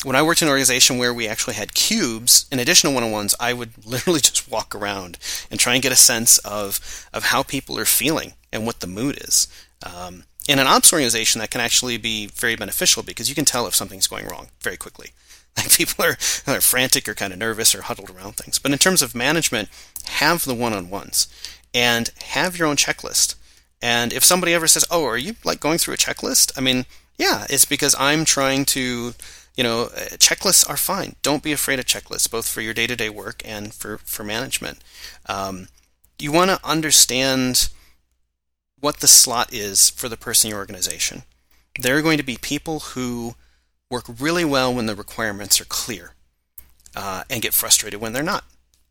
when 0.05 0.17
I 0.17 0.23
worked 0.23 0.43
in 0.43 0.49
an 0.49 0.51
organization 0.51 0.99
where 0.99 1.15
we 1.15 1.29
actually 1.29 1.55
had 1.55 1.75
cubes, 1.75 2.47
in 2.51 2.59
addition 2.59 2.91
to 2.91 2.95
one-on-ones, 2.95 3.35
I 3.39 3.53
would 3.53 3.71
literally 3.87 4.21
just 4.21 4.51
walk 4.51 4.75
around 4.75 5.19
and 5.51 5.61
try 5.61 5.75
and 5.75 5.83
get 5.83 5.93
a 5.93 5.97
sense 5.97 6.39
of 6.39 7.09
of 7.13 7.27
how 7.27 7.43
people 7.43 7.79
are 7.79 7.85
feeling 7.85 8.35
and 8.53 8.67
what 8.67 8.81
the 8.81 8.87
mood 8.87 9.19
is. 9.23 9.49
Um, 9.85 10.25
in 10.49 10.59
an 10.59 10.67
ops 10.67 10.93
organization, 10.93 11.39
that 11.39 11.51
can 11.51 11.61
actually 11.61 11.97
be 11.97 12.27
very 12.27 12.57
beneficial 12.57 13.03
because 13.03 13.29
you 13.29 13.35
can 13.35 13.45
tell 13.45 13.67
if 13.67 13.75
something's 13.75 14.09
going 14.09 14.27
wrong 14.27 14.49
very 14.61 14.77
quickly. 14.77 15.11
Like 15.55 15.71
people 15.71 16.03
are, 16.03 16.17
are 16.47 16.63
frantic 16.63 17.07
or 17.07 17.15
kind 17.15 17.31
of 17.31 17.39
nervous 17.39 17.75
or 17.75 17.83
huddled 17.83 18.09
around 18.09 18.37
things. 18.37 18.59
But 18.59 18.73
in 18.73 18.79
terms 18.79 19.03
of 19.03 19.15
management, 19.15 19.69
have 20.07 20.47
the 20.47 20.55
one-on-ones 20.55 21.29
and 21.75 22.11
have 22.23 22.57
your 22.57 22.67
own 22.69 22.77
checklist. 22.77 23.35
And 23.83 24.15
if 24.15 24.25
somebody 24.25 24.55
ever 24.55 24.67
says, 24.67 24.87
"Oh, 24.91 25.05
are 25.05 25.19
you 25.19 25.37
like 25.45 25.61
going 25.61 25.77
through 25.77 25.93
a 25.93 25.99
checklist?" 25.99 26.53
I 26.57 26.63
mean, 26.63 26.87
yeah, 27.23 27.47
it's 27.49 27.65
because 27.65 27.95
I'm 28.01 28.25
trying 28.25 28.65
to, 28.65 29.15
you 29.57 29.63
know, 29.63 29.91
checklists 30.19 30.69
are 30.69 30.77
fine. 30.77 31.15
Don't 31.23 31.43
be 31.43 31.53
afraid 31.53 31.79
of 31.79 31.85
checklists, 31.85 32.29
both 32.29 32.49
for 32.49 32.61
your 32.61 32.75
day 32.75 32.89
to 32.89 32.97
day 32.97 33.09
work 33.09 33.43
and 33.45 33.73
for, 33.73 33.99
for 33.99 34.25
management. 34.25 34.81
Um, 35.27 35.69
you 36.19 36.33
want 36.33 36.51
to 36.51 36.59
understand 36.65 37.69
what 38.81 38.99
the 38.99 39.07
slot 39.07 39.53
is 39.53 39.89
for 39.89 40.09
the 40.09 40.17
person 40.17 40.49
in 40.49 40.51
your 40.51 40.59
organization. 40.59 41.23
There 41.79 41.97
are 41.97 42.03
going 42.03 42.19
to 42.19 42.25
be 42.25 42.37
people 42.37 42.81
who 42.81 43.37
work 43.89 44.07
really 44.19 44.45
well 44.45 44.75
when 44.75 44.87
the 44.87 44.97
requirements 44.97 45.61
are 45.61 45.65
clear 45.67 46.15
uh, 46.97 47.23
and 47.31 47.41
get 47.41 47.55
frustrated 47.55 48.01
when 48.01 48.13
they're 48.13 48.25
not. 48.25 48.43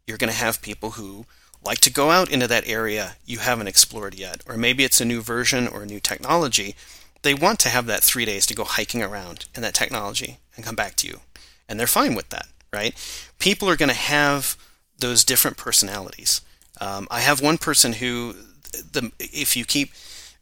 You're 0.07 0.17
going 0.17 0.31
to 0.31 0.39
have 0.39 0.61
people 0.61 0.91
who 0.91 1.25
like 1.61 1.79
to 1.79 1.91
go 1.91 2.11
out 2.11 2.31
into 2.31 2.47
that 2.47 2.65
area 2.65 3.17
you 3.25 3.39
haven't 3.39 3.67
explored 3.67 4.15
yet, 4.15 4.41
or 4.47 4.55
maybe 4.55 4.85
it's 4.85 5.01
a 5.01 5.05
new 5.05 5.21
version 5.21 5.67
or 5.67 5.83
a 5.83 5.85
new 5.85 5.99
technology 5.99 6.77
they 7.23 7.33
want 7.33 7.59
to 7.59 7.69
have 7.69 7.85
that 7.85 8.03
three 8.03 8.25
days 8.25 8.45
to 8.47 8.55
go 8.55 8.63
hiking 8.63 9.03
around 9.03 9.45
in 9.55 9.61
that 9.61 9.73
technology 9.73 10.37
and 10.55 10.65
come 10.65 10.75
back 10.75 10.95
to 10.97 11.07
you. 11.07 11.19
And 11.67 11.79
they're 11.79 11.87
fine 11.87 12.15
with 12.15 12.29
that, 12.29 12.47
right? 12.73 12.95
People 13.39 13.69
are 13.69 13.75
going 13.75 13.89
to 13.89 13.95
have 13.95 14.57
those 14.97 15.23
different 15.23 15.57
personalities. 15.57 16.41
Um, 16.79 17.07
I 17.11 17.21
have 17.21 17.41
one 17.41 17.57
person 17.57 17.93
who, 17.93 18.35
the, 18.71 19.11
if 19.19 19.55
you 19.55 19.65
keep 19.65 19.91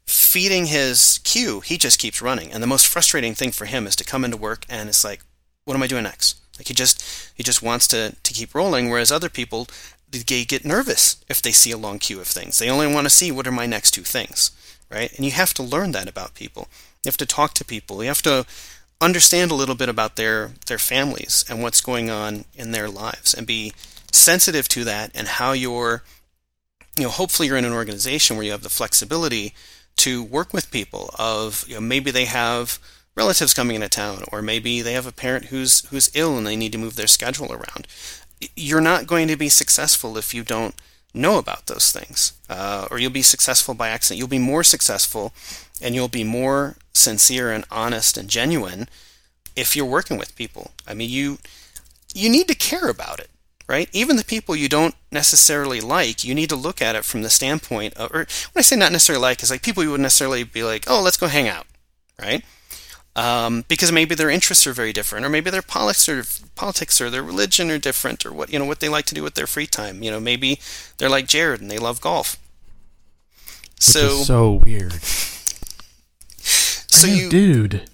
feeding 0.06 0.66
his 0.66 1.20
queue, 1.24 1.60
he 1.60 1.76
just 1.76 2.00
keeps 2.00 2.22
running. 2.22 2.52
And 2.52 2.62
the 2.62 2.66
most 2.66 2.86
frustrating 2.86 3.34
thing 3.34 3.52
for 3.52 3.66
him 3.66 3.86
is 3.86 3.96
to 3.96 4.04
come 4.04 4.24
into 4.24 4.36
work 4.36 4.64
and 4.68 4.88
it's 4.88 5.04
like, 5.04 5.20
what 5.64 5.74
am 5.74 5.82
I 5.82 5.86
doing 5.86 6.04
next? 6.04 6.40
Like 6.58 6.68
he 6.68 6.74
just 6.74 7.02
he 7.34 7.42
just 7.42 7.62
wants 7.62 7.86
to 7.88 8.14
to 8.22 8.34
keep 8.34 8.54
rolling. 8.54 8.90
Whereas 8.90 9.12
other 9.12 9.28
people, 9.30 9.66
they 10.10 10.44
get 10.44 10.64
nervous 10.64 11.24
if 11.28 11.40
they 11.40 11.52
see 11.52 11.70
a 11.70 11.78
long 11.78 11.98
queue 11.98 12.20
of 12.20 12.26
things. 12.26 12.58
They 12.58 12.68
only 12.68 12.92
want 12.92 13.06
to 13.06 13.10
see 13.10 13.30
what 13.30 13.46
are 13.46 13.52
my 13.52 13.66
next 13.66 13.92
two 13.92 14.02
things 14.02 14.50
right? 14.90 15.12
And 15.14 15.24
you 15.24 15.30
have 15.32 15.54
to 15.54 15.62
learn 15.62 15.92
that 15.92 16.08
about 16.08 16.34
people. 16.34 16.68
You 17.04 17.08
have 17.08 17.16
to 17.18 17.26
talk 17.26 17.54
to 17.54 17.64
people. 17.64 18.02
You 18.02 18.08
have 18.08 18.22
to 18.22 18.44
understand 19.00 19.50
a 19.50 19.54
little 19.54 19.74
bit 19.74 19.88
about 19.88 20.16
their 20.16 20.52
their 20.66 20.78
families 20.78 21.44
and 21.48 21.62
what's 21.62 21.80
going 21.80 22.10
on 22.10 22.44
in 22.54 22.72
their 22.72 22.88
lives 22.88 23.32
and 23.32 23.46
be 23.46 23.72
sensitive 24.12 24.68
to 24.68 24.84
that 24.84 25.10
and 25.14 25.26
how 25.26 25.52
you're 25.52 26.02
you 26.96 27.04
know 27.04 27.10
hopefully 27.10 27.48
you're 27.48 27.56
in 27.56 27.64
an 27.64 27.72
organization 27.72 28.36
where 28.36 28.44
you 28.44 28.52
have 28.52 28.62
the 28.62 28.68
flexibility 28.68 29.54
to 29.96 30.22
work 30.22 30.52
with 30.52 30.70
people 30.70 31.14
of 31.18 31.64
you 31.66 31.74
know 31.74 31.80
maybe 31.80 32.10
they 32.10 32.26
have 32.26 32.78
relatives 33.16 33.54
coming 33.54 33.76
into 33.76 33.88
town 33.88 34.22
or 34.30 34.42
maybe 34.42 34.82
they 34.82 34.92
have 34.92 35.06
a 35.06 35.12
parent 35.12 35.46
who's 35.46 35.86
who's 35.86 36.10
ill 36.14 36.36
and 36.36 36.46
they 36.46 36.56
need 36.56 36.72
to 36.72 36.78
move 36.78 36.96
their 36.96 37.06
schedule 37.06 37.52
around 37.52 37.86
you're 38.56 38.80
not 38.80 39.06
going 39.06 39.28
to 39.28 39.36
be 39.36 39.48
successful 39.48 40.18
if 40.18 40.34
you 40.34 40.42
don't 40.42 40.74
know 41.12 41.38
about 41.38 41.66
those 41.66 41.92
things, 41.92 42.32
uh, 42.48 42.86
or 42.90 42.98
you'll 42.98 43.10
be 43.10 43.22
successful 43.22 43.74
by 43.74 43.88
accident. 43.88 44.18
You'll 44.18 44.28
be 44.28 44.38
more 44.38 44.64
successful 44.64 45.32
and 45.82 45.94
you'll 45.94 46.08
be 46.08 46.24
more 46.24 46.76
sincere 46.92 47.50
and 47.50 47.64
honest 47.70 48.16
and 48.16 48.28
genuine 48.28 48.88
if 49.56 49.74
you're 49.74 49.86
working 49.86 50.18
with 50.18 50.36
people. 50.36 50.72
I 50.86 50.94
mean, 50.94 51.10
you 51.10 51.38
you 52.14 52.28
need 52.28 52.48
to 52.48 52.54
care 52.54 52.88
about 52.88 53.20
it, 53.20 53.30
right? 53.68 53.88
Even 53.92 54.16
the 54.16 54.24
people 54.24 54.56
you 54.56 54.68
don't 54.68 54.94
necessarily 55.12 55.80
like, 55.80 56.24
you 56.24 56.34
need 56.34 56.48
to 56.48 56.56
look 56.56 56.82
at 56.82 56.96
it 56.96 57.04
from 57.04 57.22
the 57.22 57.30
standpoint 57.30 57.94
of, 57.94 58.10
or 58.12 58.26
when 58.52 58.56
I 58.56 58.62
say 58.62 58.76
not 58.76 58.92
necessarily 58.92 59.22
like, 59.22 59.42
is 59.42 59.50
like 59.50 59.62
people 59.62 59.82
you 59.82 59.90
wouldn't 59.90 60.02
necessarily 60.02 60.42
be 60.42 60.64
like, 60.64 60.84
oh, 60.88 61.00
let's 61.00 61.16
go 61.16 61.28
hang 61.28 61.48
out, 61.48 61.66
right? 62.20 62.44
Um, 63.16 63.64
because 63.68 63.90
maybe 63.90 64.14
their 64.14 64.30
interests 64.30 64.66
are 64.66 64.72
very 64.72 64.92
different, 64.92 65.26
or 65.26 65.28
maybe 65.28 65.50
their 65.50 65.62
politics 65.62 66.08
or 66.08 66.24
politics 66.54 67.00
or 67.00 67.10
their 67.10 67.22
religion 67.22 67.70
are 67.70 67.78
different, 67.78 68.24
or 68.24 68.32
what 68.32 68.52
you 68.52 68.58
know 68.58 68.64
what 68.64 68.80
they 68.80 68.88
like 68.88 69.06
to 69.06 69.14
do 69.14 69.22
with 69.22 69.34
their 69.34 69.46
free 69.46 69.66
time. 69.66 70.02
You 70.02 70.10
know, 70.10 70.20
maybe 70.20 70.60
they're 70.98 71.08
like 71.08 71.26
Jared 71.26 71.60
and 71.60 71.70
they 71.70 71.78
love 71.78 72.00
golf. 72.00 72.36
So 73.78 74.08
so 74.08 74.62
weird. 74.64 74.94
So 77.00 77.06
you, 77.06 77.30
dude, 77.30 77.88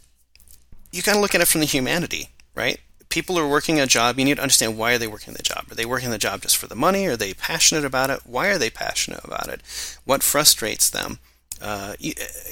you 0.91 1.03
kind 1.03 1.17
of 1.17 1.23
look 1.23 1.35
at 1.35 1.41
it 1.41 1.49
from 1.49 1.61
the 1.61 1.67
humanity, 1.67 2.31
right? 2.55 2.81
People 3.09 3.39
are 3.39 3.49
working 3.49 3.79
a 3.79 3.87
job. 3.87 4.19
You 4.19 4.25
need 4.25 4.37
to 4.37 4.43
understand 4.43 4.77
why 4.77 4.95
are 4.95 4.99
they 4.99 5.07
working 5.07 5.35
the 5.35 5.43
job? 5.43 5.67
Are 5.71 5.75
they 5.77 5.87
working 5.87 6.11
the 6.11 6.19
job 6.19 6.43
just 6.43 6.57
for 6.57 6.67
the 6.67 6.75
money? 6.75 7.07
Are 7.07 7.17
they 7.17 7.33
passionate 7.33 7.85
about 7.85 8.11
it? 8.11 8.21
Why 8.25 8.49
are 8.49 8.59
they 8.59 8.69
passionate 8.69 9.23
about 9.23 9.49
it? 9.49 9.63
What 10.05 10.25
frustrates 10.25 10.91
them? 10.91 11.21
Uh, 11.61 11.95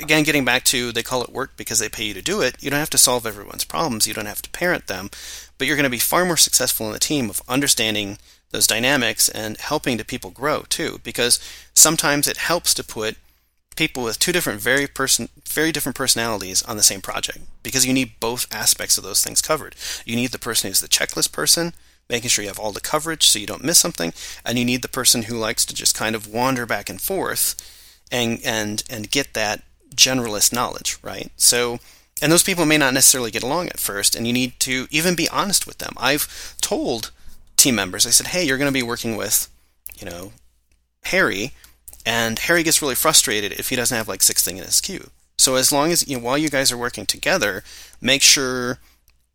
again, 0.00 0.22
getting 0.22 0.44
back 0.44 0.64
to 0.64 0.92
they 0.92 1.02
call 1.02 1.22
it 1.22 1.30
work 1.32 1.56
because 1.56 1.78
they 1.78 1.88
pay 1.88 2.04
you 2.04 2.14
to 2.14 2.22
do 2.22 2.40
it. 2.40 2.56
You 2.62 2.70
don't 2.70 2.80
have 2.80 2.90
to 2.90 2.98
solve 2.98 3.26
everyone's 3.26 3.64
problems. 3.64 4.06
You 4.06 4.14
don't 4.14 4.26
have 4.26 4.42
to 4.42 4.50
parent 4.50 4.86
them, 4.86 5.10
but 5.58 5.66
you're 5.66 5.76
going 5.76 5.84
to 5.84 5.90
be 5.90 5.98
far 5.98 6.24
more 6.24 6.36
successful 6.36 6.86
in 6.86 6.92
the 6.92 6.98
team 6.98 7.30
of 7.30 7.42
understanding 7.48 8.18
those 8.50 8.66
dynamics 8.66 9.28
and 9.28 9.58
helping 9.58 9.96
the 9.96 10.04
people 10.04 10.30
grow 10.30 10.62
too. 10.68 11.00
Because 11.02 11.40
sometimes 11.74 12.26
it 12.26 12.36
helps 12.38 12.72
to 12.74 12.84
put 12.84 13.16
people 13.76 14.04
with 14.04 14.18
two 14.18 14.32
different, 14.32 14.60
very 14.60 14.86
person, 14.86 15.28
very 15.48 15.72
different 15.72 15.96
personalities 15.96 16.62
on 16.62 16.76
the 16.76 16.82
same 16.82 17.00
project 17.00 17.38
because 17.62 17.84
you 17.84 17.92
need 17.92 18.20
both 18.20 18.46
aspects 18.54 18.96
of 18.96 19.04
those 19.04 19.22
things 19.22 19.42
covered. 19.42 19.74
You 20.04 20.16
need 20.16 20.30
the 20.30 20.38
person 20.38 20.68
who's 20.68 20.80
the 20.80 20.88
checklist 20.88 21.32
person 21.32 21.74
making 22.08 22.28
sure 22.28 22.42
you 22.42 22.48
have 22.48 22.58
all 22.58 22.72
the 22.72 22.80
coverage 22.80 23.26
so 23.26 23.38
you 23.38 23.46
don't 23.46 23.64
miss 23.64 23.78
something, 23.78 24.12
and 24.44 24.58
you 24.58 24.64
need 24.64 24.82
the 24.82 24.88
person 24.88 25.22
who 25.22 25.36
likes 25.36 25.64
to 25.66 25.74
just 25.74 25.94
kind 25.94 26.14
of 26.14 26.28
wander 26.28 26.66
back 26.66 26.90
and 26.90 27.00
forth 27.00 27.54
and 28.10 28.40
and 28.44 28.82
and 28.90 29.10
get 29.10 29.34
that 29.34 29.62
generalist 29.94 30.52
knowledge, 30.52 30.98
right? 31.02 31.30
So 31.36 31.78
and 32.22 32.30
those 32.30 32.42
people 32.42 32.66
may 32.66 32.78
not 32.78 32.94
necessarily 32.94 33.30
get 33.30 33.42
along 33.42 33.68
at 33.68 33.80
first 33.80 34.14
and 34.14 34.26
you 34.26 34.32
need 34.32 34.58
to 34.60 34.86
even 34.90 35.14
be 35.14 35.28
honest 35.28 35.66
with 35.66 35.78
them. 35.78 35.94
I've 35.96 36.56
told 36.60 37.10
team 37.56 37.74
members 37.74 38.06
I 38.06 38.10
said, 38.10 38.28
"Hey, 38.28 38.44
you're 38.44 38.58
going 38.58 38.72
to 38.72 38.72
be 38.72 38.82
working 38.82 39.16
with, 39.16 39.48
you 39.98 40.08
know, 40.08 40.32
Harry 41.04 41.52
and 42.06 42.38
Harry 42.40 42.62
gets 42.62 42.82
really 42.82 42.94
frustrated 42.94 43.52
if 43.52 43.70
he 43.70 43.76
doesn't 43.76 43.96
have 43.96 44.08
like 44.08 44.22
six 44.22 44.44
things 44.44 44.60
in 44.60 44.66
his 44.66 44.80
queue. 44.80 45.10
So 45.38 45.56
as 45.56 45.72
long 45.72 45.90
as 45.90 46.06
you 46.06 46.18
know, 46.18 46.24
while 46.24 46.38
you 46.38 46.48
guys 46.48 46.70
are 46.70 46.76
working 46.76 47.06
together, 47.06 47.64
make 48.00 48.22
sure 48.22 48.78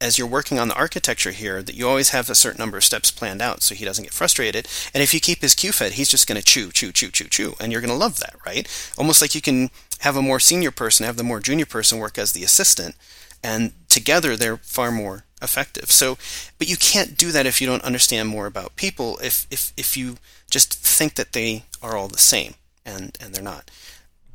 as 0.02 0.18
you're 0.18 0.28
working 0.28 0.58
on 0.58 0.70
the 0.70 0.76
architecture 0.76 1.32
here 1.32 1.62
that 1.62 1.76
you 1.76 1.88
always 1.88 2.10
have 2.10 2.30
a 2.30 2.36
certain 2.36 2.60
number 2.60 2.78
of 2.78 2.84
steps 2.84 3.12
planned 3.12 3.41
out 3.41 3.62
so 3.62 3.76
he 3.76 3.84
doesn't 3.84 4.06
get 4.06 4.14
frustrated. 4.14 4.68
And 4.93 5.04
if 5.04 5.14
you 5.14 5.20
keep 5.20 5.41
his 5.41 5.56
queue 5.56 5.74
fed, 5.74 5.93
he's 5.93 6.10
just 6.10 6.28
going 6.28 6.39
to 6.39 6.45
chew, 6.45 6.72
chew, 6.72 6.91
chew, 6.91 7.10
chew, 7.10 7.26
chew. 7.26 7.56
And 7.60 7.72
you're 7.72 7.82
going 7.82 7.89
to 7.91 7.97
love 7.97 8.20
that, 8.20 8.36
right? 8.45 8.68
Almost 8.97 9.22
like 9.22 9.36
you 9.36 9.41
can 9.41 9.70
have 10.00 10.16
a 10.16 10.22
more 10.22 10.39
senior 10.39 10.72
person, 10.72 11.06
have 11.06 11.18
the 11.18 11.24
more 11.24 11.41
junior 11.41 11.66
person 11.66 12.00
work 12.00 12.18
as 12.18 12.32
the 12.32 12.43
assistant. 12.43 12.95
And 13.43 13.74
together 13.89 14.38
they're 14.38 14.58
far 14.58 14.91
more 14.91 15.26
effective. 15.41 15.91
So, 15.91 16.18
but 16.58 16.70
you 16.70 16.78
can't 16.78 17.18
do 17.18 17.32
that 17.32 17.45
if 17.45 17.60
you 17.60 17.68
don't 17.68 17.84
understand 17.84 18.30
more 18.30 18.45
about 18.45 18.76
people. 18.76 19.18
If 19.22 19.47
if 19.50 19.74
if 19.78 19.95
you 19.95 20.18
just 20.50 20.74
think 20.74 21.16
that 21.16 21.34
they 21.34 21.64
are 21.82 21.95
all 21.95 22.08
the 22.10 22.18
same, 22.18 22.56
and 22.86 23.18
and 23.22 23.34
they're 23.34 23.43
not. 23.43 23.72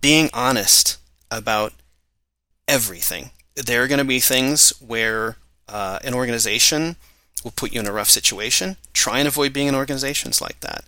Being 0.01 0.31
honest 0.33 0.99
about 1.31 1.73
everything. 2.67 3.31
There 3.55 3.83
are 3.83 3.89
going 3.89 3.99
to 3.99 4.05
be 4.05 4.21
things 4.21 4.71
where 4.81 5.37
uh, 5.69 5.99
an 6.05 6.15
organization 6.15 6.97
will 7.43 7.51
put 7.51 7.73
you 7.73 7.81
in 7.81 7.87
a 7.87 7.93
rough 7.93 8.09
situation. 8.09 8.77
Try 8.93 9.19
and 9.19 9.29
avoid 9.29 9.53
being 9.53 9.69
in 9.69 9.75
organizations 9.75 10.41
like 10.41 10.61
that. 10.61 10.85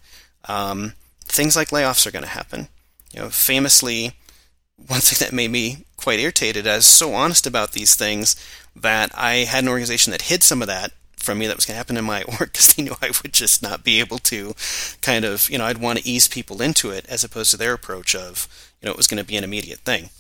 Um, 0.48 0.94
things 1.24 1.56
like 1.56 1.68
layoffs 1.68 2.06
are 2.06 2.10
going 2.10 2.24
to 2.24 2.30
happen. 2.30 2.68
You 3.12 3.20
know, 3.20 3.30
famously, 3.30 4.12
one 4.86 5.00
thing 5.00 5.24
that 5.24 5.34
made 5.34 5.50
me 5.50 5.84
quite 5.96 6.20
irritated, 6.20 6.66
I 6.66 6.76
was 6.76 6.86
so 6.86 7.14
honest 7.14 7.46
about 7.46 7.72
these 7.72 7.94
things 7.94 8.36
that 8.74 9.10
I 9.14 9.44
had 9.44 9.64
an 9.64 9.68
organization 9.68 10.10
that 10.10 10.22
hid 10.22 10.42
some 10.42 10.62
of 10.62 10.68
that 10.68 10.92
from 11.16 11.38
me 11.38 11.46
that 11.46 11.56
was 11.56 11.64
going 11.64 11.74
to 11.74 11.78
happen 11.78 11.96
in 11.96 12.04
my 12.04 12.24
work 12.40 12.52
because 12.52 12.74
they 12.74 12.82
knew 12.82 12.94
I 13.02 13.10
would 13.22 13.32
just 13.32 13.62
not 13.62 13.84
be 13.84 14.00
able 14.00 14.18
to 14.18 14.54
kind 15.02 15.24
of, 15.24 15.50
you 15.50 15.58
know, 15.58 15.64
I'd 15.64 15.78
want 15.78 15.98
to 15.98 16.08
ease 16.08 16.28
people 16.28 16.62
into 16.62 16.90
it 16.90 17.06
as 17.08 17.24
opposed 17.24 17.50
to 17.50 17.56
their 17.56 17.72
approach 17.74 18.14
of, 18.14 18.48
you 18.80 18.86
know, 18.86 18.92
it 18.92 18.96
was 18.96 19.06
going 19.06 19.22
to 19.22 19.26
be 19.26 19.36
an 19.36 19.44
immediate 19.44 19.80
thing. 19.80 20.10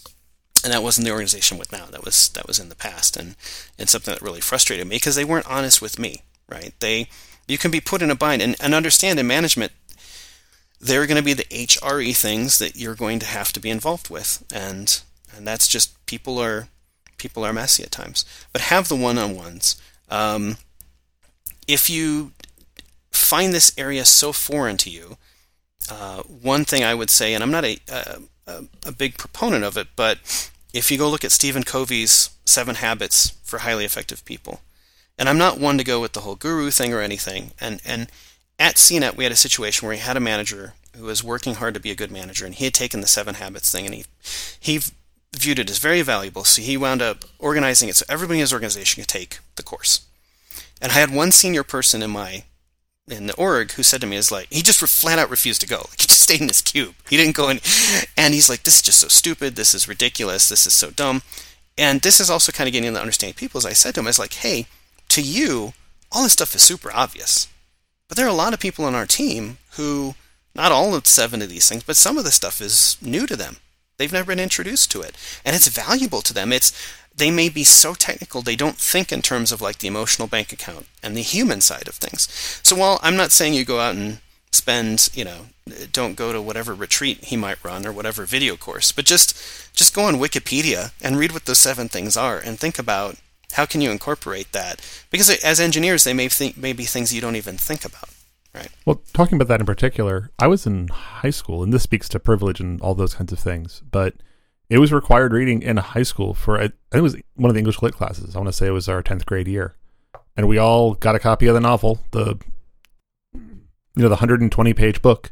And 0.64 0.72
that 0.72 0.82
wasn't 0.82 1.06
the 1.06 1.12
organization 1.12 1.58
with 1.58 1.70
now. 1.70 1.86
That 1.86 2.04
was 2.04 2.28
that 2.30 2.46
was 2.46 2.58
in 2.58 2.68
the 2.68 2.74
past, 2.74 3.16
and 3.16 3.36
and 3.78 3.88
something 3.88 4.12
that 4.12 4.22
really 4.22 4.40
frustrated 4.40 4.86
me 4.86 4.96
because 4.96 5.14
they 5.14 5.24
weren't 5.24 5.50
honest 5.50 5.80
with 5.80 5.98
me. 5.98 6.22
Right? 6.48 6.72
They 6.80 7.08
you 7.46 7.58
can 7.58 7.70
be 7.70 7.80
put 7.80 8.02
in 8.02 8.10
a 8.10 8.16
bind 8.16 8.42
and, 8.42 8.56
and 8.60 8.74
understand 8.74 9.18
in 9.18 9.26
management 9.26 9.72
there 10.80 11.02
are 11.02 11.06
going 11.06 11.16
to 11.16 11.22
be 11.22 11.32
the 11.32 11.44
HRE 11.44 12.16
things 12.16 12.58
that 12.58 12.76
you're 12.76 12.94
going 12.94 13.18
to 13.20 13.26
have 13.26 13.52
to 13.52 13.60
be 13.60 13.70
involved 13.70 14.10
with, 14.10 14.44
and 14.52 15.00
and 15.34 15.46
that's 15.46 15.66
just 15.68 16.04
people 16.06 16.38
are 16.38 16.68
people 17.18 17.44
are 17.44 17.52
messy 17.52 17.82
at 17.82 17.90
times. 17.90 18.24
But 18.52 18.62
have 18.62 18.88
the 18.88 18.96
one-on-ones. 18.96 19.80
Um, 20.10 20.58
if 21.66 21.88
you 21.88 22.32
find 23.10 23.52
this 23.52 23.72
area 23.78 24.04
so 24.04 24.32
foreign 24.32 24.76
to 24.78 24.90
you, 24.90 25.16
uh, 25.90 26.22
one 26.22 26.64
thing 26.64 26.84
I 26.84 26.94
would 26.94 27.10
say, 27.10 27.32
and 27.32 27.42
I'm 27.42 27.50
not 27.50 27.64
a, 27.64 27.78
a, 28.46 28.92
big 28.92 29.18
proponent 29.18 29.64
of 29.64 29.76
it, 29.76 29.88
but 29.96 30.50
if 30.72 30.90
you 30.90 30.98
go 30.98 31.08
look 31.08 31.24
at 31.24 31.32
Stephen 31.32 31.62
Covey's 31.62 32.30
Seven 32.44 32.76
Habits 32.76 33.30
for 33.42 33.58
Highly 33.58 33.84
Effective 33.84 34.24
People, 34.24 34.60
and 35.18 35.28
I'm 35.28 35.38
not 35.38 35.58
one 35.58 35.78
to 35.78 35.84
go 35.84 36.00
with 36.00 36.12
the 36.12 36.20
whole 36.20 36.36
guru 36.36 36.70
thing 36.70 36.92
or 36.92 37.00
anything, 37.00 37.52
and 37.60 37.80
and 37.84 38.08
at 38.58 38.76
CNET, 38.76 39.16
we 39.16 39.24
had 39.24 39.32
a 39.32 39.36
situation 39.36 39.86
where 39.86 39.94
he 39.94 40.00
had 40.00 40.16
a 40.16 40.20
manager 40.20 40.74
who 40.96 41.04
was 41.04 41.22
working 41.22 41.54
hard 41.54 41.74
to 41.74 41.80
be 41.80 41.90
a 41.90 41.96
good 41.96 42.10
manager, 42.10 42.46
and 42.46 42.54
he 42.54 42.64
had 42.64 42.74
taken 42.74 43.00
the 43.00 43.06
Seven 43.06 43.34
Habits 43.34 43.70
thing, 43.70 43.86
and 43.86 43.94
he 43.94 44.04
he 44.58 44.80
viewed 45.34 45.58
it 45.58 45.70
as 45.70 45.78
very 45.78 46.02
valuable. 46.02 46.44
So 46.44 46.62
he 46.62 46.76
wound 46.76 47.02
up 47.02 47.24
organizing 47.38 47.88
it 47.88 47.96
so 47.96 48.06
everybody 48.08 48.38
in 48.38 48.42
his 48.42 48.52
organization 48.52 49.02
could 49.02 49.08
take 49.08 49.40
the 49.56 49.62
course. 49.62 50.06
And 50.80 50.92
I 50.92 50.96
had 50.96 51.10
one 51.10 51.32
senior 51.32 51.62
person 51.62 52.02
in 52.02 52.10
my 52.10 52.44
in 53.08 53.26
the 53.26 53.34
org 53.36 53.72
who 53.72 53.82
said 53.82 54.00
to 54.00 54.06
me, 54.06 54.16
"Is 54.16 54.32
like 54.32 54.48
he 54.50 54.62
just 54.62 54.80
flat 54.80 55.18
out 55.18 55.30
refused 55.30 55.60
to 55.62 55.66
go. 55.66 55.86
Like 55.90 56.00
he 56.00 56.06
just 56.06 56.20
stayed 56.26 56.40
in 56.40 56.48
his 56.48 56.60
cube. 56.60 56.94
He 57.08 57.16
didn't 57.16 57.36
go 57.36 57.48
in." 57.48 57.60
And 58.16 58.34
he's 58.34 58.48
like, 58.48 58.62
"This 58.62 58.76
is 58.76 58.82
just 58.82 59.00
so 59.00 59.08
stupid. 59.08 59.56
This 59.56 59.74
is 59.74 59.88
ridiculous. 59.88 60.48
This 60.48 60.66
is 60.66 60.74
so 60.74 60.90
dumb." 60.90 61.22
And 61.78 62.00
this 62.00 62.20
is 62.20 62.30
also 62.30 62.52
kind 62.52 62.68
of 62.68 62.72
getting 62.72 62.92
to 62.94 63.00
understanding 63.00 63.34
people. 63.34 63.58
As 63.58 63.66
I 63.66 63.74
said 63.74 63.94
to 63.94 64.00
him, 64.00 64.06
I 64.06 64.10
was 64.10 64.18
like, 64.18 64.34
"Hey, 64.34 64.66
to 65.10 65.22
you, 65.22 65.72
all 66.12 66.22
this 66.22 66.32
stuff 66.32 66.54
is 66.54 66.62
super 66.62 66.92
obvious. 66.92 67.48
But 68.08 68.16
there 68.16 68.26
are 68.26 68.30
a 68.30 68.34
lot 68.34 68.54
of 68.54 68.60
people 68.60 68.84
on 68.84 68.94
our 68.94 69.06
team 69.06 69.58
who, 69.72 70.14
not 70.54 70.72
all 70.72 70.94
of 70.94 71.06
seven 71.06 71.42
of 71.42 71.48
these 71.48 71.68
things, 71.68 71.82
but 71.82 71.96
some 71.96 72.18
of 72.18 72.24
the 72.24 72.30
stuff 72.30 72.60
is 72.60 72.96
new 73.00 73.26
to 73.26 73.36
them. 73.36 73.56
They've 73.98 74.12
never 74.12 74.28
been 74.28 74.40
introduced 74.40 74.90
to 74.92 75.00
it, 75.00 75.16
and 75.44 75.56
it's 75.56 75.68
valuable 75.68 76.20
to 76.22 76.34
them. 76.34 76.52
It's 76.52 76.72
they 77.16 77.30
may 77.30 77.48
be 77.48 77.64
so 77.64 77.94
technical 77.94 78.42
they 78.42 78.56
don't 78.56 78.76
think 78.76 79.10
in 79.10 79.22
terms 79.22 79.50
of 79.50 79.60
like 79.60 79.78
the 79.78 79.88
emotional 79.88 80.28
bank 80.28 80.52
account 80.52 80.86
and 81.02 81.16
the 81.16 81.22
human 81.22 81.60
side 81.60 81.88
of 81.88 81.94
things. 81.94 82.28
So 82.62 82.76
while 82.76 83.00
I'm 83.02 83.16
not 83.16 83.32
saying 83.32 83.54
you 83.54 83.64
go 83.64 83.80
out 83.80 83.94
and 83.94 84.18
spend, 84.52 85.10
you 85.14 85.24
know, 85.24 85.46
don't 85.92 86.14
go 86.14 86.32
to 86.32 86.40
whatever 86.40 86.74
retreat 86.74 87.24
he 87.24 87.36
might 87.36 87.62
run 87.64 87.86
or 87.86 87.92
whatever 87.92 88.24
video 88.24 88.56
course, 88.56 88.92
but 88.92 89.04
just 89.04 89.36
just 89.74 89.94
go 89.94 90.02
on 90.02 90.16
Wikipedia 90.16 90.92
and 91.02 91.18
read 91.18 91.32
what 91.32 91.46
those 91.46 91.58
seven 91.58 91.88
things 91.88 92.16
are 92.16 92.38
and 92.38 92.58
think 92.58 92.78
about 92.78 93.16
how 93.52 93.66
can 93.66 93.80
you 93.80 93.90
incorporate 93.90 94.52
that? 94.52 94.80
Because 95.10 95.30
as 95.42 95.60
engineers, 95.60 96.04
they 96.04 96.14
may 96.14 96.28
think 96.28 96.56
may 96.56 96.72
be 96.72 96.84
things 96.84 97.12
you 97.12 97.20
don't 97.20 97.36
even 97.36 97.56
think 97.56 97.84
about. 97.84 98.10
Right. 98.54 98.70
Well, 98.86 99.02
talking 99.12 99.36
about 99.36 99.48
that 99.48 99.60
in 99.60 99.66
particular, 99.66 100.30
I 100.38 100.46
was 100.46 100.66
in 100.66 100.88
high 100.88 101.30
school, 101.30 101.62
and 101.62 101.74
this 101.74 101.82
speaks 101.82 102.08
to 102.10 102.18
privilege 102.18 102.58
and 102.58 102.80
all 102.80 102.94
those 102.94 103.14
kinds 103.14 103.32
of 103.32 103.38
things. 103.38 103.82
But 103.90 104.14
it 104.68 104.78
was 104.78 104.92
required 104.92 105.32
reading 105.32 105.62
in 105.62 105.76
high 105.76 106.02
school 106.02 106.34
for 106.34 106.58
I 106.58 106.68
think 106.68 106.74
it 106.92 107.00
was 107.00 107.16
one 107.34 107.50
of 107.50 107.54
the 107.54 107.60
English 107.60 107.82
lit 107.82 107.94
classes. 107.94 108.34
I 108.34 108.38
want 108.38 108.48
to 108.48 108.52
say 108.52 108.66
it 108.66 108.72
was 108.72 108.88
our 108.88 109.02
tenth 109.02 109.26
grade 109.26 109.48
year, 109.48 109.74
and 110.36 110.48
we 110.48 110.58
all 110.58 110.94
got 110.94 111.14
a 111.14 111.20
copy 111.20 111.46
of 111.46 111.54
the 111.54 111.60
novel, 111.60 112.00
the 112.10 112.38
you 113.34 114.02
know 114.02 114.08
the 114.08 114.16
hundred 114.16 114.40
and 114.40 114.50
twenty 114.50 114.74
page 114.74 115.02
book, 115.02 115.30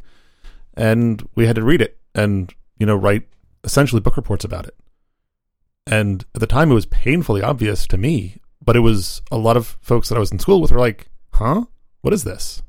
and 0.74 1.28
we 1.35 1.47
had 1.47 1.57
to 1.57 1.64
read 1.64 1.82
it 1.82 1.99
and 2.14 2.55
you 2.78 2.87
know 2.87 2.97
write 2.97 3.28
essentially 3.64 4.01
book 4.01 4.16
reports 4.16 4.45
about 4.45 4.66
it. 4.66 4.76
And 5.87 6.24
at 6.35 6.41
the 6.41 6.47
time, 6.47 6.70
it 6.70 6.74
was 6.74 6.87
painfully 6.87 7.43
obvious 7.43 7.87
to 7.89 7.99
me, 7.99 8.39
but 8.64 8.76
it 8.76 8.80
was 8.80 9.20
a 9.30 9.37
lot 9.37 9.57
of 9.57 9.76
folks 9.80 10.09
that 10.09 10.16
I 10.16 10.20
was 10.20 10.32
in 10.32 10.39
school 10.39 10.61
with 10.61 10.70
were 10.70 10.78
like, 10.78 11.09
"Huh, 11.32 11.64
what 12.03 12.14
is 12.14 12.24
this?" 12.24 12.62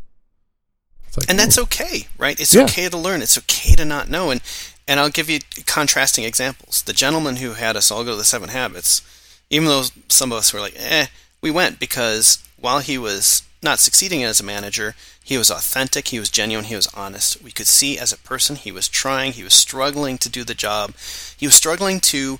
Like, 1.18 1.30
and 1.30 1.39
that's 1.39 1.57
okay, 1.57 2.07
right? 2.18 2.38
It's 2.38 2.53
yeah. 2.53 2.63
okay 2.63 2.89
to 2.89 2.97
learn. 2.97 3.22
It's 3.22 3.38
okay 3.38 3.74
to 3.76 3.86
not 3.86 4.09
know. 4.09 4.32
And 4.32 4.41
and 4.88 4.99
I'll 4.99 5.09
give 5.09 5.29
you 5.29 5.39
contrasting 5.65 6.23
examples. 6.23 6.83
The 6.83 6.93
gentleman 6.93 7.38
who 7.38 7.53
had 7.53 7.75
us 7.75 7.91
all 7.91 8.03
go 8.03 8.11
to 8.11 8.17
the 8.17 8.23
Seven 8.23 8.49
Habits, 8.49 9.01
even 9.49 9.67
though 9.67 9.83
some 10.09 10.31
of 10.31 10.38
us 10.38 10.53
were 10.53 10.59
like, 10.59 10.75
"eh," 10.77 11.07
we 11.41 11.51
went 11.51 11.79
because 11.79 12.39
while 12.57 12.79
he 12.79 12.97
was 12.97 13.43
not 13.61 13.79
succeeding 13.79 14.23
as 14.23 14.39
a 14.39 14.43
manager, 14.43 14.95
he 15.23 15.38
was 15.38 15.49
authentic, 15.49 16.09
he 16.09 16.19
was 16.19 16.29
genuine, 16.29 16.65
he 16.65 16.75
was 16.75 16.88
honest. 16.93 17.41
We 17.41 17.51
could 17.51 17.67
see 17.67 17.97
as 17.97 18.13
a 18.13 18.17
person 18.17 18.55
he 18.55 18.71
was 18.71 18.88
trying, 18.88 19.33
he 19.33 19.43
was 19.43 19.53
struggling 19.53 20.17
to 20.19 20.29
do 20.29 20.43
the 20.43 20.53
job. 20.53 20.93
He 21.36 21.47
was 21.47 21.55
struggling 21.55 21.99
to 22.01 22.39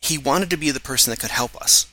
he 0.00 0.16
wanted 0.16 0.50
to 0.50 0.56
be 0.56 0.70
the 0.70 0.80
person 0.80 1.10
that 1.10 1.20
could 1.20 1.30
help 1.30 1.56
us. 1.56 1.86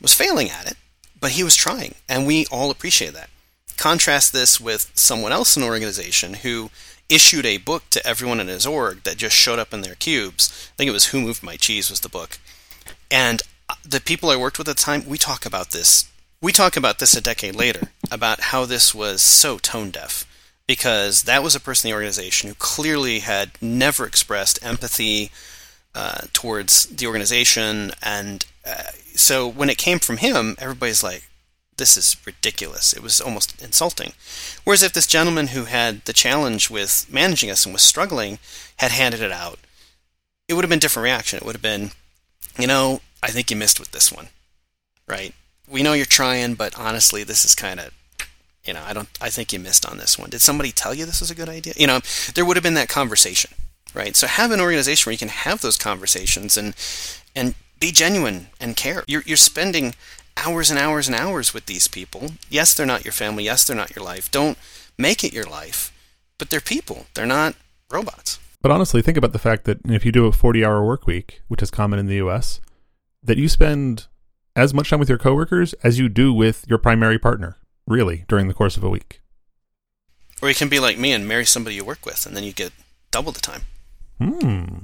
Was 0.00 0.14
failing 0.14 0.50
at 0.50 0.70
it, 0.70 0.76
but 1.18 1.32
he 1.32 1.44
was 1.44 1.54
trying, 1.54 1.94
and 2.08 2.26
we 2.26 2.46
all 2.46 2.70
appreciate 2.70 3.14
that. 3.14 3.30
Contrast 3.76 4.32
this 4.32 4.60
with 4.60 4.90
someone 4.94 5.32
else 5.32 5.56
in 5.56 5.62
an 5.62 5.68
organization 5.68 6.34
who 6.34 6.70
issued 7.08 7.46
a 7.46 7.58
book 7.58 7.84
to 7.90 8.06
everyone 8.06 8.40
in 8.40 8.48
his 8.48 8.66
org 8.66 9.02
that 9.04 9.16
just 9.16 9.36
showed 9.36 9.58
up 9.58 9.72
in 9.72 9.82
their 9.82 9.94
cubes. 9.94 10.70
I 10.72 10.76
think 10.76 10.88
it 10.88 10.92
was 10.92 11.06
Who 11.06 11.20
Moved 11.20 11.42
My 11.42 11.56
Cheese 11.56 11.90
was 11.90 12.00
the 12.00 12.08
book. 12.08 12.38
And 13.10 13.42
uh, 13.68 13.74
the 13.84 14.00
people 14.00 14.30
I 14.30 14.36
worked 14.36 14.58
with 14.58 14.68
at 14.68 14.76
the 14.76 14.82
time, 14.82 15.06
we 15.06 15.18
talk 15.18 15.46
about 15.46 15.70
this. 15.70 16.10
We 16.40 16.52
talk 16.52 16.76
about 16.76 16.98
this 16.98 17.16
a 17.16 17.20
decade 17.20 17.54
later 17.54 17.88
about 18.10 18.40
how 18.40 18.64
this 18.64 18.94
was 18.94 19.22
so 19.22 19.58
tone 19.58 19.90
deaf 19.90 20.26
because 20.66 21.22
that 21.22 21.42
was 21.42 21.54
a 21.54 21.60
person 21.60 21.88
in 21.88 21.92
the 21.92 21.96
organization 21.96 22.48
who 22.48 22.54
clearly 22.56 23.20
had 23.20 23.52
never 23.60 24.04
expressed 24.06 24.64
empathy 24.64 25.30
uh, 25.94 26.22
towards 26.32 26.86
the 26.86 27.06
organization. 27.06 27.92
And 28.02 28.44
uh, 28.66 28.90
so 29.14 29.48
when 29.48 29.70
it 29.70 29.78
came 29.78 29.98
from 29.98 30.18
him, 30.18 30.56
everybody's 30.58 31.02
like, 31.02 31.28
this 31.76 31.96
is 31.96 32.16
ridiculous. 32.24 32.92
It 32.92 33.02
was 33.02 33.20
almost 33.20 33.60
insulting. 33.62 34.12
Whereas 34.64 34.82
if 34.82 34.92
this 34.92 35.06
gentleman 35.06 35.48
who 35.48 35.64
had 35.64 36.04
the 36.04 36.12
challenge 36.12 36.70
with 36.70 37.06
managing 37.10 37.50
us 37.50 37.64
and 37.64 37.72
was 37.72 37.82
struggling 37.82 38.38
had 38.78 38.90
handed 38.90 39.20
it 39.20 39.32
out, 39.32 39.58
it 40.48 40.54
would 40.54 40.64
have 40.64 40.70
been 40.70 40.78
a 40.78 40.80
different 40.80 41.04
reaction. 41.04 41.38
It 41.38 41.44
would 41.44 41.54
have 41.54 41.62
been, 41.62 41.90
you 42.58 42.66
know, 42.66 43.00
I 43.22 43.28
think 43.28 43.50
you 43.50 43.56
missed 43.56 43.80
with 43.80 43.92
this 43.92 44.12
one, 44.12 44.28
right? 45.06 45.34
We 45.68 45.82
know 45.82 45.92
you're 45.92 46.06
trying, 46.06 46.54
but 46.54 46.78
honestly, 46.78 47.24
this 47.24 47.44
is 47.44 47.54
kind 47.54 47.80
of, 47.80 47.90
you 48.64 48.72
know, 48.72 48.82
I 48.84 48.92
don't, 48.92 49.08
I 49.20 49.30
think 49.30 49.52
you 49.52 49.58
missed 49.58 49.86
on 49.86 49.98
this 49.98 50.18
one. 50.18 50.30
Did 50.30 50.40
somebody 50.40 50.72
tell 50.72 50.94
you 50.94 51.04
this 51.04 51.20
was 51.20 51.30
a 51.30 51.34
good 51.34 51.48
idea? 51.48 51.74
You 51.76 51.86
know, 51.86 52.00
there 52.34 52.44
would 52.44 52.56
have 52.56 52.64
been 52.64 52.74
that 52.74 52.88
conversation 52.88 53.50
right? 53.96 54.14
So 54.14 54.26
have 54.26 54.50
an 54.52 54.60
organization 54.60 55.08
where 55.08 55.12
you 55.12 55.18
can 55.18 55.28
have 55.28 55.62
those 55.62 55.76
conversations 55.76 56.56
and 56.56 56.74
and 57.34 57.54
be 57.80 57.90
genuine 57.90 58.48
and 58.60 58.76
care. 58.76 59.02
You're 59.08 59.22
you're 59.26 59.36
spending 59.36 59.94
hours 60.36 60.70
and 60.70 60.78
hours 60.78 61.08
and 61.08 61.16
hours 61.16 61.54
with 61.54 61.66
these 61.66 61.88
people. 61.88 62.32
Yes, 62.48 62.74
they're 62.74 62.86
not 62.86 63.04
your 63.04 63.12
family. 63.12 63.44
Yes, 63.44 63.64
they're 63.64 63.76
not 63.76 63.94
your 63.94 64.04
life. 64.04 64.30
Don't 64.30 64.58
make 64.98 65.24
it 65.24 65.32
your 65.32 65.44
life, 65.44 65.92
but 66.38 66.50
they're 66.50 66.60
people. 66.60 67.06
They're 67.14 67.26
not 67.26 67.54
robots. 67.90 68.38
But 68.62 68.70
honestly, 68.70 69.02
think 69.02 69.16
about 69.16 69.32
the 69.32 69.38
fact 69.38 69.64
that 69.64 69.78
if 69.84 70.04
you 70.04 70.12
do 70.12 70.26
a 70.26 70.32
40-hour 70.32 70.84
work 70.84 71.06
week, 71.06 71.40
which 71.48 71.62
is 71.62 71.70
common 71.70 71.98
in 71.98 72.06
the 72.06 72.16
US, 72.16 72.60
that 73.22 73.38
you 73.38 73.48
spend 73.48 74.06
as 74.54 74.72
much 74.72 74.90
time 74.90 74.98
with 74.98 75.08
your 75.08 75.18
coworkers 75.18 75.72
as 75.82 75.98
you 75.98 76.08
do 76.08 76.32
with 76.32 76.64
your 76.66 76.78
primary 76.78 77.18
partner, 77.18 77.58
really, 77.86 78.24
during 78.28 78.48
the 78.48 78.54
course 78.54 78.76
of 78.76 78.84
a 78.84 78.90
week. 78.90 79.20
Or 80.42 80.48
you 80.48 80.54
can 80.54 80.68
be 80.68 80.80
like 80.80 80.98
me 80.98 81.12
and 81.12 81.28
marry 81.28 81.44
somebody 81.44 81.76
you 81.76 81.84
work 81.84 82.04
with, 82.04 82.26
and 82.26 82.36
then 82.36 82.44
you 82.44 82.52
get 82.52 82.72
double 83.10 83.32
the 83.32 83.40
time. 83.40 83.62
Hmm. 84.18 84.78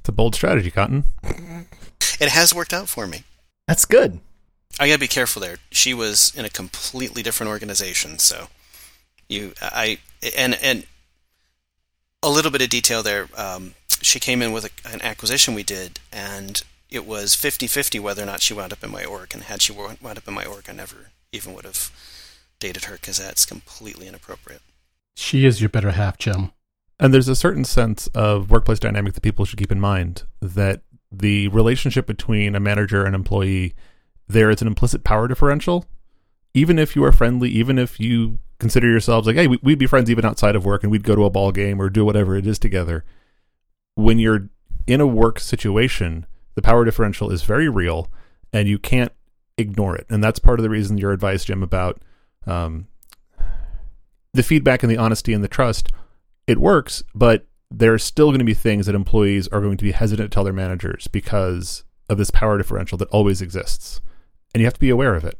It's 0.00 0.08
a 0.08 0.12
bold 0.12 0.34
strategy, 0.34 0.70
Cotton. 0.70 1.04
It 2.20 2.28
has 2.28 2.54
worked 2.54 2.72
out 2.72 2.88
for 2.88 3.06
me. 3.06 3.24
That's 3.66 3.84
good. 3.84 4.20
I 4.78 4.88
gotta 4.88 4.98
be 4.98 5.08
careful 5.08 5.40
there. 5.40 5.56
She 5.70 5.94
was 5.94 6.32
in 6.36 6.44
a 6.44 6.50
completely 6.50 7.22
different 7.22 7.50
organization, 7.50 8.18
so 8.18 8.48
you, 9.28 9.52
I, 9.60 9.98
and 10.36 10.58
and 10.62 10.86
a 12.22 12.30
little 12.30 12.50
bit 12.50 12.62
of 12.62 12.68
detail 12.68 13.02
there. 13.02 13.28
Um, 13.36 13.74
she 14.02 14.20
came 14.20 14.42
in 14.42 14.52
with 14.52 14.64
a, 14.64 14.88
an 14.92 15.02
acquisition 15.02 15.54
we 15.54 15.62
did, 15.62 16.00
and 16.12 16.62
it 16.90 17.06
was 17.06 17.34
50-50 17.34 18.00
whether 18.00 18.22
or 18.22 18.26
not 18.26 18.42
she 18.42 18.54
wound 18.54 18.72
up 18.72 18.84
in 18.84 18.90
my 18.90 19.04
org, 19.04 19.32
and 19.32 19.44
had 19.44 19.62
she 19.62 19.72
wound 19.72 19.98
up 20.02 20.28
in 20.28 20.34
my 20.34 20.44
org, 20.44 20.64
I 20.68 20.72
never 20.72 21.10
even 21.32 21.54
would 21.54 21.64
have 21.64 21.90
dated 22.58 22.84
her 22.84 22.94
because 22.94 23.18
that's 23.18 23.44
completely 23.44 24.06
inappropriate. 24.06 24.62
She 25.16 25.44
is 25.44 25.60
your 25.60 25.68
better 25.68 25.92
half, 25.92 26.18
Jim. 26.18 26.52
And 26.98 27.12
there's 27.12 27.28
a 27.28 27.36
certain 27.36 27.64
sense 27.64 28.06
of 28.08 28.50
workplace 28.50 28.78
dynamic 28.78 29.14
that 29.14 29.22
people 29.22 29.44
should 29.44 29.58
keep 29.58 29.72
in 29.72 29.80
mind 29.80 30.22
that 30.40 30.82
the 31.10 31.48
relationship 31.48 32.06
between 32.06 32.54
a 32.54 32.60
manager 32.60 33.04
and 33.04 33.14
employee, 33.14 33.74
there 34.28 34.50
is 34.50 34.60
an 34.60 34.68
implicit 34.68 35.04
power 35.04 35.28
differential. 35.28 35.86
Even 36.54 36.78
if 36.78 36.94
you 36.94 37.04
are 37.04 37.12
friendly, 37.12 37.50
even 37.50 37.78
if 37.78 37.98
you 37.98 38.38
consider 38.58 38.88
yourselves 38.88 39.26
like, 39.26 39.36
hey, 39.36 39.46
we'd 39.46 39.78
be 39.78 39.86
friends 39.86 40.10
even 40.10 40.24
outside 40.24 40.56
of 40.56 40.64
work 40.64 40.82
and 40.82 40.92
we'd 40.92 41.02
go 41.02 41.16
to 41.16 41.24
a 41.24 41.30
ball 41.30 41.52
game 41.52 41.80
or 41.80 41.90
do 41.90 42.04
whatever 42.04 42.36
it 42.36 42.46
is 42.46 42.58
together. 42.58 43.04
When 43.96 44.18
you're 44.18 44.48
in 44.86 45.00
a 45.00 45.06
work 45.06 45.40
situation, 45.40 46.26
the 46.54 46.62
power 46.62 46.84
differential 46.84 47.30
is 47.30 47.42
very 47.42 47.68
real 47.68 48.08
and 48.52 48.68
you 48.68 48.78
can't 48.78 49.12
ignore 49.58 49.96
it. 49.96 50.06
And 50.08 50.22
that's 50.22 50.38
part 50.38 50.58
of 50.58 50.62
the 50.62 50.70
reason 50.70 50.98
your 50.98 51.12
advice, 51.12 51.44
Jim, 51.44 51.62
about 51.62 52.00
um, 52.46 52.86
the 54.32 54.42
feedback 54.42 54.82
and 54.82 54.90
the 54.90 54.96
honesty 54.96 55.32
and 55.32 55.42
the 55.42 55.48
trust, 55.48 55.90
it 56.46 56.58
works, 56.58 57.02
but 57.14 57.46
there 57.70 57.92
are 57.92 57.98
still 57.98 58.28
going 58.28 58.38
to 58.38 58.44
be 58.44 58.54
things 58.54 58.86
that 58.86 58.94
employees 58.94 59.48
are 59.48 59.60
going 59.60 59.76
to 59.76 59.84
be 59.84 59.92
hesitant 59.92 60.30
to 60.30 60.34
tell 60.34 60.44
their 60.44 60.52
managers 60.52 61.08
because 61.08 61.84
of 62.08 62.18
this 62.18 62.30
power 62.30 62.58
differential 62.58 62.98
that 62.98 63.08
always 63.08 63.40
exists. 63.40 64.00
And 64.54 64.60
you 64.60 64.66
have 64.66 64.74
to 64.74 64.80
be 64.80 64.90
aware 64.90 65.14
of 65.16 65.24
it. 65.24 65.36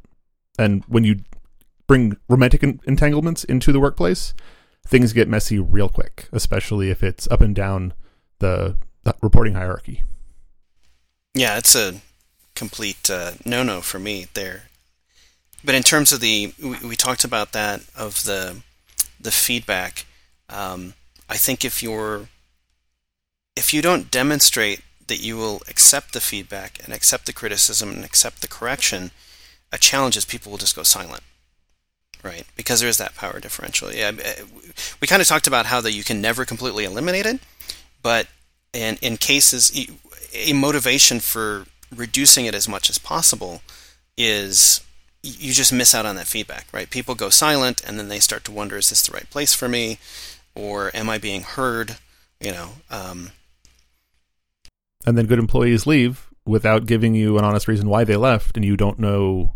And 0.59 0.85
when 0.89 1.05
you 1.05 1.21
bring 1.87 2.17
romantic 2.29 2.63
entanglements 2.63 3.45
into 3.45 3.73
the 3.73 3.81
workplace, 3.81 4.35
things 4.87 5.13
get 5.13 5.29
messy 5.29 5.59
real 5.59 5.89
quick, 5.89 6.29
especially 6.33 6.91
if 6.91 7.03
it's 7.03 7.29
up 7.31 7.41
and 7.41 7.55
down 7.55 7.95
the, 8.41 8.77
the 9.05 9.15
reporting 9.23 9.55
hierarchy. 9.55 10.03
Yeah, 11.35 11.57
it's 11.57 11.75
a 11.75 12.01
complete 12.55 13.09
uh, 13.09 13.33
no-no 13.45 13.81
for 13.81 13.99
me 13.99 14.27
there. 14.35 14.65
But 15.65 15.75
in 15.75 15.83
terms 15.83 16.13
of 16.13 16.21
the, 16.21 16.53
we, 16.63 16.77
we 16.89 16.97
talked 16.97 17.25
about 17.25 17.53
that 17.53 17.83
of 17.97 18.25
the 18.25 18.63
the 19.25 19.31
feedback. 19.31 20.07
Um, 20.49 20.95
I 21.29 21.37
think 21.37 21.65
if 21.65 21.83
you're 21.83 22.29
if 23.57 23.73
you 23.73 23.83
don't 23.83 24.11
demonstrate 24.11 24.83
that 25.07 25.21
you 25.21 25.37
will 25.37 25.63
accept 25.69 26.13
the 26.13 26.21
feedback 26.21 26.79
and 26.85 26.93
accept 26.93 27.27
the 27.27 27.33
criticism 27.33 27.91
and 27.91 28.05
accept 28.05 28.41
the 28.41 28.49
correction, 28.49 29.11
a 29.73 29.79
challenge 29.79 30.17
is 30.17 30.25
people 30.25 30.51
will 30.51 30.59
just 30.59 30.77
go 30.77 30.83
silent, 30.83 31.23
right? 32.23 32.45
Because 32.57 32.81
there 32.81 32.89
is 32.89 32.99
that 32.99 33.17
power 33.17 33.41
differential. 33.41 33.93
Yeah, 33.93 34.13
we 35.01 35.07
kind 35.07 35.21
of 35.21 35.29
talked 35.29 35.47
about 35.47 35.67
how 35.67 35.81
that 35.81 35.93
you 35.93 36.05
can 36.05 36.21
never 36.21 36.45
completely 36.45 36.85
eliminate 36.85 37.27
it, 37.27 37.41
but 38.03 38.29
in 38.73 38.97
in 39.03 39.17
cases, 39.17 39.73
a 40.35 40.53
motivation 40.53 41.21
for 41.21 41.67
reducing 41.95 42.47
it 42.47 42.55
as 42.55 42.69
much 42.69 42.91
as 42.91 42.99
possible 42.99 43.63
is 44.17 44.81
you 45.23 45.53
just 45.53 45.73
miss 45.73 45.95
out 45.95 46.07
on 46.07 46.17
that 46.17 46.27
feedback, 46.27 46.67
right? 46.73 46.91
People 46.91 47.15
go 47.15 47.31
silent 47.31 47.83
and 47.87 47.99
then 47.99 48.09
they 48.09 48.19
start 48.19 48.45
to 48.45 48.53
wonder, 48.53 48.77
is 48.77 48.91
this 48.91 49.07
the 49.07 49.13
right 49.13 49.29
place 49.31 49.55
for 49.55 49.69
me? 49.69 49.99
Or 50.55 50.91
am 50.95 51.09
I 51.09 51.19
being 51.19 51.43
heard? 51.43 51.97
You 52.41 52.53
know. 52.53 52.69
Um, 52.91 53.31
and 55.05 55.17
then 55.17 55.27
good 55.27 55.39
employees 55.39 55.87
leave 55.87 56.31
without 56.47 56.87
giving 56.87 57.15
you 57.15 57.39
an 57.39 57.45
honest 57.45 57.69
reason 57.69 57.89
why 57.89 58.05
they 58.05 58.17
left, 58.17 58.57
and 58.57 58.65
you 58.65 58.77
don't 58.77 58.99
know, 58.99 59.55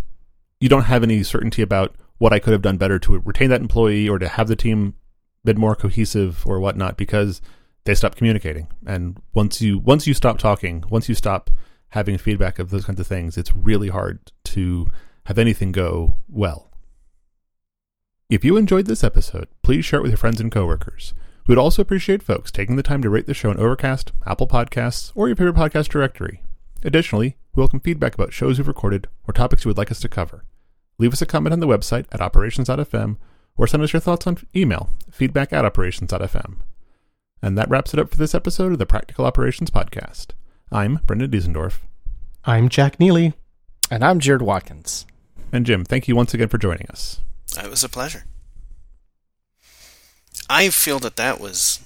you 0.61 0.69
don't 0.69 0.85
have 0.85 1.03
any 1.03 1.23
certainty 1.23 1.63
about 1.63 1.95
what 2.19 2.33
I 2.33 2.39
could 2.39 2.53
have 2.53 2.63
done 2.63 2.77
better 2.77 2.99
to 3.01 3.19
retain 3.21 3.51
that 3.51 3.61
employee 3.61 4.09
or 4.09 4.19
to 4.19 4.29
have 4.29 4.49
the 4.49 4.57
team 4.57 4.95
been 5.45 5.59
more 5.59 5.77
cohesive 5.77 6.47
or 6.47 6.61
whatnot 6.61 6.97
because 6.97 7.41
they 7.85 7.95
stop 7.95 8.17
communicating. 8.17 8.69
And 8.87 9.21
once 9.35 9.63
you 9.63 9.79
once 9.79 10.07
you 10.07 10.15
stop 10.15 10.39
talking, 10.39 10.85
once 10.91 11.09
you 11.09 11.15
stop 11.15 11.51
having 11.91 12.19
feedback 12.19 12.59
of 12.59 12.71
those 12.71 12.85
kinds 12.85 13.01
of 13.01 13.07
things, 13.07 13.39
it's 13.39 13.55
really 13.55 13.89
hard 13.89 14.33
to 14.45 14.89
have 15.27 15.39
anything 15.39 15.73
go 15.73 16.17
well. 16.29 16.71
If 18.29 18.45
you 18.45 18.57
enjoyed 18.57 18.87
this 18.87 19.05
episode, 19.05 19.49
please 19.63 19.85
share 19.85 20.01
it 20.01 20.03
with 20.03 20.11
your 20.11 20.19
friends 20.19 20.41
and 20.41 20.53
coworkers. 20.53 21.15
We 21.49 21.53
would 21.53 21.63
also 21.63 21.81
appreciate 21.81 22.23
folks 22.23 22.51
taking 22.51 22.77
the 22.77 22.83
time 22.83 23.01
to 23.01 23.09
rate 23.09 23.27
the 23.27 23.33
show 23.33 23.49
on 23.49 23.57
Overcast, 23.57 24.13
Apple 24.27 24.47
Podcasts, 24.47 25.13
or 25.15 25.29
your 25.29 25.37
favorite 25.37 25.57
podcast 25.57 25.89
directory. 25.89 26.43
Additionally, 26.85 27.39
we 27.55 27.63
welcome 27.63 27.81
feedback 27.81 28.13
about 28.13 28.35
shows 28.35 28.59
we've 28.59 28.69
recorded 28.69 29.09
or 29.27 29.33
topics 29.33 29.65
you 29.65 29.71
would 29.71 29.79
like 29.79 29.91
us 29.91 30.01
to 30.01 30.11
cover. 30.11 30.45
Leave 30.99 31.15
us 31.15 31.23
a 31.23 31.27
comment 31.27 31.55
on 31.55 31.61
the 31.61 31.67
website 31.67 32.05
at 32.13 32.21
operations.fm 32.21 33.17
or 33.57 33.67
send 33.67 33.83
us 33.83 33.95
your 33.95 34.01
thoughts 34.01 34.27
on 34.27 34.37
email, 34.55 34.91
feedback 35.11 35.51
at 35.55 35.65
operations.fm. 35.65 36.57
And 37.41 37.57
that 37.57 37.71
wraps 37.71 37.95
it 37.95 38.01
up 38.01 38.11
for 38.11 38.19
this 38.19 38.35
episode 38.35 38.73
of 38.73 38.79
the 38.79 38.85
Practical 38.85 39.25
Operations 39.25 39.71
Podcast. 39.71 40.33
I'm 40.71 41.01
Brendan 41.07 41.31
Diesendorf. 41.31 41.79
I'm 42.45 42.69
Jack 42.69 43.01
Neely. 43.01 43.33
And 43.91 44.05
I'm 44.05 44.21
Jared 44.21 44.43
Watkins. 44.43 45.07
And 45.51 45.65
Jim, 45.65 45.87
thank 45.87 46.09
you 46.09 46.15
once 46.15 46.35
again 46.35 46.49
for 46.49 46.59
joining 46.59 46.89
us. 46.91 47.23
It 47.57 47.71
was 47.71 47.83
a 47.83 47.89
pleasure. 47.89 48.27
I 50.49 50.71
feel 50.71 50.99
that 51.01 51.17
that 51.17 51.41
was 51.41 51.81